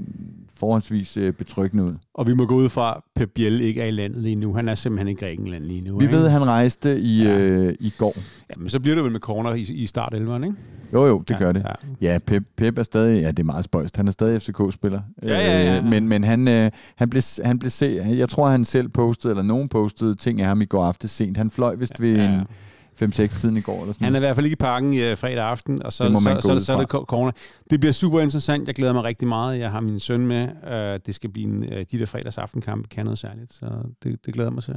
forholdsvis 0.56 1.16
øh, 1.16 1.32
betryggende 1.32 1.84
ud. 1.84 1.94
Og 2.14 2.26
vi 2.26 2.34
må 2.34 2.46
gå 2.46 2.54
ud 2.54 2.68
fra, 2.68 2.94
at 2.96 3.02
Pep 3.16 3.30
Biel 3.34 3.60
ikke 3.60 3.80
er 3.82 3.86
i 3.86 3.90
landet 3.90 4.22
lige 4.22 4.34
nu. 4.34 4.54
Han 4.54 4.68
er 4.68 4.74
simpelthen 4.74 5.08
i 5.08 5.14
Grækenland 5.14 5.64
lige 5.64 5.80
nu. 5.80 5.98
Vi 5.98 6.04
ikke? 6.04 6.16
ved, 6.16 6.24
at 6.24 6.30
han 6.32 6.44
rejste 6.46 7.00
i, 7.00 7.22
Ja. 7.22 7.38
øh, 7.38 7.74
i 7.80 7.92
går. 7.98 8.14
Jamen, 8.50 8.68
så 8.68 8.80
bliver 8.80 8.94
det 8.94 9.04
vel 9.04 9.12
med 9.12 9.20
corner 9.20 9.54
i, 9.54 9.60
i 9.60 9.86
start 9.86 10.14
11'eren, 10.14 10.44
ikke? 10.44 10.56
Jo, 10.92 11.06
jo, 11.06 11.18
det 11.28 11.34
ja, 11.34 11.38
gør 11.38 11.52
det. 11.52 11.64
Ja. 12.00 12.12
Ja, 12.12 12.18
Pep, 12.18 12.42
Pep 12.56 12.78
er 12.78 12.82
stadig, 12.82 13.20
ja, 13.22 13.28
det 13.28 13.38
er 13.38 13.44
meget 13.44 13.64
spøjst. 13.64 13.96
Han 13.96 14.08
er 14.08 14.12
stadig 14.12 14.42
FCK-spiller. 14.42 15.00
Ja, 15.22 15.28
ja, 15.28 15.62
ja, 15.62 15.72
ja. 15.72 15.78
Øh, 15.78 15.84
Men, 15.84 16.08
men 16.08 16.24
han, 16.24 16.48
øh, 16.48 16.70
han, 16.96 17.10
blev, 17.10 17.22
han 17.44 17.58
blev 17.58 17.70
se, 17.70 18.02
jeg 18.08 18.28
tror, 18.28 18.48
han 18.48 18.64
selv 18.64 18.88
postede, 18.88 19.32
eller 19.32 19.42
nogen 19.42 19.68
postede 19.68 20.14
ting 20.14 20.40
af 20.40 20.46
ham 20.46 20.60
i 20.60 20.64
går 20.64 20.84
aftes 20.84 21.10
sent. 21.10 21.36
Han 21.36 21.50
fløj 21.50 21.74
vist 21.74 22.00
ved 22.00 22.16
Ja, 22.16 22.22
ja. 22.22 22.34
en 22.34 22.40
5-6 23.02 23.40
tiden 23.40 23.56
i 23.56 23.60
går. 23.60 23.80
Eller 23.80 23.92
sådan 23.92 24.04
Han 24.04 24.14
er 24.14 24.18
i 24.18 24.20
hvert 24.20 24.34
fald 24.36 24.46
ikke 24.46 24.52
i 24.52 24.56
parken 24.56 24.92
i 24.92 25.10
uh, 25.12 25.18
fredag 25.18 25.44
aften, 25.44 25.82
og 25.84 25.92
så, 25.92 26.08
Det 26.08 26.16
så, 26.18 26.22
så, 26.22 26.54
ud 26.54 26.60
så, 26.60 26.66
så 26.66 26.72
er 26.72 26.78
det 26.78 26.88
corner. 26.88 27.32
Det 27.70 27.80
bliver 27.80 27.92
super 27.92 28.20
interessant. 28.20 28.66
Jeg 28.66 28.74
glæder 28.74 28.92
mig 28.92 29.04
rigtig 29.04 29.28
meget. 29.28 29.58
Jeg 29.58 29.70
har 29.70 29.80
min 29.80 30.00
søn 30.00 30.26
med. 30.26 30.48
Uh, 30.66 31.00
det 31.06 31.14
skal 31.14 31.30
blive 31.30 31.46
en, 31.46 31.58
uh, 31.72 31.78
de 31.92 31.98
der 31.98 32.06
fredags 32.06 32.38
aftenkampe 32.38 32.88
kan 32.88 33.04
noget 33.04 33.18
særligt, 33.18 33.54
så 33.54 33.66
det, 34.02 34.26
det 34.26 34.34
glæder 34.34 34.50
mig 34.50 34.62
til. 34.62 34.74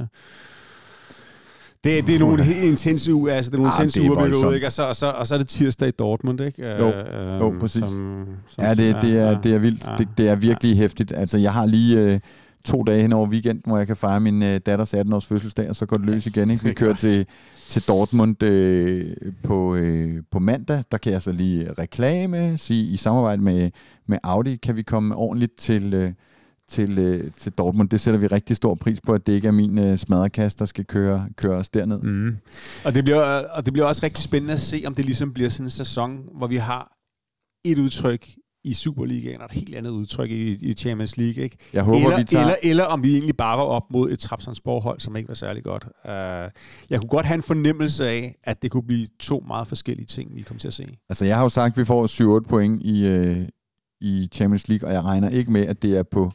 Det, 1.84 2.06
det 2.06 2.14
er 2.14 2.18
nogle 2.18 2.42
helt 2.42 2.64
intense 2.64 3.14
uger, 3.14 3.34
altså 3.34 3.50
det 3.50 3.56
er 3.56 3.58
nogle 3.60 3.74
Ah, 3.74 3.80
intense 3.80 4.00
er 4.06 4.10
uger, 4.10 4.26
vi 4.42 4.46
ude, 4.46 4.54
ikke? 4.54 4.66
Og 4.66 4.72
så, 4.72 4.82
og, 4.82 4.96
så, 4.96 5.06
og 5.10 5.26
så 5.26 5.34
er 5.34 5.38
det 5.38 5.48
tirsdag 5.48 5.88
i 5.88 5.90
Dortmund, 5.90 6.40
ikke? 6.40 6.62
Jo, 6.68 6.90
Øh, 6.92 7.40
jo, 7.40 7.54
præcis. 7.60 7.80
Som, 7.80 8.26
som, 8.48 8.64
Ja, 8.64 8.74
det, 8.74 8.96
det, 9.02 9.16
er, 9.18 9.40
det 9.40 9.54
er 9.54 9.58
vildt. 9.58 9.84
ja. 9.86 9.96
Det, 9.98 10.08
det 10.18 10.28
er 10.28 10.34
virkelig 10.36 10.76
hæftigt. 10.76 11.12
Altså, 11.16 11.38
jeg 11.38 11.52
har 11.52 11.66
lige 11.66 12.00
øh, 12.00 12.20
to 12.66 12.82
dage 12.82 13.02
hen 13.02 13.12
over 13.12 13.28
weekenden, 13.28 13.62
hvor 13.66 13.78
jeg 13.78 13.86
kan 13.86 13.96
fejre 13.96 14.20
min 14.20 14.42
øh, 14.42 14.60
datters 14.66 14.94
18-års 14.94 15.26
fødselsdag, 15.26 15.68
og 15.68 15.76
så 15.76 15.86
går 15.86 15.96
det 15.96 16.06
løs 16.06 16.26
igen. 16.26 16.50
Ikke? 16.50 16.64
Vi 16.64 16.72
kører 16.82 16.94
til, 16.94 17.26
til 17.68 17.82
Dortmund 17.88 18.42
øh, 18.42 19.16
på, 19.42 19.74
øh, 19.74 20.22
på 20.30 20.38
mandag. 20.38 20.84
Der 20.90 20.98
kan 20.98 21.12
jeg 21.12 21.22
så 21.22 21.32
lige 21.32 21.72
reklame, 21.72 22.58
sige 22.58 22.86
i 22.86 22.96
samarbejde 22.96 23.42
med, 23.42 23.70
med 24.06 24.18
Audi, 24.22 24.56
kan 24.56 24.76
vi 24.76 24.82
komme 24.82 25.14
ordentligt 25.14 25.56
til, 25.58 25.94
øh, 25.94 26.12
til, 26.68 26.98
øh, 26.98 27.30
til 27.36 27.52
Dortmund. 27.52 27.88
Det 27.88 28.00
sætter 28.00 28.20
vi 28.20 28.26
rigtig 28.26 28.56
stor 28.56 28.74
pris 28.74 29.00
på, 29.00 29.12
at 29.12 29.26
det 29.26 29.32
ikke 29.32 29.48
er 29.48 29.52
min 29.52 29.78
øh, 29.78 29.98
smadrekast, 29.98 30.58
der 30.58 30.64
skal 30.64 30.84
køre, 30.84 31.28
køre 31.36 31.56
os 31.56 31.68
derned. 31.68 32.00
Mm. 32.02 32.36
Og, 32.84 32.94
det 32.94 33.04
bliver, 33.04 33.22
og 33.48 33.64
det 33.64 33.72
bliver 33.72 33.86
også 33.86 34.00
rigtig 34.02 34.24
spændende 34.24 34.54
at 34.54 34.60
se, 34.60 34.82
om 34.86 34.94
det 34.94 35.04
ligesom 35.04 35.32
bliver 35.32 35.50
sådan 35.50 35.66
en 35.66 35.70
sæson, 35.70 36.28
hvor 36.34 36.46
vi 36.46 36.56
har 36.56 36.92
et 37.64 37.78
udtryk 37.78 38.28
i 38.66 38.72
Superligaen 38.72 39.40
og 39.40 39.44
et 39.44 39.52
helt 39.52 39.74
andet 39.74 39.90
udtryk 39.90 40.30
i, 40.30 40.70
i 40.70 40.72
Champions 40.72 41.16
League. 41.16 41.44
Ikke? 41.44 41.56
Jeg 41.72 41.82
håber, 41.82 41.98
eller, 41.98 42.16
vi 42.16 42.24
tager... 42.24 42.44
eller, 42.44 42.56
eller 42.62 42.84
om 42.84 43.02
vi 43.02 43.12
egentlig 43.12 43.36
bare 43.36 43.58
var 43.58 43.64
op 43.64 43.82
mod 43.90 44.10
et 44.10 44.18
Trapsandsborg-hold, 44.18 45.00
som 45.00 45.16
ikke 45.16 45.28
var 45.28 45.34
særlig 45.34 45.64
godt. 45.64 45.84
Uh, 46.04 46.10
jeg 46.90 47.00
kunne 47.00 47.08
godt 47.08 47.26
have 47.26 47.34
en 47.34 47.42
fornemmelse 47.42 48.08
af, 48.08 48.34
at 48.44 48.62
det 48.62 48.70
kunne 48.70 48.86
blive 48.86 49.06
to 49.20 49.44
meget 49.46 49.66
forskellige 49.68 50.06
ting, 50.06 50.34
vi 50.34 50.42
kommer 50.42 50.60
til 50.60 50.68
at 50.68 50.74
se. 50.74 50.86
Altså, 51.08 51.24
jeg 51.24 51.36
har 51.36 51.42
jo 51.42 51.48
sagt, 51.48 51.72
at 51.72 51.78
vi 51.78 51.84
får 51.84 52.40
7-8 52.40 52.48
point 52.48 52.82
i, 52.82 53.06
øh, 53.06 53.48
i 54.00 54.28
Champions 54.32 54.68
League, 54.68 54.88
og 54.88 54.94
jeg 54.94 55.04
regner 55.04 55.28
ikke 55.28 55.52
med, 55.52 55.66
at 55.66 55.82
det 55.82 55.96
er 55.96 56.02
på 56.02 56.32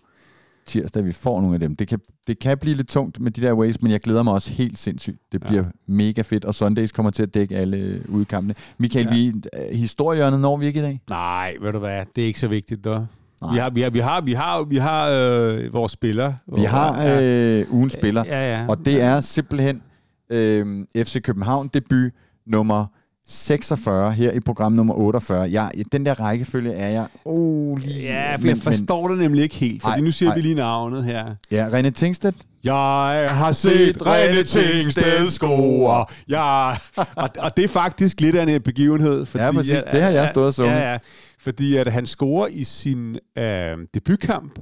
tirsdag, 0.66 1.06
vi 1.06 1.12
får 1.12 1.42
nogle 1.42 1.54
af 1.54 1.60
dem. 1.60 1.76
Det 1.76 1.88
kan, 1.88 2.00
det 2.28 2.40
kan 2.40 2.58
blive 2.58 2.76
lidt 2.76 2.88
tungt 2.88 3.20
med 3.20 3.32
de 3.32 3.42
der 3.42 3.54
ways, 3.54 3.82
men 3.82 3.92
jeg 3.92 4.00
glæder 4.00 4.24
mig 4.24 4.34
også 4.34 4.52
helt 4.52 4.78
sindssygt. 4.78 5.18
Det 5.32 5.42
Ja. 5.44 5.48
bliver 5.48 5.64
mega 5.88 6.22
fedt, 6.22 6.46
og 6.46 6.56
Sundays 6.56 6.92
kommer 6.92 7.10
til 7.12 7.24
at 7.24 7.34
dække 7.34 7.56
alle 7.58 8.02
udkampene. 8.10 8.54
Michael, 8.78 9.06
Ja. 9.06 9.12
ja. 9.16 9.18
vi, 9.18 9.28
øh, 9.28 9.78
historierne 9.78 10.38
når 10.40 10.58
vi 10.58 10.66
ikke 10.66 10.80
i 10.80 10.84
dag? 10.84 11.02
Nej, 11.10 11.54
ved 11.62 11.72
du 11.72 11.80
hvad, 11.80 12.06
det 12.16 12.22
er 12.22 12.26
ikke 12.28 12.40
så 12.40 12.48
vigtigt, 12.48 12.84
dog. 12.86 13.08
Nej. 13.42 13.54
Vi 13.54 13.60
har, 13.60 13.70
vi 13.70 13.82
har, 13.82 13.90
vi 13.90 14.00
har, 14.00 14.22
vi 14.22 14.34
har, 14.34 14.64
vi 14.64 14.78
har 14.78 15.10
øh, 15.10 15.74
vores 15.74 15.92
spillere. 15.92 16.38
Vi 16.56 16.62
har 16.64 17.08
øh, 17.12 17.66
ugens 17.74 17.94
spiller, 17.94 18.24
Ja, 18.26 18.56
ja. 18.60 18.66
og 18.68 18.86
det 18.86 19.02
er 19.02 19.22
simpelthen 19.22 19.82
øh, 20.30 20.86
FC 20.98 21.22
København 21.22 21.68
debut 21.74 22.12
nummer 22.46 22.86
46 23.32 24.12
her 24.12 24.32
i 24.32 24.40
program 24.40 24.72
nummer 24.72 24.94
48. 24.94 25.52
Jeg, 25.52 25.72
den 25.92 26.06
der 26.06 26.20
rækkefølge 26.20 26.74
er 26.74 26.88
jeg... 26.90 27.08
Oh, 27.26 27.78
lige, 27.78 28.02
Ja, 28.02 28.36
for 28.36 28.48
jeg 28.48 28.58
forstår 28.58 29.08
det 29.08 29.18
nemlig 29.18 29.44
ikke 29.44 29.56
helt, 29.56 29.82
fordi 29.82 29.94
Ej, 29.94 30.00
nu 30.02 30.12
siger 30.12 30.30
ej. 30.30 30.36
vi 30.36 30.42
lige 30.42 30.56
navnet 30.56 31.04
her. 31.04 31.36
Ja, 31.52 31.68
René 31.68 31.90
Tingstedt. 31.90 32.36
Jeg 32.64 33.28
har 33.30 33.52
set 33.52 33.98
René 34.02 34.44
Tingsted 34.44 35.30
score. 35.30 36.06
Ja. 36.30 36.70
Og, 37.16 37.30
og 37.40 37.58
det 37.58 37.64
er 37.64 37.68
faktisk 37.68 38.22
lidt 38.22 38.36
af 38.36 38.44
en 38.56 38.62
begivenhed. 38.62 39.26
Fordi, 39.26 39.44
Ja, 39.44 39.52
præcis. 39.52 39.84
Det 39.92 40.02
har 40.02 40.10
jeg 40.10 40.28
stået 40.28 40.48
og 40.48 40.54
sunget. 40.54 40.72
Ja, 40.74 40.92
ja. 40.92 40.98
Fordi 41.40 41.76
at 41.76 41.94
han 41.94 42.06
scorer 42.06 42.48
i 42.48 42.64
sin 42.64 43.18
øh, 43.38 43.78
debutkamp 43.94 44.60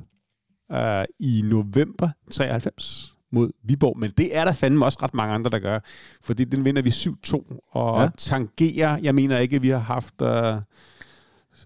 øh, 0.71 1.03
i 1.19 1.41
november 1.45 2.09
93 2.31 3.13
mod 3.31 3.49
Viborg. 3.63 3.97
Men 3.99 4.11
det 4.17 4.37
er 4.37 4.45
der 4.45 4.53
fandme 4.53 4.85
også 4.85 4.97
ret 5.03 5.13
mange 5.13 5.33
andre, 5.33 5.49
der 5.51 5.59
gør. 5.59 5.79
Fordi 6.23 6.43
den 6.43 6.65
vinder 6.65 6.81
vi 6.81 6.89
7-2 6.89 7.59
og 7.71 8.01
Ja. 8.01 8.09
tangerer. 8.17 8.97
Jeg 9.03 9.15
mener 9.15 9.37
ikke, 9.37 9.55
at 9.55 9.63
vi 9.63 9.69
har 9.69 9.77
haft... 9.79 10.21
Øh, 10.21 10.55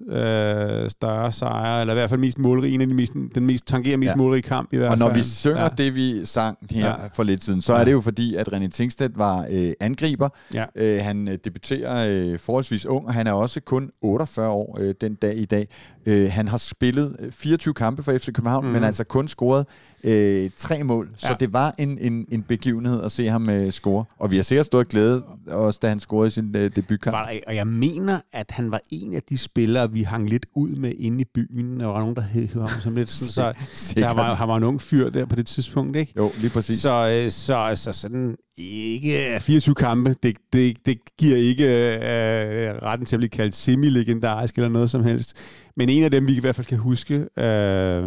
øh, 0.08 0.90
større 0.90 1.32
sejre, 1.32 1.82
eller 1.82 1.94
i 1.94 1.96
hvert 1.98 2.10
fald 2.10 2.20
mest 2.20 2.38
målrige, 2.38 2.74
en 2.74 2.82
af 2.82 2.88
de 2.88 2.94
mest, 2.94 3.14
den 3.36 3.46
mest 3.46 3.68
tangerer 3.68 3.98
mest 3.98 4.10
Ja. 4.12 4.16
målrige 4.16 4.42
kamp 4.42 4.74
i 4.74 4.78
hvert 4.78 4.92
Og 4.92 4.98
fald. 4.98 5.10
når 5.10 5.14
vi 5.16 5.24
synger 5.24 5.62
ja. 5.62 5.68
det, 5.78 5.96
vi 5.96 6.26
sang 6.26 6.58
her 6.72 6.86
Ja. 6.88 7.02
ja. 7.02 7.08
for 7.14 7.24
lidt 7.24 7.44
siden, 7.44 7.62
så 7.62 7.74
Ja. 7.74 7.80
er 7.82 7.86
det 7.86 7.92
jo 7.92 8.02
fordi, 8.02 8.36
at 8.36 8.48
René 8.54 8.68
Tingstedt 8.68 9.18
var 9.18 9.48
øh, 9.52 9.72
angriber. 9.80 10.30
Ja. 10.54 10.66
Øh, 10.76 11.00
han 11.02 11.28
øh, 11.28 11.38
debuterer 11.46 12.08
øh, 12.34 12.40
forholdsvis 12.40 12.86
ung, 12.86 13.08
og 13.08 13.14
han 13.14 13.28
er 13.28 13.32
også 13.34 13.62
kun 13.62 13.90
48 14.02 14.50
år 14.50 14.78
øh, 14.82 14.94
den 15.02 15.16
dag 15.16 15.38
i 15.38 15.46
dag. 15.46 15.68
Øh, 16.06 16.30
han 16.32 16.48
har 16.48 16.58
spillet 16.58 17.16
øh, 17.20 17.32
24 17.32 17.74
kampe 17.74 18.04
for 18.04 18.18
FC 18.18 18.26
København, 18.34 18.64
Mhm. 18.66 18.70
mm. 18.70 18.74
men 18.74 18.84
altså 18.84 19.04
kun 19.04 19.28
scoret 19.28 19.66
øh, 20.04 20.50
tre 20.58 20.84
mål. 20.84 21.10
Så 21.16 21.28
Ja. 21.30 21.36
det 21.40 21.54
var 21.54 21.76
en, 21.78 21.98
en, 22.02 22.26
en 22.32 22.44
begivenhed 22.44 23.04
at 23.04 23.12
se 23.12 23.28
ham 23.28 23.50
øh, 23.50 23.72
score. 23.72 24.06
Og 24.20 24.32
vi 24.32 24.36
har 24.36 24.44
sikkert 24.44 24.66
stået 24.66 24.88
glæde 24.88 25.24
også, 25.48 25.80
da 25.82 25.90
han 25.90 26.00
scorede 26.00 26.28
i 26.28 26.32
sin 26.32 26.56
øh, 26.56 26.72
debutkamp. 26.76 27.14
Var 27.16 27.24
der, 27.24 27.40
og 27.48 27.56
jeg 27.56 27.68
mener, 27.68 28.20
at 28.34 28.52
han 28.52 28.72
var 28.72 28.80
en 28.92 29.14
af 29.14 29.22
de 29.30 29.38
spillere, 29.38 29.92
vi 29.92 30.02
hang 30.04 30.30
lidt 30.30 30.46
ud 30.56 30.70
med 30.70 30.92
inde 31.00 31.22
i 31.22 31.26
byen. 31.34 31.80
Der 31.80 31.86
var 31.86 32.00
nogen, 32.00 32.16
der 32.16 32.22
hed 32.22 32.48
ham 32.48 32.70
som 32.82 32.96
lidt 32.96 33.10
sådan, 33.10 33.32
så, 33.32 33.54
så 33.96 34.06
han, 34.06 34.16
var, 34.18 34.34
han 34.36 34.48
var 34.48 34.58
en 34.58 34.64
ung 34.64 34.82
fyr 34.82 35.10
der 35.10 35.26
på 35.26 35.36
det 35.36 35.46
tidspunkt, 35.46 35.96
ikke? 35.98 36.14
Jo, 36.18 36.32
lige 36.38 36.50
præcis. 36.50 36.80
Så, 36.80 37.08
øh, 37.10 37.32
så, 37.32 37.72
så 37.76 37.92
sådan 37.92 38.36
ikke 38.58 39.38
24 39.40 39.76
kampe, 39.76 40.16
det, 40.24 40.38
det, 40.54 40.78
det 40.86 40.98
giver 41.18 41.38
ikke 41.38 41.66
øh, 41.96 42.76
retten 42.84 43.06
til 43.06 43.16
at 43.16 43.20
blive 43.20 43.30
kaldt 43.30 43.56
semi-legendarisk 43.56 44.56
eller 44.56 44.70
noget 44.70 44.90
som 44.90 45.04
helst. 45.04 45.38
Men 45.76 45.90
en 45.90 46.04
af 46.04 46.12
dem, 46.12 46.28
vi 46.28 46.38
i 46.38 46.40
hvert 46.40 46.56
fald 46.56 46.68
kan 46.68 46.78
huske. 46.78 47.14
Øh, 47.38 48.04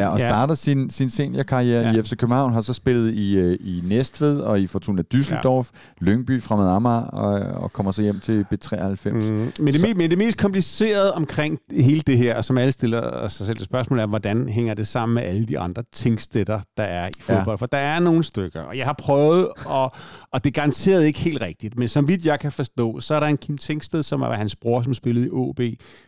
Ja, 0.00 0.08
og 0.08 0.20
starter 0.20 0.54
sin, 0.54 0.90
sin 0.90 1.10
seniorkarriere 1.10 1.80
Ja. 1.82 1.90
ja. 1.92 1.98
i 1.98 2.02
FC 2.02 2.16
København, 2.16 2.52
har 2.52 2.60
så 2.60 2.72
spillet 2.72 3.14
i, 3.14 3.36
øh, 3.36 3.56
i 3.60 3.82
Næstved 3.84 4.40
og 4.40 4.60
i 4.60 4.66
Fortuna 4.66 5.02
Düsseldorf, 5.14 5.70
ja. 6.00 6.04
Lyngby, 6.06 6.42
Fremad 6.42 6.68
Amager, 6.68 7.02
og, 7.02 7.62
og 7.62 7.72
kommer 7.72 7.92
så 7.92 8.02
hjem 8.02 8.20
til 8.20 8.46
B93. 8.54 9.10
Mm. 9.10 9.52
Men, 9.58 9.66
det, 9.66 9.80
Så- 9.80 9.92
men 9.96 10.10
det 10.10 10.18
mest 10.18 10.36
komplicerede 10.38 11.12
omkring 11.14 11.58
hele 11.72 12.00
det 12.00 12.18
her, 12.18 12.40
som 12.40 12.58
alle 12.58 12.72
stiller 12.72 13.28
sig 13.28 13.46
selv 13.46 13.58
et 13.58 13.64
spørgsmål 13.64 13.98
er, 13.98 14.06
hvordan 14.06 14.48
hænger 14.48 14.74
det 14.74 14.86
sammen 14.86 15.14
med 15.14 15.22
alle 15.22 15.44
de 15.44 15.58
andre 15.58 15.82
tingstætter, 15.92 16.60
der 16.76 16.82
er 16.82 17.08
i 17.08 17.20
fodbold? 17.20 17.46
Ja. 17.46 17.54
For 17.54 17.66
der 17.66 17.78
er 17.78 17.98
nogle 18.00 18.24
stykker, 18.24 18.60
og 18.62 18.76
jeg 18.78 18.86
har 18.86 18.94
prøvet 18.98 19.48
og, 19.66 19.92
og 20.32 20.44
det 20.44 20.50
er 20.50 20.54
garanteret 20.60 21.04
ikke 21.04 21.18
helt 21.18 21.40
rigtigt. 21.42 21.78
Men 21.78 21.88
som 21.88 22.08
vidt 22.08 22.26
jeg 22.26 22.40
kan 22.40 22.52
forstå, 22.52 23.00
så 23.00 23.14
er 23.14 23.20
der 23.20 23.26
en 23.26 23.36
Kim 23.36 23.58
Tingsted, 23.58 24.02
som 24.02 24.22
er 24.22 24.32
hans 24.32 24.56
bror, 24.56 24.82
som 24.82 24.94
spillede 24.94 25.26
i 25.26 25.30
OB, 25.32 25.60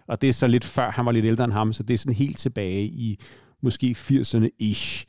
og 0.08 0.20
det 0.22 0.28
er 0.28 0.32
så 0.32 0.46
lidt 0.46 0.64
før, 0.64 0.90
han 0.90 1.06
var 1.06 1.12
lidt 1.12 1.24
ældre 1.24 1.44
end 1.44 1.52
ham, 1.52 1.72
så 1.72 1.82
det 1.82 1.94
er 1.94 1.98
sådan 1.98 2.12
helt 2.14 2.38
tilbage 2.38 2.82
i 2.84 3.18
måske 3.62 3.96
80'erne-ish. 3.98 5.04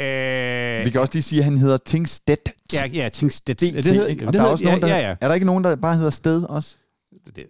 Øh, 0.00 0.84
Vi 0.84 0.90
kan 0.90 1.00
også 1.00 1.12
lige 1.12 1.22
sige, 1.22 1.38
at 1.38 1.44
han 1.44 1.58
hedder 1.58 1.76
Tingstedt. 1.76 2.50
Ja, 2.72 2.86
ja, 2.86 3.08
Tingstedt. 3.08 3.60
Det, 3.60 3.74
det, 3.74 3.84
hedder, 3.84 4.26
og 4.26 4.32
det 4.32 4.32
der 4.32 4.42
er 4.42 4.46
også 4.46 4.64
nogen, 4.64 4.82
der, 4.82 4.88
ja, 4.88 5.08
ja. 5.08 5.14
Er 5.20 5.28
der 5.28 5.34
ikke 5.34 5.46
nogen, 5.46 5.64
der 5.64 5.76
bare 5.76 5.96
hedder 5.96 6.10
Sted 6.10 6.44
også? 6.44 6.76
Det, 7.36 7.46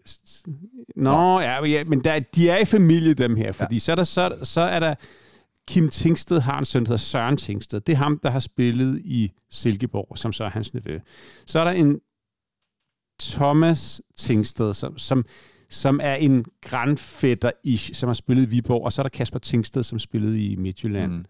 Nå, 0.97 1.41
ja, 1.41 1.65
ja, 1.65 1.85
men 1.85 2.05
der, 2.05 2.21
de 2.35 2.49
er 2.49 2.59
i 2.59 2.65
familie, 2.65 3.15
dem 3.15 3.37
her, 3.37 3.53
fordi 3.53 3.75
ja. 3.75 3.79
så, 3.79 3.93
er 3.93 3.97
der, 3.97 4.05
så, 4.05 4.39
så 4.43 4.61
er 4.61 4.81
der 4.81 4.95
Kim 5.69 5.89
Tingsted 5.89 6.41
har 6.41 6.59
en 6.59 6.65
søn, 6.65 6.83
der 6.85 6.89
hedder 6.89 6.99
Søren 6.99 7.37
Tingsted. 7.37 7.81
Det 7.81 7.93
er 7.93 7.97
ham, 7.97 8.21
der 8.23 8.31
har 8.31 8.41
spillet 8.41 9.01
i 9.05 9.33
Silkeborg, 9.51 10.19
som 10.19 10.33
så 10.33 10.45
er 10.45 10.49
hans 10.49 10.75
nevø. 10.75 10.99
Så 11.47 11.61
er 11.61 11.65
der 11.65 11.71
en 11.71 12.01
Thomas 13.21 14.03
Tingsted, 14.17 14.75
som, 14.75 14.99
som, 14.99 15.25
som 15.73 16.01
er 16.03 16.15
en 16.15 16.45
grandfætter-ish, 16.67 17.95
som 17.95 18.09
har 18.09 18.15
spillet 18.15 18.45
i 18.45 18.49
Viborg, 18.49 18.85
og 18.85 18.93
så 18.93 19.01
er 19.01 19.05
der 19.05 19.11
Kasper 19.11 19.39
Tingsted, 19.39 19.83
som 19.83 19.99
spillede 19.99 20.45
i 20.45 20.57
Midtjylland. 20.57 21.13
Mm 21.13 21.25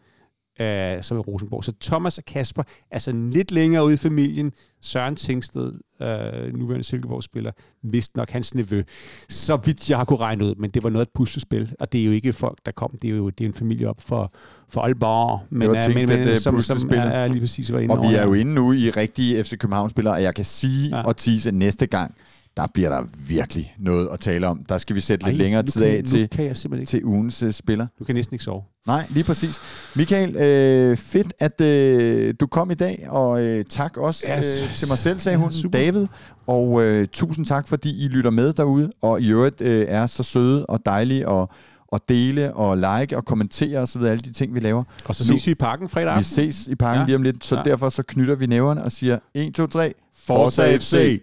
øh, 0.61 1.03
som 1.03 1.18
i 1.18 1.20
Rosenborg. 1.20 1.64
Så 1.64 1.72
Thomas 1.82 2.18
og 2.18 2.24
Kasper 2.24 2.62
er 2.90 2.99
sådan 2.99 3.30
lidt 3.30 3.51
længere 3.51 3.84
ude 3.84 3.95
i 3.95 3.97
familien. 3.97 4.53
Søren 4.80 5.16
Tingsted, 5.16 5.72
øh, 6.03 6.55
nuværende 6.59 6.84
Silkeborg-spiller, 6.84 7.53
vist 7.82 8.16
nok 8.16 8.30
hans 8.30 8.55
nevø. 8.55 8.82
Så 9.28 9.57
vidt 9.57 9.90
jeg 9.90 9.99
har 9.99 10.05
kunne 10.05 10.20
regne 10.20 10.45
ud, 10.45 10.55
men 10.55 10.70
det 10.70 10.82
var 10.82 10.90
noget 10.90 11.07
af 11.07 11.09
et 11.09 11.12
puslespil, 11.14 11.74
og 11.80 11.93
det 11.93 12.01
er 12.01 12.05
jo 12.05 12.11
ikke 12.11 12.32
folk, 12.32 12.59
der 12.66 12.72
kom. 12.72 12.97
Det 13.03 13.11
er 13.11 13.14
jo 13.14 13.30
det 13.30 13.45
er 13.45 13.49
en 13.49 13.55
familie 13.55 13.88
op 13.88 14.01
for, 14.01 14.32
for 14.68 14.80
Aalborg, 14.80 15.40
men, 15.51 15.61
det 15.61 15.68
var 15.68 15.88
men, 15.88 16.09
men, 16.09 16.28
øh, 16.28 16.38
som, 16.38 16.62
som 16.62 16.90
er, 16.90 17.01
er 17.01 17.28
lige 17.28 17.40
præcis 17.40 17.72
var 17.72 17.78
inde 17.78 17.95
Og 17.95 18.11
vi 18.11 18.14
er 18.14 18.22
jo 18.22 18.34
inde 18.34 18.55
nu 18.55 18.72
i 18.72 18.90
rigtige 18.90 19.45
FC 19.45 19.59
København-spillere, 19.59 20.14
og 20.14 20.22
jeg 20.22 20.34
kan 20.34 20.45
sige 20.45 20.97
ja. 20.97 21.03
og 21.03 21.16
tease 21.16 21.53
næste 21.53 21.86
gang, 21.86 22.14
der 22.57 22.66
bliver 22.74 22.88
der 22.88 23.03
virkelig 23.28 23.74
noget 23.78 24.09
at 24.12 24.20
tale 24.20 24.46
om. 24.46 24.64
Der 24.68 24.78
skal 24.78 24.96
vi 24.96 25.00
sætte 25.00 25.24
Ej, 25.24 25.30
lidt 25.30 25.42
længere 25.42 25.62
tid 25.62 25.82
af 25.82 26.03
til, 26.05 26.86
til 26.86 27.05
ugens 27.05 27.42
uh, 27.42 27.50
spiller. 27.50 27.86
Du 27.98 28.05
kan 28.05 28.14
næsten 28.14 28.34
ikke 28.34 28.44
sove. 28.44 28.62
Nej, 28.86 29.07
lige 29.11 29.24
præcis. 29.24 29.61
Michael, 29.96 30.36
øh, 30.36 30.96
fedt, 30.96 31.34
at 31.38 31.61
øh, 31.61 32.34
du 32.40 32.46
kom 32.46 32.70
i 32.70 32.74
dag, 32.74 33.07
og 33.09 33.42
øh, 33.42 33.64
tak 33.64 33.96
også 33.96 34.26
yes. 34.38 34.62
øh, 34.62 34.74
til 34.74 34.88
mig 34.88 34.98
selv, 34.98 35.18
sagde 35.18 35.38
hun, 35.38 35.50
ja, 35.50 35.68
David. 35.68 36.07
Og 36.46 36.82
øh, 36.82 37.09
tusind 37.12 37.46
tak, 37.46 37.68
fordi 37.68 38.05
I 38.05 38.09
lytter 38.09 38.30
med 38.30 38.53
derude, 38.53 38.90
og 39.03 39.20
i 39.20 39.30
øvrigt 39.30 39.61
øh, 39.61 39.86
er 39.88 40.07
så 40.07 40.22
søde 40.22 40.66
og 40.66 40.86
dejlige 40.86 41.28
og 41.28 41.50
og 41.92 42.00
dele 42.09 42.55
og 42.55 42.76
like 42.76 43.16
og 43.16 43.24
kommentere 43.24 43.78
og 43.78 43.88
så 43.88 43.98
videre, 43.98 44.12
alle 44.12 44.22
de 44.22 44.32
ting, 44.32 44.55
vi 44.55 44.61
laver. 44.61 44.84
Og 45.05 45.14
så 45.14 45.24
ses 45.24 45.46
vi 45.46 45.50
i 45.50 45.55
parken 45.55 45.88
fredag 45.88 46.09
aften. 46.09 46.44
Vi 46.44 46.50
ses 46.50 46.66
i 46.66 46.74
parken 46.74 47.00
ja. 47.00 47.07
lige 47.07 47.16
om 47.16 47.22
lidt, 47.22 47.44
så 47.44 47.57
ja. 47.57 47.62
derfor 47.62 47.88
så 47.88 48.03
knytter 48.03 48.34
vi 48.34 48.46
næverne 48.46 48.84
og 48.84 48.92
siger 48.92 49.18
1, 49.34 49.55
2, 49.55 49.66
3, 49.66 49.92
Forza 50.14 50.76
FC! 50.76 51.22